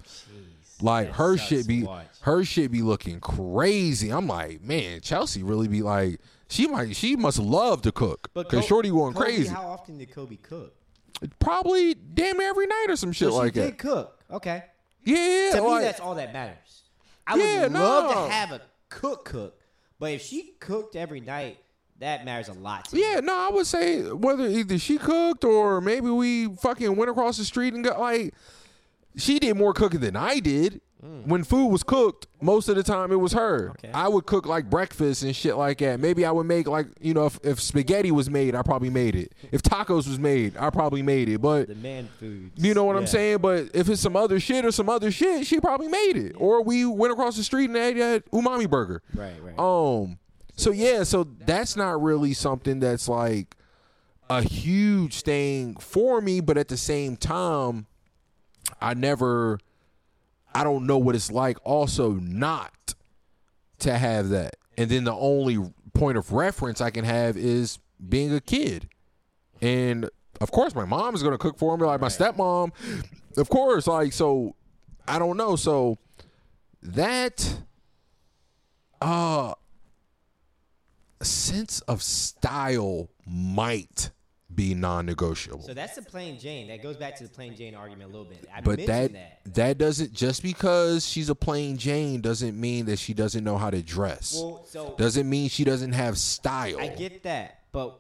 Like 0.81 1.11
her 1.13 1.35
shit 1.37 1.67
be 1.67 1.87
her 2.21 2.43
shit 2.43 2.71
be 2.71 2.83
looking 2.83 3.19
crazy. 3.19 4.11
I'm 4.11 4.27
like, 4.27 4.61
man, 4.61 5.01
Chelsea 5.01 5.41
really 5.41 5.67
be 5.67 5.81
like 5.81 6.19
she 6.47 6.67
might 6.67 6.95
she 6.95 7.15
must 7.15 7.39
love 7.39 7.81
to 7.83 7.91
cook 7.91 8.29
But 8.33 8.49
because 8.49 8.65
Shorty 8.65 8.89
going 8.89 9.13
Kobe, 9.13 9.25
crazy. 9.25 9.47
How 9.49 9.67
often 9.67 9.97
did 9.97 10.11
Kobe 10.11 10.35
cook? 10.37 10.73
Probably 11.39 11.93
damn 11.93 12.37
near 12.37 12.49
every 12.49 12.67
night 12.67 12.85
or 12.89 12.95
some 12.95 13.11
shit 13.11 13.29
So 13.29 13.35
like 13.37 13.53
she 13.53 13.59
that. 13.61 13.65
did 13.71 13.77
cook. 13.77 14.23
Okay. 14.31 14.63
Yeah, 15.03 15.51
To 15.53 15.61
me, 15.61 15.79
that's 15.81 15.99
all 15.99 16.15
that 16.15 16.33
matters. 16.33 16.83
I 17.27 17.35
Yeah, 17.37 17.63
would 17.63 17.71
love 17.73 18.15
no. 18.15 18.25
to 18.27 18.31
have 18.31 18.51
a 18.51 18.61
cook 18.89 19.25
cook, 19.25 19.59
but 19.99 20.11
if 20.11 20.21
she 20.21 20.53
cooked 20.59 20.95
every 20.95 21.19
night, 21.19 21.57
that 21.99 22.25
matters 22.25 22.49
a 22.49 22.53
lot. 22.53 22.85
To 22.89 22.97
Yeah, 22.99 23.15
me. 23.15 23.21
no, 23.27 23.35
I 23.35 23.49
would 23.51 23.65
say 23.67 24.01
whether 24.11 24.45
either 24.47 24.77
she 24.77 24.97
cooked 24.97 25.43
or 25.43 25.79
maybe 25.81 26.09
we 26.09 26.53
fucking 26.55 26.95
went 26.95 27.09
across 27.09 27.37
the 27.37 27.45
street 27.45 27.73
and 27.73 27.83
got 27.83 27.99
like 27.99 28.33
she 29.15 29.39
did 29.39 29.55
more 29.55 29.73
cooking 29.73 30.01
than 30.01 30.15
I 30.15 30.39
did. 30.39 30.81
When 31.25 31.43
food 31.43 31.67
was 31.67 31.83
cooked, 31.83 32.27
most 32.41 32.69
of 32.69 32.75
the 32.75 32.83
time 32.83 33.11
it 33.11 33.19
was 33.19 33.33
her. 33.33 33.67
Mm. 33.69 33.69
Okay. 33.71 33.91
I 33.93 34.07
would 34.07 34.25
cook 34.25 34.45
like 34.45 34.69
breakfast 34.69 35.23
and 35.23 35.35
shit 35.35 35.55
like 35.57 35.77
that. 35.79 35.99
Maybe 35.99 36.25
I 36.25 36.31
would 36.31 36.45
make 36.45 36.67
like 36.67 36.87
you 36.99 37.13
know 37.13 37.25
if, 37.25 37.39
if 37.43 37.59
spaghetti 37.61 38.11
was 38.11 38.29
made, 38.29 38.55
I 38.55 38.61
probably 38.61 38.89
made 38.89 39.15
it. 39.15 39.33
If 39.51 39.61
tacos 39.63 40.07
was 40.07 40.19
made, 40.19 40.55
I 40.57 40.69
probably 40.69 41.01
made 41.01 41.29
it. 41.29 41.41
But 41.41 41.67
The 41.67 41.75
man 41.75 42.09
foods. 42.19 42.63
you 42.63 42.73
know 42.73 42.83
what 42.83 42.95
I'm 42.95 43.07
saying? 43.07 43.39
But 43.39 43.69
if 43.73 43.89
it's 43.89 44.01
some 44.01 44.15
other 44.15 44.39
shit 44.39 44.65
or 44.65 44.71
some 44.71 44.89
other 44.89 45.11
shit, 45.11 45.45
she 45.47 45.59
probably 45.59 45.87
made 45.87 46.17
it. 46.17 46.33
Or 46.37 46.61
we 46.63 46.85
went 46.85 47.13
across 47.13 47.37
the 47.37 47.43
street 47.43 47.69
and 47.69 47.77
ate 47.77 47.97
that 47.97 48.29
umami 48.31 48.69
burger. 48.69 49.01
Right, 49.13 49.35
right. 49.41 49.57
Um. 49.59 50.19
So 50.57 50.71
yeah, 50.71 51.03
so 51.03 51.23
that's 51.45 51.75
not 51.75 52.01
really 52.01 52.33
something 52.33 52.79
that's 52.79 53.09
like 53.09 53.55
a 54.29 54.41
huge 54.41 55.21
thing 55.21 55.75
for 55.77 56.21
me, 56.21 56.39
but 56.39 56.57
at 56.57 56.67
the 56.69 56.77
same 56.77 57.17
time, 57.17 57.87
I 58.81 58.93
never, 58.93 59.59
I 60.55 60.63
don't 60.63 60.87
know 60.87 60.97
what 60.97 61.15
it's 61.15 61.31
like 61.31 61.57
also 61.65 62.13
not 62.13 62.95
to 63.79 63.97
have 63.97 64.29
that. 64.29 64.55
And 64.77 64.89
then 64.89 65.03
the 65.03 65.13
only 65.13 65.59
point 65.93 66.17
of 66.17 66.31
reference 66.31 66.79
I 66.79 66.91
can 66.91 67.03
have 67.03 67.35
is 67.35 67.77
being 68.07 68.33
a 68.33 68.39
kid. 68.39 68.87
And 69.61 70.09
of 70.39 70.51
course, 70.51 70.73
my 70.73 70.85
mom 70.85 71.13
is 71.13 71.21
going 71.21 71.33
to 71.33 71.37
cook 71.37 71.57
for 71.57 71.77
me, 71.77 71.85
like 71.85 71.99
my 71.99 72.07
stepmom. 72.07 72.71
Of 73.35 73.49
course, 73.49 73.85
like, 73.85 74.13
so 74.13 74.55
I 75.05 75.19
don't 75.19 75.35
know. 75.35 75.57
So 75.57 75.97
that, 76.81 77.57
uh, 79.01 79.53
sense 81.21 81.81
of 81.81 82.01
style 82.01 83.09
might 83.25 84.11
be 84.55 84.73
non-negotiable. 84.73 85.61
So 85.61 85.73
that's 85.73 85.95
the 85.95 86.01
plain 86.01 86.39
Jane. 86.39 86.67
That 86.67 86.81
goes 86.81 86.97
back 86.97 87.15
to 87.17 87.23
the 87.23 87.29
plain 87.29 87.55
Jane 87.55 87.75
argument 87.75 88.09
a 88.09 88.13
little 88.13 88.25
bit. 88.25 88.45
I 88.53 88.61
but 88.61 88.85
that, 88.85 89.13
that. 89.13 89.53
that 89.53 89.77
doesn't 89.77 90.13
just 90.13 90.43
because 90.43 91.07
she's 91.07 91.29
a 91.29 91.35
plain 91.35 91.77
Jane 91.77 92.21
doesn't 92.21 92.59
mean 92.59 92.85
that 92.85 92.99
she 92.99 93.13
doesn't 93.13 93.43
know 93.43 93.57
how 93.57 93.69
to 93.69 93.81
dress. 93.81 94.35
Well, 94.35 94.65
so 94.67 94.95
doesn't 94.97 95.29
mean 95.29 95.49
she 95.49 95.63
doesn't 95.63 95.93
have 95.93 96.17
style. 96.17 96.79
I 96.79 96.87
get 96.87 97.23
that, 97.23 97.61
but 97.71 97.99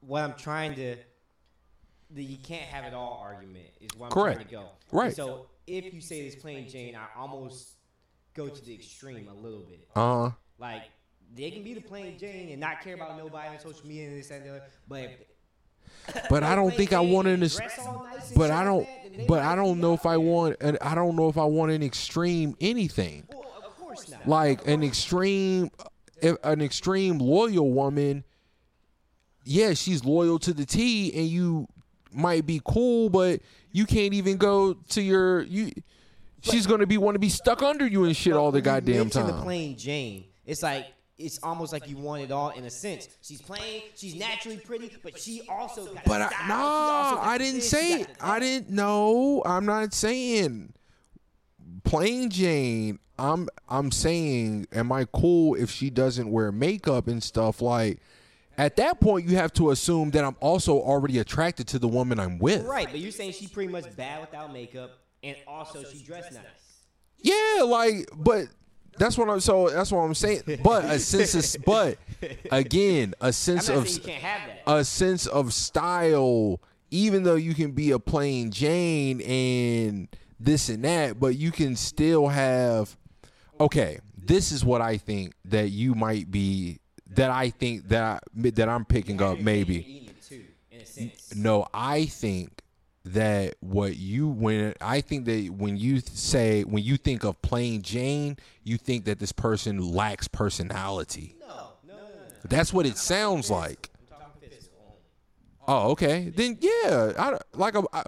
what 0.00 0.22
I'm 0.22 0.34
trying 0.34 0.74
to 0.76 0.96
the 2.10 2.22
you 2.22 2.36
can't 2.36 2.64
have 2.64 2.84
it 2.84 2.94
all 2.94 3.20
argument 3.22 3.68
is 3.80 3.90
what 3.96 4.06
I'm 4.06 4.12
Correct. 4.12 4.36
trying 4.36 4.48
to 4.48 4.52
go. 4.52 4.68
Right. 4.90 5.14
So 5.14 5.46
if 5.66 5.92
you 5.92 6.00
say 6.00 6.22
this 6.22 6.36
plain 6.36 6.68
Jane, 6.68 6.94
I 6.94 7.06
almost 7.18 7.76
go 8.34 8.48
to 8.48 8.64
the 8.64 8.74
extreme 8.74 9.28
a 9.28 9.34
little 9.34 9.60
bit. 9.60 9.88
Uh 9.94 10.00
huh. 10.00 10.30
Like 10.58 10.82
they 11.34 11.50
can 11.50 11.62
be 11.62 11.74
the 11.74 11.80
plain 11.80 12.18
Jane 12.18 12.50
and 12.50 12.60
not 12.60 12.82
care 12.82 12.94
about 12.94 13.16
nobody 13.16 13.48
on 13.48 13.58
social 13.58 13.86
media 13.86 14.08
and 14.08 14.18
this 14.18 14.30
and 14.30 14.44
the 14.44 14.50
other, 14.50 14.62
but 14.86 15.00
if 15.00 15.10
but 16.30 16.42
I 16.42 16.54
don't 16.54 16.74
think 16.74 16.92
I 16.92 17.00
want 17.00 17.28
an. 17.28 17.34
and 17.34 17.44
ex- 17.44 17.56
dress 17.56 17.78
all 17.80 18.04
nice 18.04 18.28
and 18.30 18.38
But 18.38 18.50
I 18.50 18.64
don't. 18.64 18.84
that, 18.84 19.02
then 19.04 19.18
they 19.18 19.26
But 19.26 19.42
I 19.42 19.54
don't 19.54 19.80
know 19.80 19.94
if 19.94 20.06
I 20.06 20.16
want. 20.16 20.56
And 20.60 20.78
I 20.80 20.94
don't 20.94 21.16
know 21.16 21.28
if 21.28 21.38
I 21.38 21.44
want 21.44 21.72
an 21.72 21.82
extreme 21.82 22.56
anything. 22.60 23.26
Well, 23.30 23.44
of 23.66 23.76
course 23.78 24.10
not. 24.10 24.26
like 24.28 24.66
an 24.66 24.82
extreme 24.82 25.70
uh, 25.78 25.84
if 26.20 26.36
an 26.44 26.60
extreme 26.62 27.18
loyal 27.18 27.70
woman 27.72 28.24
yeah 29.44 29.74
she's 29.74 30.04
loyal 30.04 30.38
to 30.38 30.52
the 30.54 30.64
t 30.64 31.12
and 31.14 31.26
you 31.26 31.66
might 32.12 32.46
be 32.46 32.60
cool 32.64 33.08
but 33.10 33.40
you 33.72 33.84
can't 33.84 34.14
even 34.14 34.36
go 34.36 34.72
to 34.88 35.02
your 35.02 35.42
you 35.42 35.72
she's 36.42 36.64
gonna 36.64 36.86
be 36.86 36.96
want 36.96 37.16
to 37.16 37.18
be 37.18 37.28
stuck 37.28 37.60
under 37.60 37.84
you 37.84 38.04
and 38.04 38.16
shit 38.16 38.34
all 38.34 38.52
the 38.52 38.60
goddamn 38.60 39.10
time 39.10 39.26
The 39.26 39.42
plain 39.42 39.76
Jane. 39.76 40.26
It's 40.46 40.62
like 40.62 40.86
it's 41.22 41.38
almost 41.42 41.72
like 41.72 41.88
you 41.88 41.96
want 41.96 42.22
it 42.22 42.30
all 42.30 42.50
in 42.50 42.64
a 42.64 42.70
sense. 42.70 43.08
She's 43.22 43.40
plain, 43.40 43.82
she's 43.96 44.14
naturally 44.14 44.58
pretty, 44.58 44.90
but 45.02 45.18
she 45.18 45.42
also 45.48 45.86
got 45.86 46.04
but 46.04 46.20
I, 46.22 46.48
no 46.48 47.18
i 47.20 47.38
didn't 47.38 47.62
say 47.62 48.00
it 48.00 48.08
i 48.20 48.38
didn't 48.38 48.70
know 48.70 49.42
i'm 49.44 49.64
not 49.64 49.94
saying 49.94 50.72
plain 51.84 52.30
Jane, 52.30 52.98
I'm 53.18 53.48
I'm 53.68 53.90
saying, 53.90 54.66
am 54.72 54.92
I 54.92 55.04
cool 55.12 55.54
if 55.54 55.70
she 55.70 55.90
doesn't 55.90 56.30
wear 56.30 56.52
makeup 56.52 57.08
and 57.08 57.22
stuff? 57.22 57.62
Like, 57.62 58.00
at 58.58 58.76
that 58.76 59.00
point, 59.00 59.28
you 59.28 59.36
have 59.36 59.52
to 59.54 59.70
assume 59.70 60.10
that 60.12 60.24
I'm 60.24 60.36
also 60.40 60.78
already 60.78 61.18
attracted 61.18 61.68
to 61.68 61.78
the 61.78 61.88
woman 61.88 62.18
I'm 62.18 62.38
with. 62.38 62.64
Right, 62.64 62.88
but 62.90 63.00
you're 63.00 63.12
saying 63.12 63.32
she 63.32 63.46
pretty 63.46 63.72
much 63.72 63.94
bad 63.96 64.20
without 64.20 64.52
makeup, 64.52 64.98
and 65.22 65.36
also 65.46 65.84
she 65.84 66.02
dressed 66.02 66.32
nice. 66.32 66.42
Yeah, 67.18 67.62
like, 67.64 68.08
but 68.16 68.46
that's 68.98 69.18
what 69.18 69.28
I'm. 69.28 69.40
So 69.40 69.68
that's 69.68 69.92
what 69.92 70.00
I'm 70.00 70.14
saying. 70.14 70.42
But 70.62 70.84
a 70.84 70.98
sense 70.98 71.54
of, 71.54 71.64
but 71.64 71.98
again, 72.50 73.14
a 73.20 73.32
sense 73.32 73.68
of 73.68 73.88
saying 73.88 74.00
you 74.00 74.12
can't 74.12 74.22
have 74.22 74.48
that. 74.48 74.62
a 74.66 74.84
sense 74.84 75.26
of 75.26 75.52
style, 75.52 76.60
even 76.90 77.22
though 77.22 77.36
you 77.36 77.54
can 77.54 77.72
be 77.72 77.90
a 77.92 77.98
plain 77.98 78.50
Jane 78.50 79.20
and 79.22 80.08
this 80.38 80.68
and 80.68 80.84
that, 80.84 81.18
but 81.18 81.36
you 81.36 81.50
can 81.50 81.76
still 81.76 82.28
have. 82.28 82.96
Okay, 83.60 83.98
this 84.16 84.50
is 84.50 84.64
what 84.64 84.80
I 84.80 84.96
think 84.96 85.34
that 85.46 85.70
you 85.70 85.94
might 85.94 86.30
be. 86.30 86.78
That 87.14 87.30
I 87.30 87.50
think 87.50 87.88
that 87.88 88.22
I, 88.36 88.50
that 88.50 88.68
I'm 88.68 88.84
picking 88.84 89.20
up 89.20 89.38
maybe. 89.38 89.76
Eating 89.76 90.08
it 90.08 90.22
too, 90.22 90.44
in 90.70 90.80
a 90.80 90.86
sense. 90.86 91.34
No, 91.34 91.66
I 91.74 92.06
think 92.06 92.61
that 93.04 93.54
what 93.60 93.96
you 93.96 94.28
when 94.28 94.74
I 94.80 95.00
think 95.00 95.24
that 95.24 95.50
when 95.50 95.76
you 95.76 96.00
say 96.00 96.62
when 96.62 96.84
you 96.84 96.96
think 96.96 97.24
of 97.24 97.40
plain 97.42 97.82
Jane, 97.82 98.36
you 98.62 98.76
think 98.76 99.04
that 99.06 99.18
this 99.18 99.32
person 99.32 99.78
lacks 99.78 100.28
personality. 100.28 101.34
No, 101.40 101.46
no, 101.86 101.94
no, 101.94 101.94
no. 101.94 102.08
That's 102.44 102.72
what 102.72 102.86
it 102.86 102.96
sounds 102.96 103.50
like. 103.50 103.90
I'm. 104.12 104.18
Oh, 105.68 105.90
okay. 105.90 106.32
Then 106.34 106.58
yeah, 106.60 107.12
I 107.18 107.38
like 107.54 107.74
a 107.74 107.82
I, 107.92 108.04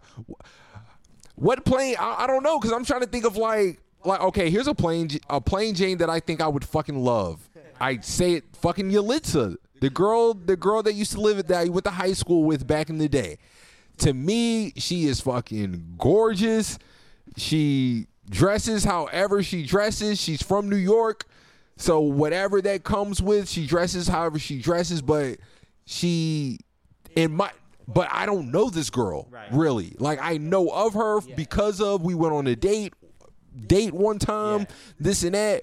what 1.34 1.64
plain 1.64 1.96
I, 1.98 2.24
I 2.24 2.26
don't 2.26 2.42
know 2.42 2.58
because 2.58 2.72
I'm 2.72 2.84
trying 2.84 3.00
to 3.00 3.06
think 3.06 3.24
of 3.24 3.36
like 3.36 3.80
like 4.04 4.20
okay, 4.20 4.50
here's 4.50 4.68
a 4.68 4.74
plain 4.74 5.08
a 5.28 5.40
plain 5.40 5.74
Jane 5.74 5.98
that 5.98 6.10
I 6.10 6.20
think 6.20 6.40
I 6.40 6.48
would 6.48 6.64
fucking 6.64 7.02
love. 7.02 7.48
I 7.80 7.98
say 7.98 8.34
it 8.34 8.44
fucking 8.52 8.90
Yalitza, 8.90 9.56
the 9.80 9.90
girl 9.90 10.34
the 10.34 10.56
girl 10.56 10.82
that 10.82 10.94
used 10.94 11.12
to 11.12 11.20
live 11.20 11.38
at 11.38 11.48
that 11.48 11.66
I 11.66 11.68
went 11.68 11.84
to 11.84 11.90
high 11.90 12.12
school 12.12 12.44
with 12.44 12.66
back 12.66 12.88
in 12.88 12.98
the 12.98 13.08
day. 13.08 13.38
To 13.98 14.12
me, 14.12 14.72
she 14.76 15.04
is 15.06 15.20
fucking 15.20 15.94
gorgeous. 15.98 16.78
She 17.36 18.06
dresses 18.28 18.84
however 18.84 19.42
she 19.42 19.64
dresses. 19.64 20.20
She's 20.20 20.42
from 20.42 20.68
New 20.68 20.76
York. 20.76 21.26
So 21.76 22.00
whatever 22.00 22.60
that 22.62 22.84
comes 22.84 23.20
with, 23.22 23.48
she 23.48 23.66
dresses 23.66 24.08
however 24.08 24.38
she 24.38 24.60
dresses, 24.60 25.02
but 25.02 25.38
she 25.86 26.58
in 27.16 27.32
my 27.32 27.50
but 27.86 28.08
I 28.10 28.24
don't 28.26 28.50
know 28.50 28.70
this 28.70 28.88
girl 28.90 29.28
Right. 29.30 29.48
really. 29.52 29.94
Like 29.98 30.18
I 30.22 30.38
know 30.38 30.68
of 30.70 30.94
her 30.94 31.20
because 31.20 31.80
of 31.80 32.02
we 32.02 32.14
went 32.14 32.32
on 32.32 32.46
a 32.46 32.56
date 32.56 32.94
date 33.66 33.92
one 33.92 34.18
time, 34.18 34.60
Yeah. 34.60 34.66
this 35.00 35.22
and 35.22 35.34
that. 35.34 35.62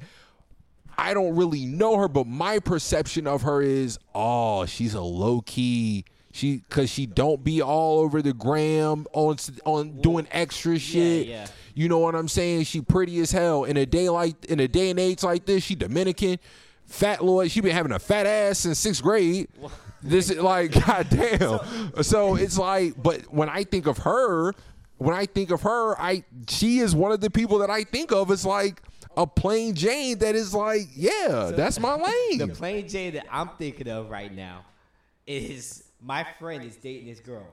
I 0.98 1.14
don't 1.16 1.36
really 1.36 1.66
know 1.66 1.98
her, 1.98 2.08
but 2.08 2.28
my 2.28 2.60
perception 2.60 3.26
of 3.26 3.42
her 3.42 3.62
is, 3.62 3.98
oh, 4.14 4.66
she's 4.66 4.94
a 4.94 5.02
low 5.02 5.42
key. 5.42 6.06
She 6.34 6.58
because 6.58 6.90
she 6.90 7.06
don't 7.06 7.44
be 7.44 7.62
all 7.62 8.00
over 8.00 8.22
the 8.22 8.34
gram 8.34 9.06
on 9.14 9.38
on 9.66 10.02
doing 10.02 10.28
extra 10.32 10.80
shit. 10.80 11.28
yeah. 11.28 11.48
You 11.74 11.88
know 11.88 12.00
what 12.00 12.16
I'm 12.16 12.28
saying? 12.28 12.64
She 12.66 12.82
pretty 12.82 13.20
as 13.20 13.32
hell. 13.32 13.64
In 13.64 13.78
a 13.78 13.86
day 13.86 14.10
like 14.10 14.46
in 14.46 14.60
a 14.60 14.68
day 14.68 14.90
and 14.90 15.00
age 15.00 15.24
like 15.24 15.46
this, 15.46 15.64
she 15.64 15.76
Dominican, 15.76 16.38
fat 16.86 17.24
Lloyd. 17.24 17.50
She 17.52 17.62
been 17.62 17.72
having 17.72 17.92
a 17.94 18.00
fat 18.00 18.26
ass 18.26 18.60
since 18.60 18.80
sixth 18.80 19.02
grade. 19.02 19.48
This 20.04 20.30
is 20.30 20.40
like 20.40 20.72
goddamn. 20.86 21.60
So 22.04 22.36
it's 22.36 22.58
like, 22.58 23.02
but 23.02 23.22
when 23.34 23.50
I 23.50 23.64
think 23.64 23.88
of 23.88 24.00
her, 24.00 24.54
when 24.98 25.16
I 25.16 25.26
think 25.26 25.52
of 25.52 25.62
her, 25.62 26.00
I 26.00 26.24
she 26.50 26.80
is 26.80 26.94
one 26.94 27.12
of 27.12 27.22
the 27.22 27.30
people 27.30 27.60
that 27.60 27.70
I 27.70 27.84
think 27.84 28.12
of 28.12 28.32
as 28.32 28.46
like 28.46 28.82
a 29.16 29.26
plain 29.28 29.74
Jane 29.76 30.18
that 30.20 30.36
is 30.36 30.54
like, 30.54 30.88
yeah, 30.96 31.52
that's 31.56 31.80
my 31.80 31.96
lane. 32.30 32.38
The 32.38 32.48
plain 32.50 32.88
Jane 32.88 33.14
that 33.14 33.26
I'm 33.32 33.50
thinking 33.58 33.88
of 33.88 34.10
right 34.10 34.34
now 34.34 34.66
is 35.26 35.84
my 36.02 36.26
friend 36.40 36.64
is 36.64 36.76
dating 36.78 37.08
this 37.08 37.20
girl, 37.20 37.48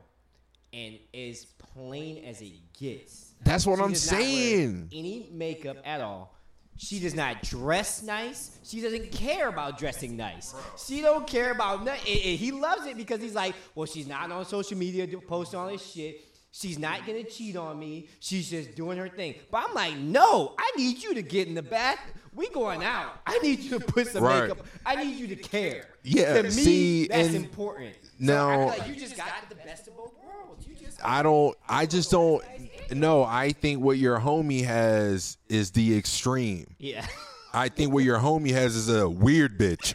and 0.73 0.99
is 1.13 1.45
plain 1.45 2.25
as 2.25 2.41
it 2.41 2.53
gets. 2.79 3.33
That's 3.43 3.67
what 3.67 3.79
She 3.79 3.83
I'm 3.85 3.93
does 3.93 4.11
not 4.11 4.19
wear 4.21 4.27
saying. 4.27 4.89
Any 4.93 5.29
makeup 5.33 5.77
at 5.85 6.01
all. 6.01 6.35
She 6.81 7.01
does 7.01 7.15
not 7.15 7.43
dress 7.43 8.05
nice. 8.05 8.57
She 8.63 8.81
doesn't 8.81 9.11
care 9.11 9.49
about 9.49 9.79
dressing 9.79 10.17
nice. 10.17 10.55
She 10.77 11.01
don't 11.03 11.27
care 11.27 11.51
about 11.51 11.85
nothing. 11.85 12.01
And- 12.07 12.39
he 12.39 12.53
loves 12.53 12.87
it 12.87 12.97
because 12.97 13.21
he's 13.21 13.35
like, 13.35 13.57
well, 13.75 13.87
she's 13.87 14.07
not 14.07 14.31
on 14.31 14.45
social 14.45 14.79
media 14.79 15.05
to 15.09 15.21
post 15.21 15.57
all 15.57 15.67
this 15.69 15.85
shit. 15.85 16.21
She's 16.51 16.79
not 16.79 17.07
gonna 17.07 17.25
cheat 17.25 17.57
on 17.57 17.79
me. 17.79 18.09
She's 18.21 18.49
just 18.51 18.75
doing 18.75 18.99
her 18.99 19.09
thing. 19.09 19.35
But 19.51 19.67
I'm 19.69 19.75
like, 19.75 19.97
no, 19.97 20.55
I 20.59 20.71
need 20.77 21.03
you 21.03 21.15
to 21.15 21.23
get 21.23 21.47
in 21.47 21.55
the 21.55 21.63
bath. 21.63 21.99
We 22.35 22.49
going 22.49 22.83
out. 22.85 23.21
I 23.27 23.39
need 23.39 23.61
you 23.61 23.79
to 23.79 23.81
put 23.85 24.07
some 24.09 24.23
Right. 24.25 24.43
makeup. 24.49 24.65
I 24.87 24.97
need 25.05 25.17
you 25.19 25.27
to 25.29 25.37
care. 25.37 25.87
Yeah, 26.05 26.35
To 26.35 26.43
me, 26.45 26.51
see, 26.51 27.07
that's 27.09 27.35
important. 27.35 27.95
So 28.03 28.09
now- 28.19 28.71
feel 28.71 28.79
like 28.79 28.89
you 28.89 28.97
just 28.97 29.17
got 29.17 29.27
the 29.49 29.57
best 29.57 29.89
of 29.89 29.97
both 29.97 30.13
worlds. 30.25 30.67
You 30.67 30.75
just 30.75 31.05
I 31.05 31.23
don't. 31.23 31.57
I 31.69 31.87
just 31.87 32.11
don't. 32.11 32.43
No, 32.93 33.23
I 33.25 33.53
think 33.53 33.83
what 33.83 33.99
your 33.99 34.19
homie 34.19 34.65
has 34.65 35.37
is 35.49 35.71
the 35.73 35.97
extreme. 35.97 36.75
yeah. 36.79 37.07
I 37.53 37.69
think 37.71 37.93
what 37.95 38.05
your 38.05 38.19
homie 38.19 38.51
has 38.53 38.77
is 38.77 38.89
a 38.91 39.09
weird 39.09 39.59
bitch. 39.59 39.95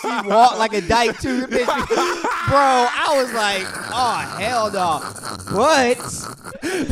she 0.00 0.28
walked 0.28 0.58
like 0.58 0.74
a 0.74 0.82
dyke 0.82 1.18
too, 1.18 1.46
bitch. 1.46 1.66
Bro, 1.66 2.58
I 2.58 3.14
was 3.16 3.32
like, 3.32 3.64
oh 3.92 4.36
hell 4.38 4.70
no. 4.70 5.00
But 5.56 5.96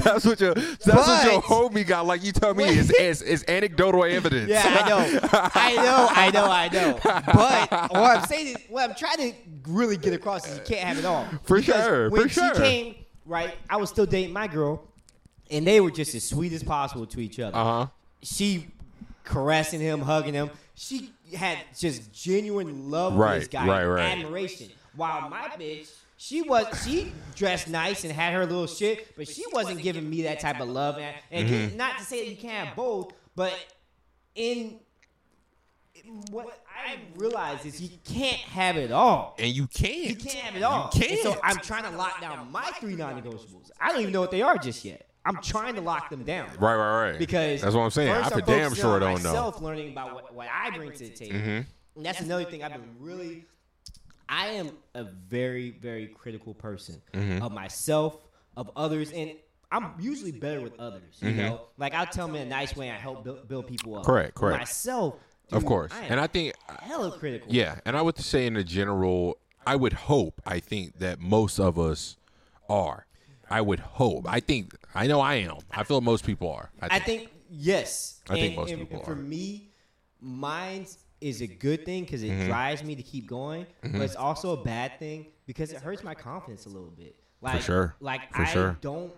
that's 0.02 0.24
what 0.24 0.40
your 0.40 0.54
that's 0.54 0.86
what 0.86 1.24
your 1.30 1.42
homie 1.42 1.86
got. 1.86 2.06
Like 2.06 2.24
you 2.24 2.32
tell 2.32 2.54
me, 2.54 2.64
is 2.64 2.90
is, 2.90 3.20
is 3.22 3.44
anecdotal 3.48 4.04
evidence. 4.04 4.48
yeah, 4.48 4.62
I 4.64 4.88
know, 4.88 5.20
I 5.54 5.74
know, 5.76 6.08
I 6.10 6.30
know, 6.30 6.50
I 6.50 6.68
know. 6.68 6.98
But 7.26 7.90
what 7.92 8.18
I'm 8.18 8.26
saying 8.26 8.46
is, 8.48 8.56
what 8.70 8.88
I'm 8.88 8.96
trying 8.96 9.18
to 9.18 9.32
really 9.68 9.96
get 9.98 10.14
across 10.14 10.48
is 10.48 10.56
you 10.58 10.64
can't 10.64 10.80
have 10.88 10.98
it 10.98 11.04
all. 11.04 11.26
For 11.42 11.58
Because 11.58 11.84
sure, 11.84 12.10
When 12.10 12.22
for 12.22 12.28
she 12.28 12.34
sure. 12.40 12.54
came, 12.54 12.94
right, 13.26 13.54
I 13.68 13.76
was 13.76 13.90
still 13.90 14.06
dating 14.06 14.32
my 14.32 14.46
girl, 14.46 14.88
and 15.50 15.66
they 15.66 15.80
were 15.82 15.90
just 15.90 16.14
as 16.14 16.24
sweet 16.24 16.52
as 16.54 16.62
possible 16.62 17.04
to 17.06 17.20
each 17.20 17.38
other. 17.38 17.56
Uh 17.56 17.64
huh. 17.64 17.86
she 18.22 18.66
caressing 19.30 19.80
him, 19.80 20.00
hugging 20.00 20.34
him. 20.34 20.50
She 20.74 21.10
had 21.36 21.58
just 21.78 22.12
genuine 22.12 22.90
love 22.90 23.14
for 23.14 23.18
this 23.34 23.44
Right, 23.44 23.50
guy, 23.50 23.66
right, 23.66 23.84
right. 23.86 24.18
admiration. 24.18 24.68
While 24.96 25.28
my 25.30 25.48
bitch, 25.58 25.88
she 26.16 26.42
was 26.42 26.66
she 26.84 27.12
dressed 27.34 27.68
nice 27.68 28.04
and 28.04 28.12
had 28.12 28.34
her 28.34 28.44
little 28.44 28.66
shit, 28.66 29.14
but 29.16 29.28
she 29.28 29.44
wasn't 29.52 29.80
giving 29.82 30.08
me 30.08 30.22
that 30.22 30.40
type 30.40 30.60
of 30.60 30.68
love. 30.68 30.98
And, 30.98 31.14
and 31.30 31.48
Mm-hmm. 31.48 31.76
not 31.76 31.98
to 31.98 32.04
say 32.04 32.24
that 32.24 32.30
you 32.30 32.36
can't 32.36 32.66
have 32.68 32.76
both, 32.76 33.12
but 33.36 33.54
in 34.34 34.80
what 36.30 36.62
I 36.66 36.96
realize 37.16 37.64
is 37.66 37.80
you 37.80 37.90
can't 38.04 38.38
have 38.38 38.76
it 38.76 38.90
all. 38.90 39.36
And 39.38 39.48
you 39.48 39.66
can't. 39.66 39.96
You 40.10 40.16
can't 40.16 40.36
have 40.38 40.56
it 40.56 40.62
all. 40.62 40.90
You 40.94 41.06
And 41.08 41.18
so 41.20 41.32
can't. 41.32 41.40
I'm 41.44 41.56
trying 41.58 41.84
to 41.84 41.90
lock 41.90 42.20
down 42.20 42.50
my 42.50 42.64
three 42.80 42.96
non-negotiables. 42.96 43.70
I 43.80 43.90
don't 43.92 44.00
even 44.00 44.12
know 44.12 44.20
what 44.20 44.30
they 44.30 44.42
are 44.42 44.56
just 44.58 44.84
yet. 44.84 45.06
I'm 45.36 45.42
trying 45.42 45.74
to 45.76 45.80
lock 45.80 46.10
them 46.10 46.24
down. 46.24 46.48
Right, 46.58 46.74
right, 46.76 47.10
right. 47.10 47.18
Because 47.18 47.62
that's 47.62 47.74
what 47.74 47.82
I'm 47.82 47.90
saying. 47.90 48.10
I 48.10 48.28
for 48.28 48.40
damn 48.40 48.74
sure 48.74 48.94
on 48.94 49.00
don't 49.00 49.10
know. 49.10 49.16
Mm-hmm. 49.16 49.24
myself 49.28 49.60
learning 49.62 49.92
about 49.92 50.14
what, 50.14 50.34
what 50.34 50.48
I 50.52 50.70
bring 50.76 50.92
to 50.92 50.98
the 50.98 51.10
table. 51.10 51.36
And 51.38 51.66
that's 52.06 52.20
another 52.20 52.44
thing 52.44 52.62
I've 52.62 52.72
been 52.72 52.96
really. 52.98 53.44
I 54.28 54.46
am 54.48 54.70
a 54.94 55.04
very 55.04 55.70
very 55.70 56.06
critical 56.06 56.54
person 56.54 57.02
Mm-hmm. 57.12 57.42
of 57.42 57.52
myself, 57.52 58.16
of 58.56 58.70
others, 58.76 59.10
and 59.12 59.32
I'm 59.72 59.92
usually 59.98 60.32
better 60.32 60.60
with 60.60 60.78
others. 60.78 61.18
You 61.20 61.32
know, 61.32 61.62
like 61.78 61.94
I'll 61.94 62.06
tell 62.06 62.26
them 62.26 62.36
in 62.36 62.42
a 62.42 62.50
nice 62.50 62.76
way. 62.76 62.90
I 62.90 62.94
help 62.94 63.24
build, 63.24 63.48
build 63.48 63.66
people 63.66 63.94
up. 63.96 64.02
Mm-hmm. 64.02 64.10
Correct, 64.10 64.26
With 64.28 64.34
correct. 64.36 64.60
Myself, 64.60 65.14
Of 65.52 65.64
course. 65.64 65.92
I 65.92 66.02
And 66.04 66.20
I 66.20 66.26
think 66.26 66.54
hella 66.80 67.16
critical. 67.18 67.48
Yeah, 67.52 67.78
and 67.84 67.96
I 67.96 68.02
would 68.02 68.18
say 68.18 68.46
in 68.46 68.56
a 68.56 68.64
general, 68.64 69.38
I 69.66 69.76
would 69.76 69.92
hope, 69.92 70.40
I 70.46 70.58
think 70.60 70.98
that 70.98 71.20
most 71.20 71.58
of 71.60 71.78
us 71.78 72.16
are. 72.68 73.06
I 73.50 73.60
would 73.60 73.80
hope. 73.80 74.26
I 74.28 74.40
think 74.40 74.74
I 74.94 75.06
know 75.06 75.20
I 75.20 75.34
am. 75.36 75.58
I 75.70 75.82
feel 75.84 76.00
most 76.00 76.24
people 76.24 76.50
are. 76.52 76.70
I 76.80 76.98
think 77.00 77.30
yes. 77.50 78.20
I 78.28 78.34
think 78.34 78.46
And- 78.48 78.56
most 78.56 78.70
and- 78.70 78.80
people 78.80 78.96
and 78.98 79.04
for 79.06 79.12
are. 79.12 79.16
me, 79.16 79.70
mine 80.20 80.86
is 81.20 81.42
a 81.42 81.46
good 81.46 81.84
thing 81.84 82.04
because 82.04 82.22
it 82.22 82.30
Mm-hmm. 82.30 82.46
drives 82.46 82.82
me 82.82 82.94
to 82.94 83.02
keep 83.02 83.26
going, 83.26 83.66
but 83.82 84.00
it's 84.00 84.16
also 84.16 84.58
a 84.58 84.64
bad 84.64 84.98
thing 84.98 85.26
because 85.46 85.70
it 85.72 85.78
hurts 85.82 86.02
my 86.02 86.14
confidence 86.14 86.66
a 86.66 86.68
little 86.70 86.90
bit. 86.90 87.16
Like, 87.42 87.60
sure. 87.62 87.94
Like 88.00 88.32
For 88.34 88.42
I 88.42 88.44
sure. 88.46 88.78
don't 88.80 89.12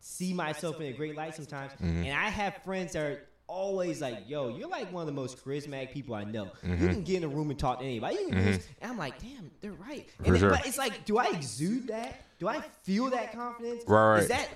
see 0.00 0.32
myself 0.34 0.80
in 0.80 0.86
a 0.88 0.92
great 0.92 1.16
light 1.16 1.34
sometimes, 1.34 1.72
Mm-hmm. 1.72 2.04
and 2.04 2.12
I 2.12 2.28
have 2.28 2.56
friends 2.64 2.92
that 2.92 3.02
are 3.04 3.22
always 3.50 4.00
like, 4.00 4.28
"Yo, 4.28 4.48
you're 4.56 4.68
like 4.68 4.92
one 4.92 5.02
of 5.02 5.06
the 5.06 5.12
most 5.20 5.44
charismatic 5.44 5.92
people 5.92 6.14
I 6.14 6.24
know. 6.24 6.46
Mm-hmm. 6.64 6.82
You 6.82 6.88
can 6.88 7.02
get 7.04 7.16
in 7.18 7.24
a 7.24 7.28
room 7.28 7.50
and 7.50 7.58
talk 7.58 7.80
to 7.80 7.84
anybody." 7.84 8.16
You 8.16 8.28
can 8.28 8.38
do 8.38 8.44
this. 8.44 8.66
And 8.80 8.90
I'm 8.92 8.98
like, 8.98 9.20
"Damn, 9.20 9.50
they're 9.60 9.72
right." 9.72 10.08
And 10.18 10.26
For 10.28 10.34
it- 10.36 10.38
sure. 10.38 10.50
But 10.50 10.66
it's 10.66 10.78
like, 10.78 11.04
do 11.04 11.18
I 11.18 11.26
exude 11.28 11.88
that? 11.88 12.22
Do 12.38 12.48
I 12.48 12.60
feel 12.84 13.10
that 13.10 13.32
confidence? 13.32 13.82
Right, 13.86 14.12
right. 14.14 14.22
Is 14.22 14.28
that 14.28 14.48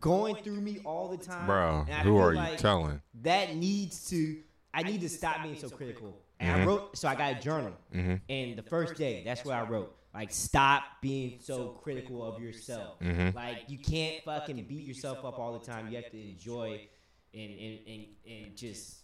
going 0.00 0.36
through 0.36 0.60
me 0.60 0.80
all 0.84 1.08
the 1.08 1.16
time? 1.24 1.46
Bro, 1.46 1.84
who 2.02 2.02
feel 2.02 2.18
are 2.18 2.32
you 2.32 2.38
like 2.38 2.58
telling? 2.58 3.00
That 3.22 3.56
needs 3.56 4.08
to. 4.10 4.38
I 4.74 4.82
need 4.82 5.00
to 5.00 5.08
stop 5.08 5.42
being 5.42 5.56
so 5.56 5.68
critical. 5.68 6.16
And 6.38 6.50
Mm-hmm. 6.50 6.62
I 6.62 6.64
wrote, 6.66 6.96
so 6.96 7.06
I 7.08 7.14
got 7.16 7.32
a 7.36 7.40
journal. 7.40 7.72
And 7.92 8.56
the 8.56 8.62
first 8.62 8.94
day, 8.94 9.22
that's 9.24 9.44
what 9.44 9.54
I 9.54 9.62
wrote. 9.62 9.94
Like, 10.14 10.32
stop 10.32 10.82
being 11.02 11.38
so 11.40 11.78
critical 11.82 12.22
of 12.24 12.40
yourself. 12.42 12.98
Mm-hmm. 13.00 13.36
Like, 13.36 13.64
you 13.68 13.78
can't 13.78 14.24
fucking 14.24 14.56
beat 14.68 14.84
yourself 14.86 15.18
up 15.24 15.38
all 15.38 15.58
the 15.58 15.64
time. 15.64 15.88
You 15.88 15.96
have 15.96 16.10
to 16.10 16.20
enjoy 16.20 16.88
and 17.34 17.50
and 17.58 17.78
and, 17.86 18.04
and 18.28 18.56
just 18.56 18.96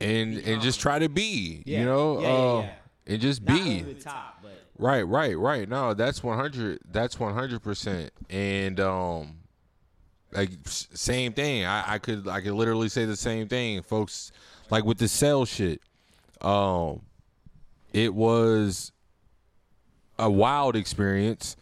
and 0.00 0.38
and 0.38 0.62
just 0.62 0.80
try 0.80 0.98
to 0.98 1.08
be, 1.08 1.62
Yeah. 1.66 1.80
you 1.80 1.84
know, 1.86 2.20
Yeah, 2.20 2.26
yeah, 2.28 2.34
uh, 2.34 2.68
and 3.06 3.20
just 3.20 3.42
not 3.42 3.56
be. 3.64 3.94
top, 3.94 4.38
but 4.42 4.50
Right, 4.78 5.02
right, 5.02 5.38
right. 5.38 5.68
No, 5.68 5.94
that's 5.94 6.22
one 6.24 6.36
hundred. 6.38 6.80
That's 6.90 7.20
one 7.20 7.34
hundred 7.34 7.62
percent. 7.62 8.10
And 8.30 8.80
um, 8.80 9.36
like 10.32 10.50
same 10.64 11.32
thing. 11.34 11.64
I, 11.66 11.94
I 11.94 11.98
could 11.98 12.26
I 12.26 12.40
could 12.40 12.52
literally 12.54 12.88
say 12.88 13.04
the 13.04 13.16
same 13.16 13.48
thing, 13.48 13.82
folks. 13.82 14.32
Like 14.70 14.84
with 14.84 14.98
the 14.98 15.06
cell 15.08 15.44
shit, 15.44 15.82
um, 16.40 17.02
it 17.92 18.12
was 18.14 18.90
a 20.18 20.30
wild 20.30 20.74
experience, 20.76 21.56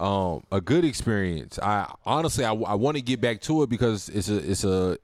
um, 0.00 0.42
a 0.50 0.60
good 0.60 0.84
experience. 0.84 1.58
I 1.62 1.90
honestly 2.04 2.44
I, 2.44 2.52
I 2.52 2.74
want 2.74 2.96
to 2.96 3.02
get 3.02 3.20
back 3.20 3.40
to 3.42 3.62
it 3.62 3.70
because 3.70 4.08
it's 4.10 4.28
a 4.28 4.36
it's 4.50 4.64
a. 4.64 4.98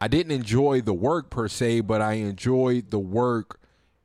I 0.00 0.08
didn't 0.08 0.32
enjoy 0.32 0.80
the 0.80 0.94
work 0.94 1.30
per 1.30 1.48
se, 1.48 1.80
but 1.82 2.00
I 2.00 2.14
enjoyed 2.14 2.90
the 2.90 2.98
work 2.98 3.60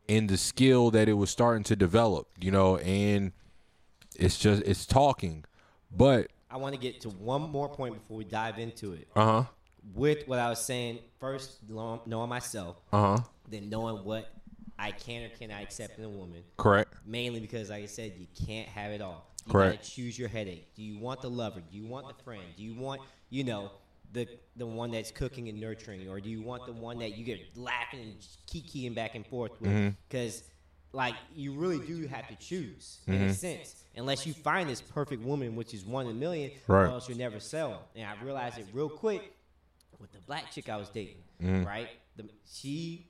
and 0.10 0.30
the 0.30 0.38
skill 0.38 0.92
that 0.92 1.08
it 1.08 1.14
was 1.14 1.30
starting 1.30 1.64
to 1.66 1.76
develop, 1.76 2.28
you 2.40 2.52
know, 2.52 2.78
and 2.78 3.32
it's 4.16 4.38
just 4.38 4.64
it's 4.64 4.86
talking. 4.86 5.46
But 5.96 6.28
I 6.50 6.58
want 6.58 6.74
to 6.76 6.82
get 6.82 7.02
to 7.02 7.10
one 7.10 7.42
more 7.50 7.70
point 7.70 7.94
before 7.96 8.18
we 8.18 8.24
dive 8.24 8.60
into 8.60 8.94
it. 8.94 9.08
uh 9.16 9.26
huh. 9.26 9.44
With 9.94 10.28
what 10.28 10.40
I 10.40 10.50
was 10.50 10.64
saying, 10.64 11.00
first 11.20 11.58
knowing 11.68 12.30
myself, 12.30 12.78
Uh 12.92 13.18
huh. 13.18 13.24
then 13.50 13.70
knowing 13.70 14.04
what 14.06 14.32
I 14.80 14.92
can 14.92 15.24
or 15.24 15.30
cannot 15.30 15.62
accept 15.62 15.98
in 16.00 16.06
a 16.06 16.10
woman. 16.10 16.42
Correct. 16.58 16.94
Mainly 17.06 17.40
because, 17.42 17.70
like 17.70 17.84
I 17.84 17.88
said, 17.88 18.14
you 18.18 18.28
can't 18.48 18.68
have 18.70 18.92
it 18.92 19.02
all. 19.02 19.30
You 19.46 19.52
Correct. 19.52 19.78
gotta 19.82 19.90
choose 19.92 20.18
your 20.18 20.30
headache. 20.30 20.74
Do 20.74 20.82
you 20.84 20.98
want 21.00 21.22
the 21.22 21.30
lover? 21.30 21.60
Do 21.60 21.78
you 21.78 21.86
want 21.86 22.08
the 22.08 22.24
friend? 22.24 22.44
Do 22.56 22.64
you 22.64 22.74
want, 22.76 23.02
you 23.30 23.44
know, 23.44 23.72
the 24.14 24.28
the 24.56 24.66
one 24.66 24.92
that's 24.92 25.12
cooking 25.12 25.50
and 25.50 25.60
nurturing, 25.60 26.08
or 26.08 26.20
do 26.22 26.30
you 26.30 26.42
want 26.42 26.66
the 26.66 26.72
one 26.74 27.00
that 27.00 27.18
you 27.18 27.26
get 27.26 27.40
laughing 27.58 28.00
and 28.02 28.16
kikiing 28.48 28.94
back 28.96 29.16
and 29.16 29.26
forth 29.28 29.60
with? 29.60 29.72
Mm-hmm. 29.72 29.90
Because, 30.08 30.44
like, 30.92 31.16
you 31.36 31.54
really 31.54 31.80
do 31.86 32.08
have 32.08 32.28
to 32.28 32.36
choose 32.36 33.00
in 33.08 33.16
Mm-hmm. 33.16 33.24
a 33.26 33.34
sense. 33.34 33.76
Unless 33.96 34.26
you 34.28 34.34
find 34.34 34.70
this 34.70 34.82
perfect 34.82 35.24
woman, 35.24 35.56
which 35.56 35.74
is 35.74 35.84
one 35.86 36.06
in 36.06 36.12
a 36.12 36.16
million, 36.16 36.52
Right. 36.68 36.84
or 36.84 36.88
else 36.88 37.10
you'll 37.10 37.18
never 37.18 37.40
sell. 37.40 37.84
And 37.96 38.06
I 38.08 38.24
realized 38.24 38.58
it 38.60 38.68
real 38.74 38.90
quick 38.90 39.34
with 40.00 40.12
the 40.12 40.20
black 40.20 40.52
chick 40.52 40.70
I 40.70 40.78
was 40.78 40.90
dating, 40.90 41.24
Mm-hmm. 41.42 41.66
right? 41.66 41.90
The, 42.16 42.30
she 42.52 43.08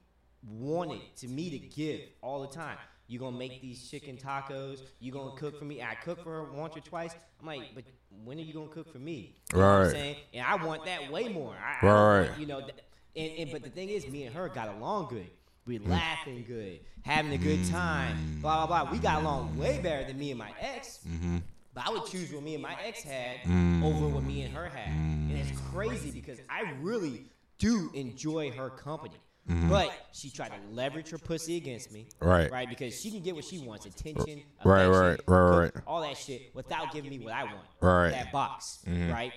wanted 0.48 1.02
to 1.18 1.28
me 1.28 1.50
to 1.52 1.60
give 1.60 2.02
all 2.22 2.42
the 2.42 2.48
time. 2.48 2.78
You 3.08 3.20
gonna 3.20 3.38
make 3.38 3.62
these 3.62 3.90
chicken 3.90 4.18
tacos? 4.18 4.82
You 5.00 5.12
gonna 5.12 5.36
cook 5.36 5.60
for 5.60 5.66
me? 5.66 5.82
I 5.82 5.96
cook 5.96 6.24
for 6.24 6.32
her 6.32 6.44
once 6.44 6.76
or 6.78 6.80
twice. 6.80 7.14
I'm 7.40 7.46
like, 7.46 7.76
but 7.76 7.84
when 8.24 8.38
are 8.38 8.42
you 8.42 8.54
gonna 8.54 8.68
cook 8.68 8.92
for 8.92 9.00
me? 9.00 9.36
You 9.52 9.60
know 9.60 9.66
I'm 9.66 9.82
Right. 9.84 9.92
saying? 9.92 10.16
And 10.34 10.46
I 10.46 10.56
want 10.56 10.86
that 10.86 11.12
way 11.12 11.28
more. 11.28 11.56
I, 11.56 11.86
Right. 11.86 12.40
you 12.40 12.46
know, 12.46 12.60
and, 12.60 13.32
and 13.38 13.52
but 13.52 13.64
the 13.64 13.70
thing 13.70 13.90
is, 13.90 14.08
me 14.08 14.24
and 14.24 14.36
her 14.36 14.50
got 14.50 14.70
along 14.70 15.10
good. 15.10 15.30
We 15.66 15.80
mm. 15.80 15.88
laughing 15.88 16.44
good, 16.48 16.80
having 17.04 17.32
a 17.32 17.38
good 17.38 17.60
mm. 17.60 17.72
time. 17.72 18.40
Blah 18.42 18.66
blah 18.66 18.84
blah. 18.84 18.92
We 18.92 19.00
got 19.00 19.22
along 19.22 19.58
way 19.58 19.80
better 19.82 20.06
than 20.06 20.18
me 20.18 20.32
and 20.32 20.40
my 20.40 20.52
ex. 20.60 21.00
Mm-hmm. 21.08 21.38
But 21.74 21.88
I 21.88 21.90
would 21.92 22.06
choose 22.06 22.32
what 22.32 22.44
me 22.44 22.54
and 22.54 22.62
my 22.62 22.76
ex 22.86 23.02
had 23.04 23.38
mm. 23.44 23.84
over 23.84 24.08
what 24.08 24.24
me 24.24 24.42
and 24.44 24.54
her 24.54 24.68
had. 24.68 24.90
And 24.90 25.32
it's 25.32 25.60
crazy 25.72 26.12
because 26.12 26.40
I 26.50 26.74
really 26.82 27.26
do 27.58 27.90
enjoy 27.94 28.52
her 28.52 28.70
company. 28.70 29.16
Mm-hmm. 29.50 29.70
But 29.70 29.92
she 30.14 30.30
tried 30.30 30.50
to 30.50 30.60
leverage 30.72 31.10
her 31.10 31.18
pussy 31.18 31.58
against 31.58 31.92
me. 31.92 32.08
Right. 32.20 32.50
Right? 32.50 32.70
Because 32.70 33.00
she 33.00 33.12
can 33.12 33.22
get 33.22 33.36
what 33.36 33.44
she 33.44 33.60
wants 33.60 33.86
attention, 33.86 34.44
Right, 34.64 34.88
right, 34.88 35.20
right, 35.28 35.74
cook, 35.74 35.84
all 35.86 36.02
that 36.02 36.18
shit 36.18 36.52
without 36.54 36.94
giving 36.94 37.10
me 37.10 37.20
what 37.20 37.34
I 37.34 37.44
want. 37.44 37.66
Right. 37.82 38.12
That 38.12 38.32
box. 38.32 38.80
Mm-hmm. 38.88 39.12
Right? 39.12 39.34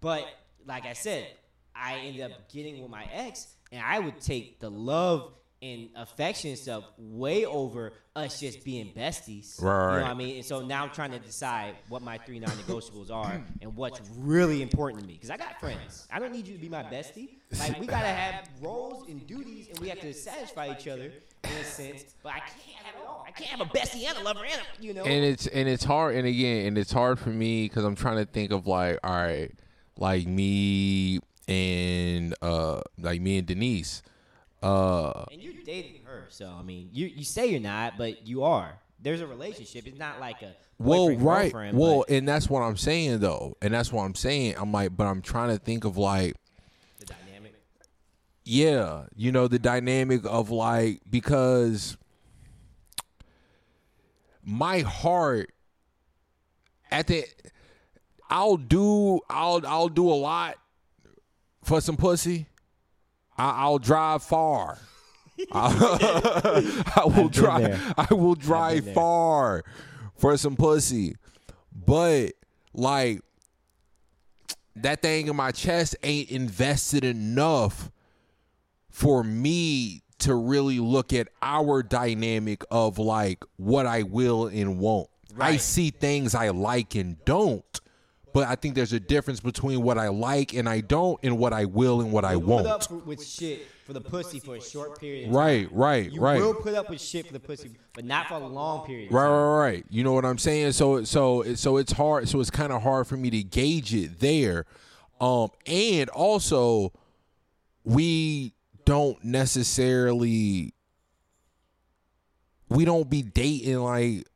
But 0.00 0.26
like 0.66 0.86
I 0.86 0.94
said, 0.94 1.28
I 1.74 1.96
ended 1.98 2.22
up 2.22 2.50
getting 2.50 2.80
with 2.80 2.90
my 2.90 3.06
ex, 3.12 3.48
and 3.70 3.82
I 3.84 3.98
would 3.98 4.20
take 4.20 4.60
the 4.60 4.70
love 4.70 5.32
and 5.62 5.90
affection 5.94 6.50
and 6.50 6.58
stuff 6.58 6.84
way 6.96 7.44
over 7.44 7.92
us 8.16 8.40
just 8.40 8.64
being 8.64 8.92
besties. 8.96 9.58
You 9.58 9.66
know 9.66 9.70
Right. 9.70 10.02
what 10.02 10.10
I 10.10 10.14
mean? 10.14 10.36
And 10.36 10.44
so 10.44 10.62
now 10.64 10.82
I'm 10.84 10.90
trying 10.90 11.10
to 11.12 11.18
decide 11.18 11.74
what 11.90 12.00
my 12.02 12.16
three 12.18 12.38
non-negotiables 12.38 13.10
are 13.10 13.42
and 13.60 13.76
what's 13.76 14.00
really 14.18 14.62
important 14.62 15.02
to 15.02 15.06
me. 15.06 15.14
Because 15.14 15.28
I 15.30 15.36
got 15.36 15.60
friends. 15.60 16.06
I 16.10 16.18
don't 16.18 16.32
need 16.32 16.46
you 16.48 16.54
to 16.54 16.60
be 16.60 16.68
my 16.70 16.82
bestie. 16.82 17.28
Like 17.58 17.78
we 17.78 17.86
gotta 17.86 18.08
have 18.08 18.48
roles 18.62 19.06
and 19.08 19.26
duties, 19.26 19.68
and 19.68 19.78
we 19.80 19.88
have 19.88 20.00
to 20.00 20.14
satisfy 20.14 20.72
each 20.78 20.88
other 20.88 21.12
in 21.44 21.50
a 21.50 21.64
sense. 21.64 22.04
But 22.22 22.32
I 22.34 22.38
can't 22.40 22.84
have 22.84 22.94
it 23.02 23.06
all. 23.06 23.24
I 23.26 23.30
can't 23.32 23.50
have 23.50 23.60
a 23.60 23.66
bestie 23.70 24.04
and 24.08 24.16
a 24.18 24.22
lover 24.22 24.44
and 24.44 24.60
a, 24.62 24.82
you 24.82 24.94
know. 24.94 25.04
And 25.04 25.24
it's 25.24 25.46
and 25.46 25.68
it's 25.68 25.84
hard. 25.84 26.14
And 26.16 26.26
again, 26.26 26.66
and 26.68 26.78
it's 26.78 26.92
hard 26.92 27.18
for 27.18 27.30
me 27.30 27.64
because 27.66 27.84
I'm 27.84 27.96
trying 27.96 28.16
to 28.16 28.24
think 28.24 28.50
of 28.50 28.66
like, 28.66 28.98
all 29.04 29.10
right, 29.10 29.52
like 29.98 30.26
me 30.26 31.20
and 31.48 32.34
uh, 32.40 32.80
like 32.98 33.20
me 33.20 33.38
and 33.38 33.46
Denise. 33.46 34.02
Uh, 34.62 35.24
And 35.32 35.42
you're 35.42 35.62
dating 35.64 36.02
her, 36.04 36.26
so 36.28 36.48
I 36.48 36.62
mean, 36.62 36.90
you 36.92 37.06
you 37.06 37.24
say 37.24 37.46
you're 37.46 37.60
not, 37.60 37.96
but 37.96 38.26
you 38.26 38.44
are. 38.44 38.78
There's 39.02 39.22
a 39.22 39.26
relationship. 39.26 39.86
It's 39.86 39.98
not 39.98 40.20
like 40.20 40.42
a 40.42 40.54
Well, 40.78 41.16
right. 41.16 41.54
Well, 41.72 42.04
and 42.08 42.28
that's 42.28 42.50
what 42.50 42.60
I'm 42.60 42.76
saying 42.76 43.20
though, 43.20 43.56
and 43.62 43.72
that's 43.72 43.90
what 43.92 44.02
I'm 44.02 44.14
saying. 44.14 44.56
I'm 44.58 44.72
like, 44.72 44.94
but 44.96 45.06
I'm 45.06 45.22
trying 45.22 45.48
to 45.48 45.58
think 45.58 45.84
of 45.84 45.96
like, 45.96 46.36
the 46.98 47.06
dynamic. 47.06 47.54
yeah, 48.44 49.06
you 49.16 49.32
know, 49.32 49.48
the 49.48 49.58
dynamic 49.58 50.22
of 50.26 50.50
like 50.50 51.00
because 51.08 51.96
my 54.44 54.80
heart 54.80 55.52
at 56.90 57.06
the 57.06 57.24
I'll 58.28 58.56
do 58.58 59.20
I'll 59.30 59.66
I'll 59.66 59.88
do 59.88 60.10
a 60.10 60.14
lot 60.14 60.56
for 61.64 61.80
some 61.80 61.96
pussy. 61.96 62.46
I, 63.40 63.62
I'll 63.62 63.78
drive 63.78 64.22
far. 64.22 64.78
I, 65.52 66.92
I 66.96 67.04
will 67.06 67.28
drive. 67.28 67.94
I 67.96 68.12
will 68.12 68.34
drive 68.34 68.92
far 68.92 69.64
for 70.16 70.36
some 70.36 70.56
pussy, 70.56 71.16
but 71.74 72.32
like 72.74 73.22
that 74.76 75.00
thing 75.02 75.28
in 75.28 75.36
my 75.36 75.50
chest 75.50 75.96
ain't 76.02 76.30
invested 76.30 77.04
enough 77.04 77.90
for 78.90 79.24
me 79.24 80.02
to 80.18 80.34
really 80.34 80.78
look 80.78 81.14
at 81.14 81.28
our 81.40 81.82
dynamic 81.82 82.62
of 82.70 82.98
like 82.98 83.42
what 83.56 83.86
I 83.86 84.02
will 84.02 84.46
and 84.46 84.78
won't. 84.78 85.08
I 85.38 85.56
see 85.56 85.90
things 85.90 86.34
I 86.34 86.50
like 86.50 86.94
and 86.94 87.16
don't, 87.24 87.80
but 88.32 88.46
I 88.48 88.54
think 88.54 88.74
there's 88.74 88.92
a 88.92 89.00
difference 89.00 89.40
between 89.40 89.82
what 89.82 89.98
I 89.98 90.08
like 90.08 90.54
and 90.54 90.68
I 90.68 90.80
don't 90.80 91.18
and 91.22 91.38
what 91.38 91.52
I 91.52 91.64
will 91.64 92.00
and 92.00 92.12
what 92.12 92.24
I 92.24 92.34
Put 92.34 92.44
won't. 92.44 92.66
up 92.66 92.90
with 93.06 93.24
shit 93.24 93.66
for 93.84 93.92
the 93.92 94.00
pussy 94.00 94.38
for 94.38 94.56
a 94.56 94.60
short 94.60 95.00
period. 95.00 95.32
Right, 95.32 95.68
Right, 95.72 96.10
right, 96.16 96.38
You 96.38 96.44
will 96.46 96.54
put 96.54 96.74
up 96.74 96.90
with 96.90 97.00
shit 97.00 97.26
for 97.26 97.32
the 97.32 97.40
pussy, 97.40 97.72
but 97.92 98.04
not 98.04 98.28
for 98.28 98.34
a 98.34 98.46
long 98.46 98.86
period. 98.86 99.10
Right, 99.12 99.26
right, 99.28 99.58
right. 99.58 99.84
You 99.90 100.04
know 100.04 100.12
what 100.12 100.24
I'm 100.24 100.38
saying? 100.38 100.72
So, 100.72 101.02
so, 101.04 101.54
so 101.54 101.76
it's 101.76 101.92
hard. 101.92 102.28
So 102.28 102.40
it's 102.40 102.50
kind 102.50 102.72
of 102.72 102.82
hard 102.82 103.06
for 103.06 103.16
me 103.16 103.30
to 103.30 103.42
gauge 103.42 103.94
it 103.94 104.20
there. 104.20 104.66
Um, 105.20 105.48
and 105.66 106.08
also, 106.10 106.92
we 107.84 108.54
don't 108.84 109.22
necessarily, 109.24 110.72
we 112.68 112.84
don't 112.84 113.08
be 113.10 113.22
dating 113.22 113.78
like. 113.80 114.26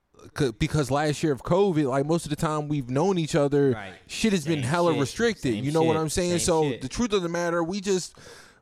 Because 0.59 0.90
last 0.90 1.23
year 1.23 1.32
of 1.32 1.43
COVID, 1.43 1.89
like 1.89 2.06
most 2.06 2.24
of 2.27 2.31
the 2.31 2.36
time 2.36 2.69
we've 2.69 2.90
known 2.90 3.19
each 3.19 3.35
other, 3.35 3.70
Right. 3.73 3.93
shit 4.06 4.32
has 4.32 4.44
been 4.44 4.62
hella 4.62 4.93
shit. 4.93 5.01
restricted. 5.01 5.55
Same 5.55 5.65
you 5.65 5.73
know 5.73 5.82
what. 5.82 5.97
I'm 5.97 6.09
saying? 6.09 6.32
Same 6.32 6.39
so 6.40 6.70
shit. 6.70 6.81
the 6.82 6.89
truth 6.89 7.12
of 7.12 7.23
the 7.23 7.28
matter, 7.28 7.62
we 7.62 7.81
just 7.81 8.15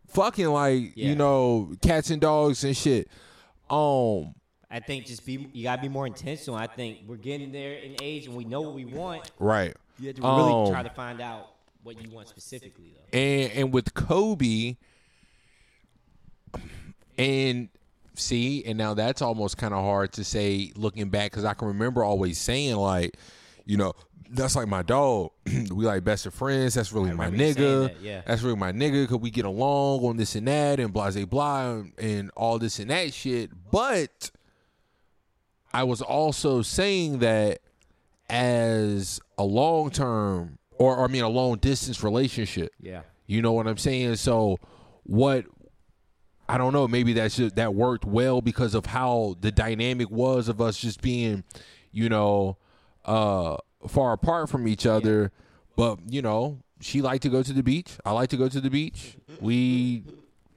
fucking 0.09 0.49
like 0.49 0.93
Yeah. 0.95 1.09
you 1.09 1.15
know 1.15 1.73
cats 1.83 2.11
and 2.11 2.21
dogs 2.21 2.65
and 2.65 2.77
shit. 2.77 3.09
Um, 3.71 4.35
I 4.71 4.81
think 4.81 5.07
just 5.07 5.25
be 5.25 5.49
you 5.53 5.63
gotta 5.65 5.81
be 5.83 5.89
more 5.89 6.07
intentional. 6.07 6.57
I 6.57 6.67
think 6.67 7.01
we're 7.07 7.17
getting 7.17 7.53
there 7.53 7.75
in 7.75 7.97
age 8.03 8.27
and 8.27 8.37
we 8.37 8.45
know 8.45 8.61
what 8.63 8.75
we 8.75 8.85
want. 8.85 9.31
right. 9.39 9.75
You 9.99 10.09
have 10.09 10.17
to 10.17 10.23
really 10.23 10.53
Um, 10.53 10.71
try 10.71 10.83
to 10.83 10.91
find 10.91 11.21
out 11.21 11.49
what 11.83 12.03
you 12.03 12.11
want 12.11 12.29
specifically, 12.29 12.93
though. 12.95 13.19
and 13.19 13.53
and 13.53 13.73
with 13.73 13.95
Kobe, 13.95 14.77
and 17.19 17.69
see, 18.15 18.65
and 18.65 18.79
now 18.79 18.95
that's 18.95 19.23
almost 19.23 19.59
kind 19.59 19.75
of 19.75 19.83
hard 19.83 20.13
to 20.13 20.25
say 20.25 20.73
looking 20.77 21.09
back 21.09 21.31
because 21.31 21.45
I 21.45 21.55
can 21.55 21.69
remember 21.69 22.05
always 22.05 22.39
saying 22.39 22.77
like, 22.77 23.17
you 23.65 23.77
know, 23.77 23.93
that's 24.31 24.57
like 24.57 24.69
my 24.69 24.83
dog. 24.83 25.31
we 25.47 25.85
like 25.85 26.05
best 26.05 26.27
of 26.27 26.35
friends. 26.35 26.75
That's 26.75 26.93
really 26.93 27.13
my 27.13 27.27
remember 27.27 27.45
you 27.45 27.53
saying 27.53 27.67
nigga. 27.67 27.87
that, 27.89 28.01
yeah. 28.01 28.23
That's 28.27 28.43
really 28.43 28.57
my 28.57 28.73
nigga 28.73 29.05
because 29.05 29.19
we 29.19 29.31
get 29.31 29.45
along 29.45 30.05
on 30.05 30.17
this 30.17 30.35
and 30.35 30.49
that 30.49 30.81
and 30.81 30.93
blah 30.93 31.11
blah 31.11 31.25
blah 31.27 31.71
and, 31.71 31.93
and 31.99 32.31
all 32.37 32.59
this 32.59 32.79
and 32.79 32.91
that 32.91 33.13
shit. 33.13 33.51
But 33.71 34.31
I 35.73 35.85
was 35.85 36.01
also 36.01 36.63
saying 36.63 37.19
that 37.21 37.61
as 38.29 39.21
a 39.37 39.45
long 39.45 39.91
term 39.91 40.59
or, 40.79 40.97
or 40.97 41.05
I 41.05 41.09
mean 41.09 41.23
a 41.23 41.29
long 41.29 41.59
distance 41.59 42.03
relationship. 42.03 42.73
Yeah. 42.81 43.03
You 43.27 43.43
know 43.43 43.53
what 43.53 43.67
I'm 43.67 43.79
saying? 43.79 44.17
So 44.17 44.59
what 45.05 45.45
I 46.53 46.59
don't 46.59 46.73
know, 46.73 46.87
maybe 46.87 47.15
that's 47.15 47.37
just, 47.37 47.57
that 47.57 47.75
worked 47.75 48.05
well 48.05 48.41
because 48.41 48.75
of 48.75 48.87
how 48.87 49.37
the 49.41 49.51
dynamic 49.51 50.11
was 50.11 50.49
of 50.49 50.61
us 50.61 50.77
just 50.77 51.01
being, 51.01 51.45
you 51.91 52.09
know, 52.09 52.59
uh 53.05 53.57
far 53.89 54.13
apart 54.13 54.49
from 54.49 54.69
each 54.69 54.87
other, 54.87 55.33
but 55.77 55.99
you 56.09 56.23
know, 56.23 56.59
she 56.81 57.01
liked 57.01 57.23
to 57.23 57.29
go 57.29 57.43
to 57.43 57.53
the 57.53 57.63
beach. 57.63 57.97
I 58.05 58.13
like 58.13 58.29
to 58.31 58.37
go 58.37 58.49
to 58.49 58.61
the 58.61 58.71
beach. 58.71 59.17
We, 59.41 60.05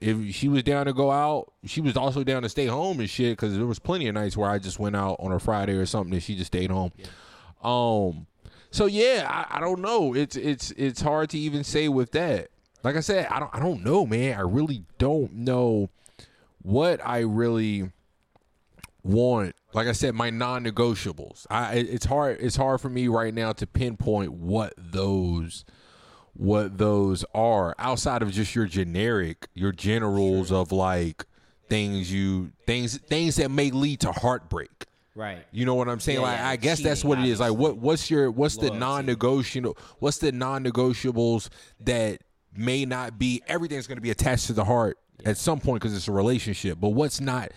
if 0.00 0.34
she 0.34 0.48
was 0.48 0.62
down 0.62 0.86
to 0.86 0.92
go 0.92 1.10
out, 1.10 1.52
she 1.64 1.80
was 1.80 1.96
also 1.96 2.24
down 2.24 2.42
to 2.42 2.48
stay 2.48 2.66
home 2.66 3.00
and 3.00 3.08
shit. 3.08 3.32
Because 3.32 3.56
there 3.56 3.66
was 3.66 3.78
plenty 3.78 4.08
of 4.08 4.14
nights 4.14 4.36
where 4.36 4.50
I 4.50 4.58
just 4.58 4.78
went 4.78 4.96
out 4.96 5.16
on 5.20 5.32
a 5.32 5.38
Friday 5.38 5.74
or 5.74 5.86
something, 5.86 6.12
and 6.12 6.22
she 6.22 6.34
just 6.34 6.48
stayed 6.48 6.70
home. 6.70 6.92
Um, 7.62 8.26
so 8.70 8.86
yeah, 8.86 9.26
I, 9.28 9.58
I 9.58 9.60
don't 9.60 9.80
know. 9.80 10.14
It's 10.14 10.36
it's 10.36 10.72
it's 10.72 11.00
hard 11.00 11.30
to 11.30 11.38
even 11.38 11.64
say 11.64 11.88
with 11.88 12.12
that. 12.12 12.50
Like 12.86 12.94
I 12.94 13.00
said, 13.00 13.26
I 13.32 13.40
don't 13.40 13.52
I 13.52 13.58
don't 13.58 13.82
know, 13.82 14.06
man. 14.06 14.38
I 14.38 14.42
really 14.42 14.84
don't 14.96 15.32
know 15.32 15.90
what 16.62 17.04
I 17.04 17.18
really 17.18 17.90
want. 19.02 19.56
Like 19.72 19.88
I 19.88 19.92
said, 19.92 20.14
my 20.14 20.30
non-negotiables. 20.30 21.48
I 21.50 21.74
it's 21.74 22.04
hard 22.04 22.38
it's 22.40 22.54
hard 22.54 22.80
for 22.80 22.88
me 22.88 23.08
right 23.08 23.34
now 23.34 23.50
to 23.54 23.66
pinpoint 23.66 24.34
what 24.34 24.74
those 24.78 25.64
what 26.34 26.78
those 26.78 27.24
are 27.34 27.74
outside 27.76 28.22
of 28.22 28.30
just 28.30 28.54
your 28.54 28.66
generic 28.66 29.48
your 29.52 29.72
generals 29.72 30.52
of 30.52 30.70
like 30.70 31.24
things 31.68 32.12
you 32.12 32.52
things 32.68 32.98
things 32.98 33.34
that 33.34 33.50
may 33.50 33.72
lead 33.72 33.98
to 34.02 34.12
heartbreak. 34.12 34.86
Right. 35.16 35.44
You 35.50 35.66
know 35.66 35.74
what 35.74 35.88
I'm 35.88 35.98
saying? 35.98 36.20
Yeah, 36.20 36.26
like 36.26 36.38
yeah, 36.38 36.48
I 36.50 36.54
guess 36.54 36.80
that's 36.80 37.00
cheating, 37.00 37.08
what 37.08 37.18
it 37.18 37.26
is. 37.26 37.40
Like 37.40 37.54
what 37.54 37.78
what's 37.78 38.12
your 38.12 38.30
what's 38.30 38.58
the 38.58 38.70
non-negotiable 38.70 39.76
what's 39.98 40.18
the 40.18 40.30
non-negotiables 40.30 41.48
that 41.80 42.20
may 42.58 42.84
not 42.84 43.18
be 43.18 43.42
everything's 43.46 43.86
going 43.86 43.98
to 43.98 44.02
be 44.02 44.10
attached 44.10 44.46
to 44.46 44.52
the 44.52 44.64
heart 44.64 44.98
at 45.24 45.36
some 45.36 45.60
point 45.60 45.80
because 45.80 45.96
it's 45.96 46.08
a 46.08 46.12
relationship. 46.12 46.78
But 46.80 46.90
what's 46.90 47.20
not 47.20 47.52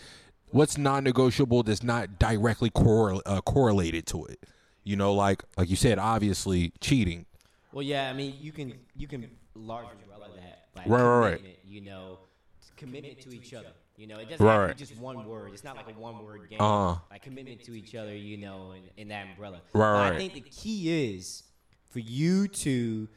what's 0.52 0.78
non-negotiable 0.78 1.64
that's 1.64 1.84
not 1.84 2.18
directly 2.20 2.70
correl- 2.70 3.22
uh, 3.26 3.42
correlated 3.42 4.06
to 4.08 4.26
it? 4.26 4.40
You 4.84 4.96
know, 4.96 5.14
like 5.14 5.44
like 5.58 5.70
you 5.70 5.76
said, 5.76 6.00
obviously 6.00 6.74
cheating. 6.82 7.26
Well, 7.72 7.84
yeah, 7.84 8.10
I 8.10 8.14
mean, 8.14 8.36
you 8.40 8.52
can 8.52 8.74
you 8.96 9.08
can 9.08 9.30
large 9.54 9.88
umbrella 9.92 10.28
that 10.36 10.66
like 10.76 10.88
Right, 10.88 11.02
right, 11.02 11.32
right. 11.32 11.60
You 11.66 11.82
know, 11.82 12.20
commitment 12.78 13.20
to 13.22 13.32
each 13.32 13.54
other. 13.54 13.70
You 13.98 14.08
know, 14.08 14.18
it 14.18 14.30
doesn't 14.30 14.46
Right, 14.46 14.54
have 14.62 14.70
to 14.70 14.76
be 14.76 14.80
just 14.80 14.98
one 15.00 15.26
word. 15.28 15.52
It's 15.54 15.64
not 15.66 15.76
like 15.76 15.90
a 15.90 16.00
one 16.00 16.24
word 16.24 16.50
game. 16.50 16.62
Uh-huh. 16.62 17.00
Like 17.12 17.22
commitment 17.22 17.62
to 17.66 17.74
each 17.76 17.96
other. 17.96 18.16
You 18.16 18.38
know, 18.38 18.72
in, 18.72 18.84
in 18.96 19.08
that 19.10 19.28
umbrella. 19.28 19.58
Right, 19.74 19.74
But 19.74 19.80
right. 19.80 20.14
I 20.14 20.18
think 20.18 20.34
the 20.34 20.42
key 20.42 21.14
is 21.14 21.44
for 21.90 22.00
you 22.00 22.48
to 22.48 23.10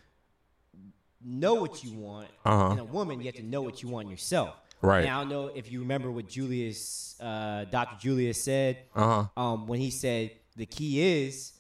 know 1.24 1.54
what 1.54 1.82
you 1.84 1.96
want. 1.98 2.28
Uh-huh. 2.44 2.70
And 2.70 2.80
a 2.80 2.84
woman, 2.84 3.20
you 3.20 3.26
have 3.26 3.34
to 3.36 3.42
know 3.42 3.62
what 3.62 3.82
you 3.82 3.88
want 3.88 4.08
yourself. 4.08 4.54
Right. 4.80 5.04
Now, 5.04 5.18
I 5.18 5.22
don't 5.22 5.30
know 5.30 5.46
if 5.54 5.70
you 5.70 5.80
remember 5.80 6.10
what 6.10 6.28
Julius, 6.28 7.16
uh, 7.20 7.64
Dr. 7.70 7.96
Julius 8.00 8.42
said 8.42 8.78
Uh 8.94 9.24
huh. 9.36 9.40
um, 9.42 9.66
when 9.68 9.78
he 9.80 9.90
said 9.90 10.32
the 10.56 10.66
key 10.66 11.00
is 11.24 11.52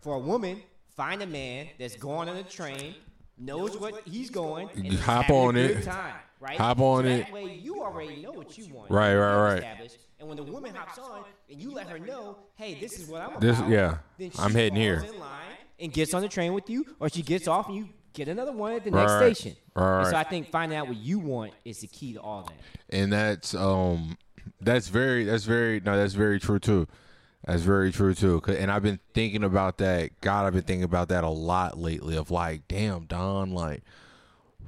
for 0.00 0.16
a 0.16 0.18
woman, 0.18 0.60
find 0.96 1.22
a 1.22 1.26
man 1.26 1.68
that's 1.78 1.94
going 1.96 2.28
on 2.28 2.36
a 2.36 2.42
train, 2.42 2.96
knows 3.38 3.76
what 3.78 4.02
he's 4.06 4.28
going, 4.30 4.68
and 4.74 4.92
hop 4.94 5.30
on 5.30 5.56
it. 5.56 5.84
Time, 5.84 6.14
right? 6.40 6.58
Hop 6.58 6.80
on 6.80 7.04
so 7.04 7.08
it. 7.10 7.18
That 7.26 7.32
way, 7.32 7.54
you 7.54 7.80
already 7.80 8.20
know 8.22 8.32
what 8.32 8.58
you 8.58 8.66
want. 8.74 8.90
Right, 8.90 9.14
right, 9.14 9.60
right. 9.60 9.96
And 10.18 10.28
when 10.28 10.36
the 10.36 10.42
woman 10.44 10.74
hops 10.74 10.98
on, 10.98 11.24
and 11.50 11.60
you 11.60 11.72
let 11.72 11.88
her 11.88 11.98
know, 11.98 12.38
hey, 12.56 12.74
this 12.80 12.98
is 12.98 13.08
what 13.08 13.22
I'm 13.22 13.38
This- 13.40 13.58
about. 13.58 13.70
yeah, 13.70 13.98
I'm 14.38 14.52
heading 14.52 14.76
here. 14.76 15.04
In 15.04 15.14
and 15.78 15.92
gets 15.92 16.12
on 16.14 16.22
the 16.22 16.28
train 16.28 16.52
with 16.54 16.68
you, 16.70 16.86
or 17.00 17.08
she 17.08 17.22
gets 17.22 17.48
off 17.48 17.68
and 17.68 17.76
you 17.76 17.88
get 18.12 18.28
another 18.28 18.52
one 18.52 18.74
at 18.74 18.84
the 18.84 18.90
next 18.90 19.12
right. 19.12 19.36
station. 19.36 19.56
Right, 19.74 20.10
so. 20.10 20.16
I 20.16 20.24
think 20.24 20.50
finding 20.50 20.76
out 20.76 20.88
what 20.88 20.96
you 20.96 21.18
want 21.18 21.52
is 21.64 21.80
the 21.80 21.86
key 21.86 22.12
to 22.14 22.20
all 22.20 22.42
that. 22.42 22.96
and 22.96 23.12
that's 23.12 23.54
um 23.54 24.16
that's 24.60 24.88
very 24.88 25.24
that's 25.24 25.44
very 25.44 25.80
no 25.80 25.96
that's 25.96 26.14
very 26.14 26.38
true 26.38 26.58
too 26.58 26.86
that's 27.44 27.62
very 27.62 27.90
true 27.90 28.14
too. 28.14 28.40
and 28.46 28.70
i've 28.70 28.82
been 28.82 29.00
thinking 29.14 29.42
about 29.44 29.78
that 29.78 30.20
god 30.20 30.46
i've 30.46 30.52
been 30.52 30.62
thinking 30.62 30.84
about 30.84 31.08
that 31.08 31.24
a 31.24 31.28
lot 31.28 31.78
lately 31.78 32.16
of 32.16 32.30
like 32.30 32.66
damn 32.68 33.04
don 33.06 33.52
like 33.52 33.82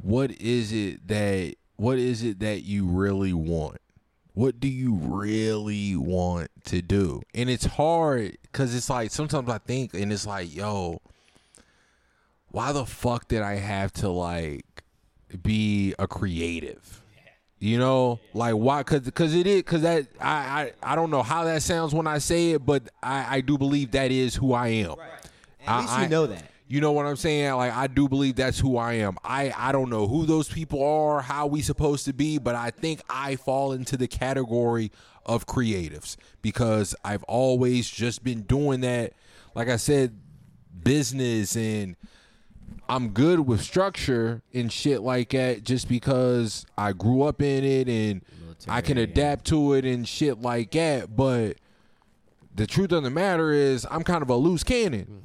what 0.03 0.31
is 0.41 0.73
it 0.73 1.07
that 1.07 1.55
what 1.77 1.99
is 1.99 2.23
it 2.23 2.41
that 2.41 2.63
you 2.63 2.87
really 2.87 3.33
want 3.33 3.79
what 4.33 4.59
do 4.59 4.69
you 4.69 4.95
really 4.95 5.95
want 5.97 6.51
to 6.65 6.83
do 6.83 7.23
and 7.35 7.49
it's 7.49 7.65
hard 7.65 8.37
because 8.43 8.75
it's 8.75 8.91
like 8.91 9.11
sometimes 9.11 9.49
i 9.49 9.59
think 9.59 9.95
and 9.95 10.13
it's 10.13 10.27
like 10.27 10.53
yo 10.55 11.01
why 12.55 12.73
the 12.73 12.87
fuck 12.87 13.29
did 13.29 13.43
i 13.43 13.57
have 13.57 13.93
to 13.93 14.09
like 14.09 14.85
be 15.43 15.95
a 15.99 16.07
creative 16.07 17.01
you 17.61 17.79
know, 17.79 18.21
like 18.35 18.53
why? 18.53 18.83
Cause, 18.83 19.11
cause 19.15 19.35
it 19.35 19.47
is. 19.47 19.63
Cause 19.63 19.81
that 19.83 20.07
I, 20.21 20.73
I, 20.83 20.93
I 20.93 20.95
don't 20.95 21.11
know 21.11 21.23
how 21.23 21.45
that 21.45 21.63
sounds 21.63 21.95
when 21.95 22.07
I 22.07 22.19
say 22.19 22.51
it, 22.51 22.67
but 22.67 22.91
I, 23.03 23.37
I 23.37 23.41
do 23.41 23.57
believe 23.57 23.93
that 23.93 24.11
is 24.11 24.35
who 24.35 24.53
I 24.53 24.69
am. 24.69 24.97
At 25.67 25.81
least 25.81 25.93
I- 25.93 26.03
you 26.03 26.09
know 26.11 26.27
that. 26.27 26.51
You 26.69 26.83
know 26.83 26.93
what 26.93 27.07
I'm 27.07 27.17
saying? 27.17 27.55
Like 27.55 27.73
I 27.73 27.87
do 27.87 28.07
believe 28.07 28.37
that's 28.37 28.59
who 28.59 28.77
I 28.77 28.95
am. 28.95 29.17
I 29.25 29.51
I 29.57 29.73
don't 29.73 29.89
know 29.89 30.07
who 30.07 30.27
those 30.27 30.47
people 30.47 30.85
are, 30.85 31.23
how 31.23 31.47
we 31.47 31.63
supposed 31.63 32.05
to 32.05 32.13
be, 32.13 32.37
but 32.37 32.55
I 32.55 32.71
think 32.71 33.01
I 33.09 33.37
fall 33.37 33.73
into 33.73 33.97
the 33.97 34.09
category 34.09 34.93
of 35.25 35.47
creatives 35.47 36.17
because 36.43 36.95
I've 37.03 37.23
always 37.23 37.89
just 37.89 38.23
been 38.23 38.43
doing 38.43 38.81
that. 38.83 39.15
Like 39.55 39.71
I 39.71 39.77
said, 39.77 40.19
business 40.83 41.57
and 41.57 41.97
I'm 42.89 43.09
good 43.11 43.41
with 43.41 43.63
structure 43.63 44.43
and 44.53 44.71
shit 44.71 45.03
like 45.03 45.31
that 45.31 45.65
just 45.65 45.89
because 45.89 46.67
I 46.77 46.93
grew 46.93 47.23
up 47.23 47.41
in 47.41 47.65
it 47.65 47.89
and 47.89 48.23
I 48.69 48.81
can 48.81 48.99
adapt 48.99 49.47
to 49.47 49.73
it 49.75 49.85
and 49.85 50.07
shit 50.07 50.41
like 50.41 50.73
that. 50.73 51.17
But 51.17 51.57
the 52.55 52.67
truth 52.67 52.93
of 52.93 53.03
the 53.03 53.11
matter 53.11 53.53
is, 53.53 53.87
I'm 53.91 54.03
kind 54.03 54.23
of 54.23 54.31
a 54.31 54.37
loose 54.37 54.63
cannon. 54.63 55.25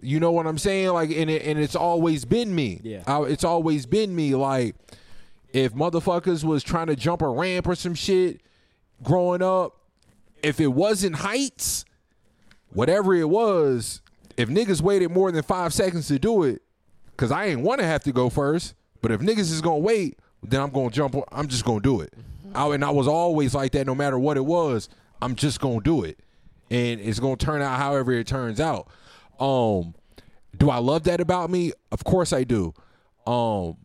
You 0.00 0.18
know 0.20 0.32
what 0.32 0.46
I'm 0.46 0.58
saying? 0.58 0.88
Like, 0.90 1.10
and 1.10 1.30
it, 1.30 1.42
and 1.42 1.58
it's 1.58 1.76
always 1.76 2.24
been 2.24 2.54
me. 2.54 2.80
Yeah. 2.82 3.02
I, 3.06 3.22
it's 3.22 3.44
always 3.44 3.86
been 3.86 4.14
me. 4.14 4.34
Like, 4.34 4.74
if 5.52 5.74
motherfuckers 5.74 6.44
was 6.44 6.62
trying 6.62 6.88
to 6.88 6.96
jump 6.96 7.22
a 7.22 7.28
ramp 7.28 7.68
or 7.68 7.74
some 7.74 7.94
shit 7.94 8.40
growing 9.02 9.42
up, 9.42 9.76
if 10.42 10.60
it 10.60 10.68
wasn't 10.68 11.16
heights, 11.16 11.84
whatever 12.72 13.14
it 13.14 13.28
was, 13.28 14.00
if 14.36 14.48
niggas 14.48 14.80
waited 14.80 15.10
more 15.10 15.30
than 15.30 15.42
five 15.42 15.72
seconds 15.72 16.08
to 16.08 16.18
do 16.18 16.42
it, 16.42 16.62
cause 17.22 17.30
I 17.30 17.46
ain't 17.46 17.60
want 17.60 17.80
to 17.80 17.86
have 17.86 18.02
to 18.04 18.12
go 18.12 18.28
first. 18.28 18.74
But 19.00 19.12
if 19.12 19.20
niggas 19.20 19.38
is 19.38 19.60
gonna 19.60 19.78
wait, 19.78 20.18
then 20.42 20.60
I'm 20.60 20.70
gonna 20.70 20.90
jump. 20.90 21.14
I'm 21.30 21.46
just 21.46 21.64
gonna 21.64 21.80
do 21.80 22.00
it. 22.00 22.12
I, 22.54 22.66
and 22.74 22.84
I 22.84 22.90
was 22.90 23.06
always 23.06 23.54
like 23.54 23.72
that, 23.72 23.86
no 23.86 23.94
matter 23.94 24.18
what 24.18 24.36
it 24.36 24.44
was. 24.44 24.88
I'm 25.20 25.36
just 25.36 25.60
gonna 25.60 25.80
do 25.80 26.02
it, 26.02 26.18
and 26.70 27.00
it's 27.00 27.20
gonna 27.20 27.36
turn 27.36 27.62
out 27.62 27.78
however 27.78 28.12
it 28.12 28.26
turns 28.26 28.60
out. 28.60 28.88
Um, 29.38 29.94
do 30.56 30.68
I 30.68 30.78
love 30.78 31.04
that 31.04 31.20
about 31.20 31.48
me? 31.48 31.72
Of 31.92 32.02
course 32.02 32.32
I 32.32 32.42
do. 32.42 32.74
Um, 33.24 33.76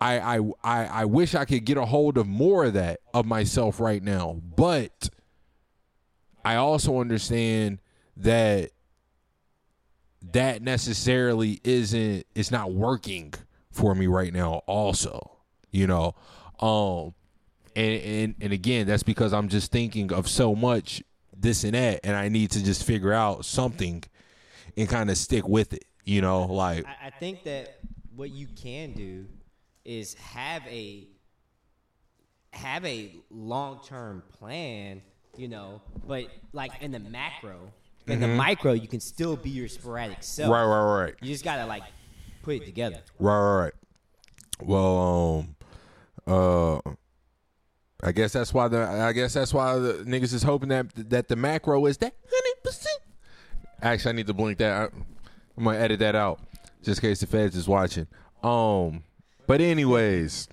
I 0.00 0.36
I 0.36 0.40
I, 0.62 0.84
I 0.86 1.04
wish 1.06 1.34
I 1.34 1.44
could 1.44 1.64
get 1.64 1.76
a 1.76 1.84
hold 1.84 2.16
of 2.16 2.28
more 2.28 2.66
of 2.66 2.74
that 2.74 3.00
of 3.12 3.26
myself 3.26 3.80
right 3.80 4.02
now, 4.02 4.40
but 4.56 5.10
I 6.44 6.54
also 6.56 7.00
understand 7.00 7.80
that 8.16 8.70
that 10.32 10.62
necessarily 10.62 11.60
isn't 11.64 12.26
it's 12.34 12.50
not 12.50 12.72
working 12.72 13.32
for 13.70 13.94
me 13.94 14.06
right 14.06 14.32
now 14.32 14.62
also 14.66 15.30
you 15.70 15.86
know? 15.86 16.14
Um 16.60 17.14
and 17.76 18.02
and 18.02 18.34
and 18.40 18.52
again 18.52 18.86
that's 18.86 19.02
because 19.02 19.32
i'm 19.32 19.48
just 19.48 19.72
thinking 19.72 20.12
of 20.12 20.28
so 20.28 20.54
much 20.54 21.02
this 21.36 21.64
and 21.64 21.74
that 21.74 21.98
and 22.04 22.14
i 22.14 22.28
need 22.28 22.52
to 22.52 22.62
just 22.64 22.84
figure 22.84 23.12
out 23.12 23.44
something 23.44 24.04
and 24.76 24.88
kind 24.88 25.10
of 25.10 25.18
stick 25.18 25.48
with 25.48 25.72
it 25.72 25.84
you 26.04 26.20
know? 26.20 26.42
Like 26.44 26.86
I, 26.86 27.06
I 27.06 27.10
think 27.10 27.44
that 27.44 27.78
what 28.14 28.30
you 28.30 28.46
can 28.46 28.92
do 28.92 29.26
is 29.84 30.14
have 30.14 30.62
a 30.66 31.08
have 32.52 32.84
a 32.84 33.10
long 33.30 33.80
term 33.84 34.22
plan, 34.38 35.02
you 35.36 35.48
know, 35.48 35.82
but 36.06 36.26
like 36.52 36.70
in 36.80 36.92
the 36.92 37.00
macro, 37.00 37.72
in 38.06 38.20
the 38.20 38.28
micro, 38.28 38.72
you 38.72 38.88
can 38.88 39.00
still 39.00 39.36
be 39.36 39.50
your 39.50 39.68
sporadic 39.68 40.22
self. 40.22 40.50
right 40.50 40.64
right 40.64 41.02
right 41.04 41.14
You 41.20 41.28
just 41.28 41.44
gotta 41.44 41.66
like 41.66 41.82
put 42.42 42.56
it 42.56 42.66
together. 42.66 43.00
Right, 43.18 43.38
right, 43.38 43.62
right. 43.64 43.72
Well, 44.62 45.46
um, 46.26 46.82
uh, 46.84 46.92
I 48.02 48.12
guess 48.12 48.32
that's 48.32 48.52
why 48.52 48.68
the 48.68 48.82
I 48.82 49.12
guess 49.12 49.34
that's 49.34 49.54
why 49.54 49.78
the 49.78 50.04
niggas 50.06 50.34
is 50.34 50.42
hoping 50.42 50.68
that 50.68 50.86
that 51.10 51.28
the 51.28 51.36
macro 51.36 51.86
is 51.86 51.98
that 51.98 52.14
hundred 52.30 52.62
percent. 52.62 52.98
Actually, 53.82 54.10
I 54.10 54.14
need 54.16 54.26
to 54.26 54.34
blink 54.34 54.58
that. 54.58 54.72
I, 54.72 54.84
I'm 55.56 55.64
gonna 55.64 55.78
edit 55.78 56.00
that 56.00 56.14
out 56.14 56.40
just 56.82 57.02
in 57.02 57.08
case 57.08 57.20
the 57.20 57.26
feds 57.26 57.56
is 57.56 57.66
watching. 57.66 58.06
Um, 58.42 59.04
but 59.46 59.60
anyways, 59.60 60.48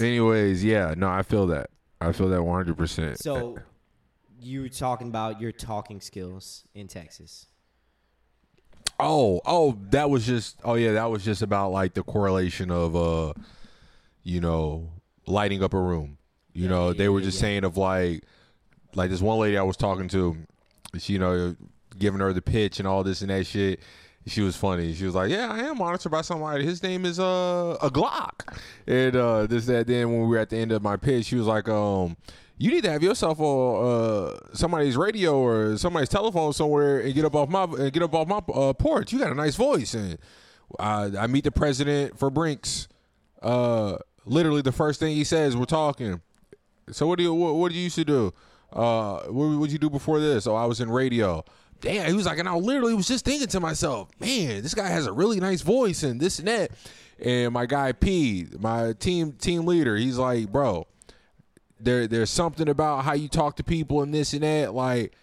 anyways, 0.00 0.64
yeah, 0.64 0.94
no, 0.96 1.08
I 1.08 1.22
feel 1.22 1.46
that. 1.48 1.70
I 2.00 2.12
feel 2.12 2.28
that 2.28 2.42
100. 2.42 2.76
percent 2.76 3.18
So 3.18 3.56
you 4.40 4.62
were 4.62 4.68
talking 4.68 5.08
about 5.08 5.40
your 5.40 5.52
talking 5.52 6.00
skills 6.00 6.64
in 6.74 6.88
Texas. 6.88 7.46
Oh, 8.98 9.40
oh, 9.44 9.78
that 9.90 10.08
was 10.08 10.26
just 10.26 10.58
oh 10.64 10.74
yeah, 10.74 10.92
that 10.92 11.10
was 11.10 11.24
just 11.24 11.42
about 11.42 11.70
like 11.70 11.94
the 11.94 12.02
correlation 12.02 12.70
of 12.70 12.96
uh 12.96 13.32
you 14.22 14.40
know, 14.40 14.90
lighting 15.26 15.62
up 15.62 15.74
a 15.74 15.80
room. 15.80 16.18
You 16.52 16.68
know, 16.68 16.88
yeah, 16.88 16.94
they 16.98 17.08
were 17.08 17.20
just 17.20 17.36
yeah. 17.38 17.42
saying 17.42 17.64
of 17.64 17.76
like 17.76 18.24
like 18.94 19.10
this 19.10 19.20
one 19.20 19.38
lady 19.38 19.58
I 19.58 19.62
was 19.62 19.76
talking 19.76 20.08
to, 20.08 20.36
she 20.98 21.14
you 21.14 21.18
know, 21.18 21.54
giving 21.98 22.20
her 22.20 22.32
the 22.32 22.42
pitch 22.42 22.78
and 22.78 22.88
all 22.88 23.04
this 23.04 23.20
and 23.20 23.30
that 23.30 23.46
shit. 23.46 23.80
she 24.26 24.40
was 24.40 24.56
funny. 24.56 24.94
She 24.94 25.04
was 25.04 25.14
like, 25.14 25.30
"Yeah, 25.30 25.52
I 25.52 25.60
am 25.60 25.78
monitored 25.78 26.10
by 26.10 26.22
somebody. 26.22 26.64
His 26.64 26.82
name 26.82 27.04
is 27.04 27.20
uh 27.20 27.76
a 27.82 27.90
Glock." 27.90 28.56
And 28.86 29.14
uh, 29.14 29.46
this 29.46 29.66
that 29.66 29.86
then 29.86 30.10
when 30.10 30.22
we 30.22 30.28
were 30.28 30.38
at 30.38 30.48
the 30.50 30.56
end 30.56 30.72
of 30.72 30.82
my 30.82 30.96
pitch, 30.96 31.26
she 31.26 31.36
was 31.36 31.46
like, 31.46 31.68
"Um, 31.68 32.16
you 32.58 32.70
need 32.70 32.84
to 32.84 32.90
have 32.90 33.02
yourself 33.02 33.38
on 33.40 33.86
uh 33.86 34.38
somebody's 34.54 34.96
radio 34.96 35.38
or 35.38 35.76
somebody's 35.76 36.08
telephone 36.08 36.52
somewhere 36.52 37.00
and 37.00 37.14
get 37.14 37.24
up 37.24 37.34
off 37.34 37.48
my 37.48 37.64
and 37.64 37.92
get 37.92 38.02
up 38.02 38.14
off 38.14 38.26
my 38.28 38.38
uh, 38.52 38.72
porch. 38.72 39.12
You 39.12 39.18
got 39.18 39.30
a 39.30 39.34
nice 39.34 39.56
voice." 39.56 39.94
And 39.94 40.18
uh, 40.78 41.10
I 41.18 41.26
meet 41.26 41.44
the 41.44 41.52
president 41.52 42.18
for 42.18 42.30
Brinks. 42.30 42.88
Uh, 43.42 43.98
literally 44.24 44.62
the 44.62 44.72
first 44.72 45.00
thing 45.00 45.14
he 45.14 45.24
says, 45.24 45.56
"We're 45.56 45.64
talking." 45.64 46.20
So 46.90 47.06
what 47.06 47.18
do 47.18 47.24
you 47.24 47.34
what, 47.34 47.54
what 47.54 47.72
do 47.72 47.76
you 47.76 47.84
used 47.84 47.96
to 47.96 48.04
do? 48.04 48.32
Uh, 48.72 49.20
what 49.26 49.58
would 49.58 49.72
you 49.72 49.78
do 49.78 49.90
before 49.90 50.20
this? 50.20 50.46
Oh, 50.46 50.54
I 50.54 50.66
was 50.66 50.80
in 50.80 50.90
radio. 50.90 51.44
Damn, 51.80 52.06
he 52.06 52.14
was 52.14 52.26
like, 52.26 52.38
and 52.38 52.48
I 52.48 52.54
literally 52.54 52.94
was 52.94 53.06
just 53.06 53.24
thinking 53.24 53.48
to 53.48 53.60
myself, 53.60 54.08
man, 54.18 54.62
this 54.62 54.74
guy 54.74 54.88
has 54.88 55.06
a 55.06 55.12
really 55.12 55.40
nice 55.40 55.60
voice 55.60 56.02
and 56.02 56.18
this 56.18 56.38
and 56.38 56.48
that. 56.48 56.70
And 57.18 57.52
my 57.52 57.66
guy 57.66 57.92
P, 57.92 58.46
my 58.58 58.92
team 58.94 59.32
team 59.32 59.66
leader, 59.66 59.96
he's 59.96 60.18
like, 60.18 60.50
bro, 60.50 60.86
there 61.78 62.06
there's 62.06 62.30
something 62.30 62.68
about 62.68 63.04
how 63.04 63.12
you 63.12 63.28
talk 63.28 63.56
to 63.56 63.64
people 63.64 64.02
and 64.02 64.12
this 64.12 64.32
and 64.32 64.42
that. 64.42 64.74
Like, 64.74 65.14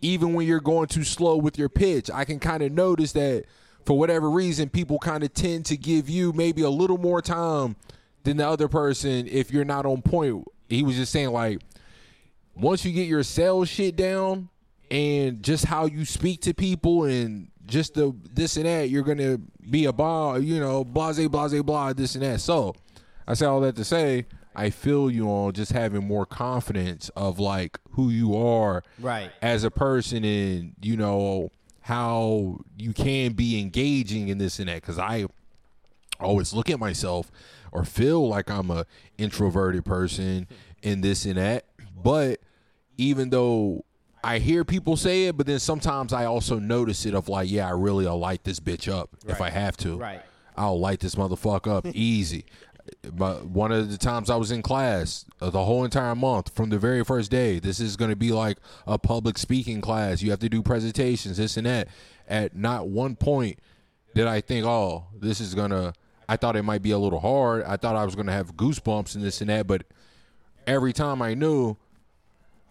even 0.00 0.34
when 0.34 0.46
you're 0.46 0.60
going 0.60 0.88
too 0.88 1.04
slow 1.04 1.36
with 1.36 1.58
your 1.58 1.68
pitch, 1.68 2.10
I 2.12 2.24
can 2.24 2.38
kind 2.38 2.62
of 2.62 2.72
notice 2.72 3.12
that 3.12 3.44
for 3.84 3.98
whatever 3.98 4.30
reason, 4.30 4.68
people 4.68 4.98
kind 4.98 5.22
of 5.24 5.32
tend 5.32 5.66
to 5.66 5.76
give 5.76 6.08
you 6.08 6.32
maybe 6.32 6.62
a 6.62 6.70
little 6.70 6.98
more 6.98 7.22
time 7.22 7.76
than 8.24 8.36
the 8.36 8.46
other 8.46 8.68
person 8.68 9.26
if 9.26 9.50
you're 9.50 9.64
not 9.64 9.86
on 9.86 10.02
point. 10.02 10.46
He 10.68 10.82
was 10.82 10.96
just 10.96 11.12
saying 11.12 11.30
like, 11.30 11.60
once 12.54 12.84
you 12.84 12.92
get 12.92 13.08
your 13.08 13.22
sales 13.22 13.68
shit 13.68 13.96
down 13.96 14.48
and 14.90 15.42
just 15.42 15.64
how 15.64 15.86
you 15.86 16.04
speak 16.04 16.42
to 16.42 16.54
people 16.54 17.04
and 17.04 17.48
just 17.66 17.94
the 17.94 18.14
this 18.32 18.56
and 18.56 18.66
that, 18.66 18.90
you're 18.90 19.02
gonna 19.02 19.38
be 19.70 19.86
a 19.86 19.92
ball 19.92 20.38
you 20.38 20.60
know, 20.60 20.84
blase, 20.84 21.26
blase, 21.28 21.62
blah, 21.62 21.92
this 21.92 22.14
and 22.14 22.24
that. 22.24 22.40
So 22.40 22.74
I 23.26 23.34
say 23.34 23.46
all 23.46 23.60
that 23.60 23.76
to 23.76 23.84
say, 23.84 24.26
I 24.54 24.70
feel 24.70 25.10
you 25.10 25.28
on 25.28 25.52
just 25.52 25.72
having 25.72 26.06
more 26.06 26.26
confidence 26.26 27.08
of 27.16 27.38
like 27.38 27.78
who 27.92 28.10
you 28.10 28.36
are 28.36 28.82
Right. 28.98 29.30
as 29.42 29.64
a 29.64 29.70
person 29.70 30.24
and 30.24 30.74
you 30.82 30.96
know 30.96 31.52
how 31.82 32.58
you 32.76 32.92
can 32.92 33.32
be 33.32 33.58
engaging 33.60 34.28
in 34.28 34.38
this 34.38 34.58
and 34.58 34.68
that 34.68 34.76
because 34.82 34.98
i 34.98 35.24
always 36.20 36.52
look 36.52 36.68
at 36.68 36.78
myself 36.78 37.30
or 37.72 37.84
feel 37.84 38.28
like 38.28 38.50
i'm 38.50 38.70
a 38.70 38.84
introverted 39.18 39.84
person 39.84 40.46
in 40.82 41.00
this 41.00 41.24
and 41.24 41.36
that 41.36 41.64
but 42.02 42.38
even 42.98 43.30
though 43.30 43.82
i 44.22 44.38
hear 44.38 44.62
people 44.64 44.96
say 44.96 45.24
it 45.26 45.36
but 45.38 45.46
then 45.46 45.58
sometimes 45.58 46.12
i 46.12 46.26
also 46.26 46.58
notice 46.58 47.06
it 47.06 47.14
of 47.14 47.28
like 47.28 47.50
yeah 47.50 47.66
i 47.66 47.70
really 47.70 48.04
will 48.04 48.18
light 48.18 48.44
this 48.44 48.60
bitch 48.60 48.92
up 48.92 49.08
if 49.26 49.40
i 49.40 49.48
have 49.50 49.76
to 49.76 49.96
Right. 49.96 50.22
I'll 50.56 50.78
light 50.78 51.00
this 51.00 51.14
motherfucker 51.14 51.68
up 51.68 51.86
easy. 51.94 52.44
But 53.12 53.46
one 53.46 53.72
of 53.72 53.90
the 53.90 53.98
times 53.98 54.30
I 54.30 54.36
was 54.36 54.50
in 54.50 54.62
class, 54.62 55.24
uh, 55.40 55.50
the 55.50 55.64
whole 55.64 55.84
entire 55.84 56.14
month 56.14 56.54
from 56.54 56.70
the 56.70 56.78
very 56.78 57.04
first 57.04 57.30
day, 57.30 57.58
this 57.58 57.80
is 57.80 57.96
going 57.96 58.10
to 58.10 58.16
be 58.16 58.32
like 58.32 58.58
a 58.86 58.98
public 58.98 59.38
speaking 59.38 59.80
class. 59.80 60.22
You 60.22 60.30
have 60.30 60.40
to 60.40 60.48
do 60.48 60.62
presentations, 60.62 61.36
this 61.36 61.56
and 61.56 61.66
that. 61.66 61.88
At 62.28 62.54
not 62.54 62.88
one 62.88 63.16
point 63.16 63.58
did 64.14 64.26
I 64.26 64.40
think, 64.40 64.66
oh, 64.66 65.06
this 65.18 65.40
is 65.40 65.54
going 65.54 65.70
to, 65.70 65.92
I 66.28 66.36
thought 66.36 66.56
it 66.56 66.62
might 66.62 66.82
be 66.82 66.90
a 66.90 66.98
little 66.98 67.20
hard. 67.20 67.64
I 67.64 67.76
thought 67.76 67.96
I 67.96 68.04
was 68.04 68.14
going 68.14 68.26
to 68.26 68.32
have 68.32 68.54
goosebumps 68.54 69.14
and 69.14 69.24
this 69.24 69.40
and 69.40 69.50
that. 69.50 69.66
But 69.66 69.84
every 70.66 70.92
time 70.92 71.22
I 71.22 71.34
knew 71.34 71.76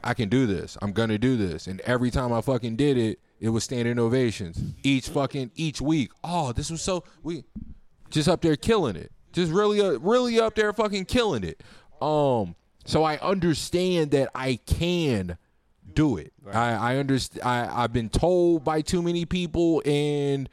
I 0.04 0.14
can 0.14 0.30
do 0.30 0.46
this. 0.48 0.78
I'm 0.82 0.92
gonna 0.92 1.18
do 1.18 1.36
this. 1.36 1.68
And 1.68 1.82
every 1.82 2.12
time 2.12 2.32
I 2.32 2.42
fucking 2.42 2.76
did 2.76 2.98
it, 2.98 3.20
it 3.40 3.50
was 3.50 3.64
standing 3.64 4.00
ovations. 4.00 4.60
Each 4.84 5.10
fucking 5.10 5.52
each 5.56 5.82
week. 5.82 6.12
Oh, 6.24 6.52
this 6.52 6.70
was 6.70 6.82
so 6.82 7.04
we 7.24 7.44
just 8.10 8.28
up 8.28 8.42
there 8.42 8.56
killing 8.56 8.96
it. 8.96 9.12
Just 9.32 9.52
really 9.52 9.82
uh, 9.82 10.00
really 10.00 10.40
up 10.40 10.56
there 10.56 10.74
fucking 10.74 11.06
killing 11.06 11.44
it. 11.44 11.62
Um 12.02 12.56
so 12.86 13.04
I 13.04 13.18
understand 13.18 14.12
that 14.12 14.30
I 14.34 14.60
can 14.66 15.38
do 15.94 16.18
it. 16.18 16.34
I 16.52 16.72
I 16.72 16.96
understand 16.98 17.44
I 17.44 17.84
I've 17.84 17.94
been 17.94 18.10
told 18.10 18.64
by 18.64 18.82
too 18.82 19.02
many 19.02 19.26
people 19.26 19.82
and 19.86 20.50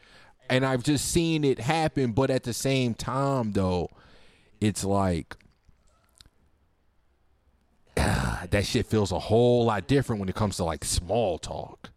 and 0.49 0.65
I've 0.65 0.83
just 0.83 1.11
seen 1.11 1.45
it 1.45 1.59
happen, 1.59 2.13
but 2.13 2.31
at 2.31 2.45
the 2.45 2.53
same 2.53 2.95
time 2.95 3.53
though, 3.53 3.91
it's 4.61 4.85
like 4.85 5.37
that 7.97 8.65
shit 8.65 8.87
feels 8.87 9.13
a 9.13 9.19
whole 9.19 9.65
lot 9.65 9.87
different 9.87 10.21
when 10.21 10.29
it 10.29 10.35
comes 10.35 10.57
to 10.57 10.65
like 10.65 10.85
small 10.85 11.39
talk. 11.39 11.91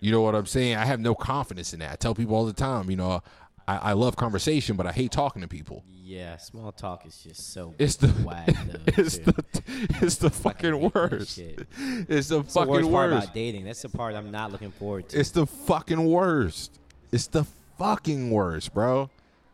You 0.00 0.12
know 0.12 0.20
what 0.20 0.34
I'm 0.34 0.46
saying? 0.46 0.76
I 0.76 0.84
have 0.84 1.00
no 1.00 1.14
confidence 1.14 1.72
in 1.72 1.80
that. 1.80 1.92
I 1.92 1.96
tell 1.96 2.14
people 2.14 2.36
all 2.36 2.44
the 2.44 2.52
time, 2.52 2.90
you 2.90 2.96
know, 2.96 3.22
I, 3.66 3.76
I 3.76 3.92
love 3.92 4.16
conversation, 4.16 4.76
but 4.76 4.86
I 4.86 4.92
hate 4.92 5.10
talking 5.10 5.42
to 5.42 5.48
people. 5.48 5.84
Yeah, 6.06 6.36
small 6.36 6.70
talk 6.70 7.06
is 7.06 7.16
just 7.16 7.52
so 7.54 7.74
It's 7.78 7.96
the 7.96 8.08
whack. 8.08 8.46
Though, 8.46 8.78
it's 8.86 9.16
too. 9.18 9.24
the 9.24 9.62
it's 10.02 10.16
the 10.16 10.28
fucking 10.30 10.92
worst. 10.94 11.38
It's 11.38 11.66
the 11.78 12.04
That's 12.06 12.28
the 12.28 12.42
fucking 12.44 12.68
worst 12.70 12.90
part 12.90 13.10
worst. 13.10 13.24
about 13.24 13.34
dating. 13.34 13.64
That's 13.64 13.82
the 13.82 13.88
part 13.88 14.14
I'm 14.14 14.30
not 14.30 14.52
looking 14.52 14.70
forward 14.70 15.08
to. 15.10 15.18
It's 15.18 15.30
the 15.30 15.46
fucking 15.46 16.04
worst. 16.04 16.78
It's 17.10 17.26
the 17.26 17.44
fucking 17.78 18.30
worst, 18.30 18.74
bro. 18.74 19.08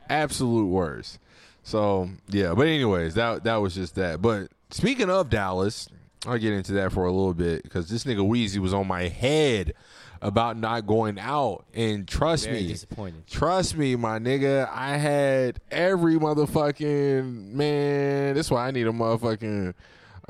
Absolute 0.08 0.66
worst. 0.66 1.20
So 1.62 2.10
yeah, 2.28 2.52
but 2.54 2.66
anyways, 2.66 3.14
that 3.14 3.44
that 3.44 3.56
was 3.56 3.74
just 3.76 3.94
that. 3.94 4.20
But 4.20 4.48
speaking 4.70 5.08
of 5.08 5.30
Dallas, 5.30 5.88
I'll 6.26 6.38
get 6.38 6.52
into 6.52 6.72
that 6.72 6.90
for 6.92 7.04
a 7.06 7.12
little 7.12 7.34
bit 7.34 7.62
because 7.62 7.88
this 7.88 8.04
nigga 8.04 8.26
Wheezy 8.26 8.58
was 8.58 8.74
on 8.74 8.88
my 8.88 9.04
head 9.08 9.74
about 10.22 10.58
not 10.58 10.86
going 10.86 11.18
out, 11.18 11.64
and 11.72 12.06
trust 12.06 12.44
Very 12.44 12.62
me, 12.62 12.68
disappointed. 12.68 13.26
Trust 13.26 13.76
me, 13.76 13.96
my 13.96 14.18
nigga. 14.18 14.68
I 14.70 14.96
had 14.96 15.60
every 15.70 16.16
motherfucking 16.16 17.52
man. 17.52 18.34
That's 18.34 18.50
why 18.50 18.68
I 18.68 18.70
need 18.70 18.86
a 18.86 18.92
motherfucking 18.92 19.74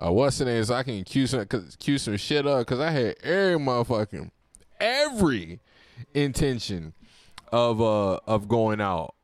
uh, 0.03 0.13
what's 0.13 0.39
the 0.39 0.47
name 0.47 0.65
so 0.65 0.75
I 0.75 0.83
can 0.83 1.05
cue 1.05 1.27
some 1.27 1.47
cue 1.79 1.99
some 1.99 2.17
shit 2.17 2.47
up 2.47 2.61
because 2.61 2.81
I 2.81 2.91
had 2.91 3.17
every 3.23 3.59
motherfucking 3.59 4.31
every 4.81 5.61
intention 6.15 6.95
of 7.53 7.81
uh 7.81 8.21
of 8.27 8.49
going 8.49 8.81
out. 8.81 9.15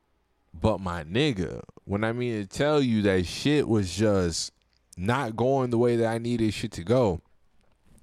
But 0.52 0.80
my 0.80 1.04
nigga, 1.04 1.62
when 1.84 2.04
I 2.04 2.12
mean 2.12 2.42
to 2.42 2.46
tell 2.46 2.80
you 2.82 3.02
that 3.02 3.26
shit 3.26 3.68
was 3.68 3.94
just 3.94 4.52
not 4.96 5.36
going 5.36 5.70
the 5.70 5.78
way 5.78 5.96
that 5.96 6.06
I 6.06 6.18
needed 6.18 6.52
shit 6.52 6.72
to 6.72 6.84
go 6.84 7.20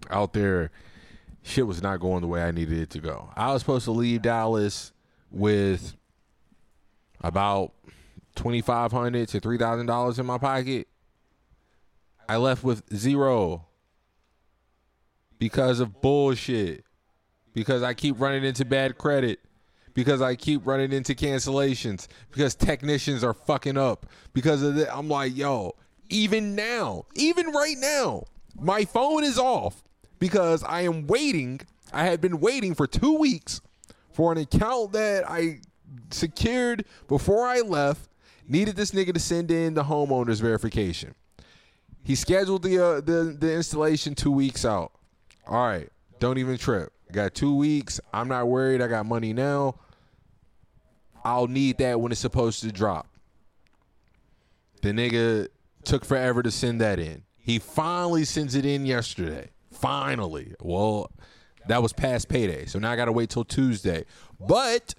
out 0.10 0.34
there, 0.34 0.72
shit 1.44 1.68
was 1.68 1.82
not 1.82 2.00
going 2.00 2.22
the 2.22 2.28
way 2.28 2.42
I 2.42 2.52
needed 2.52 2.80
it 2.80 2.90
to 2.92 3.00
go. 3.00 3.30
I 3.36 3.54
was 3.54 3.62
supposed 3.62 3.86
to 3.86 3.92
leave 3.92 4.24
Dallas 4.24 4.92
with 5.30 5.96
about 7.22 7.74
twenty 8.36 8.62
five 8.62 8.92
hundred 8.92 9.28
to 9.30 9.40
three 9.40 9.58
thousand 9.58 9.86
dollars 9.86 10.18
in 10.20 10.26
my 10.26 10.38
pocket. 10.38 10.88
I 12.28 12.38
left 12.38 12.64
with 12.64 12.84
zero 12.96 13.68
because 15.38 15.80
of 15.80 16.02
bullshit. 16.02 16.86
Because 17.54 17.84
I 17.84 17.94
keep 17.94 18.20
running 18.20 18.44
into 18.44 18.66
bad 18.66 18.98
credit. 18.98 19.40
Because 19.94 20.24
I 20.24 20.36
keep 20.36 20.66
running 20.66 20.92
into 20.92 21.14
cancellations. 21.14 22.08
Because 22.32 22.56
technicians 22.56 23.24
are 23.24 23.36
fucking 23.36 23.78
up. 23.78 24.08
Because 24.34 24.64
of 24.64 24.74
that, 24.76 24.96
I'm 24.96 25.08
like, 25.08 25.38
yo, 25.38 25.76
even 26.10 26.56
now, 26.56 27.06
even 27.14 27.52
right 27.52 27.76
now, 27.78 28.24
my 28.60 28.86
phone 28.86 29.24
is 29.24 29.38
off 29.38 29.84
because 30.20 30.64
I 30.64 30.82
am 30.82 31.08
waiting. 31.08 31.62
I 31.92 32.06
had 32.06 32.22
been 32.22 32.40
waiting 32.40 32.74
for 32.74 32.88
two 32.88 33.18
weeks 33.18 33.62
for 34.12 34.32
an 34.32 34.38
account 34.38 34.94
that 34.94 35.30
I 35.30 35.62
secured 36.12 36.86
before 37.08 37.46
I 37.46 37.60
left. 37.60 38.10
Needed 38.48 38.76
this 38.76 38.92
nigga 38.92 39.14
to 39.14 39.20
send 39.20 39.52
in 39.52 39.74
the 39.74 39.84
homeowner's 39.84 40.40
verification. 40.42 41.16
He 42.04 42.16
scheduled 42.16 42.64
the 42.64 42.78
uh, 42.84 43.02
the 43.02 43.36
the 43.40 43.54
installation 43.54 44.16
two 44.16 44.32
weeks 44.32 44.66
out. 44.66 44.92
All 45.48 45.66
right, 45.66 45.90
don't 46.20 46.38
even 46.38 46.58
trip. 46.58 46.92
Got 47.12 47.36
two 47.36 47.56
weeks. 47.56 48.02
I'm 48.14 48.28
not 48.28 48.48
worried. 48.48 48.82
I 48.82 48.88
got 48.88 49.06
money 49.06 49.34
now. 49.34 49.76
I'll 51.24 51.48
need 51.48 51.78
that 51.78 52.02
when 52.02 52.12
it's 52.12 52.20
supposed 52.20 52.62
to 52.64 52.72
drop. 52.72 53.08
The 54.82 54.90
nigga 54.90 55.48
took 55.86 56.04
forever 56.04 56.44
to 56.44 56.52
send 56.52 56.82
that 56.82 57.00
in. 57.00 57.24
He 57.38 57.60
finally 57.60 58.26
sends 58.26 58.56
it 58.56 58.66
in 58.66 58.86
yesterday. 58.86 59.50
Finally. 59.74 60.54
Well, 60.62 61.12
that 61.68 61.82
was 61.82 61.94
past 61.94 62.30
payday. 62.30 62.66
So 62.66 62.80
now 62.80 62.92
I 62.92 62.96
got 62.96 63.06
to 63.06 63.12
wait 63.12 63.30
till 63.30 63.46
Tuesday. 63.46 64.06
But 64.40 64.96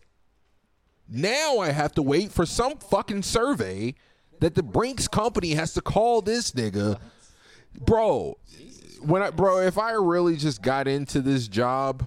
now 1.08 1.58
I 1.58 1.70
have 1.70 1.92
to 1.92 2.02
wait 2.02 2.32
for 2.32 2.46
some 2.46 2.78
fucking 2.78 3.22
survey 3.22 3.94
that 4.40 4.54
the 4.54 4.62
Brinks 4.62 5.08
company 5.08 5.54
has 5.54 5.74
to 5.74 5.80
call 5.80 6.22
this 6.22 6.52
nigga. 6.52 6.98
Bro, 7.78 8.38
when 9.00 9.22
I 9.22 9.30
bro, 9.30 9.58
if 9.58 9.78
I 9.78 9.92
really 9.92 10.36
just 10.36 10.62
got 10.62 10.88
into 10.88 11.20
this 11.20 11.48
job, 11.48 12.06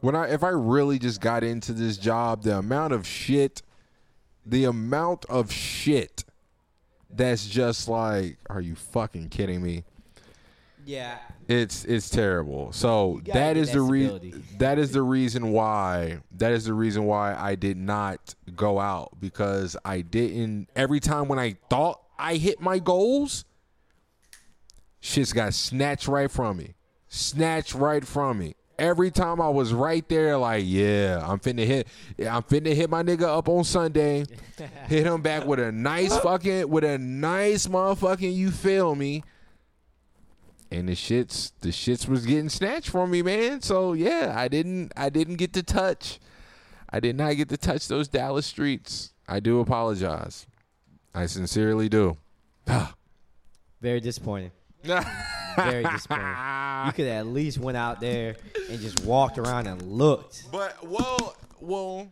when 0.00 0.14
I 0.14 0.28
if 0.28 0.42
I 0.42 0.50
really 0.50 0.98
just 0.98 1.20
got 1.20 1.44
into 1.44 1.72
this 1.72 1.96
job, 1.96 2.42
the 2.42 2.58
amount 2.58 2.92
of 2.92 3.06
shit, 3.06 3.62
the 4.44 4.64
amount 4.64 5.24
of 5.26 5.52
shit 5.52 6.24
that's 7.10 7.46
just 7.46 7.88
like, 7.88 8.38
are 8.50 8.60
you 8.60 8.74
fucking 8.74 9.28
kidding 9.28 9.62
me? 9.62 9.84
Yeah. 10.84 11.18
It's 11.48 11.84
it's 11.84 12.08
terrible. 12.08 12.72
So 12.72 13.20
that 13.26 13.56
is 13.56 13.72
the 13.72 13.82
reason. 13.82 14.42
That 14.58 14.78
is 14.78 14.92
the 14.92 15.02
reason 15.02 15.52
why. 15.52 16.18
That 16.38 16.52
is 16.52 16.64
the 16.64 16.74
reason 16.74 17.04
why 17.04 17.34
I 17.34 17.54
did 17.54 17.76
not 17.76 18.34
go 18.56 18.78
out 18.80 19.16
because 19.20 19.76
I 19.84 20.00
didn't. 20.00 20.68
Every 20.74 21.00
time 21.00 21.28
when 21.28 21.38
I 21.38 21.56
thought 21.68 22.00
I 22.18 22.36
hit 22.36 22.60
my 22.60 22.78
goals, 22.78 23.44
shit's 25.00 25.32
got 25.32 25.54
snatched 25.54 26.08
right 26.08 26.30
from 26.30 26.56
me. 26.56 26.74
Snatched 27.08 27.74
right 27.74 28.06
from 28.06 28.38
me. 28.38 28.54
Every 28.76 29.12
time 29.12 29.40
I 29.40 29.48
was 29.50 29.72
right 29.72 30.06
there, 30.08 30.36
like, 30.36 30.64
yeah, 30.66 31.24
I'm 31.24 31.38
finna 31.38 31.64
hit. 31.64 31.86
I'm 32.18 32.42
finna 32.42 32.74
hit 32.74 32.90
my 32.90 33.02
nigga 33.02 33.22
up 33.22 33.48
on 33.48 33.62
Sunday. 33.64 34.24
hit 34.88 35.06
him 35.06 35.22
back 35.22 35.46
with 35.46 35.60
a 35.60 35.70
nice 35.70 36.16
fucking, 36.20 36.68
with 36.68 36.84
a 36.84 36.98
nice 36.98 37.66
motherfucking. 37.66 38.34
You 38.34 38.50
feel 38.50 38.94
me? 38.94 39.22
And 40.70 40.88
the 40.88 40.92
shits 40.94 41.52
the 41.60 41.68
shits 41.70 42.08
was 42.08 42.26
getting 42.26 42.48
snatched 42.48 42.90
from 42.90 43.10
me, 43.10 43.22
man. 43.22 43.60
So 43.62 43.92
yeah, 43.92 44.34
I 44.36 44.48
didn't 44.48 44.92
I 44.96 45.08
didn't 45.10 45.36
get 45.36 45.52
to 45.54 45.62
touch. 45.62 46.18
I 46.90 47.00
did 47.00 47.16
not 47.16 47.36
get 47.36 47.48
to 47.48 47.56
touch 47.56 47.88
those 47.88 48.08
Dallas 48.08 48.46
streets. 48.46 49.12
I 49.28 49.40
do 49.40 49.60
apologize. 49.60 50.46
I 51.14 51.26
sincerely 51.26 51.88
do. 51.88 52.16
Very 53.80 54.00
disappointing. 54.00 54.50
Very 54.84 55.84
disappointing. 55.84 56.36
You 56.86 56.92
could 56.92 57.06
at 57.06 57.26
least 57.26 57.58
went 57.58 57.76
out 57.76 58.00
there 58.00 58.36
and 58.70 58.80
just 58.80 59.04
walked 59.04 59.38
around 59.38 59.66
and 59.66 59.80
looked, 59.82 60.44
But 60.52 60.86
well, 60.86 61.36
well, 61.60 62.08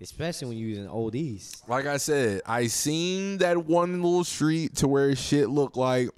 especially 0.00 0.48
when 0.48 0.58
you're 0.58 0.68
using 0.68 0.86
oldies. 0.86 1.66
like 1.68 1.86
I 1.86 1.96
said, 1.96 2.42
I 2.46 2.66
seen 2.66 3.38
that 3.38 3.64
one 3.66 4.02
little 4.02 4.24
street 4.24 4.76
to 4.76 4.88
where 4.88 5.14
shit 5.16 5.48
looked 5.48 5.76
like. 5.76 6.08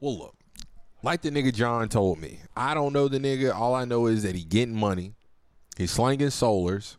Well, 0.00 0.18
look, 0.18 0.34
like 1.02 1.22
the 1.22 1.30
nigga 1.30 1.54
John 1.54 1.88
told 1.88 2.18
me, 2.18 2.40
I 2.56 2.74
don't 2.74 2.92
know 2.92 3.08
the 3.08 3.18
nigga. 3.18 3.54
All 3.54 3.74
I 3.74 3.84
know 3.84 4.06
is 4.06 4.22
that 4.22 4.34
he 4.34 4.44
getting 4.44 4.74
money. 4.74 5.12
He's 5.76 5.90
slinging 5.90 6.28
solars. 6.28 6.96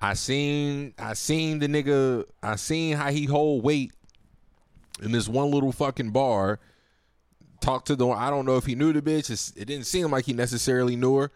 I 0.00 0.14
seen, 0.14 0.94
I 0.98 1.14
seen 1.14 1.58
the 1.58 1.66
nigga. 1.66 2.24
I 2.42 2.56
seen 2.56 2.96
how 2.96 3.10
he 3.10 3.24
hold 3.24 3.64
weight 3.64 3.92
in 5.02 5.12
this 5.12 5.28
one 5.28 5.50
little 5.50 5.72
fucking 5.72 6.10
bar. 6.10 6.60
Talk 7.60 7.84
to 7.86 7.96
the. 7.96 8.08
I 8.08 8.30
don't 8.30 8.46
know 8.46 8.56
if 8.56 8.66
he 8.66 8.74
knew 8.74 8.92
the 8.92 9.02
bitch. 9.02 9.30
It's, 9.30 9.52
it 9.56 9.64
didn't 9.64 9.86
seem 9.86 10.10
like 10.10 10.26
he 10.26 10.32
necessarily 10.32 10.94
knew 10.94 11.16
her 11.16 11.30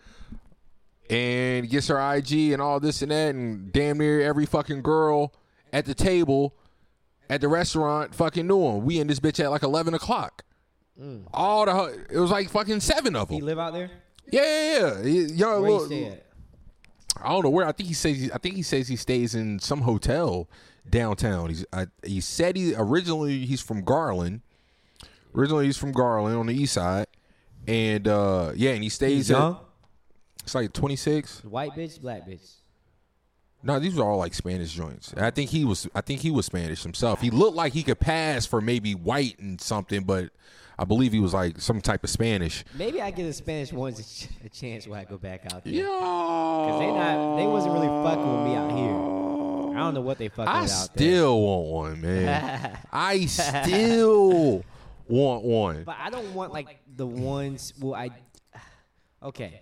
and 1.11 1.69
gets 1.69 1.89
her 1.89 2.15
IG 2.15 2.52
and 2.52 2.62
all 2.62 2.78
this 2.78 3.02
and 3.02 3.11
that, 3.11 3.35
and 3.35 3.73
damn 3.73 3.98
near 3.98 4.20
every 4.20 4.47
fucking 4.47 4.82
girl 4.82 5.35
at 5.73 5.85
the 5.85 5.94
table 5.94 6.55
at 7.31 7.40
the 7.40 7.48
restaurant 7.48 8.15
fucking 8.15 8.47
knew 8.47 8.62
him. 8.66 8.85
We 8.85 8.98
in 9.01 9.07
this 9.07 9.20
bitch 9.20 9.43
at 9.43 9.51
like 9.51 9.62
eleven 9.62 9.94
o'clock. 9.94 10.44
All 11.32 11.65
the 11.65 12.05
it 12.11 12.19
was 12.19 12.31
like 12.31 12.51
fucking 12.51 12.81
seven 12.81 13.16
of 13.16 13.28
them. 13.28 13.36
He 13.36 13.40
live 13.40 13.59
out 13.59 13.73
there? 13.73 13.90
Yeah, 14.31 14.43
yeah, 14.43 14.78
yeah. 14.98 15.02
He- 15.02 15.32
Yo, 15.32 15.62
Where 15.62 15.70
you 15.70 15.86
stay 15.86 16.07
at? 16.07 16.27
I 17.23 17.28
don't 17.31 17.43
know 17.43 17.51
where. 17.51 17.66
I 17.66 17.73
think 17.73 17.89
he 17.89 17.94
says. 17.94 18.31
I 18.35 18.39
think 18.39 18.55
he 18.55 18.62
says 18.62 18.86
he 18.89 18.97
stays 18.97 19.35
in 19.35 19.59
some 19.59 19.81
hotel 19.81 20.48
downtown. 20.89 21.48
He's. 21.48 21.65
I, 21.73 21.86
he 22.05 22.20
said 22.20 22.57
he 22.57 22.74
originally 22.77 23.47
he's 23.47 23.61
from 23.62 23.82
Garland. 23.82 24.43
Originally 25.35 25.66
he's 25.66 25.77
from 25.78 25.93
Garland 25.93 26.36
on 26.36 26.47
the 26.47 26.55
east 26.55 26.74
side, 26.74 27.07
and 27.66 28.07
uh 28.07 28.52
yeah, 28.55 28.70
and 28.73 28.82
he 28.82 28.89
stays. 28.90 29.28
He's 29.28 29.31
at- 29.31 29.57
It's 30.43 30.55
like 30.55 30.73
twenty 30.73 30.97
six. 30.97 31.43
White 31.44 31.73
bitch, 31.73 32.01
black 32.01 32.27
bitch. 32.28 32.57
No, 33.62 33.78
these 33.78 33.95
were 33.95 34.05
all 34.05 34.16
like 34.19 34.32
Spanish 34.35 34.73
joints. 34.73 35.12
I 35.16 35.31
think 35.31 35.51
he 35.51 35.65
was. 35.65 35.89
I 35.95 36.01
think 36.01 36.20
he 36.20 36.31
was 36.31 36.47
Spanish 36.47 36.82
himself. 36.82 37.20
He 37.20 37.31
looked 37.31 37.57
like 37.57 37.73
he 37.73 37.82
could 37.82 38.01
pass 38.01 38.47
for 38.47 38.61
maybe 38.61 38.95
white 38.95 39.39
and 39.39 39.61
something, 39.61 40.05
but 40.05 40.31
I 40.78 40.85
believe 40.85 41.12
he 41.12 41.20
was 41.20 41.35
like 41.35 41.61
some 41.61 41.81
type 41.82 42.03
of 42.03 42.09
Spanish. 42.09 42.65
Maybe 42.74 43.03
I 43.03 43.11
give 43.11 43.27
the 43.27 43.35
Spanish 43.35 43.70
ones 43.70 43.99
a, 44.01 44.03
ch- 44.03 44.28
a 44.47 44.49
chance 44.49 44.87
when 44.89 44.99
I 44.99 45.05
go 45.05 45.19
back 45.19 45.53
out 45.53 45.62
there. 45.65 45.74
Yeah, 45.74 45.85
Cause 45.85 46.81
they 46.81 46.87
not, 46.87 47.37
they 47.37 47.47
wasn't 47.47 47.74
really 47.74 47.87
fucking 47.87 48.32
with 48.39 48.47
me 48.51 48.55
out 48.57 48.70
here. 48.73 49.77
I 49.77 49.82
don't 49.85 49.95
know 49.95 50.01
what 50.01 50.16
they 50.19 50.28
fucking 50.28 50.49
I 50.49 50.62
with 50.62 50.73
out 50.73 50.95
there. 50.95 51.07
still 51.07 51.41
want 51.43 51.66
one, 51.69 52.01
man. 52.01 52.78
I 52.93 53.27
still 53.27 54.65
want 55.07 55.45
one. 55.45 55.85
But 55.85 55.97
I 56.01 56.09
don't 56.09 56.32
want 56.35 56.53
like 56.53 56.78
the 56.97 57.07
ones. 57.07 57.74
Well, 57.78 57.95
I. 57.95 58.11
Okay, 59.23 59.61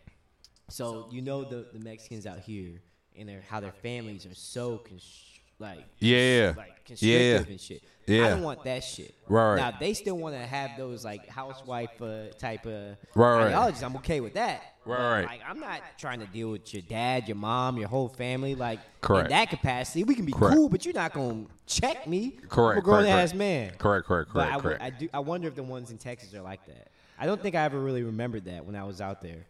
so 0.69 1.09
you 1.11 1.21
know 1.21 1.43
the 1.43 1.67
the 1.73 1.81
Mexicans 1.81 2.27
out 2.27 2.39
here 2.39 2.81
and 3.19 3.29
their 3.29 3.43
how 3.49 3.61
their 3.61 3.73
families 3.73 4.27
are 4.27 4.35
so 4.35 4.79
cons- 4.79 5.25
like 5.59 5.85
Yeah, 5.99 6.55
like 6.57 6.69
yeah, 7.01 7.45
constrictive 7.45 7.49
and 7.51 7.61
shit. 7.61 7.83
I 8.09 8.31
don't 8.31 8.43
want 8.43 8.65
that 8.65 8.83
shit. 8.85 9.15
Right. 9.29 9.57
Now 9.57 9.73
they 9.79 9.93
still 9.93 10.17
want 10.17 10.35
to 10.35 10.41
have 10.41 10.71
those 10.79 11.05
like 11.05 11.29
housewife 11.29 12.01
uh, 12.01 12.29
type 12.39 12.65
of 12.65 12.97
Right, 13.15 13.47
ideologies. 13.49 13.83
I'm 13.83 13.97
okay 13.97 14.21
with 14.21 14.35
that. 14.35 14.63
Right, 14.87 15.23
But. 15.23 15.31
Like 15.31 15.41
I'm 15.47 15.61
not 15.61 15.83
trying 15.99 16.21
to 16.21 16.27
deal 16.27 16.51
with 16.53 16.73
your 16.73 16.83
dad, 16.83 17.29
your 17.29 17.37
mom, 17.37 17.77
your 17.77 17.89
whole 17.89 18.09
family. 18.09 18.55
Like 18.55 18.79
Correct. 19.03 19.27
in 19.27 19.31
that 19.37 19.51
capacity, 19.51 20.05
we 20.05 20.15
can 20.15 20.25
be 20.25 20.33
Correct. 20.33 20.55
cool, 20.55 20.69
but 20.71 20.85
you're 20.87 20.95
not 20.95 21.13
gonna 21.13 21.45
check 21.67 22.07
me. 22.07 22.39
Correct, 22.49 22.77
I'm 22.77 22.79
a 22.79 22.83
grown 22.83 23.05
ass 23.07 23.35
man. 23.35 23.73
Correct, 23.79 24.07
correct, 24.07 24.31
But 24.33 24.45
correct, 24.47 24.57
I, 24.57 24.61
correct. 24.61 24.83
I 24.83 24.91
do. 24.91 25.09
I 25.13 25.19
wonder 25.19 25.49
if 25.49 25.55
the 25.55 25.63
ones 25.63 25.91
in 25.91 25.99
Texas 25.99 26.33
are 26.35 26.41
like 26.43 26.65
that. 26.67 26.89
I 27.19 27.27
don't 27.27 27.43
think 27.43 27.57
I 27.57 27.65
ever 27.65 27.79
really 27.81 28.05
remembered 28.05 28.45
that 28.47 28.65
when 28.65 28.77
I 28.77 28.85
was 28.85 29.01
out 29.03 29.21
there. 29.21 29.45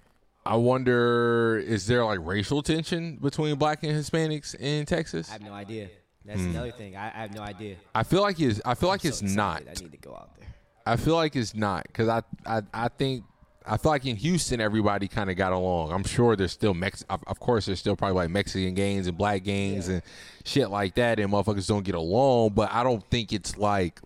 I 0.48 0.56
wonder, 0.56 1.58
is 1.58 1.86
there 1.86 2.04
like 2.04 2.20
racial 2.22 2.62
tension 2.62 3.16
between 3.16 3.56
black 3.56 3.82
and 3.82 3.92
Hispanics 3.92 4.54
in 4.58 4.86
Texas? 4.86 5.28
I 5.28 5.32
have 5.34 5.42
no 5.42 5.52
idea. 5.52 5.88
That's 6.24 6.40
Hmm. 6.40 6.50
another 6.50 6.70
thing. 6.72 6.96
I, 6.96 7.06
I 7.08 7.20
have 7.22 7.34
no 7.34 7.42
idea. 7.42 7.76
I 7.94 8.02
feel 8.02 8.22
like 8.22 8.40
it's. 8.40 8.60
I 8.64 8.74
feel 8.74 8.88
like 8.88 9.02
So 9.02 9.08
it's 9.08 9.20
excited. 9.22 9.36
not. 9.36 9.62
I 9.68 9.80
need 9.82 9.92
to 9.92 9.98
go 9.98 10.12
out 10.14 10.36
there. 10.36 10.46
I 10.86 10.96
feel 10.96 11.14
like 11.14 11.36
it's 11.36 11.54
not 11.54 11.84
because 11.86 12.08
I, 12.08 12.22
I 12.46 12.62
I 12.72 12.88
think 12.88 13.24
I 13.66 13.76
feel 13.76 13.92
like 13.92 14.06
in 14.06 14.16
Houston 14.16 14.60
everybody 14.60 15.06
kind 15.08 15.28
of 15.30 15.36
got 15.36 15.52
along. 15.52 15.92
I'm 15.92 16.02
sure 16.04 16.34
there's 16.36 16.52
still 16.52 16.72
Mex. 16.74 17.02
Of, 17.10 17.22
of 17.26 17.38
course, 17.40 17.66
there's 17.66 17.78
still 17.78 17.96
probably 17.96 18.16
like 18.16 18.30
Mexican 18.30 18.74
gangs 18.74 19.06
and 19.06 19.16
black 19.18 19.44
gangs 19.44 19.88
and 19.88 20.00
shit 20.44 20.70
like 20.70 20.94
that, 20.94 21.18
and 21.20 21.30
motherfuckers 21.32 21.66
don't 21.68 21.84
get 21.84 21.94
along. 21.94 22.50
But 22.54 22.70
I 22.72 22.82
don't 22.82 23.04
think 23.10 23.32
it's 23.32 23.56
like. 23.58 24.00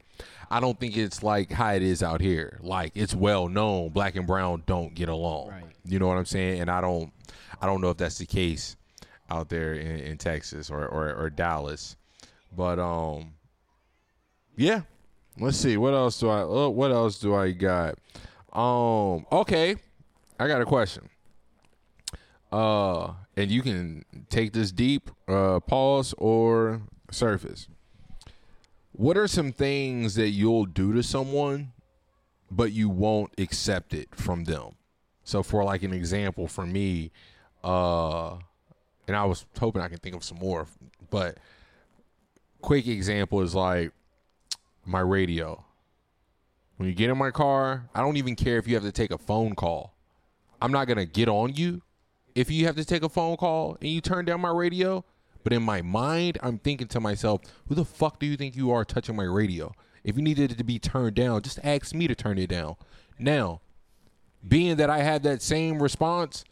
I 0.50 0.60
don't 0.60 0.78
think 0.78 0.98
it's 0.98 1.22
like 1.22 1.50
how 1.50 1.72
it 1.72 1.82
is 1.82 2.02
out 2.02 2.20
here. 2.20 2.58
Like 2.62 2.92
it's 2.94 3.14
well 3.14 3.48
known, 3.48 3.88
black 3.88 4.16
and 4.16 4.26
brown 4.26 4.62
don't 4.66 4.94
get 4.94 5.08
along. 5.08 5.48
Right. 5.48 5.64
You 5.84 5.98
know 5.98 6.06
what 6.06 6.16
I'm 6.16 6.24
saying? 6.24 6.60
And 6.60 6.70
I 6.70 6.80
don't, 6.80 7.12
I 7.60 7.66
don't 7.66 7.80
know 7.80 7.90
if 7.90 7.96
that's 7.96 8.18
the 8.18 8.26
case 8.26 8.76
out 9.30 9.48
there 9.48 9.74
in, 9.74 10.00
in 10.00 10.18
Texas 10.18 10.70
or, 10.70 10.86
or 10.86 11.12
or 11.14 11.30
Dallas. 11.30 11.96
But 12.54 12.78
um, 12.78 13.34
yeah. 14.56 14.82
Let's 15.38 15.56
see. 15.56 15.78
What 15.78 15.94
else 15.94 16.20
do 16.20 16.28
I? 16.28 16.42
Uh, 16.42 16.68
what 16.68 16.92
else 16.92 17.18
do 17.18 17.34
I 17.34 17.52
got? 17.52 17.98
Um. 18.52 19.24
Okay. 19.32 19.76
I 20.38 20.46
got 20.46 20.60
a 20.60 20.66
question. 20.66 21.08
Uh, 22.50 23.14
and 23.36 23.50
you 23.50 23.62
can 23.62 24.04
take 24.28 24.52
this 24.52 24.72
deep, 24.72 25.10
uh, 25.26 25.60
pause 25.60 26.14
or 26.18 26.82
surface. 27.10 27.66
What 28.92 29.16
are 29.16 29.26
some 29.26 29.52
things 29.52 30.16
that 30.16 30.30
you'll 30.30 30.66
do 30.66 30.92
to 30.92 31.02
someone, 31.02 31.72
but 32.50 32.72
you 32.72 32.90
won't 32.90 33.32
accept 33.38 33.94
it 33.94 34.14
from 34.14 34.44
them? 34.44 34.74
So, 35.24 35.42
for 35.42 35.64
like 35.64 35.82
an 35.82 35.92
example, 35.92 36.48
for 36.48 36.66
me, 36.66 37.12
uh, 37.62 38.36
and 39.06 39.16
I 39.16 39.24
was 39.24 39.46
hoping 39.58 39.82
I 39.82 39.88
can 39.88 39.98
think 39.98 40.16
of 40.16 40.24
some 40.24 40.38
more, 40.38 40.66
but 41.10 41.38
quick 42.60 42.86
example 42.86 43.40
is 43.42 43.54
like 43.54 43.92
my 44.84 45.00
radio. 45.00 45.64
When 46.76 46.88
you 46.88 46.94
get 46.94 47.10
in 47.10 47.18
my 47.18 47.30
car, 47.30 47.88
I 47.94 48.00
don't 48.00 48.16
even 48.16 48.34
care 48.34 48.58
if 48.58 48.66
you 48.66 48.74
have 48.74 48.84
to 48.84 48.92
take 48.92 49.10
a 49.10 49.18
phone 49.18 49.54
call. 49.54 49.94
I'm 50.60 50.72
not 50.72 50.88
to 50.88 51.04
get 51.04 51.28
on 51.28 51.54
you 51.54 51.82
if 52.34 52.50
you 52.50 52.66
have 52.66 52.76
to 52.76 52.84
take 52.84 53.02
a 53.02 53.08
phone 53.08 53.36
call 53.36 53.76
and 53.80 53.90
you 53.90 54.00
turn 54.00 54.24
down 54.24 54.40
my 54.40 54.50
radio. 54.50 55.04
But 55.44 55.52
in 55.52 55.62
my 55.62 55.82
mind, 55.82 56.38
I'm 56.40 56.58
thinking 56.58 56.86
to 56.88 57.00
myself, 57.00 57.40
who 57.68 57.74
the 57.74 57.84
fuck 57.84 58.20
do 58.20 58.26
you 58.26 58.36
think 58.36 58.54
you 58.54 58.70
are 58.70 58.84
touching 58.84 59.16
my 59.16 59.24
radio? 59.24 59.72
If 60.04 60.16
you 60.16 60.22
needed 60.22 60.52
it 60.52 60.58
to 60.58 60.64
be 60.64 60.78
turned 60.78 61.16
down, 61.16 61.42
just 61.42 61.58
ask 61.64 61.94
me 61.94 62.06
to 62.06 62.14
turn 62.14 62.38
it 62.38 62.48
down. 62.48 62.76
Now, 63.18 63.60
being 64.46 64.76
that 64.76 64.90
I 64.90 64.98
have 64.98 65.22
that 65.22 65.42
same 65.42 65.82
response 65.82 66.44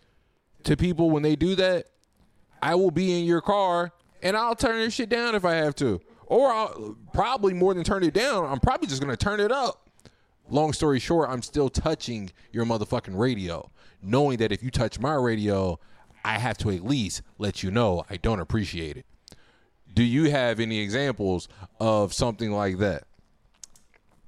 to 0.65 0.77
people 0.77 1.11
when 1.11 1.23
they 1.23 1.37
do 1.37 1.55
that, 1.57 1.87
I 2.63 2.75
will 2.75 2.91
be 2.91 3.19
in 3.19 3.25
your 3.25 3.41
car 3.41 3.93
and 4.23 4.37
I'll 4.37 4.55
turn 4.55 4.81
your 4.81 4.91
shit 4.91 5.09
down 5.09 5.35
if 5.35 5.45
I 5.45 5.55
have 5.55 5.75
to. 5.77 6.01
Or 6.27 6.53
I'll 6.53 6.97
probably 7.13 7.55
more 7.55 7.75
than 7.75 7.83
turn 7.83 8.05
it 8.05 8.15
down, 8.15 8.45
I'm 8.45 8.61
probably 8.61 8.87
just 8.87 9.01
gonna 9.01 9.17
turn 9.17 9.41
it 9.41 9.51
up. 9.51 9.89
Long 10.49 10.73
story 10.73 10.99
short, 10.99 11.29
I'm 11.29 11.43
still 11.43 11.69
touching 11.69 12.31
your 12.53 12.65
motherfucking 12.65 13.17
radio, 13.17 13.71
knowing 14.03 14.39
that 14.39 14.53
if 14.53 14.63
you 14.63 14.71
touch 14.71 14.99
my 15.01 15.15
radio, 15.15 15.79
I 16.25 16.39
have 16.39 16.59
to 16.59 16.71
at 16.71 16.85
least 16.85 17.23
let 17.39 17.63
you 17.63 17.71
know 17.71 18.05
I 18.11 18.17
don't 18.17 18.41
appreciate 18.41 18.97
it. 18.97 19.07
Do 19.93 20.03
you 20.05 20.31
have 20.31 20.61
any 20.61 20.79
examples 20.79 21.49
of 21.81 22.13
something 22.13 22.53
like 22.53 22.79
that? 22.79 23.05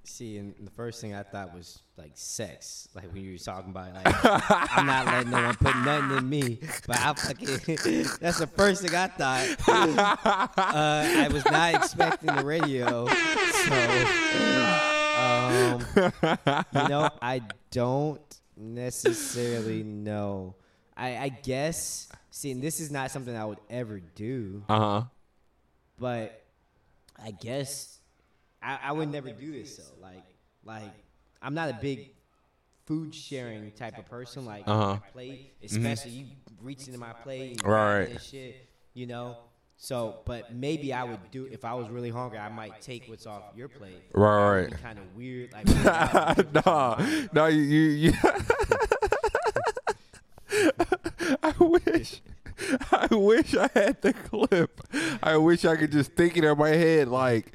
See, 0.04 0.36
and 0.38 0.52
the 0.60 0.70
first 0.70 1.00
thing 1.00 1.14
I 1.14 1.22
thought 1.22 1.54
was 1.54 1.78
like 1.96 2.10
sex, 2.14 2.88
like 2.94 3.04
when 3.12 3.22
you 3.22 3.32
were 3.32 3.38
talking 3.38 3.70
about 3.70 3.94
like 3.94 4.06
I'm 4.76 4.84
not 4.84 5.06
letting 5.06 5.30
no 5.30 5.42
one 5.44 5.54
put 5.54 5.76
nothing 5.76 6.18
in 6.18 6.28
me, 6.28 6.58
but 6.88 6.98
I 6.98 7.12
fucking 7.14 7.46
that's 8.20 8.38
the 8.38 8.50
first 8.56 8.82
thing 8.82 8.94
I 8.96 9.06
thought. 9.06 9.46
uh, 10.58 10.74
I 10.76 11.28
was 11.32 11.44
not 11.44 11.74
expecting 11.74 12.34
the 12.34 12.44
radio, 12.44 13.06
so 13.06 13.74
Um, 15.22 15.86
you 16.74 16.88
know, 16.88 17.08
I 17.22 17.42
don't 17.70 18.20
necessarily 18.56 19.82
know. 19.84 20.56
I, 20.96 21.16
I 21.16 21.28
guess. 21.28 22.08
See, 22.30 22.50
and 22.50 22.60
this 22.62 22.80
is 22.80 22.90
not 22.90 23.10
something 23.12 23.36
I 23.36 23.44
would 23.44 23.60
ever 23.70 24.00
do, 24.00 24.64
Uh 24.68 24.78
huh. 24.78 25.02
but 25.98 26.42
I 27.22 27.30
guess 27.30 27.98
I, 28.62 28.78
I 28.84 28.92
would 28.92 29.10
never 29.10 29.30
do 29.30 29.52
this 29.52 29.76
though. 29.76 30.00
Like, 30.00 30.24
like 30.64 30.92
I'm 31.40 31.54
not 31.54 31.70
a 31.70 31.78
big 31.80 32.10
food 32.86 33.14
sharing 33.14 33.70
type 33.72 33.98
of 33.98 34.06
person. 34.06 34.44
Like 34.44 34.64
Uh-huh. 34.66 34.94
my 34.94 34.98
plate, 35.12 35.52
especially 35.62 36.10
you 36.12 36.26
reach 36.60 36.86
into 36.86 36.98
my 36.98 37.12
plate, 37.12 37.60
and 37.62 37.70
Right. 37.70 38.12
that 38.12 38.22
shit. 38.22 38.68
You 38.94 39.06
know. 39.06 39.36
So, 39.78 40.20
but 40.26 40.54
maybe 40.54 40.92
I 40.92 41.02
would 41.02 41.30
do 41.32 41.46
if 41.50 41.64
I 41.64 41.74
was 41.74 41.88
really 41.88 42.10
hungry. 42.10 42.38
I 42.38 42.48
might 42.50 42.80
take 42.82 43.08
what's 43.08 43.26
off 43.26 43.42
your 43.56 43.66
plate. 43.68 44.00
Right, 44.14 44.60
right. 44.66 44.70
Kind 44.80 45.00
of 45.00 45.16
weird. 45.16 45.52
Like, 45.52 45.66
no, 46.66 46.96
no, 47.32 47.46
you, 47.46 47.60
you, 47.62 48.12
I 51.42 51.54
wish, 51.58 52.20
I 52.92 53.08
wish 53.10 53.54
I 53.56 53.70
had 53.74 54.02
the 54.02 54.12
clip. 54.12 54.80
I 55.22 55.36
wish 55.36 55.64
I 55.64 55.76
could 55.76 55.90
just 55.92 56.12
think 56.12 56.36
it 56.36 56.44
in 56.44 56.58
my 56.58 56.68
head 56.70 57.08
like 57.08 57.52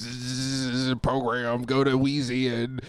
program. 1.02 1.62
Go 1.62 1.84
to 1.84 1.96
Wheezy 1.96 2.48
and 2.48 2.80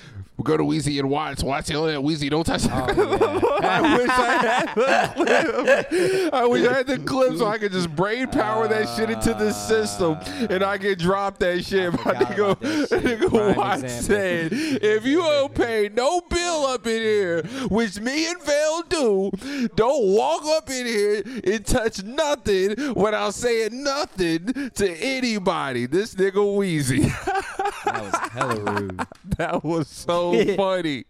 go 0.44 0.58
to 0.58 0.64
Wheezy 0.64 1.00
and 1.00 1.10
watch. 1.10 1.44
Watch 1.44 1.70
it. 1.70 1.74
that 1.74 2.04
Wheezy. 2.04 2.30
Don't 2.30 2.44
touch. 2.44 2.64
Oh, 2.66 2.88
yeah. 2.88 3.60
I 3.64 3.98
wish 3.98 4.10
I 4.10 4.38
had 4.38 4.76
the 4.76 5.88
clip. 5.88 6.34
I 6.34 6.46
wish 6.46 6.68
I 6.68 6.74
had 6.74 6.88
the 6.88 7.00
clip 7.00 7.38
so 7.38 7.48
I 7.48 7.58
could 7.58 7.72
just 7.72 7.96
brain 7.96 8.28
power 8.28 8.68
that 8.68 8.90
shit 8.96 9.10
into 9.10 9.34
the 9.34 9.50
ah. 9.50 9.52
system 9.52 10.18
and 10.50 10.64
I 10.64 10.78
could 10.78 11.00
drop 11.00 11.38
that 11.40 11.64
shit. 11.66 11.94
My 11.94 12.14
nigga, 12.14 12.52
about 12.52 12.62
that 12.62 12.90
shit. 12.90 13.04
nigga 13.04 13.56
Watts 13.56 14.06
said, 14.06 14.50
if 14.52 15.06
you 15.06 15.20
don't 15.20 15.54
pay 15.54 15.90
no 15.94 16.22
bill 16.22 16.66
up 16.66 16.88
in 16.88 17.02
here, 17.02 17.44
which 17.70 18.00
me 18.00 18.30
and 18.30 18.42
Val 18.42 18.84
do, 18.84 19.32
don't 19.76 20.08
walk 20.08 20.44
up 20.46 20.70
in 20.70 20.86
here 20.86 21.24
and 21.44 21.66
touch 21.66 22.04
nothing 22.04 22.94
without 22.96 23.34
saying 23.34 23.84
nothing 23.84 24.72
to 24.76 24.90
anybody. 24.98 25.86
This 25.86 26.16
nigga 26.16 26.56
Wheezy. 26.56 27.01
that 27.86 28.02
was 28.02 28.30
hella 28.32 28.74
rude. 28.74 29.02
that 29.38 29.64
was 29.64 29.88
so 29.88 30.46
funny. 30.56 31.06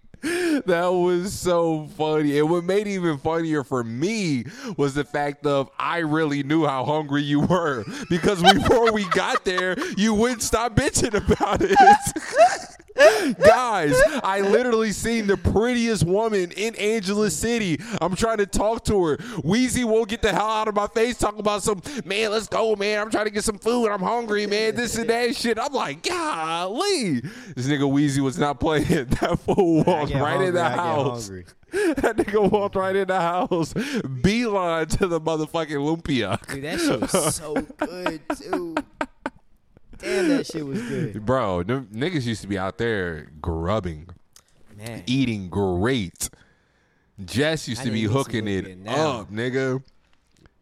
That 0.65 0.89
was 0.89 1.33
so 1.33 1.87
funny. 1.97 2.37
And 2.37 2.49
what 2.49 2.63
made 2.63 2.85
it 2.85 2.91
even 2.91 3.17
funnier 3.17 3.63
for 3.63 3.83
me 3.83 4.45
was 4.77 4.93
the 4.93 5.03
fact 5.03 5.47
of 5.47 5.71
I 5.79 5.99
really 5.99 6.43
knew 6.43 6.65
how 6.65 6.85
hungry 6.85 7.23
you 7.23 7.39
were 7.39 7.85
because 8.07 8.43
before 8.43 8.91
we 8.91 9.05
got 9.05 9.45
there, 9.45 9.75
you 9.97 10.13
wouldn't 10.13 10.43
stop 10.43 10.75
bitching 10.75 11.15
about 11.15 11.61
it. 11.63 11.75
Guys, 13.45 13.95
I 14.23 14.41
literally 14.41 14.91
seen 14.91 15.27
the 15.27 15.37
prettiest 15.37 16.05
woman 16.05 16.51
in 16.51 16.75
Angeles 16.75 17.35
City. 17.35 17.79
I'm 18.01 18.15
trying 18.15 18.37
to 18.37 18.45
talk 18.45 18.83
to 18.85 19.05
her. 19.05 19.17
Wheezy 19.43 19.83
won't 19.83 20.09
get 20.09 20.21
the 20.21 20.31
hell 20.31 20.47
out 20.47 20.67
of 20.67 20.75
my 20.75 20.87
face 20.87 21.17
talking 21.17 21.39
about 21.39 21.63
some 21.63 21.81
man, 22.05 22.31
let's 22.31 22.47
go, 22.47 22.75
man. 22.75 22.99
I'm 22.99 23.11
trying 23.11 23.25
to 23.25 23.31
get 23.31 23.43
some 23.43 23.57
food. 23.57 23.89
I'm 23.89 24.01
hungry, 24.01 24.47
man. 24.47 24.75
This 24.75 24.97
and 24.97 25.09
that 25.09 25.35
shit. 25.35 25.57
I'm 25.59 25.73
like, 25.73 26.03
golly. 26.03 27.21
This 27.55 27.67
nigga 27.67 27.89
Wheezy 27.89 28.21
was 28.21 28.37
not 28.37 28.59
playing. 28.59 28.81
That 29.21 29.39
fool 29.39 29.83
walked 29.83 30.11
get 30.11 30.21
right 30.21 30.41
in 30.41 30.53
the 30.55 30.63
I 30.63 30.69
house. 30.71 31.29
That 31.71 32.17
nigga 32.17 32.51
walked 32.51 32.75
right 32.75 32.95
in 32.95 33.07
the 33.07 33.19
house. 33.19 33.73
Beeline 33.73 34.87
to 34.87 35.07
the 35.07 35.21
motherfucking 35.21 35.77
lumpia. 35.77 36.45
Dude, 36.47 36.63
that 36.63 36.79
shit 36.79 36.99
was 36.99 37.35
so 37.35 37.53
good 37.77 38.21
too. 38.37 38.75
Damn, 40.01 40.27
that 40.29 40.45
shit 40.47 40.65
was 40.65 40.81
good, 40.81 41.25
Bro, 41.25 41.63
them 41.63 41.87
niggas 41.93 42.25
used 42.25 42.41
to 42.41 42.47
be 42.47 42.57
out 42.57 42.77
there 42.77 43.29
grubbing. 43.41 44.09
man. 44.77 45.03
eating 45.07 45.49
great. 45.49 46.29
Jess 47.23 47.67
used 47.67 47.81
I 47.81 47.85
to 47.85 47.91
be 47.91 48.01
need 48.01 48.01
to 48.01 48.05
eat 48.07 48.07
some 48.13 48.17
hooking 48.23 48.47
it 48.47 48.87
up, 48.87 49.31
nigga. 49.31 49.83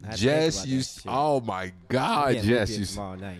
I 0.03 0.07
had 0.07 0.11
to 0.15 0.17
think 0.17 0.17
Jess 0.17 0.65
used. 0.65 1.01
Oh 1.07 1.39
my 1.41 1.71
god, 1.87 2.35
Yeah, 2.35 2.41
Jess 2.41 2.77
used. 2.77 2.93
tomorrow 2.95 3.15
night. 3.15 3.39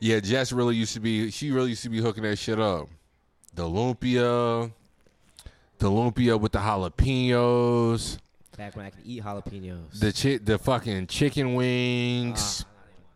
Yeah, 0.00 0.18
Jess 0.20 0.50
really 0.52 0.74
used 0.74 0.94
to 0.94 1.00
be. 1.00 1.30
She 1.30 1.52
really 1.52 1.70
used 1.70 1.82
to 1.84 1.88
be 1.88 2.00
hooking 2.00 2.24
that 2.24 2.36
shit 2.36 2.58
up. 2.58 2.88
The 3.54 3.62
lumpia, 3.64 4.72
the 5.78 5.90
lumpia 5.90 6.40
with 6.40 6.52
the 6.52 6.58
jalapenos, 6.58 8.18
Back 8.56 8.74
when 8.76 8.86
I 8.86 8.90
could 8.90 9.04
eat 9.04 9.22
jalapenos. 9.22 9.98
the 10.00 10.12
chi- 10.12 10.42
the 10.42 10.58
fucking 10.58 11.06
chicken 11.06 11.54
wings. 11.54 12.64
Even 12.64 12.71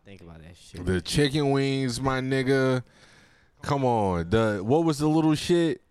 think 0.07 0.21
about 0.21 0.41
that 0.41 0.55
shit. 0.55 0.85
The 0.85 1.01
chicken 1.01 1.51
wings, 1.51 1.99
my 1.99 2.21
nigga. 2.21 2.83
Come 3.61 3.83
on. 3.83 4.29
The 4.29 4.61
what 4.63 4.85
was 4.85 4.99
the 4.99 5.07
little 5.07 5.35
shit? 5.35 5.81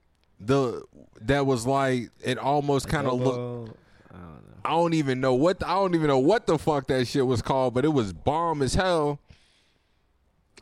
The 0.41 0.83
that 1.21 1.45
was 1.45 1.67
like 1.67 2.11
it 2.25 2.39
almost 2.39 2.89
kind 2.89 3.07
of 3.07 3.21
looked. 3.21 3.77
I 4.11 4.17
don't 4.17 4.23
know. 4.23 4.55
I 4.65 4.71
don't 4.71 4.95
even 4.95 5.21
know 5.21 5.35
what 5.35 5.61
the, 5.61 5.69
I 5.69 5.75
don't 5.75 5.95
even 5.95 6.07
know 6.07 6.19
what 6.19 6.47
the 6.47 6.57
fuck 6.59 6.87
that 6.87 7.07
shit 7.07 7.27
was 7.27 7.43
called, 7.43 7.75
but 7.75 7.85
it 7.85 7.93
was 7.93 8.15
bomb 8.15 8.63
as 8.63 8.75
hell. 8.75 9.21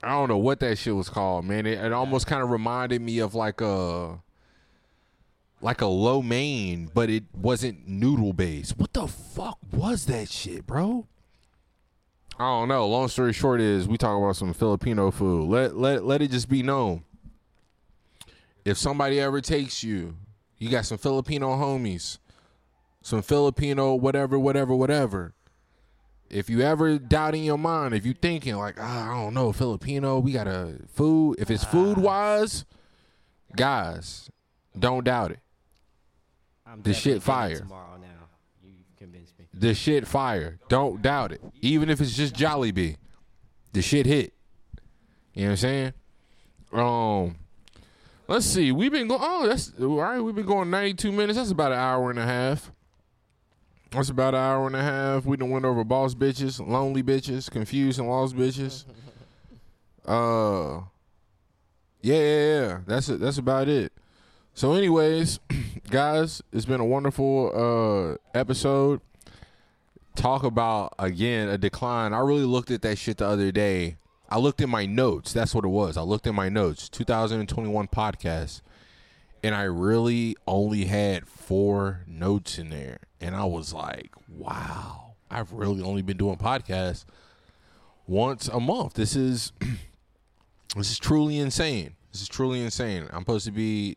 I 0.02 0.08
don't 0.08 0.28
know 0.28 0.38
what 0.38 0.60
that 0.60 0.76
shit 0.76 0.94
was 0.94 1.08
called, 1.08 1.44
man. 1.44 1.64
It, 1.64 1.78
it 1.78 1.92
almost 1.92 2.26
kind 2.26 2.42
of 2.42 2.50
reminded 2.50 3.00
me 3.02 3.20
of 3.20 3.36
like 3.36 3.60
a 3.60 4.18
like 5.60 5.80
a 5.80 5.86
lo 5.86 6.22
mein, 6.22 6.90
but 6.92 7.08
it 7.08 7.24
wasn't 7.32 7.86
noodle 7.86 8.32
based. 8.32 8.78
What 8.78 8.92
the 8.92 9.06
fuck 9.06 9.58
was 9.72 10.06
that 10.06 10.28
shit, 10.28 10.66
bro? 10.66 11.06
I 12.38 12.44
don't 12.44 12.68
know. 12.68 12.86
Long 12.88 13.08
story 13.08 13.32
short 13.32 13.60
is 13.60 13.86
we 13.86 13.96
talk 13.96 14.18
about 14.18 14.36
some 14.36 14.52
Filipino 14.52 15.10
food. 15.10 15.48
Let 15.48 15.76
let 15.76 16.04
let 16.04 16.22
it 16.22 16.30
just 16.30 16.48
be 16.48 16.62
known. 16.62 17.04
If 18.64 18.78
somebody 18.78 19.20
ever 19.20 19.40
takes 19.40 19.84
you, 19.84 20.16
you 20.58 20.70
got 20.70 20.86
some 20.86 20.98
Filipino 20.98 21.50
homies 21.56 22.18
some 23.04 23.20
Filipino, 23.20 23.94
whatever, 23.94 24.38
whatever, 24.38 24.74
whatever. 24.74 25.34
If 26.30 26.48
you 26.48 26.62
ever 26.62 26.98
doubt 26.98 27.34
in 27.34 27.44
your 27.44 27.58
mind, 27.58 27.94
if 27.94 28.06
you 28.06 28.14
thinking 28.14 28.56
like, 28.56 28.76
ah, 28.80 29.10
I 29.12 29.22
don't 29.22 29.34
know, 29.34 29.52
Filipino, 29.52 30.18
we 30.18 30.32
got 30.32 30.46
a 30.48 30.78
food. 30.88 31.36
If 31.38 31.50
it's 31.50 31.64
food 31.64 31.98
wise, 31.98 32.64
guys, 33.54 34.30
don't 34.76 35.04
doubt 35.04 35.32
it. 35.32 35.40
I'm 36.66 36.80
The 36.80 36.94
shit 36.94 37.22
fire. 37.22 37.58
Tomorrow 37.58 37.98
now, 38.00 38.28
you 38.64 38.72
convinced 38.96 39.38
me. 39.38 39.43
The 39.56 39.74
shit 39.74 40.06
fire. 40.06 40.58
Don't 40.68 41.00
doubt 41.00 41.32
it. 41.32 41.40
Even 41.60 41.88
if 41.88 42.00
it's 42.00 42.16
just 42.16 42.34
Jollibee, 42.34 42.96
the 43.72 43.82
shit 43.82 44.06
hit. 44.06 44.32
You 45.32 45.42
know 45.42 45.48
what 45.48 45.50
I'm 45.52 45.56
saying? 45.56 45.92
Um, 46.72 47.36
let's 48.28 48.46
see. 48.46 48.72
We've 48.72 48.90
been 48.90 49.08
going. 49.08 49.20
Oh, 49.22 49.46
that's 49.46 49.72
all 49.80 50.00
right. 50.00 50.20
We've 50.20 50.34
been 50.34 50.46
going 50.46 50.70
92 50.70 51.12
minutes. 51.12 51.38
That's 51.38 51.50
about 51.50 51.72
an 51.72 51.78
hour 51.78 52.10
and 52.10 52.18
a 52.18 52.24
half. 52.24 52.72
That's 53.90 54.08
about 54.08 54.34
an 54.34 54.40
hour 54.40 54.66
and 54.66 54.74
a 54.74 54.82
half. 54.82 55.24
We 55.24 55.36
done 55.36 55.50
went 55.50 55.64
over 55.64 55.84
boss 55.84 56.14
bitches, 56.14 56.64
lonely 56.66 57.02
bitches, 57.02 57.48
confused 57.50 57.98
and 57.98 58.08
lost 58.08 58.36
bitches. 58.36 58.84
Uh, 60.06 60.80
yeah, 62.02 62.16
yeah, 62.16 62.60
yeah. 62.60 62.78
That's 62.86 63.08
it. 63.08 63.20
That's 63.20 63.38
about 63.38 63.68
it. 63.68 63.90
So, 64.52 64.74
anyways, 64.74 65.40
guys, 65.90 66.42
it's 66.52 66.66
been 66.66 66.80
a 66.80 66.84
wonderful 66.84 67.50
uh 67.54 68.38
episode. 68.38 69.00
Talk 70.16 70.44
about 70.44 70.94
again 70.98 71.48
a 71.48 71.58
decline. 71.58 72.12
I 72.12 72.20
really 72.20 72.44
looked 72.44 72.70
at 72.70 72.82
that 72.82 72.98
shit 72.98 73.18
the 73.18 73.26
other 73.26 73.50
day. 73.50 73.96
I 74.28 74.38
looked 74.38 74.60
in 74.60 74.70
my 74.70 74.86
notes. 74.86 75.32
That's 75.32 75.54
what 75.54 75.64
it 75.64 75.68
was. 75.68 75.96
I 75.96 76.02
looked 76.02 76.26
in 76.26 76.34
my 76.34 76.48
notes. 76.48 76.88
2021 76.88 77.88
podcast, 77.88 78.62
and 79.42 79.54
I 79.54 79.62
really 79.64 80.36
only 80.46 80.86
had 80.86 81.28
four 81.28 82.00
notes 82.06 82.58
in 82.58 82.70
there, 82.70 82.98
and 83.20 83.34
I 83.36 83.44
was 83.44 83.72
like, 83.72 84.12
"Wow, 84.28 85.14
I've 85.30 85.52
really 85.52 85.82
only 85.82 86.02
been 86.02 86.16
doing 86.16 86.36
podcasts 86.36 87.04
once 88.06 88.48
a 88.48 88.60
month. 88.60 88.94
This 88.94 89.16
is 89.16 89.52
this 90.76 90.90
is 90.90 90.98
truly 90.98 91.38
insane. 91.38 91.96
This 92.12 92.22
is 92.22 92.28
truly 92.28 92.62
insane. 92.62 93.08
I'm 93.12 93.20
supposed 93.22 93.46
to 93.46 93.52
be 93.52 93.96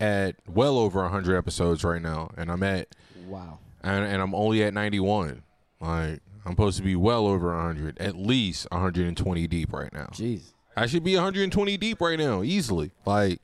at 0.00 0.36
well 0.46 0.76
over 0.78 1.00
100 1.02 1.36
episodes 1.36 1.82
right 1.82 2.02
now, 2.02 2.30
and 2.36 2.50
I'm 2.50 2.62
at 2.62 2.88
Wow. 3.26 3.58
And, 3.84 4.04
and 4.04 4.22
I'm 4.22 4.34
only 4.34 4.64
at 4.64 4.74
91. 4.74 5.42
Like 5.80 6.20
I'm 6.44 6.52
supposed 6.52 6.78
to 6.78 6.82
be 6.82 6.96
well 6.96 7.26
over 7.26 7.54
100, 7.54 7.98
at 8.00 8.16
least 8.16 8.66
120 8.70 9.46
deep 9.46 9.72
right 9.72 9.92
now. 9.92 10.08
Jeez. 10.12 10.52
I 10.76 10.86
should 10.86 11.04
be 11.04 11.14
120 11.14 11.76
deep 11.76 12.00
right 12.00 12.18
now, 12.18 12.42
easily. 12.42 12.90
Like 13.06 13.40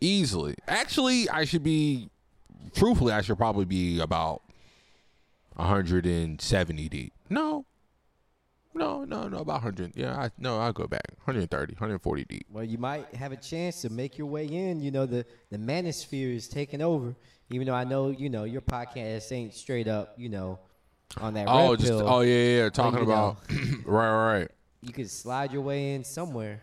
easily. 0.00 0.54
Actually, 0.68 1.28
I 1.30 1.44
should 1.44 1.62
be. 1.62 2.10
Truthfully, 2.74 3.12
I 3.12 3.22
should 3.22 3.38
probably 3.38 3.64
be 3.64 3.98
about 3.98 4.42
170 5.56 6.88
deep. 6.88 7.12
No. 7.30 7.64
No, 8.74 9.04
no, 9.04 9.26
no, 9.26 9.38
about 9.38 9.64
100. 9.64 9.96
Yeah, 9.96 10.16
I, 10.16 10.30
no, 10.38 10.60
I'll 10.60 10.72
go 10.72 10.86
back. 10.86 11.06
130, 11.24 11.72
140 11.72 12.24
deep. 12.24 12.46
Well, 12.50 12.62
you 12.62 12.78
might 12.78 13.12
have 13.14 13.32
a 13.32 13.36
chance 13.36 13.80
to 13.82 13.90
make 13.90 14.18
your 14.18 14.28
way 14.28 14.46
in. 14.46 14.80
You 14.80 14.90
know, 14.90 15.06
the 15.06 15.24
the 15.50 15.58
manosphere 15.58 16.34
is 16.34 16.46
taking 16.46 16.80
over. 16.80 17.16
Even 17.50 17.66
though 17.66 17.74
I 17.74 17.84
know, 17.84 18.10
you 18.10 18.28
know, 18.28 18.44
your 18.44 18.60
podcast 18.60 19.30
ain't 19.32 19.54
straight 19.54 19.88
up, 19.88 20.14
you 20.18 20.28
know, 20.28 20.58
on 21.20 21.34
that 21.34 21.46
Oh, 21.48 21.74
just 21.76 21.88
pill. 21.88 22.06
oh 22.06 22.20
yeah, 22.20 22.62
yeah. 22.64 22.68
Talking 22.68 23.00
about 23.02 23.38
right, 23.50 23.76
right, 23.86 24.38
right. 24.40 24.50
You 24.82 24.92
could 24.92 25.10
slide 25.10 25.52
your 25.52 25.62
way 25.62 25.94
in 25.94 26.04
somewhere. 26.04 26.60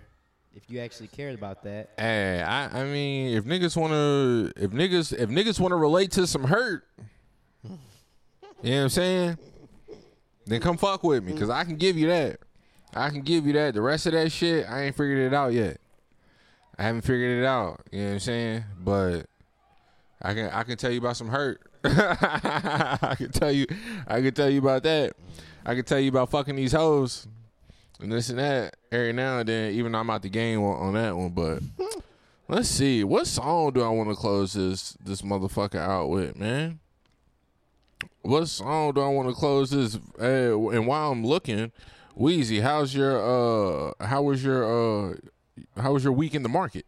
if 0.56 0.70
you 0.70 0.80
actually 0.80 1.08
cared 1.08 1.34
about 1.36 1.64
that. 1.64 1.90
Hey, 1.98 2.42
I, 2.42 2.82
I 2.82 2.84
mean, 2.86 3.36
if 3.36 3.44
niggas 3.46 3.76
wanna, 3.76 4.52
if 4.56 4.72
niggas, 4.72 5.12
if 5.18 5.30
niggas 5.30 5.60
wanna 5.60 5.76
relate 5.76 6.12
to 6.12 6.26
some 6.28 6.44
hurt, 6.46 6.88
you 7.64 7.70
know 7.72 7.78
what 8.62 8.84
I'm 8.84 8.90
saying? 8.90 9.38
Then 10.46 10.62
come 10.62 10.78
fuck 10.78 11.04
with 11.04 11.24
me, 11.24 11.34
cause 11.38 11.50
I 11.50 11.64
can 11.64 11.76
give 11.76 11.98
you 11.98 12.08
that. 12.08 12.40
I 12.94 13.10
can 13.10 13.22
give 13.22 13.46
you 13.46 13.54
that. 13.54 13.74
The 13.74 13.82
rest 13.82 14.06
of 14.06 14.14
that 14.14 14.32
shit, 14.32 14.66
I 14.70 14.84
ain't 14.84 14.96
figured 14.96 15.18
it 15.20 15.34
out 15.34 15.52
yet. 15.54 15.78
I 16.78 16.84
haven't 16.84 17.02
figured 17.02 17.42
it 17.42 17.46
out. 17.46 17.82
You 17.92 18.00
know 18.02 18.06
what 18.08 18.14
I'm 18.14 18.20
saying? 18.20 18.64
But 18.80 19.26
I 20.26 20.34
can, 20.34 20.50
I 20.50 20.64
can 20.64 20.76
tell 20.76 20.90
you 20.90 20.98
about 20.98 21.18
some 21.18 21.30
hurt. 21.30 21.62
I 21.84 23.14
can 23.16 23.32
tell 23.32 23.52
you, 23.52 23.68
I 24.08 24.22
can 24.22 24.34
tell 24.34 24.50
you 24.50 24.58
about 24.58 24.82
that. 24.82 25.14
I 25.64 25.76
can 25.76 25.86
tell 25.86 26.00
you 26.00 26.10
about 26.10 26.32
fucking 26.32 26.56
these 26.56 26.72
hoes 26.72 27.28
and 28.02 28.12
this 28.12 28.30
and 28.30 28.40
that 28.40 28.76
every 28.92 29.14
now 29.14 29.38
and 29.38 29.48
then. 29.48 29.74
Even 29.74 29.92
though 29.92 30.00
I'm 30.00 30.10
out 30.10 30.24
the 30.24 30.30
game 30.30 30.64
on, 30.64 30.88
on 30.88 30.94
that 30.96 31.16
one, 31.16 31.30
but 31.30 31.62
let's 32.48 32.70
see, 32.70 33.04
what 33.04 33.28
song 33.28 33.74
do 33.74 33.84
I 33.84 33.90
want 33.90 34.10
to 34.10 34.16
close 34.16 34.54
this 34.54 34.94
this 34.94 35.22
motherfucker 35.22 35.80
out 35.80 36.10
with, 36.10 36.36
man? 36.36 36.80
What 38.24 38.48
song 38.48 38.94
do 38.94 39.02
I 39.02 39.10
want 39.10 39.30
to 39.30 39.36
close 39.36 39.70
this? 39.70 40.00
Uh, 40.20 40.70
and 40.70 40.88
while 40.88 41.12
I'm 41.12 41.24
looking, 41.24 41.72
Wheezy, 42.16 42.62
how's 42.62 42.96
your 42.96 43.20
uh, 43.20 43.94
how 44.04 44.24
was 44.24 44.44
your 44.44 44.64
uh, 44.64 45.16
how 45.78 45.94
was 45.94 46.04
your 46.04 46.14
week 46.14 46.34
in 46.34 46.42
the 46.42 46.50
market? 46.50 46.88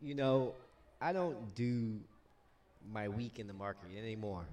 You 0.00 0.14
know, 0.14 0.54
I 1.00 1.12
don't 1.12 1.54
do 1.54 1.98
my 2.92 3.08
week 3.08 3.38
in 3.38 3.46
the 3.46 3.52
market 3.52 3.90
anymore. 3.96 4.44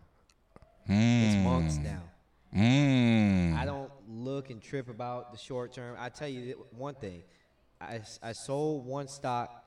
It's 0.87 1.43
months 1.43 1.77
now. 1.77 2.03
Mm. 2.55 3.55
I 3.55 3.65
don't 3.65 3.91
look 4.07 4.49
and 4.49 4.61
trip 4.61 4.89
about 4.89 5.31
the 5.31 5.37
short 5.37 5.73
term. 5.73 5.95
I 5.99 6.09
tell 6.09 6.27
you 6.27 6.65
one 6.71 6.95
thing. 6.95 7.23
I, 7.81 8.01
I 8.23 8.31
sold 8.31 8.85
one 8.85 9.07
stock 9.07 9.65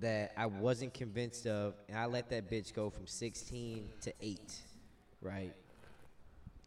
that 0.00 0.32
I 0.36 0.46
wasn't 0.46 0.92
convinced 0.92 1.46
of, 1.46 1.74
and 1.88 1.96
I 1.96 2.06
let 2.06 2.28
that 2.30 2.50
bitch 2.50 2.74
go 2.74 2.90
from 2.90 3.06
16 3.06 3.88
to 4.02 4.12
8, 4.20 4.54
right? 5.22 5.52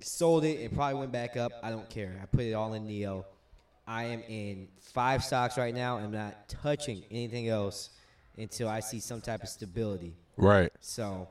Sold 0.01 0.45
it, 0.45 0.59
it 0.59 0.73
probably 0.73 0.99
went 0.99 1.11
back 1.11 1.37
up. 1.37 1.51
I 1.61 1.69
don't 1.69 1.89
care. 1.89 2.19
I 2.21 2.25
put 2.25 2.41
it 2.41 2.53
all 2.53 2.73
in 2.73 2.87
Neo. 2.87 3.25
I 3.85 4.05
am 4.05 4.23
in 4.27 4.67
five 4.79 5.23
stocks 5.23 5.57
right 5.57 5.75
now. 5.75 5.97
I'm 5.97 6.11
not 6.11 6.47
touching 6.47 7.03
anything 7.11 7.49
else 7.49 7.89
until 8.39 8.69
I 8.69 8.79
see 8.79 8.99
some 8.99 9.21
type 9.21 9.43
of 9.43 9.49
stability. 9.49 10.15
Right. 10.37 10.71
So, 10.79 11.27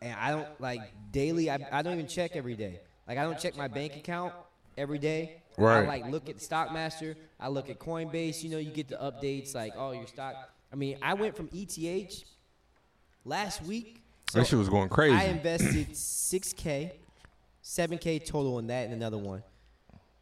and 0.00 0.14
I 0.18 0.30
don't 0.30 0.60
like 0.60 0.80
daily. 1.12 1.50
I, 1.50 1.58
I 1.72 1.82
don't 1.82 1.94
even 1.94 2.06
check 2.06 2.36
every 2.36 2.54
day. 2.54 2.80
Like 3.08 3.18
I 3.18 3.24
don't 3.24 3.38
check 3.38 3.56
my 3.56 3.68
bank 3.68 3.96
account 3.96 4.32
every 4.78 4.98
day. 4.98 5.42
Right. 5.56 5.84
I 5.84 5.86
like 5.86 6.06
look 6.06 6.28
at 6.28 6.36
Stockmaster. 6.36 7.16
I 7.40 7.48
look 7.48 7.70
at 7.70 7.78
Coinbase. 7.78 8.42
You 8.42 8.50
know, 8.50 8.58
you 8.58 8.70
get 8.70 8.88
the 8.88 8.96
updates 8.96 9.54
like, 9.54 9.72
oh, 9.76 9.92
your 9.92 10.06
stock. 10.06 10.34
I 10.72 10.76
mean, 10.76 10.98
I 11.02 11.14
went 11.14 11.36
from 11.36 11.48
ETH 11.52 12.24
last 13.24 13.62
week. 13.62 14.02
So 14.30 14.38
That 14.40 14.46
shit 14.46 14.58
was 14.58 14.68
going 14.68 14.88
crazy. 14.88 15.14
I 15.14 15.24
invested 15.24 15.90
6K, 15.92 16.90
7K 17.62 18.26
total 18.26 18.58
in 18.58 18.66
that 18.68 18.84
and 18.84 18.92
another 18.92 19.18
one. 19.18 19.42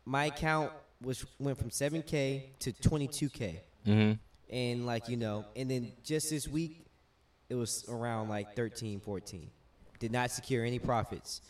My 0.04 0.26
account 0.26 0.72
was 1.00 1.24
went 1.38 1.58
from 1.58 1.70
7K 1.70 2.42
to 2.60 2.72
22K. 2.72 3.56
Mm-hmm. 3.86 4.12
And 4.50 4.86
like, 4.86 5.08
you 5.08 5.16
know, 5.16 5.44
and 5.56 5.70
then 5.70 5.92
just 6.04 6.30
this 6.30 6.46
week, 6.46 6.84
it 7.48 7.54
was 7.54 7.84
around 7.88 8.28
like 8.28 8.54
13, 8.56 9.00
14. 9.00 9.50
Did 9.98 10.12
not 10.12 10.30
secure 10.30 10.64
any 10.64 10.78
profits. 10.78 11.40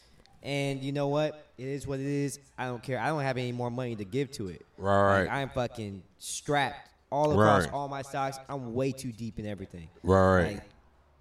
And 0.43 0.83
you 0.83 0.93
know 0.93 1.09
what? 1.09 1.47
It 1.57 1.66
is 1.66 1.87
what 1.87 2.01
it 2.01 2.07
is. 2.07 2.39
I 2.59 2.66
don't 2.66 2.83
care. 2.83 2.99
I 2.99 3.09
don't 3.09 3.23
have 3.23 3.37
any 3.39 3.53
more 3.53 3.71
money 3.71 3.97
to 3.97 4.05
give 4.05 4.31
to 4.33 4.49
it. 4.49 4.65
Right. 4.77 5.23
Like, 5.23 5.31
I'm 5.31 5.49
fucking 5.51 6.03
strapped 6.19 6.91
all 7.11 7.33
across 7.33 7.65
Right. 7.65 7.73
all 7.73 7.89
my 7.89 8.03
stocks. 8.03 8.39
I'm 8.49 8.75
way 8.75 8.93
too 8.93 9.11
deep 9.12 9.39
in 9.39 9.47
everything. 9.47 9.89
Right. 10.03 10.55
Like, 10.55 10.62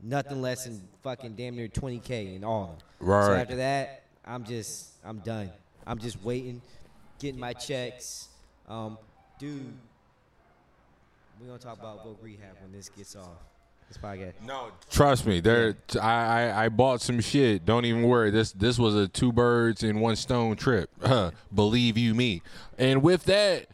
nothing 0.02 0.42
less 0.42 0.66
than 0.66 0.82
fucking 1.04 1.36
damn 1.36 1.56
near 1.56 1.70
20K 1.70 2.36
in 2.36 2.44
all 2.44 2.64
of 2.64 2.70
them. 2.70 2.78
So 3.08 3.34
after 3.34 3.56
that, 3.58 4.04
I'm 4.26 4.44
just, 4.44 4.90
I'm 5.06 5.20
done. 5.20 5.50
I'm 5.88 6.00
just 6.00 6.22
waiting, 6.24 6.62
getting 7.20 7.40
my 7.40 7.54
checks. 7.54 8.28
Um, 8.68 8.98
dude, 9.40 9.74
we're 11.44 11.50
going 11.50 11.60
to 11.60 11.66
talk 11.66 11.80
about 11.80 12.04
Vogue 12.06 12.18
Rehab 12.22 12.56
when 12.62 12.72
this 12.72 12.88
gets 12.88 13.18
off. 13.18 13.28
This 13.90 13.98
podcast. 13.98 14.34
No, 14.46 14.70
trust 14.90 15.26
me. 15.26 15.42
There, 15.42 15.76
I, 16.02 16.08
I 16.08 16.66
I 16.66 16.70
bought 16.70 17.02
some 17.02 17.20
shit. 17.20 17.66
Don't 17.66 17.84
even 17.84 18.04
worry. 18.04 18.32
This 18.32 18.54
this 18.54 18.80
was 18.80 18.96
a 18.96 19.10
two 19.10 19.34
birds 19.34 19.84
in 19.84 20.00
one 20.00 20.16
stone 20.16 20.56
trip. 20.56 20.90
Believe 21.54 21.98
you 21.98 22.16
me. 22.16 22.42
And 22.78 23.04
with 23.04 23.26
that 23.26 23.68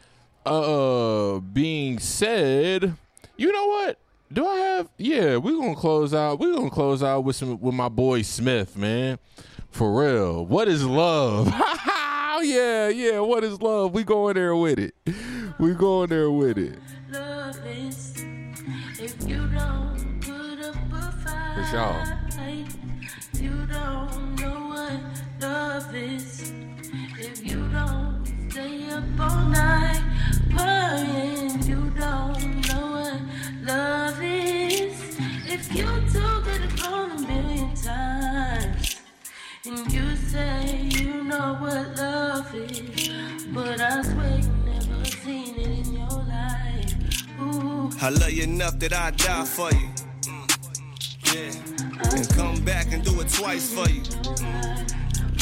uh 0.44 1.38
being 1.38 2.00
said, 2.00 2.96
you 3.36 3.52
know 3.52 3.66
what? 3.66 3.98
Do 4.32 4.46
I 4.46 4.56
have? 4.56 4.88
Yeah, 4.98 5.36
we're 5.36 5.56
gonna 5.56 5.76
close 5.76 6.12
out. 6.12 6.40
We're 6.40 6.56
gonna 6.56 6.70
close 6.70 7.04
out 7.04 7.22
with 7.22 7.36
some 7.36 7.60
with 7.60 7.74
my 7.74 7.88
boy 7.88 8.22
Smith, 8.22 8.76
man. 8.76 9.20
For 9.70 10.02
real. 10.02 10.44
What 10.44 10.66
is 10.66 10.84
love? 10.84 11.46
yeah, 12.42 12.88
yeah. 12.88 13.20
What 13.20 13.44
is 13.44 13.62
love? 13.62 13.94
We 13.94 14.02
going 14.02 14.34
there 14.34 14.56
with 14.56 14.80
it. 14.80 14.94
We 15.60 15.74
going 15.74 16.08
there 16.08 16.32
with 16.32 16.58
it. 16.58 16.76
Love 17.12 17.58
is 17.66 18.14
if 19.00 19.16
you 19.28 19.46
don't 19.48 20.20
put 20.20 20.64
up 20.64 20.76
a 20.92 21.12
fight. 21.22 21.54
For 21.56 21.64
sure. 21.70 22.20
You 23.42 23.66
don't 23.66 24.36
know 24.40 24.68
what 24.68 25.00
love 25.40 25.94
is 25.94 26.52
if 27.18 27.44
you 27.44 27.68
don't 27.68 28.50
stay 28.50 28.90
up 28.90 29.04
all 29.18 29.46
night 29.46 30.02
praying. 30.50 31.62
You 31.64 31.90
don't 31.98 32.68
know 32.68 32.86
what 32.92 33.20
love 33.64 34.22
is 34.22 35.18
if 35.48 35.74
you 35.74 35.86
took 36.12 36.46
it 36.46 36.86
on 36.86 37.10
a 37.10 37.20
million 37.26 37.74
times. 37.74 38.96
And 39.66 39.92
you 39.92 40.16
say 40.16 40.88
you 40.90 41.24
know 41.24 41.56
what 41.60 41.96
love 41.96 42.54
is, 42.54 43.46
but 43.52 43.80
I 43.80 44.02
swear 44.02 44.59
I 48.02 48.08
love 48.08 48.30
you 48.30 48.44
enough 48.44 48.78
that 48.78 48.92
I 48.92 49.10
die 49.10 49.44
for 49.44 49.70
you. 49.72 49.88
Mm. 50.22 51.34
Yeah. 51.34 52.16
And 52.16 52.28
come 52.30 52.64
back 52.64 52.92
and 52.92 53.04
do 53.04 53.20
it 53.20 53.28
twice 53.28 53.72
for 53.72 53.88
you. 53.88 54.02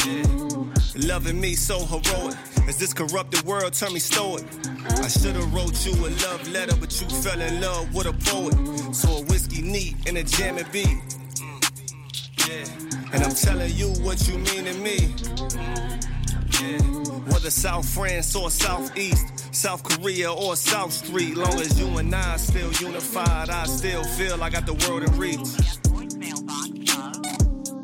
Yeah. 0.04 1.06
Loving 1.06 1.40
me 1.40 1.54
so 1.54 1.78
heroic. 1.86 2.36
As 2.66 2.78
this 2.78 2.92
corrupted 2.92 3.42
world 3.44 3.72
turned 3.72 3.94
me 3.94 4.00
stoic. 4.00 4.44
I 4.86 5.08
should've 5.08 5.52
wrote 5.54 5.86
you 5.86 5.92
a 6.06 6.10
love 6.26 6.48
letter, 6.48 6.76
but 6.76 7.00
you 7.00 7.08
fell 7.08 7.40
in 7.40 7.60
love 7.60 7.94
with 7.94 8.06
a 8.06 8.12
poet. 8.12 8.54
So 8.94 9.18
a 9.18 9.22
whiskey 9.22 9.62
neat 9.62 9.96
and 10.06 10.18
a 10.18 10.24
jam 10.24 10.58
and 10.58 10.70
beat. 10.72 10.86
Mm. 10.86 12.48
Yeah. 12.48 13.12
And 13.12 13.24
I'm 13.24 13.34
telling 13.34 13.72
you 13.74 13.88
what 14.02 14.26
you 14.28 14.38
mean 14.38 14.64
to 14.64 14.74
me. 14.74 15.14
Yeah. 16.60 16.87
Whether 17.48 17.60
South 17.60 17.88
France 17.88 18.36
or 18.36 18.50
Southeast, 18.50 19.54
South 19.54 19.82
Korea 19.82 20.30
or 20.30 20.54
South 20.54 20.92
Street, 20.92 21.34
long 21.34 21.58
as 21.58 21.80
you 21.80 21.86
and 21.96 22.14
I 22.14 22.36
still 22.36 22.70
unified, 22.72 23.48
I 23.48 23.64
still 23.64 24.04
feel 24.04 24.42
I 24.42 24.50
got 24.50 24.66
the 24.66 24.74
world 24.74 25.02
in 25.02 25.16
reach. 25.16 25.40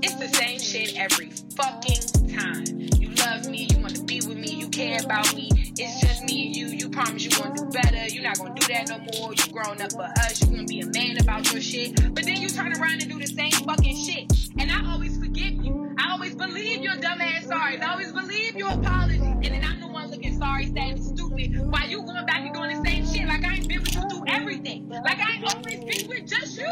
It's 0.03 0.17
the 0.17 0.29
same 0.35 0.61
shit 0.61 0.99
every 0.99 1.31
fucking 1.57 2.37
time. 2.37 2.65
You 3.01 3.09
love 3.15 3.49
me, 3.49 3.67
you 3.71 3.79
wanna 3.79 4.05
be 4.05 4.21
with 4.21 4.37
me, 4.37 4.51
you 4.51 4.69
care 4.69 5.01
about 5.03 5.35
me. 5.35 5.49
It's 5.79 5.99
just 5.99 6.25
me 6.25 6.49
and 6.49 6.57
you. 6.57 6.67
You 6.67 6.91
promise 6.91 7.25
you're 7.25 7.43
gonna 7.43 7.57
do 7.57 7.65
better. 7.65 8.07
You're 8.09 8.23
not 8.23 8.37
gonna 8.37 8.55
do 8.55 8.67
that 8.67 8.91
no 8.91 8.99
more. 8.99 9.33
You 9.33 9.51
grown 9.51 9.81
up 9.81 9.93
for 9.93 10.03
us. 10.03 10.43
You 10.43 10.49
gonna 10.49 10.65
be 10.65 10.81
a 10.81 10.87
man 10.89 11.17
about 11.23 11.51
your 11.51 11.63
shit. 11.63 12.15
But 12.15 12.25
then 12.25 12.37
you 12.37 12.51
turn 12.51 12.75
around 12.75 13.01
and 13.01 13.11
do 13.11 13.19
the 13.19 13.27
same 13.27 13.51
fucking 13.51 13.97
shit. 13.97 14.31
And 14.59 14.71
I 14.71 14.93
always 14.93 15.17
forgive 15.19 15.55
you. 15.65 15.97
I 15.99 16.13
always 16.13 16.35
believe 16.35 16.83
your 16.83 16.97
dumb 16.97 17.23
ass 17.23 17.47
sorry. 17.47 17.81
I 17.81 17.93
always 17.93 18.13
believe 18.13 18.57
your 18.57 18.69
apology. 18.69 19.34
And 19.45 19.55
then 19.55 19.63
I'm 19.65 19.79
the 19.79 19.87
one 19.87 20.11
looking 20.11 20.39
sorry, 20.39 20.73
saying 20.73 21.03
stupid. 21.03 21.71
While 21.71 21.87
you 21.87 22.03
going 22.03 22.25
back 22.25 22.41
and 22.41 22.55
doing 22.55 22.83
the 22.83 22.89
same 22.89 23.07
shit. 23.07 23.29
Like 23.29 23.45
I 23.45 23.57
ain't 23.57 23.69
been 23.69 23.81
with 23.83 23.95
you 23.95 24.09
through 24.09 24.25
everything. 24.29 24.89
Like 24.89 25.19
I 25.19 25.35
ain't 25.35 25.55
always 25.55 25.81
been 25.81 26.09
with 26.09 26.27
just 26.27 26.59
you. 26.59 26.67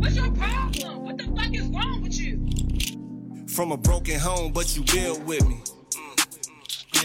What's 0.00 0.16
your 0.16 0.30
problem? 0.32 1.04
What 1.04 1.18
the 1.18 1.24
fuck 1.24 1.54
is 1.54 1.66
wrong 1.68 2.02
with 2.02 2.18
you? 2.18 2.44
From 3.48 3.72
a 3.72 3.76
broken 3.76 4.18
home, 4.18 4.52
but 4.52 4.76
you 4.76 4.82
build 4.82 5.24
with 5.26 5.46
me. 5.46 5.60
Mm, 5.90 6.16
mm, 6.92 7.02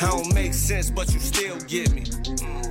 yeah. 0.00 0.06
I 0.06 0.10
don't 0.10 0.34
make 0.34 0.52
sense, 0.52 0.90
but 0.90 1.12
you 1.12 1.20
still 1.20 1.58
get 1.60 1.92
me. 1.92 2.04
Yeah. 2.40 2.69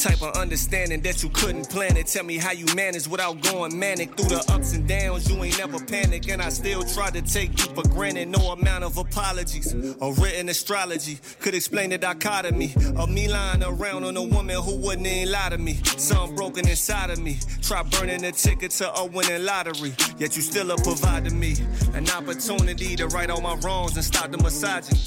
Type 0.00 0.22
of 0.22 0.34
understanding 0.34 1.02
that 1.02 1.22
you 1.22 1.28
couldn't 1.28 1.68
plan 1.68 1.94
it. 1.98 2.06
Tell 2.06 2.24
me 2.24 2.38
how 2.38 2.52
you 2.52 2.64
manage 2.74 3.06
without 3.06 3.42
going 3.42 3.78
manic. 3.78 4.16
Through 4.16 4.30
the 4.30 4.44
ups 4.50 4.72
and 4.72 4.88
downs, 4.88 5.28
you 5.28 5.44
ain't 5.44 5.58
never 5.58 5.78
panic. 5.84 6.26
And 6.30 6.40
I 6.40 6.48
still 6.48 6.82
try 6.84 7.10
to 7.10 7.20
take 7.20 7.50
you 7.58 7.74
for 7.74 7.82
granted. 7.82 8.28
No 8.28 8.52
amount 8.52 8.84
of 8.84 8.96
apologies 8.96 9.74
or 10.00 10.14
written 10.14 10.48
astrology 10.48 11.18
could 11.40 11.54
explain 11.54 11.90
the 11.90 11.98
dichotomy 11.98 12.72
of 12.96 13.10
me 13.10 13.28
lying 13.28 13.62
around 13.62 14.04
on 14.04 14.16
a 14.16 14.22
woman 14.22 14.56
who 14.62 14.76
wouldn't 14.76 15.06
even 15.06 15.32
lie 15.32 15.50
to 15.50 15.58
me. 15.58 15.74
Something 15.84 16.34
broken 16.34 16.66
inside 16.66 17.10
of 17.10 17.18
me. 17.18 17.36
Try 17.60 17.82
burning 17.82 18.24
a 18.24 18.32
ticket 18.32 18.70
to 18.72 18.90
a 18.94 19.04
winning 19.04 19.44
lottery. 19.44 19.92
Yet 20.16 20.34
you 20.34 20.40
still 20.40 20.68
have 20.70 20.82
provided 20.82 21.34
me 21.34 21.56
an 21.92 22.08
opportunity 22.08 22.96
to 22.96 23.06
right 23.08 23.28
all 23.28 23.42
my 23.42 23.54
wrongs 23.56 23.96
and 23.96 24.04
stop 24.04 24.30
the 24.30 24.38
misogyny. 24.38 24.98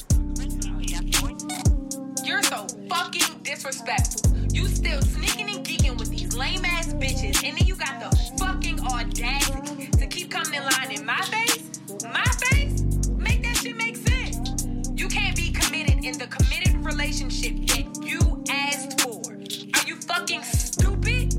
You're 2.33 2.41
so 2.41 2.65
fucking 2.89 3.41
disrespectful. 3.43 4.35
You 4.51 4.65
still 4.65 4.99
sneaking 5.03 5.55
and 5.55 5.63
geeking 5.63 5.99
with 5.99 6.09
these 6.09 6.35
lame 6.35 6.65
ass 6.65 6.91
bitches, 6.91 7.47
and 7.47 7.55
then 7.55 7.67
you 7.67 7.75
got 7.75 7.99
the 7.99 8.09
fucking 8.39 8.79
audacity 8.79 9.91
to 9.91 10.07
keep 10.07 10.31
coming 10.31 10.55
in 10.55 10.63
line 10.63 10.91
in 10.91 11.05
my 11.05 11.21
face? 11.21 11.69
My 12.11 12.25
face? 12.49 12.81
Make 13.09 13.43
that 13.43 13.57
shit 13.57 13.77
make 13.77 13.97
sense. 13.97 14.65
You 14.95 15.07
can't 15.09 15.35
be 15.35 15.51
committed 15.51 16.03
in 16.03 16.17
the 16.17 16.25
committed 16.25 16.83
relationship 16.83 17.53
that 17.67 18.03
you 18.03 18.43
asked 18.49 19.01
for. 19.01 19.31
Are 19.31 19.87
you 19.87 19.97
fucking 19.97 20.41
stupid? 20.41 21.33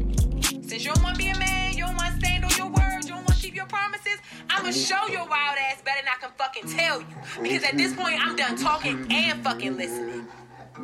Since 0.45 0.85
you 0.85 0.93
don't 0.93 1.03
want 1.03 1.17
to 1.17 1.19
be 1.19 1.31
a 1.31 1.39
man, 1.41 1.73
you 1.77 1.87
don't 1.87 1.97
want 1.97 2.15
to 2.15 2.21
stand 2.25 2.45
on 2.45 2.53
your 2.57 2.69
word, 2.69 3.03
you 3.03 3.09
don't 3.09 3.27
want 3.27 3.35
to 3.35 3.43
keep 3.43 3.57
your 3.57 3.67
promises, 3.67 4.19
I'ma 4.49 4.71
show 4.71 5.09
your 5.09 5.27
wild 5.27 5.59
ass 5.59 5.83
better 5.83 6.03
than 6.05 6.13
I 6.17 6.21
can 6.21 6.31
fucking 6.39 6.69
tell 6.69 7.01
you. 7.01 7.07
Because 7.43 7.65
at 7.65 7.77
this 7.77 7.97
point, 7.97 8.25
I'm 8.25 8.37
done 8.37 8.57
talking 8.57 9.09
and 9.11 9.43
fucking 9.43 9.77
listening. 9.77 10.29
Yeah. 10.77 10.83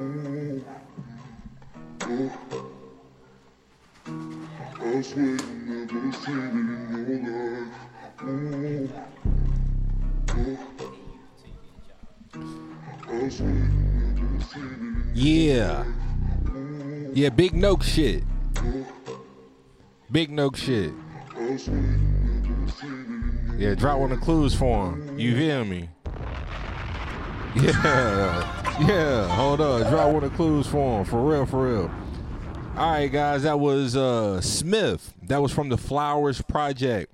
Yeah, 17.12 17.29
big 17.31 17.53
Noke 17.53 17.83
shit. 17.83 18.23
Big 20.12 20.31
Noke 20.31 20.57
shit. 20.57 20.93
Yeah, 23.59 23.75
drop 23.75 23.99
one 23.99 24.12
of 24.12 24.21
the 24.21 24.25
clues 24.25 24.55
for 24.55 24.93
him. 24.93 25.19
You 25.19 25.35
hear 25.35 25.65
me? 25.65 25.89
Yeah. 27.56 28.56
Yeah. 28.81 29.28
Hold 29.35 29.60
on. 29.60 29.82
Drop 29.90 30.12
one 30.12 30.24
of 30.24 30.31
the 30.31 30.36
clues 30.36 30.66
for 30.66 31.01
him. 31.01 31.05
For 31.05 31.20
real, 31.20 31.44
for 31.47 31.66
real. 31.68 31.90
All 32.77 32.93
right, 32.93 33.09
guys. 33.09 33.43
That 33.43 33.59
was 33.60 33.97
uh 33.97 34.40
Smith. 34.40 35.12
That 35.24 35.43
was 35.43 35.52
from 35.52 35.68
the 35.68 35.77
Flowers 35.77 36.40
Project. 36.43 37.12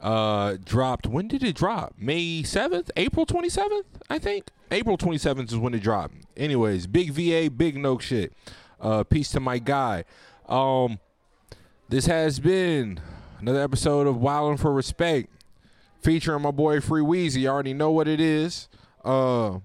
Uh 0.00 0.56
dropped 0.64 1.06
when 1.06 1.28
did 1.28 1.42
it 1.42 1.54
drop? 1.56 1.94
May 1.98 2.42
7th? 2.42 2.90
April 2.96 3.26
27th, 3.26 3.82
I 4.08 4.18
think. 4.18 4.46
April 4.70 4.96
27th 4.96 5.48
is 5.52 5.58
when 5.58 5.74
it 5.74 5.80
dropped. 5.82 6.14
Anyways, 6.36 6.86
big 6.86 7.10
VA, 7.10 7.50
big 7.50 7.76
Noke 7.76 8.00
shit. 8.00 8.32
Uh 8.80 9.04
peace 9.04 9.30
to 9.32 9.40
my 9.40 9.58
guy. 9.58 10.04
Um 10.48 10.98
this 11.90 12.06
has 12.06 12.40
been 12.40 13.00
another 13.40 13.60
episode 13.60 14.06
of 14.06 14.16
Wildin' 14.16 14.58
for 14.58 14.72
Respect 14.72 15.28
featuring 16.00 16.40
my 16.40 16.52
boy 16.52 16.80
Free 16.80 17.02
Weezy. 17.02 17.40
You 17.40 17.48
already 17.48 17.74
know 17.74 17.90
what 17.90 18.08
it 18.08 18.20
is. 18.20 18.68
Uh, 19.04 19.60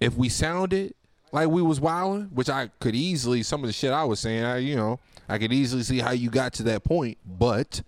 if 0.00 0.14
we 0.14 0.28
sounded 0.28 0.94
like 1.32 1.48
we 1.48 1.62
was 1.62 1.80
wilding, 1.80 2.30
which 2.32 2.48
I 2.48 2.70
could 2.80 2.94
easily, 2.94 3.42
some 3.42 3.62
of 3.62 3.66
the 3.66 3.72
shit 3.72 3.92
I 3.92 4.04
was 4.04 4.20
saying, 4.20 4.44
I, 4.44 4.58
you 4.58 4.76
know, 4.76 5.00
I 5.28 5.38
could 5.38 5.52
easily 5.52 5.82
see 5.82 5.98
how 5.98 6.12
you 6.12 6.30
got 6.30 6.52
to 6.54 6.62
that 6.64 6.84
point. 6.84 7.18
But 7.26 7.82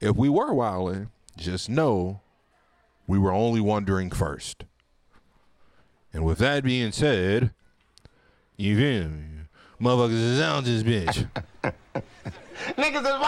if 0.00 0.16
we 0.16 0.28
were 0.28 0.52
wilding, 0.52 1.10
just 1.36 1.68
know 1.68 2.20
we 3.06 3.18
were 3.18 3.32
only 3.32 3.60
wondering 3.60 4.10
first. 4.10 4.64
And 6.12 6.24
with 6.24 6.38
that 6.38 6.62
being 6.62 6.92
said, 6.92 7.50
you 8.56 8.76
feel 8.76 9.08
me? 9.08 9.24
Motherfuckers 9.80 10.12
is 10.12 10.40
out 10.40 10.64
this 10.64 10.82
bitch. 10.82 11.26
Niggas 12.76 13.00
is 13.00 13.04
wild. 13.04 13.24